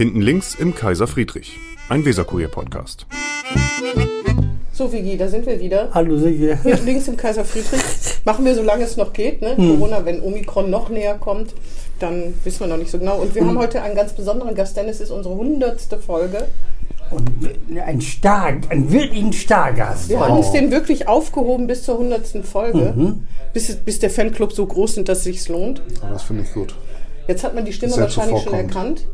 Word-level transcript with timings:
Hinten 0.00 0.22
links 0.22 0.54
im 0.54 0.74
Kaiser 0.74 1.06
Friedrich, 1.06 1.58
ein 1.90 2.02
Weserkurier-Podcast. 2.06 3.04
So, 4.72 4.90
Vigi, 4.90 5.18
da 5.18 5.28
sind 5.28 5.44
wir 5.44 5.60
wieder. 5.60 5.90
Hallo 5.92 6.16
Silje. 6.16 6.58
Hinten 6.62 6.86
links 6.86 7.06
im 7.06 7.18
Kaiser 7.18 7.44
Friedrich. 7.44 7.82
Machen 8.24 8.46
wir, 8.46 8.54
solange 8.54 8.84
es 8.84 8.96
noch 8.96 9.12
geht. 9.12 9.42
Ne? 9.42 9.58
Hm. 9.58 9.78
Corona, 9.78 10.02
wenn 10.06 10.22
Omikron 10.22 10.70
noch 10.70 10.88
näher 10.88 11.16
kommt, 11.16 11.54
dann 11.98 12.32
wissen 12.44 12.60
wir 12.60 12.68
noch 12.68 12.78
nicht 12.78 12.90
so 12.90 12.98
genau. 12.98 13.18
Und 13.18 13.34
wir 13.34 13.44
haben 13.44 13.58
heute 13.58 13.82
einen 13.82 13.94
ganz 13.94 14.14
besonderen 14.14 14.54
Gast, 14.54 14.74
denn 14.74 14.88
es 14.88 15.02
ist 15.02 15.10
unsere 15.10 15.34
hundertste 15.34 15.98
Folge. 15.98 16.46
Und 17.10 17.30
ein 17.78 18.00
stark, 18.00 18.70
ein 18.70 18.90
wirklich 18.90 19.22
ein 19.22 19.34
Stargast. 19.34 20.08
Wir 20.08 20.18
haben 20.20 20.38
uns 20.38 20.50
den 20.50 20.70
wirklich 20.70 21.08
aufgehoben 21.08 21.66
bis 21.66 21.82
zur 21.82 21.98
hundertsten 21.98 22.42
Folge, 22.42 22.94
Mhm. 22.96 23.26
bis, 23.52 23.76
bis 23.76 23.98
der 23.98 24.08
Fanclub 24.08 24.54
so 24.54 24.64
groß 24.64 24.94
sind, 24.94 25.10
dass 25.10 25.18
es 25.18 25.24
sich 25.24 25.46
lohnt. 25.50 25.82
Aber 26.00 26.14
das 26.14 26.22
finde 26.22 26.44
ich 26.44 26.54
gut. 26.54 26.74
Jetzt 27.28 27.44
hat 27.44 27.54
man 27.54 27.66
die 27.66 27.74
Stimme 27.74 27.98
wahrscheinlich 27.98 28.42
schon 28.42 28.54
erkannt, 28.54 29.06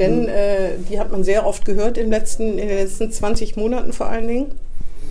denn 0.00 0.26
äh, 0.28 0.70
die 0.90 0.98
hat 0.98 1.12
man 1.12 1.22
sehr 1.22 1.46
oft 1.46 1.64
gehört 1.64 1.96
im 1.98 2.10
letzten, 2.10 2.58
in 2.58 2.66
den 2.68 2.76
letzten 2.78 3.12
20 3.12 3.56
Monaten 3.56 3.92
vor 3.92 4.06
allen 4.06 4.26
Dingen. 4.26 4.46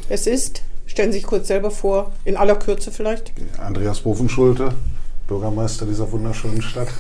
Es 0.09 0.27
ist, 0.27 0.63
stellen 0.85 1.11
Sie 1.11 1.20
sich 1.20 1.27
kurz 1.27 1.47
selber 1.47 1.71
vor, 1.71 2.11
in 2.25 2.35
aller 2.35 2.55
Kürze 2.55 2.91
vielleicht, 2.91 3.31
Andreas 3.66 3.99
Bovenschulte, 4.02 4.73
Bürgermeister 5.27 5.85
dieser 5.85 6.11
wunderschönen 6.11 6.61
Stadt. 6.61 6.88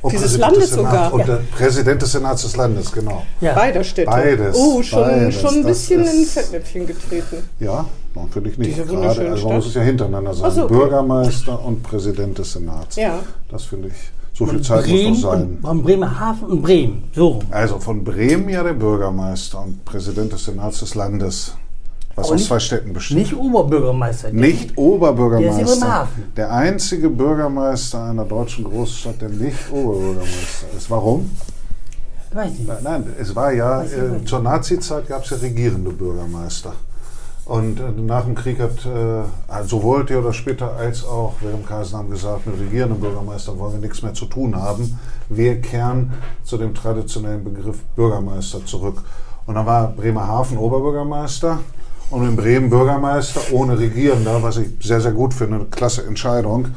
Und 0.00 0.12
Dieses 0.12 0.38
Präsident 0.38 0.52
Landes 0.52 0.70
des 0.70 0.78
Senats- 0.78 0.92
sogar. 1.10 1.12
Und 1.12 1.26
der 1.28 1.40
Präsident 1.56 2.02
des 2.02 2.12
Senats 2.12 2.42
des 2.42 2.56
Landes, 2.56 2.92
genau. 2.92 3.24
Ja. 3.40 3.54
beider 3.54 3.82
Städte. 3.82 4.08
Beides, 4.08 4.56
Oh, 4.56 4.80
schon, 4.80 5.00
beides, 5.02 5.40
schon 5.40 5.54
ein 5.56 5.64
bisschen 5.64 6.04
in 6.06 6.24
Fettnäpfchen 6.24 6.86
getreten. 6.86 7.48
Ja, 7.58 7.84
natürlich 8.14 8.58
nicht. 8.58 8.70
Diese 8.70 8.82
Gerade, 8.84 8.96
wunderschöne 8.96 9.30
also 9.30 9.46
man 9.48 9.56
muss 9.56 9.66
es 9.66 9.74
ja 9.74 9.82
hintereinander 9.82 10.34
sagen. 10.34 10.54
So, 10.54 10.64
okay. 10.66 10.74
Bürgermeister 10.74 11.64
und 11.64 11.82
Präsident 11.82 12.38
des 12.38 12.52
Senats. 12.52 12.94
Ja. 12.94 13.18
Das 13.50 13.64
finde 13.64 13.88
ich, 13.88 13.94
so 14.38 14.46
viel 14.46 14.62
Zeit 14.62 14.84
Bremen 14.84 15.10
muss 15.10 15.22
doch 15.22 15.32
sein. 15.32 15.58
von 15.62 15.82
Bremerhaven 15.82 16.48
und 16.48 16.62
Bremen. 16.62 17.04
So. 17.14 17.40
Also 17.50 17.78
von 17.78 18.04
Bremen 18.04 18.48
ja 18.48 18.62
der 18.62 18.74
Bürgermeister 18.74 19.62
und 19.62 19.84
Präsident 19.84 20.32
des 20.32 20.44
Senats 20.44 20.80
des 20.80 20.94
Landes, 20.94 21.54
was 22.14 22.26
Aber 22.26 22.34
aus 22.34 22.40
nicht- 22.40 22.48
zwei 22.48 22.58
Städten 22.60 22.92
besteht. 22.92 23.18
Nicht 23.18 23.36
Oberbürgermeister. 23.36 24.30
Nicht 24.32 24.42
Der 24.60 24.64
ist 24.66 24.70
in 24.72 24.76
Oberbürgermeister. 24.78 25.64
Bremerhaven. 25.64 26.22
Der 26.36 26.52
einzige 26.52 27.10
Bürgermeister 27.10 28.04
einer 28.04 28.24
deutschen 28.24 28.64
Großstadt, 28.64 29.20
der 29.20 29.28
nicht 29.30 29.70
Oberbürgermeister 29.72 30.66
ist. 30.76 30.90
Warum? 30.90 31.30
Weiß 32.32 32.52
ich 32.52 32.58
nicht. 32.60 32.82
Nein, 32.82 33.04
es 33.18 33.34
war 33.34 33.52
ja, 33.52 33.82
äh, 33.82 34.22
zur 34.26 34.40
Nazi-Zeit 34.40 35.08
gab 35.08 35.24
es 35.24 35.30
ja 35.30 35.38
regierende 35.38 35.90
Bürgermeister. 35.90 36.74
Und 37.48 37.80
äh, 37.80 37.90
nach 37.96 38.24
dem 38.24 38.34
Krieg 38.34 38.60
hat 38.60 38.84
äh, 38.84 39.64
sowohl 39.64 40.04
Theodor 40.04 40.34
Splitter 40.34 40.76
als 40.76 41.04
auch 41.04 41.32
Wilhelm 41.40 41.64
Kaiser 41.64 42.04
gesagt, 42.04 42.46
mit 42.46 42.60
regierenden 42.60 43.00
Bürgermeistern 43.00 43.58
wollen 43.58 43.72
wir 43.72 43.80
nichts 43.80 44.02
mehr 44.02 44.12
zu 44.12 44.26
tun 44.26 44.54
haben. 44.54 44.98
Wir 45.30 45.58
kehren 45.62 46.12
zu 46.44 46.58
dem 46.58 46.74
traditionellen 46.74 47.42
Begriff 47.42 47.78
Bürgermeister 47.96 48.64
zurück. 48.66 49.02
Und 49.46 49.54
dann 49.54 49.64
war 49.64 49.88
Bremerhaven 49.88 50.58
Oberbürgermeister 50.58 51.60
und 52.10 52.28
in 52.28 52.36
Bremen 52.36 52.68
Bürgermeister 52.68 53.40
ohne 53.50 53.78
Regierender, 53.78 54.42
was 54.42 54.58
ich 54.58 54.68
sehr, 54.82 55.00
sehr 55.00 55.12
gut 55.12 55.32
finde, 55.32 55.56
eine 55.56 55.64
klasse 55.64 56.04
Entscheidung. 56.04 56.68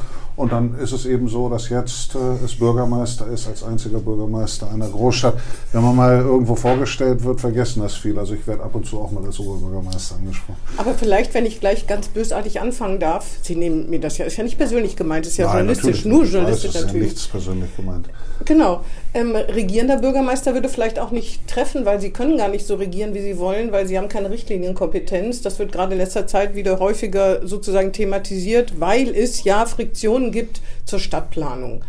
Und 0.41 0.51
dann 0.51 0.73
ist 0.79 0.91
es 0.91 1.05
eben 1.05 1.27
so, 1.27 1.49
dass 1.49 1.69
jetzt 1.69 2.15
äh, 2.15 2.43
es 2.43 2.55
Bürgermeister 2.55 3.27
ist 3.27 3.47
als 3.47 3.63
einziger 3.63 3.99
Bürgermeister 3.99 4.71
einer 4.71 4.87
Großstadt. 4.87 5.35
Wenn 5.71 5.83
man 5.83 5.95
mal 5.95 6.17
irgendwo 6.17 6.55
vorgestellt 6.55 7.23
wird, 7.23 7.39
vergessen 7.39 7.83
das 7.83 7.93
viel. 7.93 8.17
Also 8.17 8.33
ich 8.33 8.47
werde 8.47 8.63
ab 8.63 8.73
und 8.73 8.87
zu 8.87 8.99
auch 8.99 9.11
mal 9.11 9.23
als 9.23 9.39
Oberbürgermeister 9.39 10.15
angesprochen. 10.15 10.57
Aber 10.77 10.95
vielleicht, 10.95 11.35
wenn 11.35 11.45
ich 11.45 11.59
gleich 11.59 11.85
ganz 11.85 12.07
bösartig 12.07 12.59
anfangen 12.59 12.99
darf, 12.99 13.27
Sie 13.43 13.55
nehmen 13.55 13.87
mir 13.91 13.99
das 13.99 14.17
ja, 14.17 14.25
ist 14.25 14.35
ja 14.37 14.43
nicht 14.43 14.57
persönlich 14.57 14.95
gemeint, 14.95 15.27
ist 15.27 15.37
ja 15.37 15.45
journalistisch, 15.45 15.83
natürlich 15.83 16.05
nur. 16.05 16.23
Ich 16.23 16.29
weiß, 16.29 16.33
journalistisch 16.33 16.69
es 16.69 16.75
ist 16.75 16.81
ja 16.81 16.87
natürlich. 16.87 17.07
nichts 17.07 17.27
persönlich 17.27 17.75
gemeint. 17.75 18.09
Genau. 18.45 18.81
Ähm, 19.13 19.35
regierender 19.35 19.97
Bürgermeister 19.97 20.53
würde 20.53 20.69
vielleicht 20.69 20.97
auch 20.97 21.11
nicht 21.11 21.45
treffen, 21.47 21.85
weil 21.85 21.99
sie 21.99 22.11
können 22.11 22.37
gar 22.37 22.47
nicht 22.47 22.65
so 22.65 22.75
regieren, 22.75 23.13
wie 23.13 23.21
sie 23.21 23.37
wollen, 23.37 23.73
weil 23.73 23.85
sie 23.85 23.97
haben 23.97 24.07
keine 24.07 24.29
Richtlinienkompetenz. 24.29 25.41
Das 25.41 25.59
wird 25.59 25.73
gerade 25.73 25.93
in 25.93 25.97
letzter 25.97 26.27
Zeit 26.27 26.55
wieder 26.55 26.79
häufiger 26.79 27.45
sozusagen 27.45 27.91
thematisiert, 27.91 28.79
weil 28.79 29.09
es 29.13 29.43
ja 29.43 29.65
Friktionen 29.65 30.31
gibt 30.31 30.61
zur 30.85 30.99
Stadtplanung. 30.99 31.81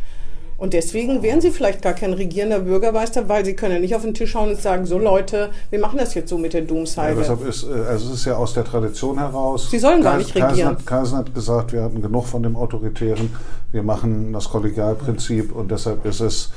Und 0.58 0.74
deswegen 0.74 1.22
wären 1.22 1.40
sie 1.40 1.50
vielleicht 1.50 1.82
gar 1.82 1.92
kein 1.92 2.12
regierender 2.12 2.60
Bürgermeister, 2.60 3.28
weil 3.28 3.44
sie 3.44 3.54
können 3.54 3.74
ja 3.74 3.80
nicht 3.80 3.96
auf 3.96 4.02
den 4.02 4.14
Tisch 4.14 4.34
hauen 4.36 4.50
und 4.50 4.60
sagen, 4.60 4.86
so 4.86 4.96
Leute, 4.98 5.50
wir 5.70 5.80
machen 5.80 5.98
das 5.98 6.14
jetzt 6.14 6.28
so 6.28 6.38
mit 6.38 6.52
der 6.54 6.60
Ja, 6.60 6.66
Domsheide. 6.68 7.16
deshalb 7.18 7.44
ist, 7.46 7.64
äh, 7.64 7.72
also 7.88 8.08
es 8.12 8.20
ist 8.20 8.24
ja 8.26 8.36
aus 8.36 8.54
der 8.54 8.64
Tradition 8.64 9.18
heraus. 9.18 9.70
Sie 9.70 9.78
sollen 9.80 10.02
gar 10.02 10.18
nicht 10.18 10.32
Kaisen 10.32 10.48
regieren. 10.50 10.68
Hat, 10.70 10.86
Kaisen 10.86 11.18
hat 11.18 11.34
gesagt, 11.34 11.72
wir 11.72 11.82
hatten 11.82 12.00
genug 12.00 12.26
von 12.26 12.44
dem 12.44 12.54
Autoritären. 12.56 13.30
Wir 13.72 13.82
machen 13.82 14.32
das 14.32 14.50
Kollegialprinzip 14.50 15.52
und 15.52 15.70
deshalb 15.70 16.04
ist 16.04 16.20
es 16.20 16.50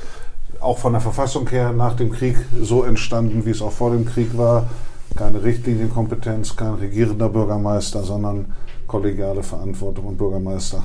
auch 0.60 0.78
von 0.78 0.92
der 0.92 1.00
Verfassung 1.00 1.48
her 1.48 1.72
nach 1.72 1.94
dem 1.94 2.10
Krieg 2.12 2.36
so 2.60 2.82
entstanden, 2.84 3.44
wie 3.46 3.50
es 3.50 3.62
auch 3.62 3.72
vor 3.72 3.90
dem 3.90 4.04
Krieg 4.06 4.36
war. 4.36 4.68
Keine 5.14 5.42
Richtlinienkompetenz, 5.42 6.56
kein 6.56 6.74
regierender 6.74 7.28
Bürgermeister, 7.28 8.02
sondern 8.02 8.52
kollegiale 8.86 9.42
Verantwortung 9.42 10.06
und 10.06 10.18
Bürgermeister. 10.18 10.82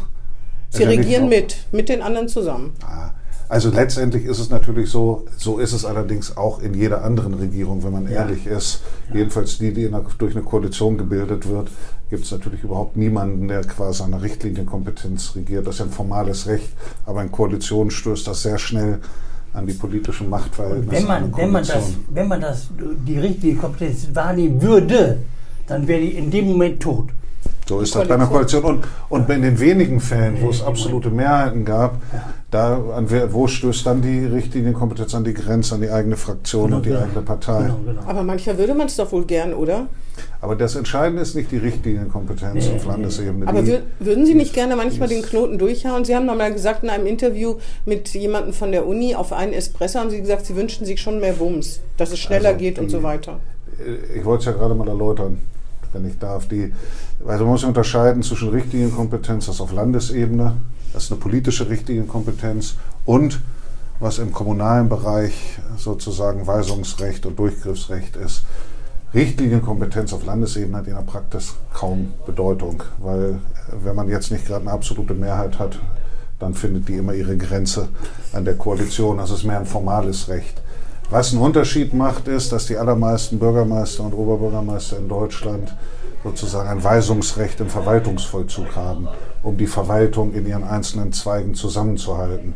sie 0.69 0.83
Ja, 0.83 0.89
regieren 0.89 1.29
mit, 1.29 1.57
mit 1.71 1.89
den 1.89 2.01
anderen 2.01 2.27
zusammen. 2.27 2.73
Ja, 2.81 3.13
Also 3.49 3.69
letztendlich 3.69 4.23
ist 4.25 4.39
es 4.39 4.49
natürlich 4.49 4.89
so, 4.89 5.25
so 5.37 5.59
ist 5.59 5.73
es 5.73 5.83
allerdings 5.83 6.37
auch 6.37 6.61
in 6.61 6.73
jeder 6.73 7.03
anderen 7.03 7.33
Regierung, 7.33 7.83
wenn 7.83 7.91
man 7.91 8.07
ehrlich 8.07 8.45
ist. 8.47 8.81
Jedenfalls 9.13 9.57
die, 9.57 9.73
die 9.73 9.91
durch 10.17 10.35
eine 10.35 10.45
Koalition 10.45 10.97
gebildet 10.97 11.49
wird, 11.49 11.69
gibt 12.09 12.23
es 12.23 12.31
natürlich 12.31 12.63
überhaupt 12.63 12.95
niemanden, 12.95 13.49
der 13.49 13.61
quasi 13.61 14.03
eine 14.03 14.21
Richtlinienkompetenz 14.21 15.35
regiert. 15.35 15.67
Das 15.67 15.75
ist 15.75 15.79
ja 15.79 15.85
ein 15.85 15.91
formales 15.91 16.47
Recht, 16.47 16.69
aber 17.05 17.21
in 17.21 17.31
Koalitionen 17.31 17.91
stößt 17.91 18.25
das 18.27 18.41
sehr 18.43 18.57
schnell 18.57 18.99
an 19.53 19.67
die 19.67 19.73
politischen 19.73 20.29
Machtverhältnisse. 20.29 20.91
Wenn 20.91 21.07
man, 21.07 21.37
wenn, 21.37 21.51
man 21.51 21.63
das, 21.65 21.93
wenn 22.09 22.27
man 22.27 22.41
das, 22.41 22.69
die 23.07 23.19
richtige 23.19 23.57
Kompetenz 23.57 24.07
wahrnehmen 24.13 24.61
würde, 24.61 25.17
dann 25.67 25.87
wäre 25.87 26.01
die 26.01 26.11
in 26.11 26.31
dem 26.31 26.47
Moment 26.47 26.81
tot. 26.81 27.09
So 27.67 27.79
ist 27.79 27.95
das 27.95 28.07
bei 28.07 28.15
einer 28.15 28.27
Koalition. 28.27 28.63
Und, 28.63 28.83
und 29.09 29.29
in 29.29 29.41
den 29.43 29.59
wenigen 29.59 29.99
Fällen, 30.01 30.41
wo 30.41 30.49
es 30.49 30.61
absolute 30.61 31.09
Mehrheiten 31.09 31.63
gab, 31.63 32.01
da, 32.49 32.77
an 32.95 33.09
wer, 33.09 33.31
wo 33.31 33.47
stößt 33.47 33.85
dann 33.85 34.01
die 34.01 34.25
Richtlinienkompetenz 34.25 35.15
an 35.15 35.23
die 35.23 35.33
Grenze, 35.33 35.75
an 35.75 35.81
die 35.81 35.89
eigene 35.89 36.17
Fraktion 36.17 36.73
und 36.73 36.85
die 36.85 36.89
Genau, 36.89 37.03
eigene 37.03 37.21
Partei? 37.21 37.63
Genau, 37.63 37.79
genau. 37.85 38.01
Aber 38.05 38.23
mancher 38.23 38.57
würde 38.57 38.73
man 38.73 38.87
es 38.87 38.97
doch 38.97 39.11
wohl 39.13 39.25
gern, 39.25 39.53
oder? 39.53 39.87
Aber 40.41 40.55
das 40.55 40.75
Entscheidende 40.75 41.21
ist 41.21 41.35
nicht 41.35 41.51
die 41.51 41.57
Richtlinienkompetenz 41.57 42.67
auf 42.75 42.85
Landesebene. 42.85 43.47
Aber 43.47 43.65
wür 43.67 43.81
würden 43.99 44.25
Sie 44.25 44.33
nicht 44.33 44.53
gerne 44.53 44.75
manchmal 44.75 45.07
den 45.07 45.21
Knoten 45.21 45.59
durchhauen? 45.59 46.03
Sie 46.03 46.15
haben 46.15 46.25
noch 46.25 46.35
mal 46.35 46.51
gesagt 46.51 46.83
in 46.83 46.89
einem 46.89 47.05
Interview 47.05 47.57
mit 47.85 48.09
jemandem 48.09 48.51
von 48.51 48.71
der 48.71 48.87
Uni 48.87 49.13
auf 49.13 49.33
einen 49.33 49.53
Espresso 49.53 49.99
haben 49.99 50.09
Sie 50.09 50.19
gesagt, 50.19 50.47
Sie 50.47 50.55
wünschen 50.55 50.85
sich 50.87 50.99
schon 50.99 51.19
mehr 51.19 51.39
Wumms, 51.39 51.81
dass 51.97 52.11
es 52.11 52.17
schneller 52.19 52.49
Also 52.49 52.59
geht 52.59 52.79
und 52.79 52.87
die- 52.87 52.91
so 52.91 53.03
weiter. 53.03 53.39
ich 54.15 54.25
wollte 54.25 54.39
es 54.41 54.45
ja 54.47 54.51
gerade 54.53 54.73
mal 54.73 54.87
erläutern, 54.87 55.37
wenn 55.93 56.07
ich 56.07 56.17
darf. 56.17 56.47
Die, 56.47 56.73
also 57.23 57.43
man 57.43 57.53
muss 57.53 57.63
unterscheiden 57.63 58.23
zwischen 58.23 58.49
Richtlinienkompetenz, 58.49 59.45
das 59.45 59.61
auf 59.61 59.71
Landesebene, 59.71 60.55
das 60.91 61.03
ist 61.03 61.11
eine 61.11 61.19
politische 61.21 61.69
Richtlinienkompetenz 61.69 62.77
und 63.05 63.39
was 63.99 64.17
im 64.17 64.31
kommunalen 64.33 64.89
Bereich 64.89 65.33
sozusagen 65.77 66.47
Weisungsrecht 66.47 67.27
und 67.27 67.37
Durchgriffsrecht 67.37 68.15
ist. 68.15 68.41
Richtlinienkompetenz 69.13 70.13
auf 70.13 70.25
Landesebene 70.25 70.77
hat 70.77 70.87
in 70.87 70.95
der 70.95 71.01
Praxis 71.01 71.55
kaum 71.73 72.13
Bedeutung, 72.25 72.81
weil 72.99 73.31
äh, 73.31 73.35
wenn 73.83 73.95
man 73.95 74.07
jetzt 74.07 74.31
nicht 74.31 74.47
gerade 74.47 74.61
eine 74.61 74.71
absolute 74.71 75.13
Mehrheit 75.13 75.59
hat, 75.59 75.77
dann 76.39 76.53
findet 76.53 76.87
die 76.87 76.95
immer 76.95 77.13
ihre 77.13 77.37
Grenze 77.37 77.89
an 78.33 78.45
der 78.45 78.55
Koalition. 78.55 79.17
Das 79.17 79.29
ist 79.29 79.43
mehr 79.43 79.59
ein 79.59 79.65
formales 79.65 80.29
Recht. 80.29 80.61
Was 81.09 81.33
einen 81.33 81.41
Unterschied 81.41 81.93
macht, 81.93 82.29
ist, 82.29 82.53
dass 82.53 82.67
die 82.67 82.77
allermeisten 82.77 83.37
Bürgermeister 83.37 84.03
und 84.03 84.13
Oberbürgermeister 84.13 84.97
in 84.97 85.09
Deutschland 85.09 85.75
sozusagen 86.23 86.69
ein 86.69 86.83
Weisungsrecht 86.83 87.59
im 87.59 87.67
Verwaltungsvollzug 87.67 88.75
haben, 88.77 89.09
um 89.43 89.57
die 89.57 89.67
Verwaltung 89.67 90.33
in 90.33 90.47
ihren 90.47 90.63
einzelnen 90.63 91.11
Zweigen 91.11 91.53
zusammenzuhalten. 91.53 92.53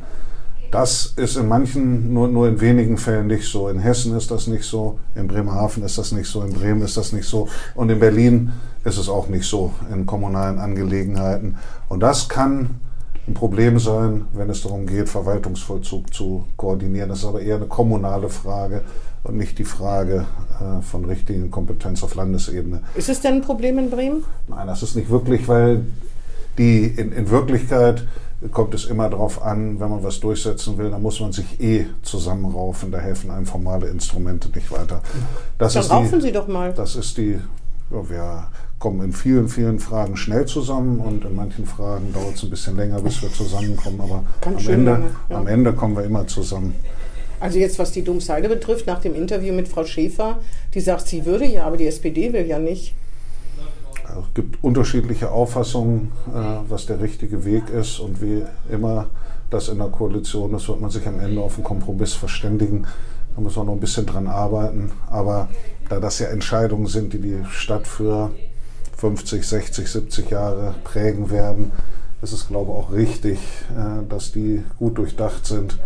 Das 0.75 1.13
ist 1.16 1.38
in 1.38 1.47
manchen, 1.47 2.13
nur, 2.13 2.28
nur 2.28 2.50
in 2.50 2.59
wenigen 2.59 2.97
Fällen 2.97 3.28
nicht 3.28 3.49
so. 3.49 3.70
In 3.70 3.79
Hessen 3.79 4.14
ist 4.17 4.29
das 4.29 4.47
nicht 4.47 4.66
so, 4.66 4.99
in 5.16 5.26
Bremerhaven 5.26 5.84
ist 5.84 5.97
das 5.97 6.11
nicht 6.11 6.29
so, 6.29 6.41
in 6.44 6.52
Bremen 6.52 6.82
ist 6.82 6.97
das 6.97 7.14
nicht 7.14 7.29
so 7.29 7.47
und 7.76 7.90
in 7.90 7.97
Berlin 7.97 8.52
ist 8.84 8.97
es 8.97 9.08
auch 9.08 9.29
nicht 9.29 9.46
so 9.46 9.72
in 9.90 10.05
kommunalen 10.05 10.59
Angelegenheiten. 10.59 11.55
Und 11.88 12.02
das 12.02 12.28
kann 12.28 12.82
ein 13.26 13.34
Problem 13.34 13.79
sein, 13.79 14.26
wenn 14.34 14.49
es 14.49 14.64
darum 14.64 14.85
geht, 14.85 15.08
Verwaltungsvollzug 15.08 16.14
zu 16.14 16.44
koordinieren. 16.58 17.08
Das 17.08 17.20
ist 17.20 17.26
aber 17.26 17.40
eher 17.40 17.55
eine 17.55 17.67
kommunale 17.67 18.28
Frage 18.28 18.82
und 19.23 19.38
nicht 19.38 19.58
die 19.58 19.64
Frage 19.64 20.26
äh, 20.59 20.82
von 20.82 21.05
richtigen 21.05 21.52
Kompetenz 21.52 22.03
auf 22.03 22.16
Landesebene. 22.16 22.82
Ist 22.96 23.08
es 23.08 23.22
denn 23.22 23.35
ein 23.35 23.41
Problem 23.41 23.79
in 23.79 23.90
Bremen? 23.90 24.26
Nein, 24.49 24.67
das 24.67 24.84
ist 24.84 24.97
nicht 24.97 25.09
wirklich, 25.09 25.47
weil 25.47 25.85
die 26.58 26.84
in, 26.85 27.14
in 27.14 27.29
Wirklichkeit 27.29 28.05
kommt 28.52 28.73
es 28.73 28.85
immer 28.85 29.09
darauf 29.09 29.41
an, 29.41 29.79
wenn 29.79 29.90
man 29.90 30.03
was 30.03 30.20
durchsetzen 30.20 30.78
will, 30.78 30.91
dann 30.91 31.02
muss 31.02 31.20
man 31.20 31.32
sich 31.32 31.59
eh 31.59 31.85
zusammenraufen. 32.02 32.91
Da 32.91 32.99
helfen 32.99 33.32
einem 33.32 33.46
formale 33.46 33.87
Instrumente 33.87 34.49
nicht 34.49 34.72
weiter. 34.72 35.02
Das 35.58 35.73
Dann 35.73 35.84
ist 35.84 35.91
raufen 35.91 36.22
Sie 36.22 36.32
doch 36.32 36.47
mal. 36.47 36.73
Das 36.73 36.96
ist 36.96 37.17
die, 37.17 37.40
ja, 37.91 38.09
wir 38.09 38.47
kommen 38.79 39.02
in 39.03 39.14
vielen, 39.14 39.47
vielen 39.47 39.79
Fragen 39.79 40.17
schnell 40.17 40.46
zusammen 40.46 40.99
und 40.99 41.23
in 41.26 41.35
manchen 41.35 41.66
Fragen 41.66 42.14
dauert 42.14 42.35
es 42.35 42.43
ein 42.43 42.49
bisschen 42.49 42.76
länger, 42.76 43.02
bis 43.02 43.22
wir 43.22 43.32
zusammenkommen. 43.32 44.02
Aber 44.02 44.23
Ganz 44.41 44.67
am 44.67 44.73
Ende, 44.73 44.91
lange, 44.91 45.05
ja. 45.29 45.37
am 45.37 45.47
Ende 45.47 45.73
kommen 45.73 45.96
wir 45.96 46.03
immer 46.03 46.28
zusammen. 46.28 46.76
Also 47.40 47.59
jetzt, 47.59 47.79
was 47.79 47.91
die 47.91 48.03
Domseide 48.03 48.49
betrifft, 48.49 48.87
nach 48.87 49.02
dem 49.02 49.16
Interview 49.16 49.53
mit 49.53 49.67
Frau 49.67 49.85
Schäfer, 49.85 50.40
die 50.73 50.79
sagt, 50.79 51.08
sie 51.08 51.26
würde 51.26 51.46
ja, 51.46 51.66
aber 51.66 51.78
die 51.78 51.87
SPD 51.87 52.34
will 52.34 52.46
ja 52.46 52.59
nicht. 52.59 52.93
Also 54.07 54.22
es 54.22 54.34
gibt 54.34 54.63
unterschiedliche 54.63 55.31
Auffassungen, 55.31 56.11
äh, 56.28 56.69
was 56.69 56.85
der 56.85 56.99
richtige 56.99 57.46
Weg 57.46 57.69
ist 57.69 57.99
und 57.99 58.22
wie 58.22 58.43
immer 58.72 59.07
das 59.49 59.69
in 59.69 59.78
der 59.78 59.87
Koalition 59.87 60.53
ist, 60.55 60.67
wird 60.67 60.81
man 60.81 60.90
sich 60.90 61.07
am 61.07 61.19
Ende 61.19 61.41
auf 61.41 61.55
einen 61.55 61.63
Kompromiss 61.63 62.13
verständigen. 62.13 62.85
Da 63.35 63.41
muss 63.41 63.55
man 63.55 63.67
noch 63.67 63.73
ein 63.73 63.79
bisschen 63.79 64.05
dran 64.05 64.28
arbeiten. 64.28 64.91
Aber 65.09 65.49
da 65.90 65.99
das 65.99 66.19
ja 66.19 66.28
Entscheidungen 66.28 66.87
sind, 66.87 67.13
die 67.13 67.19
die 67.19 67.43
Stadt 67.49 67.87
für 67.87 68.31
50, 68.97 69.46
60, 69.46 69.87
70 69.87 70.29
Jahre 70.29 70.75
prägen 70.84 71.29
werden, 71.29 71.72
ist 72.22 72.31
es, 72.31 72.47
glaube 72.47 72.72
ich, 72.72 72.78
auch 72.78 72.91
richtig, 72.91 73.40
äh, 73.72 74.08
dass 74.08 74.31
die 74.31 74.63
gut 74.79 74.97
durchdacht 74.97 75.46
sind 75.46 75.78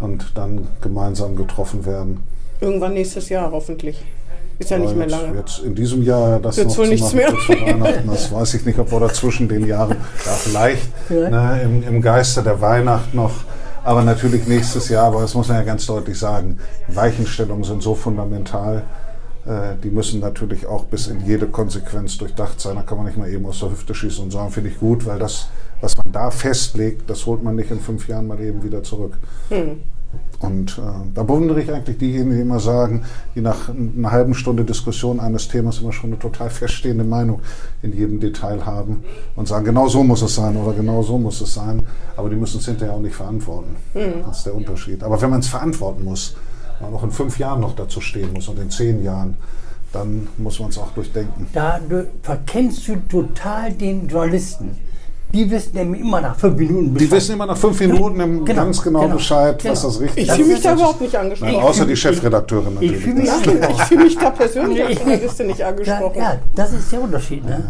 und 0.00 0.32
dann 0.34 0.68
gemeinsam 0.80 1.36
getroffen 1.36 1.86
werden. 1.86 2.20
Irgendwann 2.60 2.94
nächstes 2.94 3.28
Jahr 3.28 3.50
hoffentlich. 3.50 4.04
Ist 4.58 4.70
ja 4.70 4.78
nicht 4.78 4.96
mehr 4.96 5.06
jetzt, 5.06 5.20
lange. 5.20 5.38
Jetzt 5.38 5.58
in 5.58 5.74
diesem 5.74 6.02
Jahr 6.02 6.40
das 6.40 6.56
noch 6.56 6.78
wohl 6.78 6.88
nichts 6.88 7.12
mehr. 7.12 7.32
das 8.06 8.32
weiß 8.32 8.54
ich 8.54 8.64
nicht, 8.64 8.78
ob 8.78 8.90
wir 8.90 9.00
dazwischen 9.00 9.48
den 9.48 9.66
Jahren, 9.66 9.96
ja 10.24 10.32
vielleicht 10.32 10.88
Ja. 11.10 11.28
ne, 11.28 11.62
im, 11.62 11.82
im 11.82 12.02
Geiste 12.02 12.42
der 12.42 12.60
Weihnacht 12.60 13.14
noch, 13.14 13.32
aber 13.84 14.02
natürlich 14.02 14.46
nächstes 14.46 14.88
Jahr, 14.88 15.06
aber 15.06 15.20
das 15.20 15.34
muss 15.34 15.48
man 15.48 15.58
ja 15.58 15.62
ganz 15.62 15.86
deutlich 15.86 16.18
sagen, 16.18 16.58
Weichenstellungen 16.88 17.64
sind 17.64 17.82
so 17.82 17.94
fundamental, 17.94 18.82
äh, 19.46 19.74
die 19.82 19.90
müssen 19.90 20.20
natürlich 20.20 20.66
auch 20.66 20.84
bis 20.84 21.06
in 21.06 21.24
jede 21.24 21.46
Konsequenz 21.46 22.16
durchdacht 22.18 22.60
sein, 22.60 22.76
da 22.76 22.82
kann 22.82 22.96
man 22.96 23.06
nicht 23.06 23.18
mal 23.18 23.28
eben 23.28 23.46
aus 23.46 23.60
der 23.60 23.70
Hüfte 23.70 23.94
schießen 23.94 24.24
und 24.24 24.30
sagen, 24.30 24.50
finde 24.50 24.70
ich 24.70 24.78
gut, 24.80 25.06
weil 25.06 25.18
das, 25.18 25.48
was 25.80 25.94
man 25.96 26.12
da 26.12 26.30
festlegt, 26.30 27.08
das 27.10 27.26
holt 27.26 27.42
man 27.42 27.56
nicht 27.56 27.70
in 27.70 27.80
fünf 27.80 28.08
Jahren 28.08 28.26
mal 28.26 28.40
eben 28.40 28.62
wieder 28.62 28.82
zurück. 28.82 29.18
Und 30.40 30.78
äh, 30.78 30.82
da 31.14 31.22
bewundere 31.22 31.62
ich 31.62 31.72
eigentlich 31.72 31.98
diejenigen, 31.98 32.32
die 32.32 32.40
immer 32.40 32.60
sagen, 32.60 33.04
die 33.34 33.40
nach 33.40 33.70
einer 33.70 34.10
halben 34.10 34.34
Stunde 34.34 34.64
Diskussion 34.64 35.18
eines 35.18 35.48
Themas 35.48 35.78
immer 35.78 35.92
schon 35.92 36.10
eine 36.10 36.18
total 36.18 36.50
feststehende 36.50 37.04
Meinung 37.04 37.40
in 37.82 37.96
jedem 37.96 38.20
Detail 38.20 38.66
haben 38.66 39.02
und 39.34 39.48
sagen, 39.48 39.64
genau 39.64 39.88
so 39.88 40.02
muss 40.04 40.22
es 40.22 40.34
sein 40.34 40.56
oder 40.56 40.74
genau 40.74 41.02
so 41.02 41.16
muss 41.16 41.40
es 41.40 41.54
sein. 41.54 41.82
Aber 42.16 42.28
die 42.28 42.36
müssen 42.36 42.58
es 42.58 42.66
hinterher 42.66 42.94
auch 42.94 43.00
nicht 43.00 43.14
verantworten. 43.14 43.76
Das 43.94 44.38
ist 44.38 44.46
der 44.46 44.54
Unterschied. 44.54 45.02
Aber 45.02 45.20
wenn 45.20 45.30
man 45.30 45.40
es 45.40 45.48
verantworten 45.48 46.04
muss, 46.04 46.36
wenn 46.78 46.90
man 46.90 47.00
auch 47.00 47.04
in 47.04 47.10
fünf 47.10 47.38
Jahren 47.38 47.60
noch 47.60 47.74
dazu 47.74 48.00
stehen 48.00 48.32
muss 48.32 48.48
und 48.48 48.58
in 48.58 48.70
zehn 48.70 49.02
Jahren, 49.02 49.36
dann 49.92 50.28
muss 50.36 50.60
man 50.60 50.70
es 50.70 50.78
auch 50.78 50.90
durchdenken. 50.90 51.46
Da 51.52 51.78
du, 51.78 52.06
verkennst 52.22 52.86
du 52.88 52.96
total 53.08 53.72
den 53.72 54.08
Journalisten. 54.08 54.76
Die 55.32 55.50
wissen 55.50 55.74
nämlich 55.74 56.00
immer 56.00 56.20
nach 56.20 56.36
fünf 56.36 56.56
Minuten 56.56 56.94
Die 56.94 57.10
wissen 57.10 57.32
immer 57.34 57.46
nach 57.46 57.56
fünf 57.56 57.78
Minuten 57.80 58.20
im 58.20 58.44
Genau, 58.44 58.62
ganz 58.64 58.82
genau, 58.82 59.00
genau, 59.02 59.14
Bescheid, 59.16 59.56
was 59.64 59.80
genau. 59.82 59.92
das 59.92 60.00
richtig 60.00 60.22
Ich 60.22 60.26
Das 60.28 60.36
fühle 60.36 60.48
mich 60.48 60.56
ist- 60.58 60.64
da 60.64 60.72
überhaupt 60.74 61.00
nicht 61.00 61.16
angesprochen. 61.16 61.52
Nein, 61.52 61.62
außer 61.62 61.84
die 61.86 61.96
Chefredakteurin 61.96 62.68
Ich 62.80 62.90
natürlich. 62.92 63.02
fühle 63.02 63.14
mich 63.16 63.30
ich 63.70 63.82
fühle 63.82 64.04
mich 64.04 64.16
da 64.18 64.30
persönlich 64.30 64.84
als 64.84 64.98
Journalistin 64.98 65.46
nicht 65.48 65.58
Ja, 65.58 65.68
angesprochen. 65.68 66.18
ja, 66.18 66.38
das 66.54 66.72
ist 66.72 66.90
der 66.92 67.00
Unterschied. 67.02 67.44
Ne? 67.44 67.62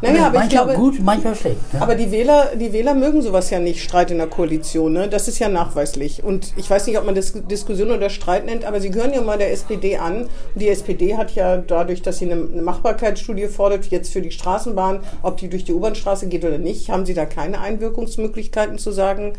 Naja, 0.00 0.26
aber 0.26 0.34
ich 0.36 0.40
manchmal 0.40 0.48
glaube, 0.48 0.74
gut, 0.74 1.00
manchmal 1.02 1.34
schlecht. 1.36 1.72
Ne? 1.74 1.82
Aber 1.82 1.94
die 1.94 2.10
Wähler, 2.10 2.46
die 2.58 2.72
Wähler 2.72 2.94
mögen 2.94 3.22
sowas 3.22 3.50
ja 3.50 3.58
nicht, 3.60 3.82
Streit 3.82 4.10
in 4.10 4.18
der 4.18 4.26
Koalition. 4.26 4.92
Ne? 4.94 5.08
Das 5.08 5.28
ist 5.28 5.38
ja 5.38 5.48
nachweislich. 5.48 6.24
Und 6.24 6.52
ich 6.56 6.68
weiß 6.68 6.86
nicht, 6.86 6.98
ob 6.98 7.04
man 7.06 7.14
das 7.14 7.32
Diskussion 7.34 7.90
oder 7.90 8.08
Streit 8.10 8.46
nennt, 8.46 8.64
aber 8.64 8.80
sie 8.80 8.90
gehören 8.90 9.12
ja 9.12 9.20
mal 9.20 9.38
der 9.38 9.52
SPD 9.52 9.96
an. 9.98 10.22
Und 10.22 10.28
die 10.56 10.68
SPD 10.68 11.16
hat 11.16 11.34
ja 11.34 11.58
dadurch, 11.58 12.02
dass 12.02 12.18
sie 12.18 12.30
eine, 12.32 12.48
eine 12.52 12.62
Machbarkeitsstudie 12.62 13.46
fordert, 13.48 13.86
jetzt 13.86 14.12
für 14.12 14.22
die 14.22 14.30
Straßenbahn, 14.30 15.00
ob 15.22 15.36
die 15.36 15.48
durch 15.48 15.64
die 15.64 15.72
U-Bahn-Straße 15.74 16.26
geht 16.28 16.44
oder 16.44 16.58
nicht, 16.58 16.90
haben 16.90 17.01
sie 17.06 17.14
da 17.14 17.24
keine 17.26 17.60
Einwirkungsmöglichkeiten 17.60 18.78
zu 18.78 18.92
sagen. 18.92 19.32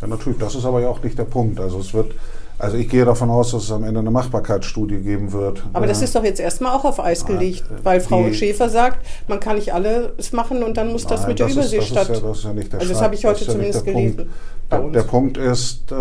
Ja, 0.00 0.06
natürlich. 0.06 0.38
Das 0.38 0.54
ist 0.54 0.64
aber 0.64 0.80
ja 0.80 0.88
auch 0.88 1.02
nicht 1.02 1.18
der 1.18 1.24
Punkt. 1.24 1.58
Also 1.60 1.80
es 1.80 1.92
wird, 1.92 2.12
also 2.58 2.76
ich 2.76 2.88
gehe 2.88 3.04
davon 3.04 3.30
aus, 3.30 3.50
dass 3.50 3.64
es 3.64 3.72
am 3.72 3.82
Ende 3.84 4.00
eine 4.00 4.10
Machbarkeitsstudie 4.10 4.98
geben 4.98 5.32
wird. 5.32 5.64
Aber 5.72 5.86
das 5.86 5.98
Ja. 5.98 6.04
ist 6.04 6.14
doch 6.14 6.22
jetzt 6.24 6.38
erstmal 6.40 6.76
auch 6.76 6.84
auf 6.84 7.00
Eis 7.00 7.26
gelegt, 7.26 7.64
äh, 7.70 7.84
weil 7.84 8.00
Frau 8.00 8.30
Schäfer 8.32 8.68
sagt, 8.68 9.04
man 9.26 9.40
kann 9.40 9.56
nicht 9.56 9.72
alles 9.74 10.32
machen 10.32 10.62
und 10.62 10.76
dann 10.76 10.92
muss 10.92 11.04
das 11.06 11.20
Nein, 11.22 11.30
mit 11.30 11.38
der 11.40 11.48
ist- 11.48 11.54
Überseestadt. 11.54 12.08
Das 12.10 12.16
ist, 12.18 12.22
ja, 12.22 12.28
das 12.28 12.38
ist 12.38 12.44
ja 12.44 12.52
nicht 12.52 12.72
der 12.72 12.80
Also 12.80 12.92
das 12.92 13.02
habe 13.02 13.14
ich 13.16 13.24
heute 13.24 13.40
ist 13.40 13.46
ja 13.48 13.52
zumindest 13.54 13.84
gelesen 13.84 14.16
Punkt. 14.16 14.30
Der, 14.70 15.02
der 15.02 15.02
Punkt 15.08 15.36
ist, 15.38 15.90
äh, 15.90 15.94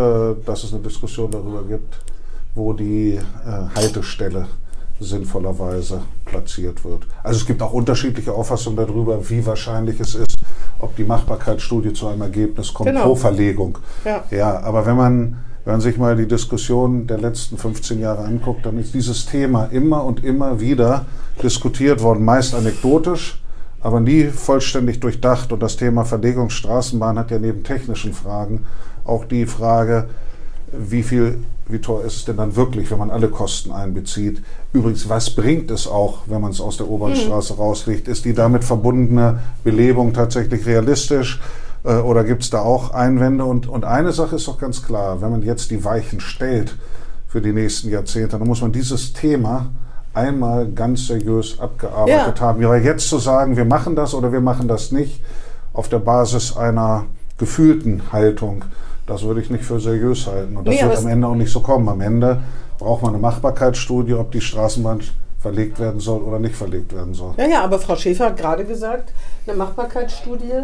dass 0.45 0.63
es 0.63 0.73
eine 0.73 0.81
Diskussion 0.83 1.31
darüber 1.31 1.63
gibt, 1.63 1.97
wo 2.53 2.73
die 2.73 3.13
äh, 3.15 3.21
Haltestelle 3.75 4.45
sinnvollerweise 4.99 6.01
platziert 6.25 6.83
wird. 6.83 7.03
Also 7.23 7.39
es 7.39 7.45
gibt 7.45 7.61
auch 7.61 7.71
unterschiedliche 7.73 8.33
Auffassungen 8.33 8.77
darüber, 8.77 9.29
wie 9.29 9.45
wahrscheinlich 9.45 9.99
es 9.99 10.15
ist, 10.15 10.35
ob 10.79 10.95
die 10.95 11.03
Machbarkeitsstudie 11.03 11.93
zu 11.93 12.07
einem 12.07 12.21
Ergebnis 12.21 12.73
kommt 12.73 12.89
Genau. 12.89 13.03
pro 13.03 13.15
Verlegung. 13.15 13.77
Ja. 14.05 14.23
ja, 14.31 14.59
aber 14.61 14.85
wenn 14.85 14.95
man, 14.95 15.37
wenn 15.65 15.73
man 15.73 15.81
sich 15.81 15.97
mal 15.97 16.15
die 16.15 16.27
Diskussion 16.27 17.07
der 17.07 17.17
letzten 17.17 17.57
15 17.57 17.99
Jahre 17.99 18.23
anguckt, 18.23 18.65
dann 18.65 18.77
ist 18.77 18.93
dieses 18.93 19.25
Thema 19.25 19.65
immer 19.65 20.03
und 20.03 20.23
immer 20.23 20.59
wieder 20.59 21.05
diskutiert 21.41 22.01
worden, 22.01 22.23
meist 22.25 22.53
anekdotisch, 22.55 23.41
aber 23.81 23.99
nie 23.99 24.25
vollständig 24.25 24.99
durchdacht. 24.99 25.51
Und 25.51 25.61
das 25.61 25.77
Thema 25.77 26.03
Verlegungsstraßenbahn 26.05 27.17
hat 27.19 27.31
ja 27.31 27.39
neben 27.39 27.63
technischen 27.63 28.13
Fragen 28.13 28.63
auch 29.05 29.25
die 29.25 29.45
Frage, 29.45 30.09
wie 30.71 31.03
viel, 31.03 31.39
wie 31.67 31.79
teuer 31.79 32.03
ist 32.03 32.15
es 32.17 32.25
denn 32.25 32.37
dann 32.37 32.55
wirklich, 32.55 32.91
wenn 32.91 32.97
man 32.97 33.09
alle 33.11 33.29
Kosten 33.29 33.71
einbezieht? 33.71 34.41
Übrigens, 34.73 35.07
was 35.09 35.29
bringt 35.31 35.71
es 35.71 35.87
auch, 35.87 36.19
wenn 36.27 36.41
man 36.41 36.51
es 36.51 36.61
aus 36.61 36.77
der 36.77 36.89
Obernstraße 36.89 37.55
rauslegt? 37.55 38.07
Ist 38.07 38.25
die 38.25 38.33
damit 38.33 38.63
verbundene 38.63 39.39
Belebung 39.63 40.13
tatsächlich 40.13 40.65
realistisch? 40.65 41.39
Äh, 41.83 41.95
Oder 41.95 42.23
gibt 42.23 42.43
es 42.43 42.49
da 42.49 42.59
auch 42.61 42.91
Einwände? 42.91 43.45
Und, 43.45 43.67
und 43.67 43.85
eine 43.85 44.11
Sache 44.11 44.35
ist 44.35 44.47
doch 44.47 44.59
ganz 44.59 44.83
klar, 44.83 45.21
wenn 45.21 45.31
man 45.31 45.41
jetzt 45.41 45.71
die 45.71 45.83
Weichen 45.83 46.19
stellt 46.19 46.75
für 47.27 47.41
die 47.41 47.53
nächsten 47.53 47.89
Jahrzehnte, 47.89 48.37
dann 48.37 48.47
muss 48.47 48.61
man 48.61 48.71
dieses 48.71 49.13
Thema 49.13 49.67
einmal 50.13 50.67
ganz 50.67 51.07
seriös 51.07 51.59
abgearbeitet 51.59 52.39
Ja. 52.39 52.41
haben. 52.41 52.63
Aber 52.65 52.77
jetzt 52.77 53.07
zu 53.09 53.19
sagen, 53.19 53.55
wir 53.55 53.65
machen 53.65 53.95
das 53.95 54.13
oder 54.13 54.31
wir 54.31 54.41
machen 54.41 54.67
das 54.67 54.91
nicht, 54.91 55.21
auf 55.73 55.89
der 55.89 55.99
Basis 55.99 56.57
einer 56.57 57.05
gefühlten 57.37 58.01
Haltung, 58.11 58.65
das 59.05 59.21
würde 59.23 59.41
ich 59.41 59.49
nicht 59.51 59.63
für 59.63 59.79
seriös 59.79 60.25
halten. 60.27 60.57
Und 60.57 60.67
das 60.67 60.75
Nee, 60.75 60.81
wird 60.83 60.97
am 60.97 61.07
Ende 61.07 61.27
auch 61.27 61.35
nicht 61.35 61.51
so 61.51 61.59
kommen. 61.61 61.87
Am 61.87 62.01
Ende 62.01 62.41
braucht 62.77 63.01
man 63.03 63.13
eine 63.13 63.21
Machbarkeitsstudie, 63.21 64.13
ob 64.13 64.31
die 64.31 64.41
Straßenbahn 64.41 65.01
verlegt 65.39 65.79
werden 65.79 65.99
soll 65.99 66.21
oder 66.21 66.39
nicht 66.39 66.55
verlegt 66.55 66.93
werden 66.93 67.13
soll. 67.13 67.33
Ja, 67.37 67.45
ja, 67.47 67.63
aber 67.63 67.79
Frau 67.79 67.95
Schäfer 67.95 68.25
hat 68.25 68.37
gerade 68.37 68.65
gesagt, 68.65 69.13
eine 69.45 69.55
Machbarkeitsstudie, 69.57 70.63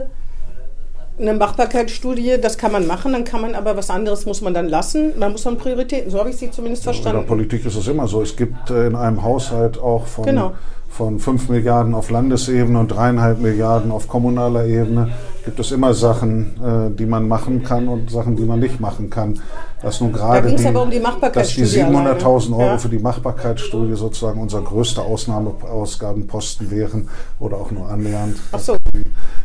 eine 1.19 1.33
Machbarkeitsstudie, 1.35 2.39
das 2.41 2.57
kann 2.57 2.71
man 2.71 2.87
machen, 2.87 3.13
dann 3.13 3.23
kann 3.23 3.41
man 3.41 3.53
aber 3.53 3.77
was 3.77 3.89
anderes 3.91 4.25
muss 4.25 4.41
man 4.41 4.53
dann 4.53 4.67
lassen. 4.67 5.13
Da 5.19 5.29
muss 5.29 5.45
man 5.45 5.57
Prioritäten. 5.57 6.09
So 6.09 6.17
habe 6.19 6.31
ich 6.31 6.37
sie 6.37 6.49
zumindest 6.49 6.83
In 6.83 6.91
der 6.91 6.93
verstanden. 7.01 7.27
Politik 7.27 7.65
ist 7.65 7.75
es 7.75 7.87
immer 7.87 8.07
so. 8.07 8.21
Es 8.23 8.35
gibt 8.35 8.71
äh, 8.71 8.87
in 8.87 8.95
einem 8.95 9.21
Haushalt 9.23 9.79
auch 9.79 10.07
von, 10.07 10.25
Genau. 10.25 10.53
Von 10.93 11.19
5 11.19 11.49
Milliarden 11.49 11.95
auf 11.95 12.11
Landesebene 12.11 12.79
und 12.79 12.89
dreieinhalb 12.89 13.39
Milliarden 13.39 13.89
auf 13.91 14.07
kommunaler 14.07 14.65
Ebene. 14.65 15.09
Gibt 15.43 15.59
es 15.59 15.71
immer 15.71 15.95
Sachen, 15.95 16.53
äh, 16.63 16.95
die 16.95 17.07
man 17.07 17.27
machen 17.27 17.63
kann 17.63 17.87
und 17.87 18.11
Sachen, 18.11 18.35
die 18.35 18.45
man 18.45 18.59
nicht 18.59 18.79
machen 18.79 19.09
kann. 19.09 19.39
Dass 19.81 20.01
nun 20.01 20.13
gerade 20.13 20.47
ging's 20.47 20.61
die, 20.61 20.67
aber 20.67 20.83
um 20.83 20.91
die 20.91 20.99
dass 20.99 21.55
die 21.55 21.61
Machbarkeitsstudie 21.61 21.81
700.000 21.81 22.51
Euro 22.51 22.55
alleine. 22.55 22.71
Ja. 22.71 22.77
für 22.77 22.89
die 22.89 22.99
Machbarkeitsstudie 22.99 23.95
sozusagen 23.95 24.39
unser 24.39 24.61
größter 24.61 25.01
Ausnahmeausgabenposten 25.01 26.69
wären 26.69 27.09
oder 27.39 27.57
auch 27.57 27.71
nur 27.71 27.89
annähernd. 27.89 28.37
Ach 28.51 28.59
so. 28.59 28.77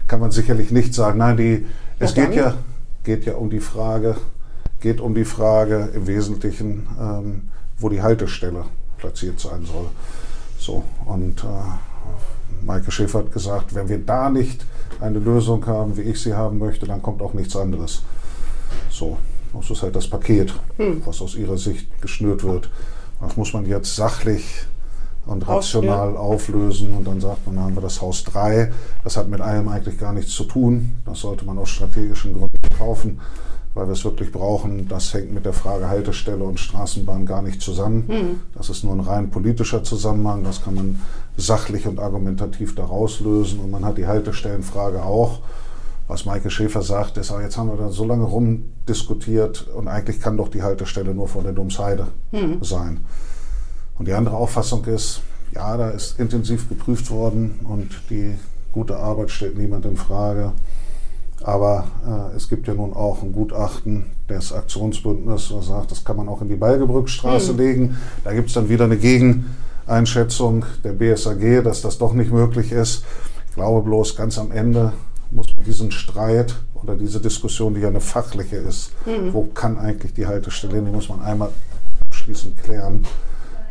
kann 0.06 0.20
man 0.20 0.30
sicherlich 0.30 0.70
nicht 0.70 0.92
sagen. 0.92 1.18
Nein, 1.18 1.38
die, 1.38 1.66
es 1.98 2.14
geht 2.14 2.34
ja, 2.34 2.54
geht 3.04 3.24
ja 3.24 3.36
um 3.36 3.48
die 3.48 3.60
Frage, 3.60 4.16
geht 4.80 5.00
um 5.00 5.14
die 5.14 5.24
Frage 5.24 5.88
im 5.94 6.06
Wesentlichen, 6.06 6.86
ähm, 7.00 7.48
wo 7.78 7.88
die 7.88 8.02
Haltestelle 8.02 8.66
platziert 8.98 9.40
sein 9.40 9.64
soll. 9.64 9.86
So, 10.68 10.84
und 11.06 11.42
äh, 11.44 12.66
Maike 12.66 12.92
Schäfer 12.92 13.20
hat 13.20 13.32
gesagt, 13.32 13.75
wenn 13.75 13.88
wir 13.88 13.96
da 13.96 14.28
nicht 14.28 14.66
eine 15.00 15.18
Lösung 15.18 15.66
haben, 15.66 15.96
wie 15.96 16.02
ich 16.02 16.20
sie 16.20 16.34
haben 16.34 16.58
möchte, 16.58 16.84
dann 16.84 17.00
kommt 17.00 17.22
auch 17.22 17.32
nichts 17.32 17.56
anderes. 17.56 18.02
So, 18.90 19.16
das 19.54 19.70
ist 19.70 19.80
halt 19.82 19.96
das 19.96 20.10
Paket, 20.10 20.52
Hm. 20.76 21.00
was 21.06 21.22
aus 21.22 21.37
ihrer 21.37 21.56
Sicht 21.56 22.02
geschnürt 22.02 22.44
wird. 22.44 22.68
Das 23.18 23.38
muss 23.38 23.54
man 23.54 23.64
jetzt 23.64 23.96
sachlich 23.96 24.44
und 25.25 25.48
rational 25.48 26.18
auflösen 26.18 26.92
und 26.92 27.06
dann 27.06 27.22
sagt 27.22 27.46
man, 27.46 27.56
dann 27.56 27.64
haben 27.64 27.75
wir 27.75 27.80
das 27.80 28.02
Haus 28.02 28.25
3. 28.25 28.70
Das 29.04 29.16
hat 29.16 29.28
mit 29.30 29.40
allem 29.40 29.68
eigentlich 29.68 29.98
gar 29.98 30.12
nichts 30.12 30.32
zu 30.32 30.44
tun. 30.44 30.92
Das 31.06 31.20
sollte 31.20 31.46
man 31.46 31.56
aus 31.56 31.70
strategischen 31.70 32.34
Gründen 32.34 32.58
kaufen, 32.76 33.20
weil 33.78 33.87
wir 33.87 33.92
es 33.92 34.04
wirklich 34.04 34.32
brauchen. 34.32 34.88
Das 34.88 35.14
hängt 35.14 35.32
mit 35.32 35.47
der 35.47 35.52
Frage 35.52 35.88
Haltestelle 35.88 36.42
und 36.42 36.58
Straßenbahn 36.58 37.26
gar 37.26 37.42
nicht 37.42 37.62
zusammen. 37.62 38.40
Das 38.54 38.70
ist 38.70 38.82
nur 38.82 38.92
ein 38.92 39.00
rein 39.00 39.30
politischer 39.30 39.85
Zusammenhang. 39.85 40.42
Das 40.42 40.64
kann 40.64 40.75
man 40.75 41.00
sachlich 41.37 41.87
und 41.87 42.00
argumentativ 42.00 42.75
daraus 42.75 43.20
lösen. 43.20 43.61
Und 43.61 43.70
man 43.70 43.85
hat 43.85 43.97
die 43.97 44.08
Haltestellenfrage 44.08 45.04
auch. 45.04 45.40
Was 46.08 46.25
Maike 46.25 46.50
Schäfer 46.50 46.82
sagt, 46.82 47.18
ist, 47.18 47.30
aber 47.30 47.42
jetzt 47.42 47.56
haben 47.56 47.68
wir 47.68 47.76
da 47.76 47.90
so 47.90 48.04
lange 48.04 48.25
rumdiskutiert 48.25 49.68
und 49.68 49.88
eigentlich 49.88 50.20
kann 50.20 50.38
doch 50.38 50.49
die 50.49 50.62
Haltestelle 50.62 51.14
nur 51.14 51.28
vor 51.28 51.42
der 51.42 51.52
Domsheide 51.52 52.08
sein. 52.62 53.00
Und 53.99 54.08
die 54.08 54.14
andere 54.14 54.37
Auffassung 54.37 54.87
ist, 54.87 55.20
ja, 55.54 55.76
da 55.76 55.90
ist 55.90 56.18
intensiv 56.18 56.68
geprüft 56.68 57.11
worden 57.11 57.61
und 57.68 57.90
die 58.11 58.35
gute 58.73 58.97
Arbeit 58.97 59.30
stellt 59.30 59.58
niemand 59.58 59.85
in 59.85 59.97
Frage. 59.97 60.52
Aber 61.42 61.87
äh, 62.33 62.37
es 62.37 62.49
gibt 62.49 62.66
ja 62.66 62.75
nun 62.75 62.92
auch 62.95 63.23
ein 63.23 63.33
Gutachten 63.33 64.07
des 64.28 64.52
Aktionsbündnisses, 64.52 65.50
das 65.50 65.66
sagt, 65.68 65.90
das 65.92 66.04
kann 66.04 66.16
man 66.16 66.28
auch 66.28 66.42
in 66.42 66.49
die 66.49 66.57
Balgebrückstraße 66.57 67.52
Mhm. 67.52 67.59
legen. 67.59 67.97
Da 68.25 68.33
gibt 68.33 68.49
es 68.49 68.54
dann 68.54 68.68
wieder 68.68 68.85
eine 68.85 68.97
Gegeneinschätzung 69.87 70.64
der 70.85 70.92
BSAG, 70.92 71.62
dass 71.62 71.80
das 71.83 71.99
doch 71.99 72.12
nicht 72.12 72.33
möglich 72.33 72.73
ist. 72.73 73.04
Ich 73.49 73.54
glaube 73.54 73.83
bloß, 73.83 74.16
ganz 74.16 74.38
am 74.38 74.50
Ende 74.52 74.92
muss 75.30 75.47
man 75.57 75.64
diesen 75.64 75.90
Streit 75.90 76.54
oder 76.75 76.97
diese 76.97 77.21
Diskussion, 77.21 77.75
die 77.75 77.80
ja 77.80 77.88
eine 77.88 78.00
fachliche 78.00 78.57
ist, 78.57 78.90
Mhm. 79.07 79.33
wo 79.33 79.45
kann 79.45 79.78
eigentlich 79.78 80.14
die 80.14 80.26
Haltestelle 80.26 80.75
hin, 80.76 80.87
die 80.87 80.92
muss 80.92 81.09
man 81.09 81.21
einmal 81.23 81.50
abschließend 82.07 82.62
klären. 82.62 83.04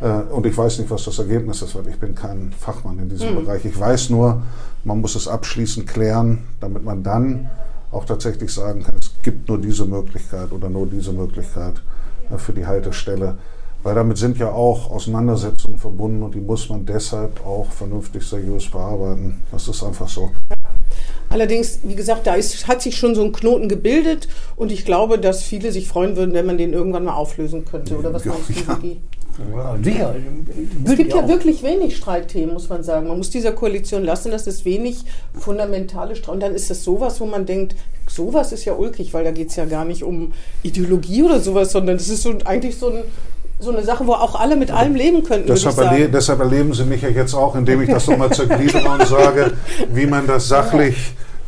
Äh, 0.00 0.32
Und 0.32 0.46
ich 0.46 0.56
weiß 0.56 0.78
nicht, 0.78 0.90
was 0.90 1.04
das 1.04 1.18
Ergebnis 1.18 1.62
ist, 1.62 1.74
weil 1.74 1.88
ich 1.88 1.98
bin 1.98 2.14
kein 2.14 2.52
Fachmann 2.58 2.98
in 2.98 3.08
diesem 3.08 3.34
Bereich. 3.34 3.64
Ich 3.64 3.78
weiß 3.78 4.10
nur, 4.10 4.42
man 4.84 5.00
muss 5.00 5.14
es 5.14 5.26
abschließend 5.28 5.86
klären, 5.86 6.44
damit 6.60 6.84
man 6.84 7.02
dann 7.02 7.50
auch 7.90 8.04
tatsächlich 8.04 8.52
sagen 8.52 8.82
kann, 8.82 8.94
es 9.00 9.10
gibt 9.22 9.48
nur 9.48 9.58
diese 9.58 9.84
Möglichkeit 9.86 10.52
oder 10.52 10.68
nur 10.68 10.86
diese 10.86 11.12
Möglichkeit 11.12 11.82
äh, 12.30 12.38
für 12.38 12.52
die 12.52 12.66
Haltestelle. 12.66 13.38
Weil 13.84 13.94
damit 13.94 14.18
sind 14.18 14.38
ja 14.38 14.50
auch 14.50 14.90
Auseinandersetzungen 14.90 15.78
verbunden 15.78 16.22
und 16.22 16.34
die 16.34 16.40
muss 16.40 16.68
man 16.68 16.84
deshalb 16.84 17.46
auch 17.46 17.70
vernünftig 17.70 18.24
seriös 18.24 18.68
bearbeiten. 18.68 19.40
Das 19.52 19.68
ist 19.68 19.84
einfach 19.84 20.08
so. 20.08 20.32
Allerdings, 21.30 21.78
wie 21.84 21.94
gesagt, 21.94 22.26
da 22.26 22.34
ist, 22.34 22.66
hat 22.66 22.82
sich 22.82 22.96
schon 22.96 23.14
so 23.14 23.22
ein 23.22 23.32
Knoten 23.32 23.68
gebildet 23.68 24.28
und 24.56 24.72
ich 24.72 24.84
glaube, 24.84 25.18
dass 25.18 25.44
viele 25.44 25.70
sich 25.70 25.86
freuen 25.86 26.16
würden, 26.16 26.34
wenn 26.34 26.46
man 26.46 26.58
den 26.58 26.72
irgendwann 26.72 27.04
mal 27.04 27.14
auflösen 27.14 27.64
könnte. 27.64 27.96
Oder 27.96 28.12
was 28.12 28.24
Ja, 28.24 28.32
meinst 28.32 28.48
du, 28.48 28.54
ja. 28.54 28.96
Ja, 29.54 29.76
sicher. 29.82 30.14
Es 30.84 30.96
gibt 30.96 31.12
ja 31.14 31.28
wirklich 31.28 31.62
wenig 31.62 31.96
Streitthemen, 31.96 32.54
muss 32.54 32.68
man 32.68 32.82
sagen. 32.82 33.06
Man 33.06 33.18
muss 33.18 33.30
dieser 33.30 33.52
Koalition 33.52 34.02
lassen, 34.04 34.32
dass 34.32 34.46
es 34.46 34.64
wenig 34.64 35.04
fundamentale 35.38 36.16
Streit. 36.16 36.34
Und 36.34 36.40
dann 36.40 36.54
ist 36.54 36.70
das 36.70 36.82
sowas, 36.82 37.20
wo 37.20 37.26
man 37.26 37.46
denkt, 37.46 37.76
sowas 38.08 38.52
ist 38.52 38.64
ja 38.64 38.74
ulkig, 38.74 39.14
weil 39.14 39.24
da 39.24 39.30
geht 39.30 39.50
es 39.50 39.56
ja 39.56 39.64
gar 39.64 39.84
nicht 39.84 40.02
um 40.02 40.32
Ideologie 40.62 41.22
oder 41.22 41.40
sowas, 41.40 41.72
sondern 41.72 41.98
das 41.98 42.08
ist 42.08 42.22
so 42.22 42.34
eigentlich 42.44 42.76
so, 42.78 42.88
ein, 42.88 43.04
so 43.60 43.70
eine 43.70 43.84
Sache, 43.84 44.06
wo 44.06 44.12
auch 44.12 44.34
alle 44.38 44.56
mit 44.56 44.70
allem 44.70 44.94
leben 44.94 45.22
könnten. 45.22 45.48
würde 45.48 45.54
Deshalb, 45.54 45.76
ich 45.76 45.84
sagen. 45.84 45.96
erle 45.96 46.08
deshalb 46.08 46.40
erleben 46.40 46.74
Sie 46.74 46.84
mich 46.84 47.02
ja 47.02 47.08
jetzt 47.08 47.34
auch, 47.34 47.54
indem 47.54 47.82
ich 47.82 47.90
das 47.90 48.08
nochmal 48.08 48.32
zergliedere 48.32 48.88
und 48.88 49.06
sage, 49.06 49.52
wie 49.92 50.06
man 50.06 50.26
das 50.26 50.48
sachlich 50.48 50.96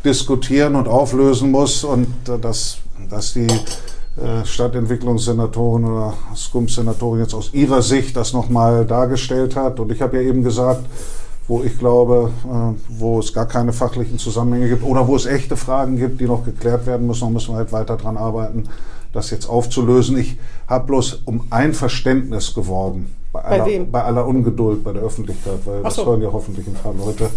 diskutieren 0.05 0.75
und 0.75 0.87
auflösen 0.87 1.51
muss 1.51 1.83
und 1.83 2.07
äh, 2.27 2.39
dass, 2.39 2.77
dass 3.09 3.33
die 3.33 3.47
Stadtentwicklungssenatorin 4.45 5.85
oder 5.85 6.13
SCUM-Senatorin 6.35 7.21
jetzt 7.21 7.33
aus 7.33 7.53
ihrer 7.53 7.81
Sicht 7.81 8.15
das 8.15 8.33
nochmal 8.33 8.85
dargestellt 8.85 9.55
hat. 9.55 9.79
Und 9.79 9.91
ich 9.91 10.01
habe 10.01 10.17
ja 10.17 10.23
eben 10.23 10.43
gesagt, 10.43 10.85
wo 11.47 11.63
ich 11.63 11.77
glaube, 11.77 12.31
äh, 12.45 12.73
wo 12.87 13.19
es 13.19 13.33
gar 13.33 13.45
keine 13.45 13.73
fachlichen 13.73 14.17
Zusammenhänge 14.17 14.69
gibt 14.69 14.83
oder 14.83 15.07
wo 15.07 15.15
es 15.15 15.25
echte 15.25 15.57
Fragen 15.57 15.97
gibt, 15.97 16.21
die 16.21 16.25
noch 16.25 16.45
geklärt 16.45 16.85
werden 16.85 17.07
müssen, 17.07 17.21
dann 17.25 17.33
müssen 17.33 17.53
wir 17.53 17.57
halt 17.57 17.73
weiter 17.73 17.97
dran 17.97 18.15
arbeiten, 18.15 18.65
das 19.11 19.31
jetzt 19.31 19.49
aufzulösen. 19.49 20.17
Ich 20.17 20.37
habe 20.67 20.85
bloß 20.87 21.23
um 21.25 21.47
ein 21.49 21.73
Verständnis 21.73 22.53
geworben. 22.53 23.13
Bei 23.33 23.43
aller, 23.43 23.65
wem? 23.65 23.91
bei 23.91 24.03
aller 24.03 24.25
Ungeduld 24.27 24.83
bei 24.83 24.91
der 24.93 25.03
Öffentlichkeit, 25.03 25.59
weil 25.65 25.79
Ach 25.79 25.83
das 25.85 25.95
so. 25.95 26.05
hören 26.05 26.21
ja 26.21 26.29
hoffentlich 26.31 26.67
ein 26.67 26.73
paar 26.73 26.93
Leute 26.93 27.29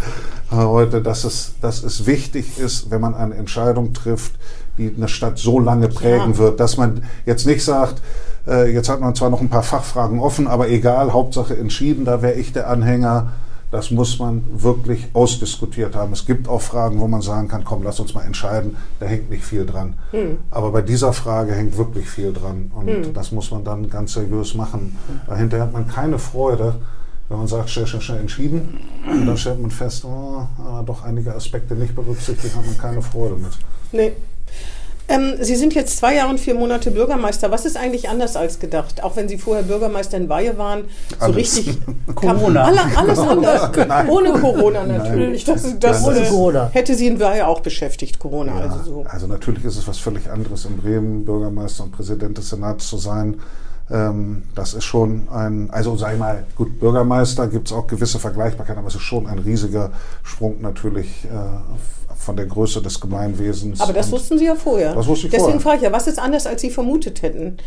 äh, 0.50 0.56
heute, 0.56 1.00
dass 1.00 1.24
es, 1.24 1.54
dass 1.60 1.82
es 1.84 2.06
wichtig 2.06 2.58
ist, 2.58 2.90
wenn 2.90 3.00
man 3.00 3.14
eine 3.14 3.34
Entscheidung 3.34 3.94
trifft, 3.94 4.32
die 4.78 4.92
eine 4.96 5.08
Stadt 5.08 5.38
so 5.38 5.58
lange 5.60 5.88
prägen 5.88 6.32
Ja. 6.32 6.38
wird, 6.38 6.60
dass 6.60 6.76
man 6.76 7.02
jetzt 7.26 7.46
nicht 7.46 7.64
sagt, 7.64 8.02
äh, 8.46 8.72
jetzt 8.72 8.88
hat 8.88 9.00
man 9.00 9.14
zwar 9.14 9.30
noch 9.30 9.40
ein 9.40 9.48
paar 9.48 9.62
Fachfragen 9.62 10.18
offen, 10.18 10.46
aber 10.46 10.68
egal, 10.68 11.12
Hauptsache 11.12 11.56
entschieden, 11.56 12.04
da 12.04 12.22
wäre 12.22 12.34
ich 12.34 12.52
der 12.52 12.68
Anhänger. 12.68 13.32
Das 13.70 13.90
muss 13.90 14.20
man 14.20 14.44
wirklich 14.54 15.08
ausdiskutiert 15.14 15.96
haben. 15.96 16.12
Es 16.12 16.26
gibt 16.26 16.46
auch 16.48 16.60
Fragen, 16.62 17.00
wo 17.00 17.08
man 17.08 17.22
sagen 17.22 17.48
kann, 17.48 17.64
komm, 17.64 17.82
lass 17.82 17.98
uns 17.98 18.14
mal 18.14 18.22
entscheiden, 18.22 18.76
da 19.00 19.06
hängt 19.06 19.30
nicht 19.30 19.42
viel 19.44 19.66
dran. 19.66 19.94
Aber 20.52 20.70
bei 20.70 20.80
dieser 20.80 21.12
Frage 21.12 21.54
hängt 21.54 21.76
wirklich 21.76 22.08
viel 22.08 22.32
dran. 22.32 22.70
Und 22.72 23.14
das 23.16 23.32
muss 23.32 23.50
man 23.50 23.64
dann 23.64 23.90
ganz 23.90 24.12
seriös 24.12 24.54
machen. 24.54 24.96
Weil 25.26 25.38
hinterher 25.38 25.66
hat 25.66 25.72
man 25.72 25.88
keine 25.88 26.20
Freude, 26.20 26.76
wenn 27.28 27.38
man 27.38 27.48
sagt, 27.48 27.68
schnell, 27.68 27.88
schnell, 27.88 28.02
schnell 28.02 28.20
entschieden. 28.20 28.78
Und 29.10 29.26
dann 29.26 29.36
stellt 29.36 29.60
man 29.60 29.72
fest, 29.72 30.04
oh, 30.04 30.46
aber 30.64 30.84
doch 30.86 31.02
einige 31.02 31.34
Aspekte 31.34 31.74
nicht 31.74 31.96
berücksichtigt, 31.96 32.54
hat 32.54 32.64
man 32.64 32.78
keine 32.78 33.02
Freude 33.02 33.34
mit. 33.34 33.52
Nee. 33.90 34.12
Ähm, 35.06 35.34
Sie 35.40 35.54
sind 35.56 35.74
jetzt 35.74 35.98
zwei 35.98 36.14
Jahre 36.14 36.30
und 36.30 36.40
vier 36.40 36.54
Monate 36.54 36.90
Bürgermeister. 36.90 37.50
Was 37.50 37.66
ist 37.66 37.76
eigentlich 37.76 38.08
anders 38.08 38.36
als 38.36 38.58
gedacht? 38.58 39.02
Auch 39.02 39.16
wenn 39.16 39.28
Sie 39.28 39.36
vorher 39.36 39.62
Bürgermeister 39.62 40.16
in 40.16 40.28
Weihe 40.30 40.56
waren, 40.56 40.84
so 41.10 41.16
Alles. 41.26 41.36
richtig 41.36 41.78
Corona. 42.14 42.64
Alle, 42.64 42.80
alles 42.96 43.18
anders. 43.18 43.70
Nein. 43.88 44.08
Ohne 44.08 44.32
Corona 44.32 44.84
natürlich. 44.86 45.44
Das, 45.44 45.62
das 45.78 46.02
Nein, 46.06 46.14
das 46.16 46.26
äh, 46.28 46.30
Corona. 46.30 46.70
hätte 46.72 46.94
Sie 46.94 47.06
in 47.06 47.20
Weihe 47.20 47.46
auch 47.46 47.60
beschäftigt, 47.60 48.18
Corona. 48.18 48.54
Ja, 48.58 48.60
Also 48.70 48.82
so. 48.82 49.04
also 49.06 49.26
natürlich 49.26 49.64
ist 49.64 49.76
es 49.76 49.86
was 49.86 49.98
völlig 49.98 50.30
anderes, 50.30 50.64
in 50.64 50.78
Bremen 50.78 51.24
Bürgermeister 51.26 51.84
und 51.84 51.92
Präsident 51.92 52.38
des 52.38 52.48
Senats 52.48 52.88
zu 52.88 52.96
sein. 52.96 53.40
Ähm, 53.90 54.44
das 54.54 54.72
ist 54.72 54.84
schon 54.84 55.28
ein, 55.30 55.68
also 55.70 55.94
sei 55.98 56.16
mal, 56.16 56.44
gut, 56.56 56.80
Bürgermeister 56.80 57.46
gibt 57.48 57.66
es 57.68 57.72
auch 57.74 57.86
gewisse 57.86 58.18
Vergleichbarkeiten, 58.18 58.78
aber 58.78 58.88
es 58.88 58.94
ist 58.94 59.02
schon 59.02 59.26
ein 59.26 59.38
riesiger 59.40 59.90
Sprung 60.22 60.62
natürlich 60.62 61.26
äh, 61.26 61.28
von 62.24 62.36
der 62.36 62.46
Größe 62.46 62.80
des 62.82 63.00
Gemeinwesens. 63.00 63.80
Aber 63.80 63.92
das 63.92 64.10
wussten 64.10 64.38
Sie 64.38 64.46
ja 64.46 64.54
vorher. 64.54 64.94
Das 64.94 65.06
wusste 65.06 65.26
ich 65.26 65.30
Deswegen 65.32 65.60
vorher. 65.60 65.60
frage 65.60 65.76
ich 65.78 65.82
ja, 65.84 65.92
was 65.92 66.06
ist 66.06 66.18
anders, 66.18 66.46
als 66.46 66.60
Sie 66.62 66.70
vermutet 66.70 67.22
hätten? 67.22 67.58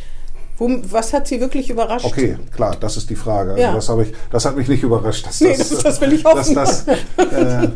Wo, 0.58 0.70
was 0.90 1.14
hat 1.14 1.28
Sie 1.28 1.40
wirklich 1.40 1.70
überrascht? 1.70 2.06
Okay, 2.06 2.38
klar, 2.56 2.76
das 2.80 2.98
ist 2.98 3.10
die 3.12 3.16
Frage. 3.16 3.52
Also 3.52 3.62
Ja. 3.62 3.74
das, 3.76 3.90
habe 3.90 4.04
ich, 4.04 4.14
das 4.32 4.44
hat 4.46 4.56
mich 4.58 4.68
nicht 4.68 4.82
überrascht, 4.82 5.28
dass 5.28 5.40
Nee, 5.40 5.56
das 5.56 5.70
das 5.70 6.02
will 6.02 6.14
ich 6.14 6.26
hoffen. 6.26 6.56
Dass 6.56 6.84
das, 6.86 6.98
äh, 7.18 7.68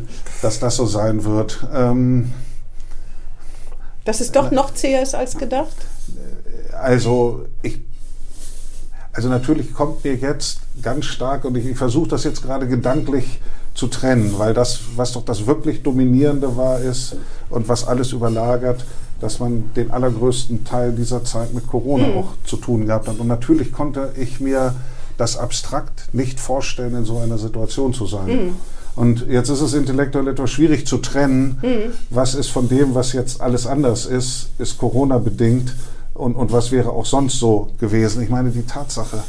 dass 0.42 0.60
das 0.60 0.76
so 0.76 0.86
sein 0.88 1.24
wird. 1.24 1.60
Ähm, 1.74 2.32
Dass 4.04 4.20
es 4.20 4.32
doch 4.32 4.50
noch 4.50 4.74
zäher 4.74 5.04
ist 5.04 5.14
als 5.14 5.38
gedacht? 5.38 5.76
Also 6.82 7.46
ich, 7.62 7.80
also 9.14 9.30
natürlich 9.30 9.74
kommt 9.76 10.04
mir 10.04 10.16
jetzt 10.16 10.60
ganz 10.82 11.06
stark 11.06 11.46
und 11.46 11.56
ich, 11.58 11.66
ich 11.68 11.78
versuche 11.78 12.10
das 12.10 12.24
jetzt 12.24 12.42
gerade 12.42 12.68
gedanklich 12.68 13.40
zu 13.74 13.88
trennen, 13.88 14.36
weil 14.38 14.54
das, 14.54 14.80
was 14.96 15.13
doch 15.13 15.24
das 15.24 15.48
wirklich 15.48 15.84
Dominierende 15.84 16.58
war, 16.58 16.80
ist 16.80 17.16
und 17.50 17.70
was 17.70 17.88
alles 17.88 18.12
überlagert, 18.12 18.86
dass 19.20 19.40
man 19.40 19.72
den 19.75 19.92
allergrößten 19.92 20.63
Teil 20.66 20.92
dieser 20.94 21.24
Zeit 21.24 21.54
mit 21.54 21.68
Corona 21.68 22.08
auch 22.08 22.30
zu 22.44 22.58
tun 22.58 22.88
gehabt 22.88 23.08
hat. 23.08 23.20
Und 23.20 23.28
natürlich 23.28 23.72
konnte 23.72 24.12
ich 24.18 24.40
mir 24.40 24.74
das 25.18 25.38
abstrakt 25.38 26.10
nicht 26.13 26.40
vorstellen, 26.40 26.96
in 26.96 27.06
so 27.06 27.20
einer 27.20 27.38
Situation 27.38 27.94
zu 27.94 28.08
sein. 28.08 28.30
Und 28.96 29.28
jetzt 29.30 29.50
ist 29.50 29.62
es 29.62 29.74
intellektuell 29.74 30.28
etwas 30.28 30.50
schwierig 30.50 30.86
zu 30.86 30.98
trennen, 30.98 31.62
was 32.10 32.36
ist 32.36 32.50
von 32.50 32.68
dem, 32.68 32.96
was 32.96 33.13
jetzt 33.13 33.40
alles 33.40 33.68
anders 33.68 34.06
ist, 34.06 34.50
ist 34.58 34.78
Corona 34.78 35.18
bedingt 35.18 35.75
und, 36.13 36.36
und 36.36 36.51
was 36.51 36.72
wäre 36.72 36.90
auch 36.90 37.06
sonst 37.06 37.40
so 37.40 37.70
gewesen. 37.80 38.22
Ich 38.22 38.30
meine, 38.30 38.50
die 38.50 38.63
Tatsache, 38.63 39.24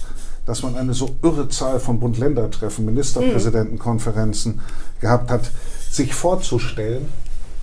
dass 0.46 0.62
man 0.62 0.76
eine 0.76 0.94
so 0.94 1.16
irre 1.22 1.48
Zahl 1.48 1.80
von 1.80 2.00
Bund-Länder-Treffen, 2.00 2.84
Ministerpräsidentenkonferenzen 2.84 4.60
gehabt 5.00 5.30
hat, 5.30 5.50
sich 5.90 6.14
vorzustellen, 6.14 7.08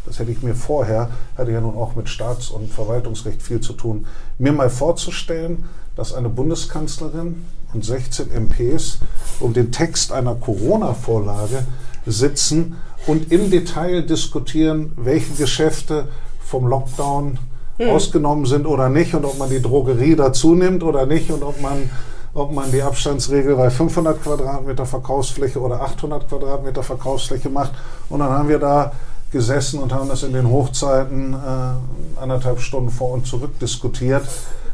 das 0.05 0.19
hätte 0.19 0.31
ich 0.31 0.41
mir 0.41 0.55
vorher, 0.55 1.09
hatte 1.37 1.51
ja 1.51 1.61
nun 1.61 1.75
auch 1.75 1.95
mit 1.95 2.09
Staats- 2.09 2.49
und 2.49 2.71
Verwaltungsrecht 2.71 3.41
viel 3.41 3.61
zu 3.61 3.73
tun, 3.73 4.07
mir 4.37 4.53
mal 4.53 4.69
vorzustellen, 4.69 5.65
dass 5.95 6.13
eine 6.13 6.29
Bundeskanzlerin 6.29 7.45
und 7.73 7.85
16 7.85 8.31
MPs 8.31 8.99
um 9.39 9.53
den 9.53 9.71
Text 9.71 10.11
einer 10.11 10.35
Corona-Vorlage 10.35 11.65
sitzen 12.05 12.77
und 13.05 13.31
im 13.31 13.51
Detail 13.51 14.01
diskutieren, 14.03 14.93
welche 14.95 15.33
Geschäfte 15.33 16.07
vom 16.39 16.67
Lockdown 16.67 17.37
ausgenommen 17.79 18.45
sind 18.45 18.65
oder 18.65 18.89
nicht 18.89 19.13
und 19.13 19.25
ob 19.25 19.37
man 19.37 19.49
die 19.49 19.61
Drogerie 19.61 20.15
dazu 20.15 20.55
nimmt 20.55 20.83
oder 20.83 21.05
nicht 21.05 21.31
und 21.31 21.43
ob 21.43 21.61
man, 21.61 21.89
ob 22.39 22.53
man 22.53 22.71
die 22.71 22.81
Abstandsregel 22.81 23.55
bei 23.57 23.69
500 23.69 24.23
Quadratmeter 24.23 24.85
Verkaufsfläche 24.85 25.59
oder 25.59 25.81
800 25.81 26.29
Quadratmeter 26.29 26.83
Verkaufsfläche 26.83 27.49
macht. 27.49 27.73
Und 28.07 28.19
dann 28.19 28.29
haben 28.29 28.47
wir 28.47 28.59
da 28.59 28.93
gesessen 29.29 29.79
und 29.79 29.93
haben 29.93 30.07
das 30.07 30.23
in 30.23 30.31
den 30.31 30.49
Hochzeiten 30.49 31.33
äh, 31.33 32.21
anderthalb 32.21 32.61
Stunden 32.61 32.89
vor 32.89 33.11
und 33.11 33.27
zurück 33.27 33.59
diskutiert, 33.59 34.23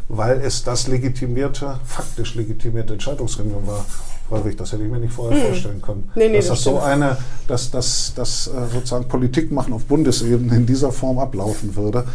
weil 0.10 0.42
es 0.42 0.64
das 0.64 0.88
legitimierte, 0.88 1.80
faktisch 1.84 2.36
legitimierte 2.36 2.94
Entscheidungsgremium 2.94 3.66
war. 3.66 3.84
Freulich, 4.30 4.56
das 4.56 4.72
hätte 4.72 4.84
ich 4.84 4.90
mir 4.90 5.00
nicht 5.00 5.14
vorher 5.14 5.48
vorstellen 5.48 5.82
können. 5.82 6.12
Nee, 6.16 6.30
nee, 6.30 6.38
dass 6.38 6.48
das 6.48 6.58
das 6.58 6.64
so 6.64 6.80
eine, 6.80 7.18
dass 7.48 7.72
das 7.72 8.14
dass, 8.16 8.48
äh, 8.48 8.52
sozusagen 8.72 9.08
Politik 9.08 9.52
machen 9.52 9.74
auf 9.74 9.86
Bundesebene 9.86 10.56
in 10.56 10.68
dieser 10.68 10.92
Form 10.92 11.18
ablaufen 11.18 11.76
würde. 11.76 12.06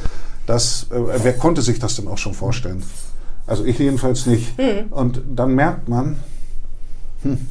Das, 0.46 0.86
äh, 0.90 1.22
wer 1.22 1.32
konnte 1.34 1.62
sich 1.62 1.80
das 1.80 1.96
denn 1.96 2.06
auch 2.08 2.18
schon 2.18 2.34
vorstellen? 2.34 2.82
Also 3.50 3.64
ich 3.64 3.80
jedenfalls 3.80 4.26
nicht. 4.26 4.54
Und 4.90 5.22
dann 5.34 5.56
merkt 5.56 5.88
man, 5.88 6.16
hm, 7.22 7.48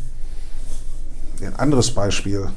ein 1.41 1.56
anderes 1.58 1.91
Beispiel. 1.91 2.48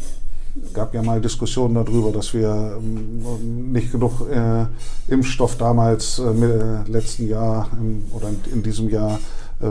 Es 0.64 0.72
gab 0.72 0.94
ja 0.94 1.02
mal 1.02 1.20
Diskussionen 1.20 1.74
darüber, 1.74 2.12
dass 2.12 2.34
wir 2.34 2.78
ähm, 2.78 3.72
nicht 3.72 3.90
genug 3.90 4.30
äh, 4.30 4.66
Impfstoff 5.08 5.56
damals 5.56 6.20
äh, 6.20 6.22
im 6.22 6.84
letzten 6.86 7.26
Jahr 7.26 7.68
im, 7.72 8.04
oder 8.12 8.28
in, 8.28 8.52
in 8.52 8.62
diesem 8.62 8.88
Jahr 8.88 9.18
äh, 9.60 9.66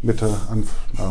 Mitte, 0.00 0.30
an, 0.50 0.64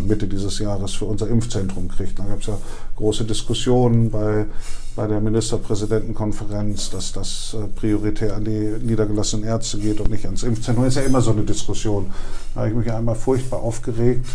Mitte 0.08 0.27
dieses 0.27 0.58
Jahres 0.58 0.94
für 0.94 1.06
unser 1.06 1.27
Impfzentrum 1.27 1.88
kriegt. 1.88 2.18
Da 2.18 2.24
gab 2.24 2.39
es 2.39 2.48
ja 2.48 2.58
große 2.96 3.25
Diskussionen 3.25 4.10
bei, 4.10 4.48
bei 4.96 5.08
der 5.08 5.20
Ministerpräsidentenkonferenz, 5.20 6.90
dass 6.90 7.12
das 7.12 7.54
äh, 7.54 7.68
prioritär 7.68 8.36
an 8.36 8.46
die 8.46 8.75
niedergelassenen 8.82 9.46
Ärzte 9.46 9.78
geht 9.78 10.00
und 10.00 10.10
nicht 10.10 10.25
ans 10.25 10.44
Impfzentrum. 10.44 10.86
Ist 10.86 10.96
ja 10.96 11.04
immer 11.04 11.22
so 11.22 11.32
eine 11.32 11.44
Diskussion. 11.44 12.12
Da 12.54 12.62
habe 12.62 12.70
ich 12.70 12.75
mich 12.75 12.92
einmal 12.92 13.16
furchtbar 13.16 13.62
aufgeregt 13.62 14.25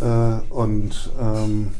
äh, 0.00 0.52
und 0.52 1.10
ähm, 1.20 1.72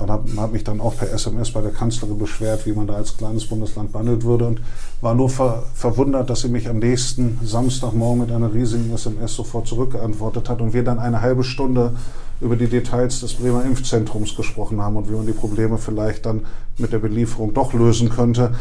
und 0.00 0.10
habe 0.10 0.28
hab 0.36 0.52
mich 0.52 0.64
dann 0.64 0.80
auch 0.80 0.96
per 0.96 1.12
SMS 1.12 1.52
bei 1.52 1.60
der 1.60 1.70
Kanzlerin 1.70 2.18
beschwert, 2.18 2.66
wie 2.66 2.72
man 2.72 2.86
da 2.86 2.94
als 2.94 3.16
kleines 3.16 3.46
Bundesland 3.46 3.92
behandelt 3.92 4.24
würde 4.24 4.46
und 4.46 4.60
war 5.00 5.14
nur 5.14 5.28
ver 5.28 5.64
verwundert, 5.74 6.30
dass 6.30 6.40
sie 6.40 6.48
mich 6.48 6.68
am 6.68 6.78
nächsten 6.78 7.38
Samstagmorgen 7.44 8.22
mit 8.22 8.32
einer 8.32 8.52
riesigen 8.52 8.92
SMS 8.92 9.34
sofort 9.34 9.66
zurückgeantwortet 9.66 10.48
hat 10.48 10.60
und 10.60 10.72
wir 10.72 10.82
dann 10.82 10.98
eine 10.98 11.20
halbe 11.20 11.44
Stunde 11.44 11.92
über 12.40 12.56
die 12.56 12.66
Details 12.66 13.20
des 13.20 13.34
Bremer 13.34 13.64
Impfzentrums 13.64 14.34
gesprochen 14.34 14.80
haben 14.80 14.96
und 14.96 15.08
wie 15.08 15.14
man 15.14 15.26
die 15.26 15.32
Probleme 15.32 15.78
vielleicht 15.78 16.26
dann 16.26 16.46
mit 16.78 16.92
der 16.92 16.98
Belieferung 16.98 17.54
doch 17.54 17.72
lösen 17.72 18.08
könnte. 18.08 18.54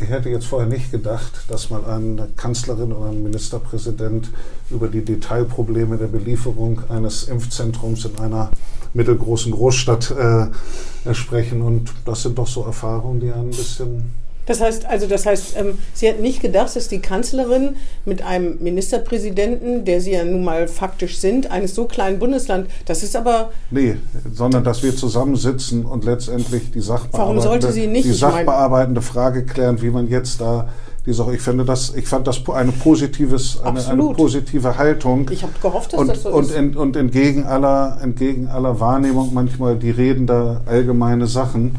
Ich 0.00 0.08
hätte 0.08 0.28
jetzt 0.28 0.46
vorher 0.46 0.68
nicht 0.68 0.90
gedacht, 0.90 1.44
dass 1.48 1.70
mal 1.70 1.84
eine 1.84 2.28
Kanzlerin 2.36 2.92
oder 2.92 3.10
ein 3.10 3.22
Ministerpräsident 3.22 4.28
über 4.68 4.88
die 4.88 5.04
Detailprobleme 5.04 5.96
der 5.96 6.08
Belieferung 6.08 6.80
eines 6.90 7.24
Impfzentrums 7.24 8.04
in 8.04 8.18
einer 8.18 8.50
mittelgroßen 8.92 9.52
Großstadt 9.52 10.10
äh, 10.10 11.14
sprechen. 11.14 11.62
Und 11.62 11.92
das 12.04 12.22
sind 12.22 12.38
doch 12.38 12.48
so 12.48 12.64
Erfahrungen, 12.64 13.20
die 13.20 13.30
ein 13.30 13.50
bisschen 13.50 14.12
das 14.46 14.60
heißt, 14.60 14.86
also 14.86 15.06
das 15.06 15.26
heißt, 15.26 15.56
ähm, 15.56 15.78
sie 15.92 16.08
hat 16.08 16.20
nicht 16.20 16.40
gedacht, 16.40 16.74
dass 16.76 16.88
die 16.88 17.00
Kanzlerin 17.00 17.76
mit 18.04 18.22
einem 18.22 18.58
Ministerpräsidenten, 18.60 19.84
der 19.84 20.00
sie 20.00 20.12
ja 20.12 20.24
nun 20.24 20.44
mal 20.44 20.68
faktisch 20.68 21.18
sind, 21.18 21.50
eines 21.50 21.74
so 21.74 21.86
kleinen 21.86 22.18
Bundesland, 22.18 22.68
das 22.86 23.02
ist 23.02 23.16
aber. 23.16 23.50
Nee, 23.70 23.96
sondern 24.32 24.64
dass 24.64 24.82
wir 24.82 24.94
zusammensitzen 24.94 25.84
und 25.84 26.04
letztendlich 26.04 26.70
die 26.70 26.84
Warum 26.86 27.40
sollte 27.40 27.72
sie 27.72 27.86
nicht? 27.86 28.04
Die 28.04 28.12
sachbearbeitende 28.12 29.02
Frage 29.02 29.44
klären, 29.44 29.80
wie 29.80 29.90
man 29.90 30.08
jetzt 30.08 30.40
da 30.40 30.68
die 31.06 31.12
Sache. 31.12 31.34
Ich 31.34 31.42
finde 31.42 31.64
das, 31.64 31.94
ich 31.94 32.06
fand 32.06 32.26
das 32.26 32.46
eine 32.48 32.72
positives, 32.72 33.60
eine, 33.62 33.86
eine 33.86 34.02
positive 34.14 34.76
Haltung. 34.78 35.28
Ich 35.30 35.42
habe 35.42 35.52
gehofft, 35.60 35.92
dass 35.92 36.00
und, 36.00 36.08
das 36.08 36.22
so 36.22 36.30
und, 36.30 36.44
ist. 36.44 36.56
Und, 36.56 36.76
und 36.76 36.96
entgegen 36.96 37.44
aller, 37.44 37.98
entgegen 38.02 38.48
aller 38.48 38.80
Wahrnehmung 38.80 39.32
manchmal 39.34 39.76
die 39.76 39.90
Reden 39.90 40.26
da 40.26 40.62
allgemeine 40.66 41.26
Sachen, 41.26 41.78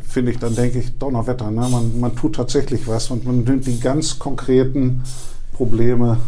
finde 0.00 0.32
ich, 0.32 0.38
dann 0.38 0.54
denke 0.54 0.78
ich, 0.78 0.98
Donnerwetter, 0.98 1.50
ne? 1.50 1.68
man, 1.68 2.00
man 2.00 2.16
tut 2.16 2.36
tatsächlich 2.36 2.86
was 2.88 3.10
und 3.10 3.24
man 3.24 3.44
nimmt 3.44 3.66
die 3.66 3.78
ganz 3.78 4.18
konkreten 4.18 5.02
Probleme 5.52 6.18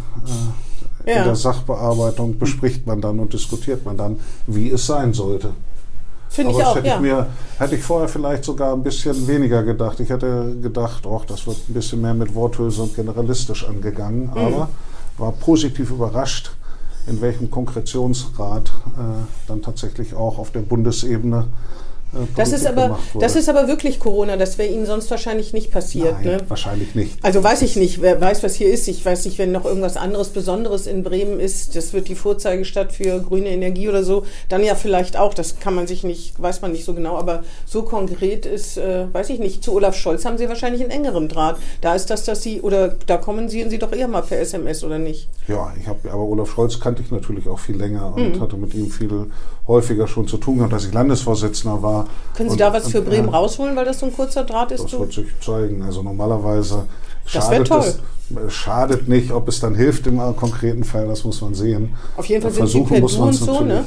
äh, 1.05 1.11
ja. 1.11 1.17
in 1.19 1.23
der 1.25 1.35
Sachbearbeitung, 1.35 2.37
bespricht 2.37 2.87
man 2.87 3.01
dann 3.01 3.19
und 3.19 3.33
diskutiert 3.33 3.85
man 3.85 3.97
dann, 3.97 4.17
wie 4.47 4.71
es 4.71 4.85
sein 4.85 5.13
sollte. 5.13 5.51
Finde 6.29 6.51
ich 6.51 6.63
auch, 6.63 6.75
hätte 6.75 6.87
ja. 6.87 6.95
Ich 6.95 7.01
mir, 7.01 7.27
hätte 7.57 7.75
ich 7.75 7.83
vorher 7.83 8.09
vielleicht 8.09 8.43
sogar 8.43 8.73
ein 8.73 8.83
bisschen 8.83 9.27
weniger 9.27 9.63
gedacht. 9.63 9.99
Ich 9.99 10.09
hätte 10.09 10.55
gedacht, 10.61 11.05
oh, 11.05 11.21
das 11.25 11.47
wird 11.47 11.57
ein 11.69 11.73
bisschen 11.73 12.01
mehr 12.01 12.13
mit 12.13 12.35
Worthülse 12.35 12.81
und 12.81 12.95
generalistisch 12.95 13.67
angegangen, 13.67 14.31
mhm. 14.33 14.37
aber 14.37 14.69
war 15.17 15.31
positiv 15.31 15.91
überrascht, 15.91 16.51
in 17.07 17.21
welchem 17.21 17.49
Konkretionsgrad 17.49 18.67
äh, 18.67 19.01
dann 19.47 19.61
tatsächlich 19.61 20.13
auch 20.13 20.37
auf 20.37 20.51
der 20.51 20.61
Bundesebene 20.61 21.45
äh, 21.45 21.75
das 22.35 22.51
ist, 22.51 22.65
aber, 22.65 22.99
das 23.19 23.35
ist 23.35 23.49
aber 23.49 23.67
wirklich 23.67 23.99
Corona. 23.99 24.37
Das 24.37 24.57
wäre 24.57 24.71
Ihnen 24.71 24.85
sonst 24.85 25.09
wahrscheinlich 25.11 25.53
nicht 25.53 25.71
passiert. 25.71 26.15
Nein, 26.23 26.37
ne? 26.37 26.37
wahrscheinlich 26.47 26.95
nicht. 26.95 27.17
Also 27.23 27.43
weiß 27.43 27.61
ich 27.61 27.75
nicht. 27.75 28.01
Wer 28.01 28.19
weiß, 28.19 28.43
was 28.43 28.55
hier 28.55 28.71
ist. 28.71 28.87
Ich 28.87 29.05
weiß 29.05 29.25
nicht, 29.25 29.37
wenn 29.37 29.51
noch 29.51 29.65
irgendwas 29.65 29.97
anderes 29.97 30.29
Besonderes 30.29 30.87
in 30.87 31.03
Bremen 31.03 31.39
ist. 31.39 31.75
Das 31.75 31.93
wird 31.93 32.07
die 32.07 32.15
Vorzeigestadt 32.15 32.93
für 32.93 33.19
grüne 33.19 33.49
Energie 33.49 33.89
oder 33.89 34.03
so. 34.03 34.25
Dann 34.49 34.63
ja 34.63 34.75
vielleicht 34.75 35.17
auch. 35.17 35.33
Das 35.33 35.59
kann 35.59 35.75
man 35.75 35.87
sich 35.87 36.03
nicht, 36.03 36.41
weiß 36.41 36.61
man 36.61 36.71
nicht 36.71 36.85
so 36.85 36.93
genau. 36.93 37.17
Aber 37.17 37.43
so 37.65 37.83
konkret 37.83 38.45
ist, 38.45 38.77
äh, 38.77 39.13
weiß 39.13 39.29
ich 39.29 39.39
nicht. 39.39 39.63
Zu 39.63 39.73
Olaf 39.73 39.95
Scholz 39.95 40.25
haben 40.25 40.37
Sie 40.37 40.47
wahrscheinlich 40.47 40.81
einen 40.81 40.91
engeren 40.91 41.27
Draht. 41.27 41.57
Da 41.81 41.95
ist 41.95 42.09
das, 42.09 42.23
dass 42.23 42.41
Sie, 42.41 42.61
oder 42.61 42.95
da 43.05 43.17
kommunizieren 43.17 43.69
Sie 43.69 43.79
doch 43.79 43.91
eher 43.91 44.07
mal 44.07 44.21
per 44.21 44.39
SMS 44.39 44.83
oder 44.83 44.99
nicht? 44.99 45.27
Ja, 45.47 45.73
ich 45.79 45.87
habe, 45.87 46.11
aber 46.11 46.23
Olaf 46.23 46.51
Scholz 46.51 46.79
kannte 46.79 47.01
ich 47.01 47.11
natürlich 47.11 47.47
auch 47.47 47.59
viel 47.59 47.75
länger 47.75 48.13
und 48.15 48.35
mhm. 48.35 48.41
hatte 48.41 48.57
mit 48.57 48.73
ihm 48.73 48.89
viel 48.89 49.27
häufiger 49.67 50.07
schon 50.07 50.27
zu 50.27 50.37
tun 50.37 50.57
gehabt, 50.57 50.73
als 50.73 50.85
ich 50.85 50.93
Landesvorsitzender 50.93 51.81
war. 51.81 52.07
Können 52.35 52.49
Sie 52.49 52.53
und, 52.53 52.61
da 52.61 52.73
was 52.73 52.89
für 52.89 53.01
Bremen 53.01 53.29
äh, 53.29 53.31
rausholen, 53.31 53.75
weil 53.75 53.85
das 53.85 53.99
so 53.99 54.05
ein 54.05 54.13
kurzer 54.13 54.43
Draht 54.43 54.71
ist? 54.71 54.83
Das 54.83 54.99
wird 54.99 55.13
sich 55.13 55.27
zeigen. 55.41 55.81
Also 55.81 56.03
normalerweise 56.03 56.85
schadet 57.25 57.71
es 57.71 57.99
schadet 58.49 59.07
nicht, 59.07 59.31
ob 59.31 59.47
es 59.47 59.59
dann 59.59 59.75
hilft 59.75 60.07
im 60.07 60.17
konkreten 60.35 60.83
Fall, 60.83 61.07
das 61.07 61.23
muss 61.23 61.41
man 61.41 61.53
sehen. 61.53 61.95
Auf 62.17 62.25
jeden 62.25 62.41
Fall 62.41 62.51
sind 62.51 62.67
Sie 62.67 62.81
per 62.81 62.99
Du 62.99 63.05
und 63.05 63.33
so, 63.33 63.61
ne? 63.61 63.85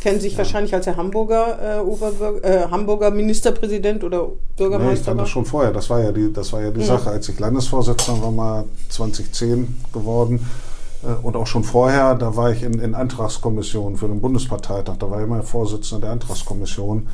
Kennen 0.00 0.20
sich 0.20 0.32
ja. 0.32 0.38
wahrscheinlich 0.38 0.74
als 0.74 0.84
der 0.84 0.98
Hamburger, 0.98 1.82
äh, 1.82 2.46
äh, 2.46 2.68
Hamburger 2.70 3.10
Ministerpräsident 3.10 4.04
oder 4.04 4.28
Bürgermeister? 4.54 4.92
Nee, 4.92 4.98
ich 4.98 5.04
kannte 5.04 5.22
das 5.22 5.30
schon 5.30 5.46
vorher. 5.46 5.72
Das 5.72 5.88
war 5.88 6.02
ja 6.02 6.12
die, 6.12 6.30
das 6.30 6.52
war 6.52 6.60
ja 6.60 6.70
die 6.70 6.80
mhm. 6.80 6.84
Sache. 6.84 7.08
Als 7.08 7.26
ich 7.30 7.38
Landesvorsitzender 7.40 8.22
war, 8.22 8.30
mal 8.30 8.64
2010 8.90 9.82
geworden, 9.94 10.36
äh, 10.36 10.40
und 11.22 11.36
auch 11.36 11.46
schon 11.46 11.64
vorher, 11.64 12.14
da 12.14 12.36
war 12.36 12.50
ich 12.50 12.62
in, 12.62 12.78
in 12.78 12.94
Antragskommissionen 12.94 13.98
für 13.98 14.08
den 14.08 14.20
Bundesparteitag, 14.20 14.96
da 14.98 15.10
war 15.10 15.18
ich 15.18 15.26
immer 15.26 15.42
Vorsitzender 15.42 16.06
der 16.06 16.12
Antragskommission. 16.12 17.08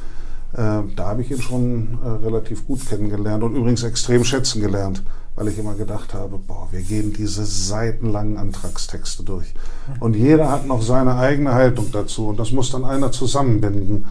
Äh, 0.53 0.83
da 0.97 1.07
habe 1.07 1.23
ich 1.23 1.31
ihn 1.31 1.41
schon 1.41 1.99
äh, 2.05 2.09
relativ 2.25 2.67
gut 2.67 2.85
kennengelernt 2.89 3.45
und 3.45 3.55
übrigens 3.55 3.85
extrem 3.85 4.25
schätzen 4.25 4.61
gelernt, 4.61 5.03
weil 5.37 5.49
ich 5.49 5.59
immer 5.59 5.75
gedacht 5.75 6.13
habe, 6.13 6.39
boah, 6.39 6.67
wir 6.73 6.83
gehen 6.83 7.13
diese 7.13 7.45
seitenlangen 7.45 8.37
Antragstexte 8.37 9.23
durch. 9.23 9.55
Und 10.01 10.17
jeder 10.17 10.51
hat 10.51 10.67
noch 10.67 10.83
seine 10.83 11.17
eigene 11.17 11.55
Haltung 11.55 11.87
dazu 11.93 12.29
und 12.29 12.39
das 12.39 12.51
muss 12.51 12.71
dann 12.71 12.85
einer 12.85 13.13
zusammenbinden. 13.13 14.07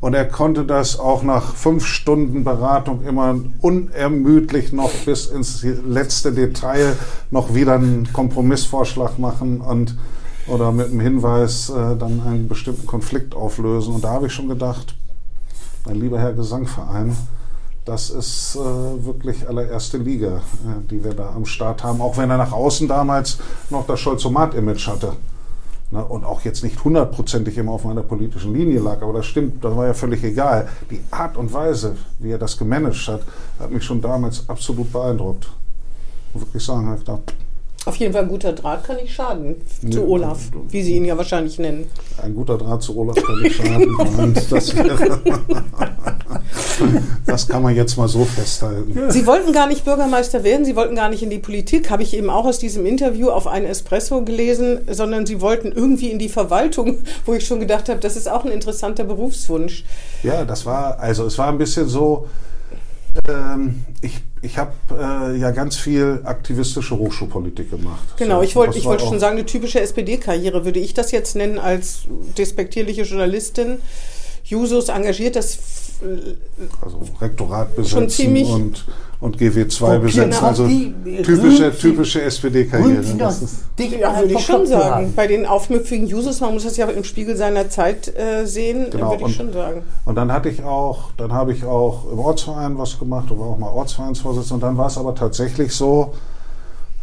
Und 0.00 0.14
er 0.14 0.26
konnte 0.26 0.64
das 0.64 0.98
auch 0.98 1.22
nach 1.22 1.54
fünf 1.54 1.86
Stunden 1.86 2.44
Beratung 2.44 3.02
immer 3.04 3.34
unermüdlich 3.60 4.72
noch 4.72 4.92
bis 5.04 5.26
ins 5.26 5.62
letzte 5.62 6.32
Detail 6.32 6.96
noch 7.30 7.54
wieder 7.54 7.74
einen 7.74 8.12
Kompromissvorschlag 8.12 9.18
machen 9.18 9.60
und 9.60 9.96
oder 10.46 10.70
mit 10.70 10.92
dem 10.92 11.00
Hinweis 11.00 11.70
äh, 11.70 11.96
dann 11.96 12.22
einen 12.24 12.48
bestimmten 12.48 12.86
Konflikt 12.86 13.34
auflösen. 13.34 13.94
Und 13.94 14.04
da 14.04 14.10
habe 14.10 14.26
ich 14.26 14.32
schon 14.32 14.48
gedacht, 14.48 14.94
mein 15.84 15.96
lieber 15.96 16.20
Herr 16.20 16.34
Gesangverein, 16.34 17.16
das 17.84 18.10
ist 18.10 18.56
äh, 18.56 19.04
wirklich 19.04 19.48
allererste 19.48 19.98
Liga, 19.98 20.36
äh, 20.36 20.88
die 20.90 21.02
wir 21.02 21.14
da 21.14 21.32
am 21.34 21.46
Start 21.46 21.84
haben, 21.84 22.00
auch 22.00 22.16
wenn 22.16 22.30
er 22.30 22.36
nach 22.36 22.52
außen 22.52 22.88
damals 22.88 23.38
noch 23.70 23.86
das 23.86 24.00
Scholzomat-Image 24.00 24.86
hatte. 24.88 25.12
Ne, 25.92 26.04
und 26.04 26.24
auch 26.24 26.40
jetzt 26.42 26.64
nicht 26.64 26.82
hundertprozentig 26.82 27.56
immer 27.58 27.72
auf 27.72 27.84
meiner 27.84 28.02
politischen 28.02 28.52
Linie 28.52 28.80
lag, 28.80 29.02
aber 29.02 29.12
das 29.12 29.26
stimmt, 29.26 29.64
das 29.64 29.76
war 29.76 29.86
ja 29.86 29.94
völlig 29.94 30.24
egal. 30.24 30.68
Die 30.90 31.00
Art 31.12 31.36
und 31.36 31.52
Weise, 31.52 31.96
wie 32.18 32.32
er 32.32 32.38
das 32.38 32.58
gemanagt 32.58 33.06
hat, 33.06 33.20
hat 33.60 33.70
mich 33.70 33.84
schon 33.84 34.00
damals 34.00 34.48
absolut 34.48 34.92
beeindruckt. 34.92 35.48
Und 36.34 36.40
wirklich 36.40 36.64
sagen, 36.64 36.92
ich 36.92 37.00
gedacht, 37.00 37.34
auf 37.86 37.96
jeden 37.96 38.12
Fall 38.12 38.22
ein 38.22 38.28
guter 38.28 38.52
Draht 38.52 38.84
kann 38.84 38.96
nicht 38.96 39.14
schaden 39.14 39.56
nee, 39.80 39.90
zu 39.90 40.06
Olaf, 40.06 40.38
wie 40.68 40.82
Sie 40.82 40.96
ihn 40.96 41.04
ja 41.04 41.16
wahrscheinlich 41.16 41.58
nennen. 41.58 41.88
Ein 42.20 42.34
guter 42.34 42.58
Draht 42.58 42.82
zu 42.82 42.96
Olaf 42.98 43.14
kann 43.14 43.40
nicht 43.40 43.56
schaden. 43.56 44.34
das, 44.50 44.74
das, 47.26 47.48
kann 47.48 47.62
man 47.62 47.76
jetzt 47.76 47.96
mal 47.96 48.08
so 48.08 48.24
festhalten. 48.24 49.10
Sie 49.10 49.26
wollten 49.26 49.52
gar 49.52 49.68
nicht 49.68 49.84
Bürgermeister 49.84 50.42
werden, 50.42 50.64
Sie 50.64 50.74
wollten 50.74 50.96
gar 50.96 51.08
nicht 51.08 51.22
in 51.22 51.30
die 51.30 51.38
Politik, 51.38 51.88
habe 51.90 52.02
ich 52.02 52.14
eben 52.16 52.28
auch 52.28 52.44
aus 52.44 52.58
diesem 52.58 52.84
Interview 52.86 53.30
auf 53.30 53.46
einen 53.46 53.66
Espresso 53.66 54.22
gelesen, 54.24 54.80
sondern 54.90 55.24
Sie 55.24 55.40
wollten 55.40 55.70
irgendwie 55.70 56.10
in 56.10 56.18
die 56.18 56.28
Verwaltung, 56.28 56.98
wo 57.24 57.34
ich 57.34 57.46
schon 57.46 57.60
gedacht 57.60 57.88
habe, 57.88 58.00
das 58.00 58.16
ist 58.16 58.28
auch 58.28 58.44
ein 58.44 58.50
interessanter 58.50 59.04
Berufswunsch. 59.04 59.84
Ja, 60.24 60.44
das 60.44 60.66
war, 60.66 60.98
also 60.98 61.24
es 61.24 61.38
war 61.38 61.48
ein 61.48 61.58
bisschen 61.58 61.88
so, 61.88 62.26
ähm, 63.28 63.84
ich 64.00 64.22
ich 64.46 64.58
habe 64.58 64.72
äh, 64.90 65.36
ja 65.36 65.50
ganz 65.50 65.76
viel 65.76 66.20
aktivistische 66.24 66.96
Hochschulpolitik 66.96 67.70
gemacht. 67.70 68.16
Genau, 68.16 68.42
ich 68.42 68.56
wollte 68.56 68.82
wollt 68.84 69.02
schon 69.02 69.20
sagen, 69.20 69.36
eine 69.36 69.46
typische 69.46 69.80
SPD-Karriere 69.80 70.64
würde 70.64 70.80
ich 70.80 70.94
das 70.94 71.10
jetzt 71.10 71.36
nennen 71.36 71.58
als 71.58 72.04
despektierliche 72.38 73.02
Journalistin. 73.02 73.78
Jusos 74.44 74.88
engagiert 74.88 75.36
das 75.36 75.58
also 76.80 77.00
Rektorat 77.20 77.74
besetzen 77.74 78.46
und, 78.46 78.84
und 79.20 79.38
GW2 79.38 79.98
besetzen. 79.98 80.44
Also 80.44 80.66
typische, 80.66 81.76
typische 81.76 82.22
SPD-Karriere. 82.22 83.02
Ja, 83.98 84.20
würde 84.20 84.34
ich 84.34 84.44
schon 84.44 84.66
sagen. 84.66 85.12
Bei 85.16 85.26
den 85.26 85.46
aufmüpfigen 85.46 86.06
Jusos, 86.06 86.40
man 86.40 86.52
muss 86.52 86.64
das 86.64 86.76
ja 86.76 86.86
im 86.86 87.04
Spiegel 87.04 87.36
seiner 87.36 87.68
Zeit 87.70 88.14
äh, 88.16 88.44
sehen, 88.46 88.88
genau. 88.90 89.10
würde 89.10 89.16
ich 89.16 89.22
und, 89.22 89.32
schon 89.32 89.52
sagen. 89.52 89.82
Und 90.04 90.14
dann 90.16 90.32
hatte 90.32 90.48
ich 90.48 90.62
auch, 90.62 91.10
dann 91.16 91.32
habe 91.32 91.52
ich 91.52 91.64
auch 91.64 92.10
im 92.10 92.18
Ortsverein 92.18 92.76
was 92.78 92.98
gemacht 92.98 93.30
und 93.30 93.38
war 93.38 93.46
auch 93.46 93.58
mal 93.58 93.70
Ortsvereinsvorsitzender. 93.70 94.54
Und 94.54 94.62
dann 94.62 94.78
war 94.78 94.88
es 94.88 94.98
aber 94.98 95.14
tatsächlich 95.14 95.72
so, 95.72 96.14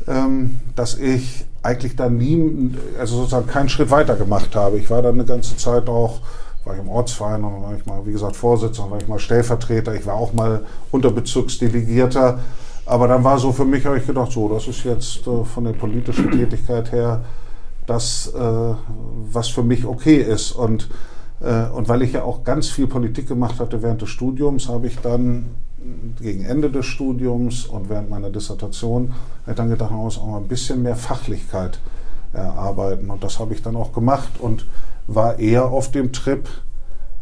ähm, 0.08 0.60
dass 0.76 0.96
ich 0.96 1.46
eigentlich 1.64 1.96
dann 1.96 2.18
nie, 2.18 2.76
also 3.00 3.18
sozusagen 3.18 3.48
keinen 3.48 3.70
Schritt 3.70 3.90
weiter 3.90 4.16
gemacht 4.16 4.56
habe. 4.56 4.78
Ich 4.78 4.90
war 4.90 5.02
dann 5.02 5.16
eine 5.16 5.26
ganze 5.26 5.58
Zeit 5.58 5.88
auch 5.88 6.20
war 6.66 6.74
ich 6.76 6.80
im 6.80 6.90
Ortsverein 6.90 7.44
und 7.44 7.54
dann 7.54 7.64
war 7.64 7.76
ich 7.76 7.86
mal, 7.86 8.06
wie 8.06 8.12
gesagt, 8.12 8.36
Vorsitzender, 8.36 8.92
war 8.92 8.98
ich 9.02 9.08
mal 9.08 9.20
Stellvertreter, 9.20 9.94
ich 9.96 10.06
war 10.06 10.16
auch 10.16 10.34
mal 10.34 10.66
Unterbezirksdelegierter. 10.92 12.40
Aber 12.86 13.08
dann 13.08 13.24
war 13.24 13.40
so 13.40 13.52
für 13.52 13.66
mich, 13.66 13.86
habe 13.86 13.98
ich 13.98 14.08
gedacht, 14.08 14.32
so, 14.32 14.50
das 14.50 14.68
ist 14.68 14.84
jetzt 14.84 15.26
äh, 15.28 15.44
von 15.46 15.64
der 15.64 15.72
politischen 15.74 16.32
Tätigkeit 16.32 16.92
her 16.92 17.22
das, 17.86 18.28
äh, 18.28 18.40
was 19.32 19.48
für 19.50 19.64
mich 19.64 19.86
okay 19.86 20.18
ist. 20.18 20.52
Und, 20.52 20.90
äh, 21.42 21.66
und 21.68 21.88
weil 21.88 22.02
ich 22.02 22.14
ja 22.14 22.24
auch 22.24 22.44
ganz 22.44 22.70
viel 22.70 22.88
Politik 22.88 23.28
gemacht 23.28 23.60
hatte 23.60 23.82
während 23.82 24.02
des 24.02 24.10
Studiums, 24.10 24.68
habe 24.68 24.88
ich 24.88 25.00
dann 25.00 25.48
gegen 26.22 26.46
Ende 26.46 26.70
des 26.70 26.86
Studiums 26.86 27.66
und 27.66 27.90
während 27.90 28.10
meiner 28.10 28.30
Dissertation 28.30 29.14
dann 29.46 29.70
gedacht, 29.70 29.92
man 29.92 30.00
muss 30.00 30.18
auch 30.18 30.28
mal 30.28 30.38
ein 30.38 30.48
bisschen 30.48 30.82
mehr 30.82 30.96
Fachlichkeit 30.96 31.80
erarbeiten. 32.32 33.10
Und 33.10 33.22
das 33.22 33.40
habe 33.40 33.54
ich 33.54 33.62
dann 33.62 33.76
auch 33.76 33.92
gemacht 33.92 34.40
und 34.40 34.66
war 35.08 35.40
eher 35.40 35.66
auf 35.66 35.92
dem 35.92 36.12
Trip, 36.14 36.48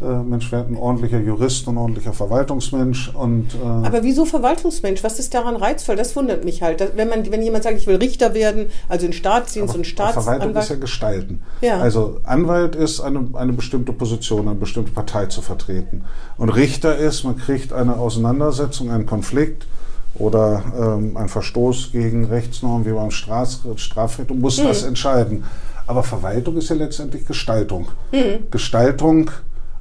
äh, 0.01 0.23
Mensch, 0.23 0.51
werden 0.51 0.75
ein 0.75 0.77
ordentlicher 0.77 1.19
Jurist 1.19 1.67
und 1.67 1.75
ein 1.75 1.77
ordentlicher 1.77 2.13
Verwaltungsmensch. 2.13 3.09
Und, 3.13 3.53
äh 3.53 3.85
Aber 3.85 4.03
wieso 4.03 4.25
Verwaltungsmensch? 4.25 5.03
Was 5.03 5.19
ist 5.19 5.33
daran 5.33 5.55
reizvoll? 5.55 5.95
Das 5.95 6.15
wundert 6.15 6.43
mich 6.43 6.63
halt. 6.63 6.81
Dass, 6.81 6.91
wenn, 6.95 7.07
man, 7.07 7.31
wenn 7.31 7.43
jemand 7.43 7.63
sagt, 7.63 7.77
ich 7.77 7.85
will 7.85 7.97
Richter 7.97 8.33
werden, 8.33 8.67
also 8.89 9.05
in 9.05 9.13
Staatsdienst 9.13 9.75
und 9.75 9.85
Staatsanwalt. 9.85 10.41
Verwaltung 10.41 10.61
ist 10.61 10.69
ja 10.69 10.75
gestalten. 10.77 11.41
Ja. 11.61 11.79
Also 11.79 12.19
Anwalt 12.23 12.75
ist 12.75 12.99
eine, 12.99 13.27
eine 13.33 13.53
bestimmte 13.53 13.93
Position, 13.93 14.47
eine 14.47 14.57
bestimmte 14.57 14.91
Partei 14.91 15.27
zu 15.27 15.41
vertreten. 15.41 16.03
Und 16.37 16.49
Richter 16.49 16.97
ist, 16.97 17.23
man 17.23 17.37
kriegt 17.37 17.71
eine 17.71 17.97
Auseinandersetzung, 17.97 18.89
einen 18.89 19.05
Konflikt 19.05 19.67
oder 20.15 20.63
ähm, 20.77 21.15
einen 21.15 21.29
Verstoß 21.29 21.91
gegen 21.91 22.25
Rechtsnormen 22.25 22.85
wie 22.85 22.91
beim 22.91 23.11
Strafrecht 23.11 24.31
und 24.31 24.41
muss 24.41 24.57
mhm. 24.57 24.67
das 24.67 24.83
entscheiden. 24.83 25.43
Aber 25.87 26.03
Verwaltung 26.03 26.57
ist 26.57 26.69
ja 26.69 26.75
letztendlich 26.75 27.25
Gestaltung. 27.25 27.87
Mhm. 28.11 28.49
Gestaltung 28.49 29.31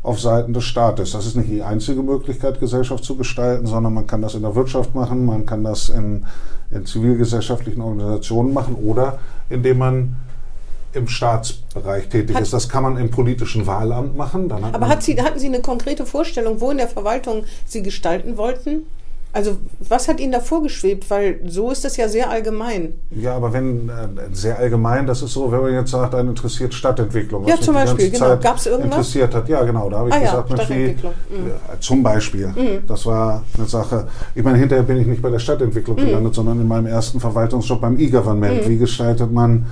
auf 0.02 0.20
Seiten 0.20 0.54
des 0.54 0.64
Staates. 0.64 1.12
Das 1.12 1.26
ist 1.26 1.36
nicht 1.36 1.50
die 1.50 1.62
einzige 1.62 2.02
Möglichkeit, 2.02 2.58
Gesellschaft 2.58 3.04
zu 3.04 3.16
gestalten, 3.16 3.66
sondern 3.66 3.92
man 3.92 4.06
kann 4.06 4.22
das 4.22 4.34
in 4.34 4.42
der 4.42 4.54
Wirtschaft 4.54 4.94
machen, 4.94 5.26
man 5.26 5.44
kann 5.44 5.62
das 5.62 5.90
in, 5.90 6.24
in 6.70 6.86
zivilgesellschaftlichen 6.86 7.82
Organisationen 7.82 8.54
machen 8.54 8.74
oder 8.76 9.18
indem 9.50 9.78
man 9.78 10.16
im 10.92 11.06
Staatsbereich 11.06 12.08
tätig 12.08 12.34
hat, 12.34 12.42
ist. 12.42 12.52
Das 12.52 12.68
kann 12.68 12.82
man 12.82 12.96
im 12.96 13.10
politischen 13.10 13.66
Wahlamt 13.66 14.16
machen. 14.16 14.50
aber 14.50 14.88
hat 14.88 15.02
Sie, 15.02 15.20
hatten 15.20 15.38
Sie 15.38 15.46
eine 15.46 15.60
konkrete 15.60 16.06
Vorstellung, 16.06 16.60
wo 16.60 16.70
in 16.70 16.78
der 16.78 16.88
Verwaltung 16.88 17.44
Sie 17.66 17.82
gestalten 17.82 18.36
wollten? 18.36 18.86
Also 19.32 19.58
was 19.88 20.08
hat 20.08 20.18
Ihnen 20.18 20.32
da 20.32 20.40
vorgeschwebt? 20.40 21.08
Weil 21.08 21.40
so 21.46 21.70
ist 21.70 21.84
das 21.84 21.96
ja 21.96 22.08
sehr 22.08 22.30
allgemein. 22.30 22.94
Ja, 23.10 23.36
aber 23.36 23.52
wenn 23.52 23.88
äh, 23.88 23.92
sehr 24.32 24.58
allgemein, 24.58 25.06
das 25.06 25.22
ist 25.22 25.32
so, 25.32 25.52
wenn 25.52 25.60
man 25.60 25.72
jetzt 25.72 25.90
sagt, 25.90 26.14
einen 26.14 26.30
interessiert 26.30 26.74
Stadtentwicklung. 26.74 27.46
Ja, 27.46 27.60
zum 27.60 27.74
Beispiel, 27.74 28.10
genau. 28.10 28.36
Gab 28.38 28.56
es 28.56 28.66
irgendwas? 28.66 28.90
Interessiert 28.90 29.34
hat. 29.34 29.48
Ja, 29.48 29.62
genau. 29.62 29.88
Da 29.88 29.98
habe 29.98 30.08
ich 30.08 30.14
ah, 30.14 30.18
gesagt, 30.18 30.50
ja, 30.50 30.56
Stadtentwicklung. 30.56 31.12
Wie, 31.28 31.38
mhm. 31.38 31.50
zum 31.80 32.02
Beispiel. 32.02 32.46
Mhm. 32.48 32.86
Das 32.88 33.06
war 33.06 33.44
eine 33.56 33.66
Sache. 33.66 34.08
Ich 34.34 34.42
meine, 34.42 34.58
hinterher 34.58 34.82
bin 34.82 34.96
ich 34.96 35.06
nicht 35.06 35.22
bei 35.22 35.30
der 35.30 35.38
Stadtentwicklung 35.38 35.96
mhm. 35.96 36.06
gelandet, 36.06 36.34
sondern 36.34 36.60
in 36.60 36.66
meinem 36.66 36.86
ersten 36.86 37.20
Verwaltungsjob 37.20 37.80
beim 37.80 37.98
E-Government. 37.98 38.64
Mhm. 38.64 38.68
Wie 38.68 38.78
gestaltet 38.78 39.30
man 39.30 39.66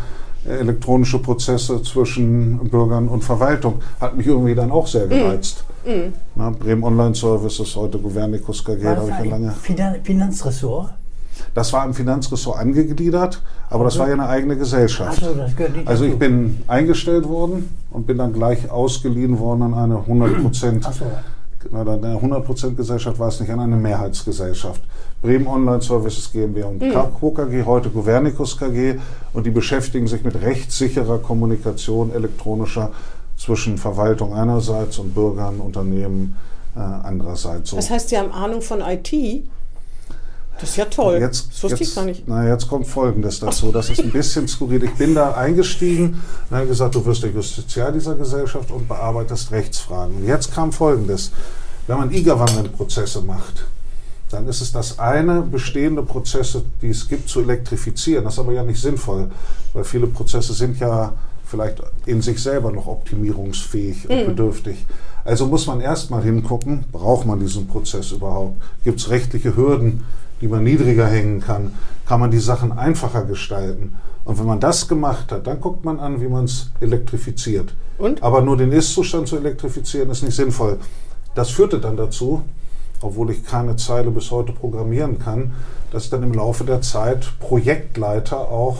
elektronische 0.48 1.18
Prozesse 1.18 1.82
zwischen 1.82 2.58
Bürgern 2.68 3.08
und 3.08 3.22
Verwaltung? 3.24 3.80
Hat 4.00 4.16
mich 4.16 4.26
irgendwie 4.26 4.54
dann 4.54 4.70
auch 4.70 4.86
sehr 4.86 5.06
mhm. 5.06 5.10
gereizt. 5.10 5.64
Mhm. 5.86 6.12
Na, 6.34 6.50
Bremen 6.50 6.84
Online 6.84 7.14
Services, 7.14 7.74
heute 7.76 7.98
Governicus 7.98 8.64
KG, 8.64 8.82
da 8.82 8.96
habe 8.96 9.10
ich 9.10 9.24
ja 9.24 9.30
lange. 9.30 9.50
Finan 9.52 9.96
Finanzressort? 10.02 10.92
Das 11.54 11.72
war 11.72 11.84
im 11.84 11.94
Finanzressort 11.94 12.58
angegliedert, 12.58 13.42
aber 13.70 13.84
das 13.84 13.98
war 13.98 14.08
ja 14.08 14.14
eine 14.14 14.28
eigene 14.28 14.56
Gesellschaft. 14.56 15.22
Also, 15.22 15.34
das 15.34 15.54
gehört 15.56 15.76
nicht 15.76 15.88
also 15.88 16.04
ich 16.04 16.18
bin 16.18 16.62
eingestellt 16.66 17.28
worden 17.28 17.68
und 17.90 18.06
bin 18.06 18.18
dann 18.18 18.32
gleich 18.32 18.70
ausgeliehen 18.70 19.38
worden 19.38 19.62
an 19.62 19.74
eine 19.74 19.98
100 19.98 20.42
Prozent. 20.42 20.84
So. 20.84 21.04
Eine 21.76 22.14
100 22.14 22.76
Gesellschaft 22.76 23.18
war 23.18 23.28
es 23.28 23.40
nicht, 23.40 23.50
an 23.50 23.60
eine 23.60 23.76
Mehrheitsgesellschaft. 23.76 24.80
Bremen 25.20 25.46
Online 25.46 25.82
Services 25.82 26.30
GmbH 26.30 26.68
und 26.68 26.80
mhm. 26.80 26.92
KG, 27.34 27.64
heute 27.64 27.90
Governicus 27.90 28.56
KG 28.56 28.96
und 29.32 29.46
die 29.46 29.50
beschäftigen 29.50 30.06
sich 30.06 30.22
mit 30.22 30.40
rechtssicherer 30.40 31.18
Kommunikation 31.18 32.12
elektronischer 32.12 32.92
zwischen 33.36 33.78
Verwaltung 33.78 34.34
einerseits 34.34 34.98
und 34.98 35.14
Bürgern, 35.14 35.60
Unternehmen 35.60 36.36
äh, 36.76 36.80
andererseits. 36.80 37.70
So. 37.70 37.76
Das 37.76 37.90
heißt, 37.90 38.08
Sie 38.10 38.18
haben 38.18 38.30
Ahnung 38.32 38.62
von 38.62 38.80
IT? 38.80 39.12
Das 40.60 40.70
ist 40.70 40.76
ja 40.76 40.86
toll. 40.86 41.18
Jetzt, 41.20 41.48
das 41.52 41.62
wusste 41.62 41.78
jetzt, 41.78 41.88
ich 41.88 41.94
gar 41.94 42.04
nicht. 42.04 42.24
Na, 42.26 42.48
jetzt 42.48 42.68
kommt 42.68 42.86
Folgendes 42.88 43.38
dazu. 43.38 43.70
Das 43.70 43.90
ist 43.90 44.00
ein 44.00 44.10
bisschen 44.10 44.48
skurril. 44.48 44.82
Ich 44.82 44.94
bin 44.94 45.14
da 45.14 45.32
eingestiegen 45.32 46.20
und 46.50 46.56
habe 46.56 46.66
gesagt, 46.66 46.96
du 46.96 47.04
wirst 47.06 47.22
der 47.22 47.30
Justiziar 47.30 47.92
dieser 47.92 48.16
Gesellschaft 48.16 48.70
und 48.72 48.88
bearbeitest 48.88 49.52
Rechtsfragen. 49.52 50.16
Und 50.16 50.26
jetzt 50.26 50.52
kam 50.52 50.72
Folgendes. 50.72 51.30
Wenn 51.86 51.98
man 51.98 52.12
E-Government-Prozesse 52.12 53.22
macht, 53.22 53.64
dann 54.30 54.46
ist 54.46 54.60
es 54.60 54.72
das 54.72 54.98
eine, 54.98 55.42
bestehende 55.42 56.02
Prozesse, 56.02 56.64
die 56.82 56.90
es 56.90 57.08
gibt, 57.08 57.28
zu 57.28 57.40
elektrifizieren. 57.40 58.24
Das 58.24 58.34
ist 58.34 58.38
aber 58.38 58.52
ja 58.52 58.62
nicht 58.62 58.80
sinnvoll, 58.80 59.30
weil 59.72 59.84
viele 59.84 60.06
Prozesse 60.06 60.52
sind 60.52 60.78
ja 60.78 61.12
vielleicht 61.46 61.82
in 62.04 62.20
sich 62.20 62.42
selber 62.42 62.70
noch 62.70 62.86
optimierungsfähig 62.86 64.08
und 64.08 64.22
mhm. 64.22 64.26
bedürftig. 64.26 64.86
Also 65.24 65.46
muss 65.46 65.66
man 65.66 65.80
erstmal 65.80 66.22
hingucken, 66.22 66.84
braucht 66.92 67.26
man 67.26 67.40
diesen 67.40 67.66
Prozess 67.66 68.12
überhaupt? 68.12 68.56
Gibt 68.84 69.00
es 69.00 69.10
rechtliche 69.10 69.56
Hürden, 69.56 70.04
die 70.40 70.48
man 70.48 70.64
niedriger 70.64 71.06
hängen 71.06 71.40
kann? 71.40 71.72
Kann 72.06 72.20
man 72.20 72.30
die 72.30 72.38
Sachen 72.38 72.72
einfacher 72.72 73.24
gestalten? 73.24 73.96
Und 74.24 74.38
wenn 74.38 74.46
man 74.46 74.60
das 74.60 74.88
gemacht 74.88 75.32
hat, 75.32 75.46
dann 75.46 75.60
guckt 75.60 75.84
man 75.84 76.00
an, 76.00 76.20
wie 76.20 76.28
man 76.28 76.44
es 76.44 76.70
elektrifiziert. 76.80 77.72
Und? 77.96 78.22
Aber 78.22 78.42
nur 78.42 78.56
den 78.56 78.72
Ist-Zustand 78.72 79.26
zu 79.26 79.36
elektrifizieren, 79.36 80.10
ist 80.10 80.22
nicht 80.22 80.36
sinnvoll. 80.36 80.78
Das 81.34 81.50
führte 81.50 81.80
dann 81.80 81.96
dazu, 81.96 82.42
obwohl 83.00 83.30
ich 83.30 83.44
keine 83.44 83.76
Zeile 83.76 84.10
bis 84.10 84.30
heute 84.30 84.52
programmieren 84.52 85.18
kann, 85.18 85.52
dass 85.90 86.04
ich 86.04 86.10
dann 86.10 86.22
im 86.22 86.32
Laufe 86.32 86.64
der 86.64 86.80
Zeit 86.82 87.32
Projektleiter 87.40 88.38
auch 88.38 88.76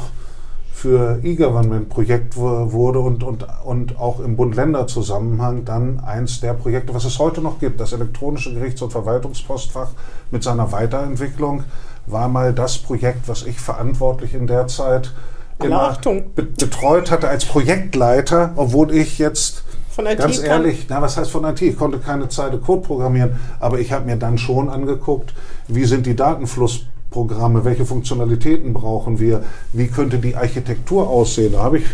für 0.78 1.18
E-Government-Projekt 1.24 2.37
wurde 2.37 3.00
und, 3.00 3.24
und, 3.24 3.44
und 3.64 3.98
auch 3.98 4.20
im 4.20 4.37
Bund-Länder-Zusammenhang 4.37 5.64
dann 5.64 5.98
eins 5.98 6.40
der 6.40 6.54
Projekte, 6.54 6.94
was 6.94 7.04
es 7.04 7.18
heute 7.18 7.40
noch 7.40 7.59
gibt, 7.59 7.81
das 7.81 7.92
elektronische 7.92 8.54
Gerichts- 8.54 8.81
und 8.83 8.92
Verwaltungspostfach 8.92 9.90
mit 10.31 10.44
seiner 10.44 10.70
Weiterentwicklung, 10.70 11.64
war 12.07 12.28
mal 12.28 12.52
das 12.52 12.78
Projekt, 12.78 13.28
was 13.28 13.44
ich 13.44 13.59
verantwortlich 13.59 14.35
in 14.35 14.46
der 14.46 14.68
Zeit 14.68 15.12
immer 15.61 15.98
be 16.37 16.44
betreut 16.44 17.11
hatte 17.11 17.28
als 17.28 17.44
Projektleiter, 17.44 18.52
obwohl 18.54 18.94
ich 18.94 19.18
jetzt 19.18 19.64
von 19.98 20.06
IT 20.06 20.18
ganz 20.18 20.40
ehrlich, 20.40 20.87
na, 20.88 21.02
was 21.02 21.16
heißt 21.16 21.28
von 21.28 21.44
IT? 21.44 21.61
Ich 21.61 21.76
konnte 21.76 21.98
keine 21.98 22.28
Zeile 22.28 22.58
Code 22.58 22.82
programmieren, 22.82 23.32
aber 23.58 23.80
ich 23.80 23.90
habe 23.90 24.06
mir 24.06 24.14
dann 24.14 24.38
schon 24.38 24.68
angeguckt, 24.68 25.34
wie 25.66 25.84
sind 25.87 26.06
die 26.06 26.14
Datenfluss 26.14 26.84
Programme, 27.11 27.64
welche 27.64 27.84
Funktionalitäten 27.84 28.74
brauchen 28.74 29.18
wir, 29.18 29.42
wie 29.72 29.88
könnte 29.88 30.18
die 30.18 30.37
Architektur 30.37 31.08
aussehen. 31.08 31.52
Da 31.54 31.64
habe 31.64 31.78
ich 31.78 31.84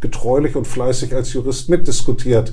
getreulich 0.00 0.54
und 0.54 0.66
fleißig 0.66 1.12
als 1.12 1.32
Jurist 1.32 1.68
mitdiskutiert. 1.68 2.52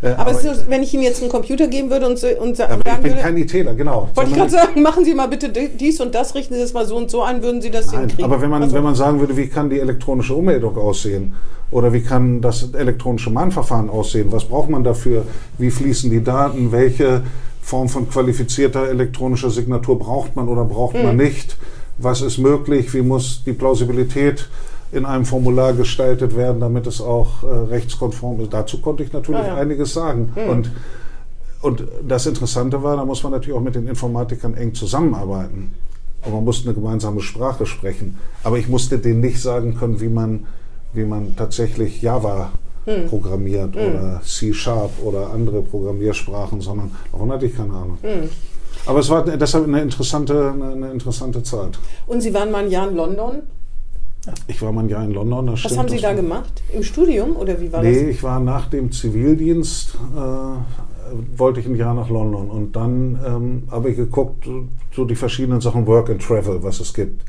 Äh, 0.00 0.12
aber, 0.12 0.30
aber 0.30 0.34
so, 0.34 0.48
wenn 0.68 0.82
ich 0.82 0.94
Ihnen 0.94 1.02
jetzt 1.02 1.20
einen 1.20 1.30
Computer 1.30 1.66
geben 1.66 1.90
würde 1.90 2.06
und, 2.06 2.12
und 2.40 2.56
sagen 2.56 2.72
aber 2.72 2.82
ich 2.86 2.96
bin 2.98 3.10
würde, 3.10 3.20
kein 3.20 3.36
ITler, 3.36 3.74
genau. 3.74 4.08
Wollte 4.14 4.30
ich 4.30 4.36
gerade 4.36 4.50
sagen, 4.50 4.80
machen 4.82 5.04
Sie 5.04 5.14
mal 5.14 5.28
bitte 5.28 5.50
dies 5.50 6.00
und 6.00 6.14
das, 6.14 6.34
richten 6.34 6.54
Sie 6.54 6.60
das 6.60 6.72
mal 6.72 6.86
so 6.86 6.96
und 6.96 7.10
so 7.10 7.22
an, 7.22 7.42
würden 7.42 7.60
Sie 7.60 7.70
das 7.70 7.86
Nein, 7.86 8.00
hinkriegen? 8.00 8.24
Aber 8.24 8.40
wenn 8.40 8.48
man, 8.48 8.62
also, 8.62 8.74
wenn 8.74 8.84
man 8.84 8.94
sagen 8.94 9.20
würde, 9.20 9.36
wie 9.36 9.48
kann 9.48 9.68
die 9.68 9.80
elektronische 9.80 10.34
Ummeldung 10.34 10.78
aussehen? 10.78 11.34
Oder 11.72 11.92
wie 11.92 12.02
kann 12.02 12.42
das 12.42 12.74
elektronische 12.74 13.30
Mahnverfahren 13.30 13.90
aussehen? 13.90 14.30
Was 14.30 14.44
braucht 14.44 14.68
man 14.68 14.84
dafür? 14.84 15.24
Wie 15.58 15.70
fließen 15.70 16.10
die 16.10 16.22
Daten? 16.22 16.70
Welche 16.70 17.22
Form 17.62 17.88
von 17.88 18.08
qualifizierter 18.08 18.88
elektronischer 18.88 19.50
Signatur 19.50 19.98
braucht 19.98 20.36
man 20.36 20.48
oder 20.48 20.64
braucht 20.64 20.94
mhm. 20.94 21.02
man 21.02 21.16
nicht? 21.16 21.56
Was 21.96 22.20
ist 22.20 22.38
möglich? 22.38 22.92
Wie 22.92 23.00
muss 23.00 23.42
die 23.44 23.54
Plausibilität 23.54 24.48
in 24.92 25.06
einem 25.06 25.24
Formular 25.24 25.72
gestaltet 25.72 26.36
werden, 26.36 26.60
damit 26.60 26.86
es 26.86 27.00
auch 27.00 27.42
äh, 27.42 27.46
rechtskonform 27.46 28.40
ist? 28.40 28.52
Dazu 28.52 28.80
konnte 28.82 29.02
ich 29.02 29.12
natürlich 29.12 29.40
ah, 29.40 29.46
ja. 29.46 29.56
einiges 29.56 29.94
sagen. 29.94 30.32
Mhm. 30.34 30.50
Und, 30.50 30.72
und 31.62 31.84
das 32.06 32.26
Interessante 32.26 32.82
war, 32.82 32.96
da 32.96 33.04
muss 33.06 33.22
man 33.22 33.32
natürlich 33.32 33.56
auch 33.56 33.62
mit 33.62 33.76
den 33.76 33.88
Informatikern 33.88 34.54
eng 34.54 34.74
zusammenarbeiten. 34.74 35.72
Und 36.24 36.34
man 36.34 36.44
musste 36.44 36.68
eine 36.68 36.74
gemeinsame 36.74 37.22
Sprache 37.22 37.64
sprechen. 37.64 38.18
Aber 38.44 38.58
ich 38.58 38.68
musste 38.68 38.98
denen 38.98 39.20
nicht 39.20 39.40
sagen 39.40 39.76
können, 39.76 40.00
wie 40.02 40.10
man, 40.10 40.46
wie 40.92 41.04
man 41.04 41.36
tatsächlich 41.36 42.02
Java 42.02 42.52
hm. 42.84 43.06
programmiert 43.06 43.74
hm. 43.74 43.82
oder 43.82 44.20
C-Sharp 44.24 44.90
oder 45.02 45.30
andere 45.30 45.62
Programmiersprachen, 45.62 46.60
sondern 46.60 46.90
davon 47.10 47.30
hatte 47.32 47.46
ich 47.46 47.56
keine 47.56 47.72
Ahnung. 47.72 47.98
Hm. 48.02 48.28
Aber 48.86 48.98
es 48.98 49.08
war 49.08 49.24
deshalb 49.24 49.66
eine 49.66 49.80
interessante, 49.80 50.52
eine, 50.52 50.90
interessante 50.90 51.42
Zeit. 51.42 51.78
Und 52.06 52.20
Sie 52.20 52.34
waren 52.34 52.50
mal 52.50 52.64
ein 52.64 52.70
Jahr 52.70 52.88
in 52.88 52.96
London? 52.96 53.42
Ich 54.46 54.60
war 54.62 54.72
mal 54.72 54.84
ein 54.84 54.88
Jahr 54.88 55.04
in 55.04 55.12
London. 55.12 55.52
Was 55.52 55.60
stimmt, 55.60 55.78
haben 55.78 55.88
Sie 55.88 56.00
da 56.00 56.12
gemacht? 56.12 56.62
Im 56.72 56.82
Studium 56.82 57.36
oder 57.36 57.60
wie 57.60 57.72
war 57.72 57.82
nee, 57.82 57.92
das? 57.92 58.02
Nee, 58.02 58.10
ich 58.10 58.22
war 58.22 58.40
nach 58.40 58.68
dem 58.68 58.90
Zivildienst, 58.90 59.96
äh, 60.16 61.38
wollte 61.38 61.60
ich 61.60 61.66
ein 61.66 61.76
Jahr 61.76 61.94
nach 61.94 62.08
London. 62.08 62.50
Und 62.50 62.74
dann 62.74 63.20
ähm, 63.24 63.68
habe 63.70 63.90
ich 63.90 63.96
geguckt, 63.96 64.48
so 64.94 65.04
die 65.04 65.16
verschiedenen 65.16 65.60
Sachen 65.60 65.86
Work 65.86 66.10
and 66.10 66.22
Travel, 66.22 66.62
was 66.62 66.80
es 66.80 66.94
gibt. 66.94 67.22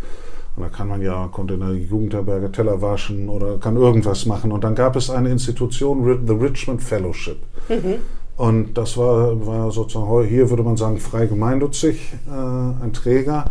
Und 0.56 0.63
da 0.63 0.70
kann 0.70 0.88
man 0.88 1.02
ja, 1.02 1.28
konnte 1.32 1.56
in 1.56 1.62
der 1.62 1.74
Jugendherberge 1.74 2.52
Teller 2.52 2.82
waschen 2.82 3.28
oder 3.30 3.58
kann 3.58 3.76
irgendwas 3.76 4.26
machen. 4.26 4.52
Und 4.52 4.63
dann 4.63 4.76
gab 4.76 4.96
es 4.96 5.10
eine 5.10 5.30
Institution, 5.30 6.26
The 6.28 6.34
Richmond 6.34 6.82
Fellowship. 6.84 7.38
Mhm. 7.70 7.96
Und 8.38 8.78
das 8.78 8.98
war, 8.98 9.46
war 9.46 9.72
sozusagen, 9.72 10.28
hier 10.28 10.50
würde 10.50 10.63
man 10.63 10.78
sagen, 10.78 10.98
frei 10.98 11.26
gemeinnützig, 11.26 12.13
äh, 12.28 12.84
ein 12.84 12.92
Träger. 12.94 13.46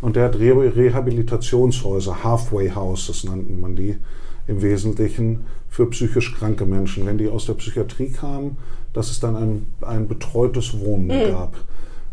Und 0.00 0.16
der 0.16 0.26
hat 0.26 0.38
Re 0.38 0.76
Rehabilitationshäuser, 0.76 2.22
Halfway 2.22 2.70
Houses 2.70 3.24
nannten 3.24 3.60
man 3.60 3.74
die, 3.74 3.96
im 4.46 4.62
Wesentlichen 4.62 5.46
für 5.68 5.86
psychisch 5.90 6.34
kranke 6.36 6.66
Menschen. 6.66 7.06
Wenn 7.06 7.18
die 7.18 7.28
aus 7.28 7.46
der 7.46 7.54
Psychiatrie 7.54 8.10
kamen, 8.10 8.56
dass 8.92 9.10
es 9.10 9.20
dann 9.20 9.36
ein, 9.36 9.66
ein 9.82 10.08
betreutes 10.08 10.78
Wohnen 10.80 11.06
Mhm. 11.06 11.32
gab. 11.32 11.56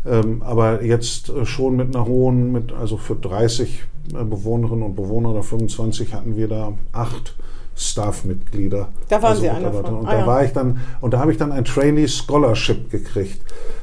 Ähm, 0.06 0.42
aber 0.42 0.82
jetzt 0.82 1.30
äh, 1.30 1.44
schon 1.44 1.76
mit 1.76 1.94
einer 1.94 2.06
hohen, 2.06 2.52
mit, 2.52 2.72
also 2.72 2.96
für 2.96 3.16
30 3.16 3.84
äh, 4.14 4.24
Bewohnerinnen 4.24 4.84
und 4.84 4.94
Bewohner 4.94 5.30
oder 5.30 5.42
25 5.42 6.14
hatten 6.14 6.36
wir 6.36 6.48
da 6.48 6.72
acht 6.92 7.34
Staff-Mitglieder. 7.76 8.88
Da 9.08 9.16
waren 9.22 9.30
also 9.30 9.42
Sie 9.42 9.50
einer 9.50 9.72
von. 9.72 9.84
Und 9.96 10.06
Ah, 10.06 10.12
da 10.12 10.18
ja. 10.20 10.26
war 10.26 10.44
ich 10.44 10.52
dann, 10.52 10.80
und 11.00 11.12
da 11.12 11.18
habe 11.18 11.32
ich 11.32 11.38
dann 11.38 11.52
ein 11.52 11.64
Trainee 11.64 12.08
Scholarship 12.08 12.90
gekriegt. 12.90 13.40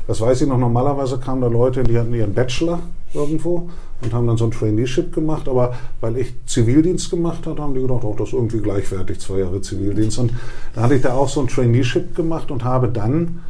Das 0.08 0.20
weiß 0.20 0.42
ich 0.42 0.48
noch, 0.48 0.58
normalerweise 0.58 1.20
kamen 1.20 1.42
da 1.42 1.48
Leute, 1.48 1.84
die 1.84 1.98
hatten 1.98 2.14
ihren 2.14 2.34
Bachelor 2.34 2.80
irgendwo 3.14 3.70
und 4.02 4.14
haben 4.14 4.26
dann 4.28 4.38
so 4.38 4.46
ein 4.46 4.52
Traineeship 4.52 5.14
gemacht, 5.14 5.48
aber 5.48 5.74
weil 6.02 6.18
ich 6.18 6.34
Zivildienst 6.46 7.10
gemacht 7.10 7.46
habe, 7.46 7.62
haben 7.62 7.74
die 7.74 7.82
gedacht, 7.82 8.04
oh, 8.04 8.16
das 8.18 8.30
ist 8.30 8.34
irgendwie 8.34 8.60
gleichwertig, 8.60 9.20
zwei 9.20 9.40
Jahre 9.40 9.62
Zivildienst. 9.62 10.18
Und 10.20 10.34
dann 10.74 10.86
hatte 10.86 10.96
ich 10.96 11.02
da 11.02 11.14
auch 11.14 11.30
so 11.30 11.42
ein 11.42 11.48
Traineeship 11.48 12.16
gemacht 12.16 12.52
und 12.52 12.64
habe 12.64 12.90
dann 12.90 13.42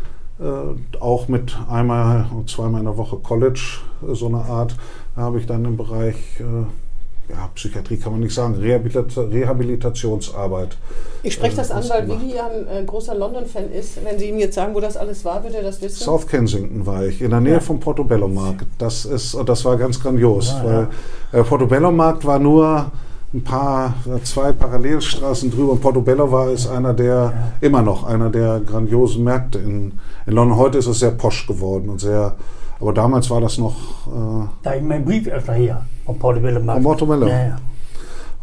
auch 0.99 1.27
mit 1.27 1.57
einmal 1.69 2.25
und 2.33 2.49
zweimal 2.49 2.81
in 2.81 2.85
der 2.85 2.97
Woche 2.97 3.17
College, 3.17 3.79
äh, 4.07 4.13
so 4.15 4.27
eine 4.27 4.43
Art, 4.43 4.75
habe 5.15 5.39
ich 5.39 5.45
dann 5.45 5.63
im 5.65 5.77
Bereich, 5.77 6.15
äh, 6.39 7.31
ja, 7.31 7.49
Psychiatrie 7.55 7.97
kann 7.97 8.11
man 8.11 8.21
nicht 8.21 8.33
sagen, 8.33 8.55
Rehabilita 8.55 9.21
Rehabilitationsarbeit. 9.21 10.77
Ich 11.23 11.33
spreche 11.33 11.53
äh, 11.53 11.57
das 11.57 11.71
an, 11.71 11.87
weil 11.87 12.05
gemacht. 12.05 12.21
Vivi 12.21 12.35
ja 12.35 12.47
ein 12.47 12.83
äh, 12.83 12.85
großer 12.85 13.15
London-Fan 13.15 13.71
ist. 13.71 14.03
Wenn 14.03 14.19
Sie 14.19 14.29
ihm 14.29 14.39
jetzt 14.39 14.55
sagen, 14.55 14.75
wo 14.75 14.79
das 14.79 14.97
alles 14.97 15.23
war, 15.23 15.43
wird 15.43 15.55
er 15.55 15.63
das 15.63 15.81
wissen. 15.81 16.03
South 16.03 16.27
Kensington 16.27 16.85
war 16.85 17.05
ich, 17.05 17.21
in 17.21 17.29
der 17.29 17.39
Nähe 17.39 17.61
vom 17.61 17.79
Portobello 17.79 18.27
Markt. 18.27 18.65
Das 18.77 19.05
ist, 19.05 19.37
das 19.45 19.63
war 19.63 19.77
ganz 19.77 20.01
grandios, 20.01 20.49
Ja, 20.49 20.63
weil 20.65 20.87
der 21.31 21.43
Portobello 21.43 21.91
Markt 21.91 22.25
war 22.25 22.39
nur 22.39 22.91
ein 23.33 23.43
paar, 23.43 23.95
zwei 24.23 24.51
Parallelstraßen 24.51 25.49
drüber 25.49 25.71
und 25.73 25.81
Portobello 25.81 26.31
war 26.31 26.51
ist 26.51 26.67
einer 26.67 26.93
der, 26.93 27.33
immer 27.61 27.81
noch 27.81 28.03
einer 28.03 28.29
der 28.29 28.59
grandiosen 28.59 29.23
Märkte 29.23 29.57
in, 29.57 29.93
in 30.27 30.33
London. 30.33 30.57
Heute 30.57 30.77
ist 30.77 30.85
es 30.85 30.99
sehr 30.99 31.11
posch 31.11 31.47
geworden 31.47 31.89
und 31.89 31.99
sehr, 31.99 32.35
aber 32.79 32.93
damals 32.93 33.29
war 33.31 33.41
das 33.41 33.57
noch, 33.57 33.75
äh, 34.07 34.47
Da 34.61 34.75
ich 34.75 34.83
meinen 34.83 35.03
Brief 35.03 35.27
öfter 35.27 35.53
hier 35.55 35.81
vom 36.05 36.19
Portobello 36.19 36.59
Markt. 36.59 36.83
Vom 36.83 36.91
Portobello? 36.91 37.27
Ja, 37.27 37.47
ja. 37.47 37.55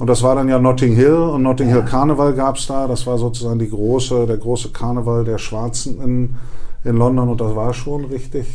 Und 0.00 0.08
das 0.08 0.22
war 0.22 0.34
dann 0.34 0.48
ja 0.48 0.58
Notting 0.58 0.94
Hill 0.94 1.14
und 1.14 1.42
Notting 1.42 1.68
Hill 1.68 1.82
Karneval 1.82 2.32
gab 2.32 2.56
es 2.56 2.66
da. 2.66 2.88
Das 2.88 3.06
war 3.06 3.18
sozusagen 3.18 3.58
die 3.58 3.68
große, 3.68 4.26
der 4.26 4.38
große 4.38 4.70
Karneval 4.70 5.24
der 5.24 5.38
Schwarzen 5.38 6.00
in, 6.02 6.36
in 6.84 6.96
London 6.96 7.28
und 7.28 7.40
das 7.40 7.54
war 7.54 7.74
schon 7.74 8.06
richtig 8.06 8.46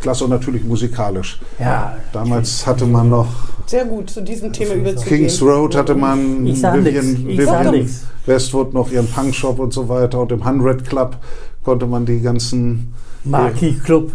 klasse 0.00 0.24
und 0.24 0.30
natürlich 0.30 0.64
musikalisch. 0.64 1.40
ja. 1.58 1.96
Damals 2.12 2.66
hatte 2.66 2.86
man 2.86 3.08
noch 3.10 3.28
Sehr 3.66 3.84
gut, 3.84 4.10
zu 4.10 4.22
diesem 4.22 4.52
Thema 4.52 4.74
überzugehen. 4.74 5.18
Kings 5.20 5.40
Road, 5.42 5.76
hatte 5.76 5.94
man 5.94 6.46
Ich 6.46 6.60
sag 6.60 6.76
Vivian, 6.76 7.26
Vivian. 7.26 7.88
Westwood 8.26 8.74
noch 8.74 8.90
ihren 8.90 9.06
Punkshop 9.06 9.58
und 9.58 9.72
so 9.72 9.88
weiter 9.88 10.20
und 10.20 10.32
im 10.32 10.42
100 10.42 10.88
Club 10.88 11.16
konnte 11.64 11.86
man 11.86 12.06
die 12.06 12.20
ganzen 12.20 12.92
Marquis 13.24 13.82
Club 13.82 14.12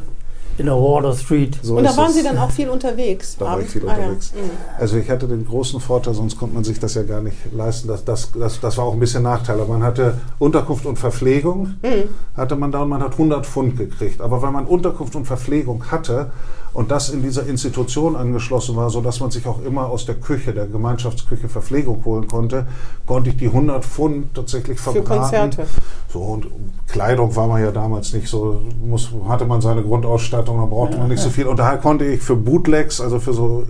in 0.57 0.67
der 0.67 0.75
Water 0.75 1.13
Street. 1.13 1.57
so 1.61 1.75
Und 1.77 1.83
da 1.83 1.95
waren 1.97 2.09
es. 2.09 2.15
Sie 2.15 2.23
dann 2.23 2.37
auch 2.37 2.49
viel 2.51 2.69
unterwegs? 2.69 3.35
Da 3.37 3.45
war 3.45 3.59
ich 3.59 3.67
viel 3.67 3.83
Ah, 3.87 3.91
ja. 3.91 3.97
unterwegs. 4.05 4.31
Mhm. 4.33 4.49
Also 4.79 4.97
ich 4.97 5.09
hatte 5.09 5.27
den 5.27 5.45
großen 5.45 5.79
Vorteil, 5.81 6.13
sonst 6.13 6.37
konnte 6.37 6.55
man 6.55 6.63
sich 6.63 6.79
das 6.79 6.93
ja 6.93 7.03
gar 7.03 7.21
nicht 7.21 7.35
leisten. 7.53 7.87
Das, 7.87 8.05
das, 8.05 8.31
das, 8.31 8.59
das 8.61 8.77
war 8.77 8.85
auch 8.85 8.93
ein 8.93 8.99
bisschen 8.99 9.23
Nachteil. 9.23 9.59
Aber 9.59 9.73
man 9.73 9.83
hatte 9.83 10.13
Unterkunft 10.39 10.85
und 10.85 10.97
Verpflegung, 10.97 11.75
Mhm. 11.83 12.09
hatte 12.37 12.55
man 12.55 12.71
da 12.71 12.81
und 12.83 12.89
man 12.89 13.01
hat 13.03 13.11
100 13.13 13.45
Pfund 13.45 13.77
gekriegt. 13.77 14.21
Aber 14.21 14.41
weil 14.41 14.51
man 14.51 14.65
Unterkunft 14.65 15.15
und 15.15 15.25
Verpflegung 15.25 15.91
hatte 15.91 16.31
und 16.75 16.91
das 16.91 17.09
in 17.09 17.23
dieser 17.23 17.47
Institution 17.47 18.17
angeschlossen 18.17 18.75
war, 18.75 18.89
sodass 18.89 19.21
man 19.21 19.31
sich 19.31 19.47
auch 19.47 19.63
immer 19.63 19.87
aus 19.87 20.05
der 20.05 20.15
Küche, 20.15 20.53
der 20.53 20.67
Gemeinschaftsküche 20.67 21.47
Verpflegung 21.47 22.03
holen 22.03 22.27
konnte, 22.27 22.67
konnte 23.05 23.29
ich 23.29 23.37
die 23.37 23.47
100 23.47 23.85
Pfund 23.85 24.33
tatsächlich 24.35 24.77
Für 24.77 24.91
verbraten. 24.91 25.21
Konzerte. 25.21 25.67
So, 26.11 26.19
und 26.19 26.47
Kleidung 26.89 27.33
war 27.33 27.47
man 27.47 27.63
ja 27.63 27.71
damals 27.71 28.11
nicht 28.11 28.27
so, 28.27 28.61
muss, 28.83 29.09
hatte 29.25 29.45
man 29.45 29.61
seine 29.61 29.83
Grundausstattung, 29.83 30.57
da 30.57 30.65
brauchte 30.65 30.97
man 30.97 31.07
nicht 31.07 31.21
so 31.21 31.29
viel. 31.29 31.45
Und 31.45 31.59
da 31.59 31.77
konnte 31.77 32.03
ich 32.03 32.21
für 32.21 32.35
Bootlegs, 32.35 32.99
also 32.99 33.21
für 33.21 33.31
so, 33.31 33.63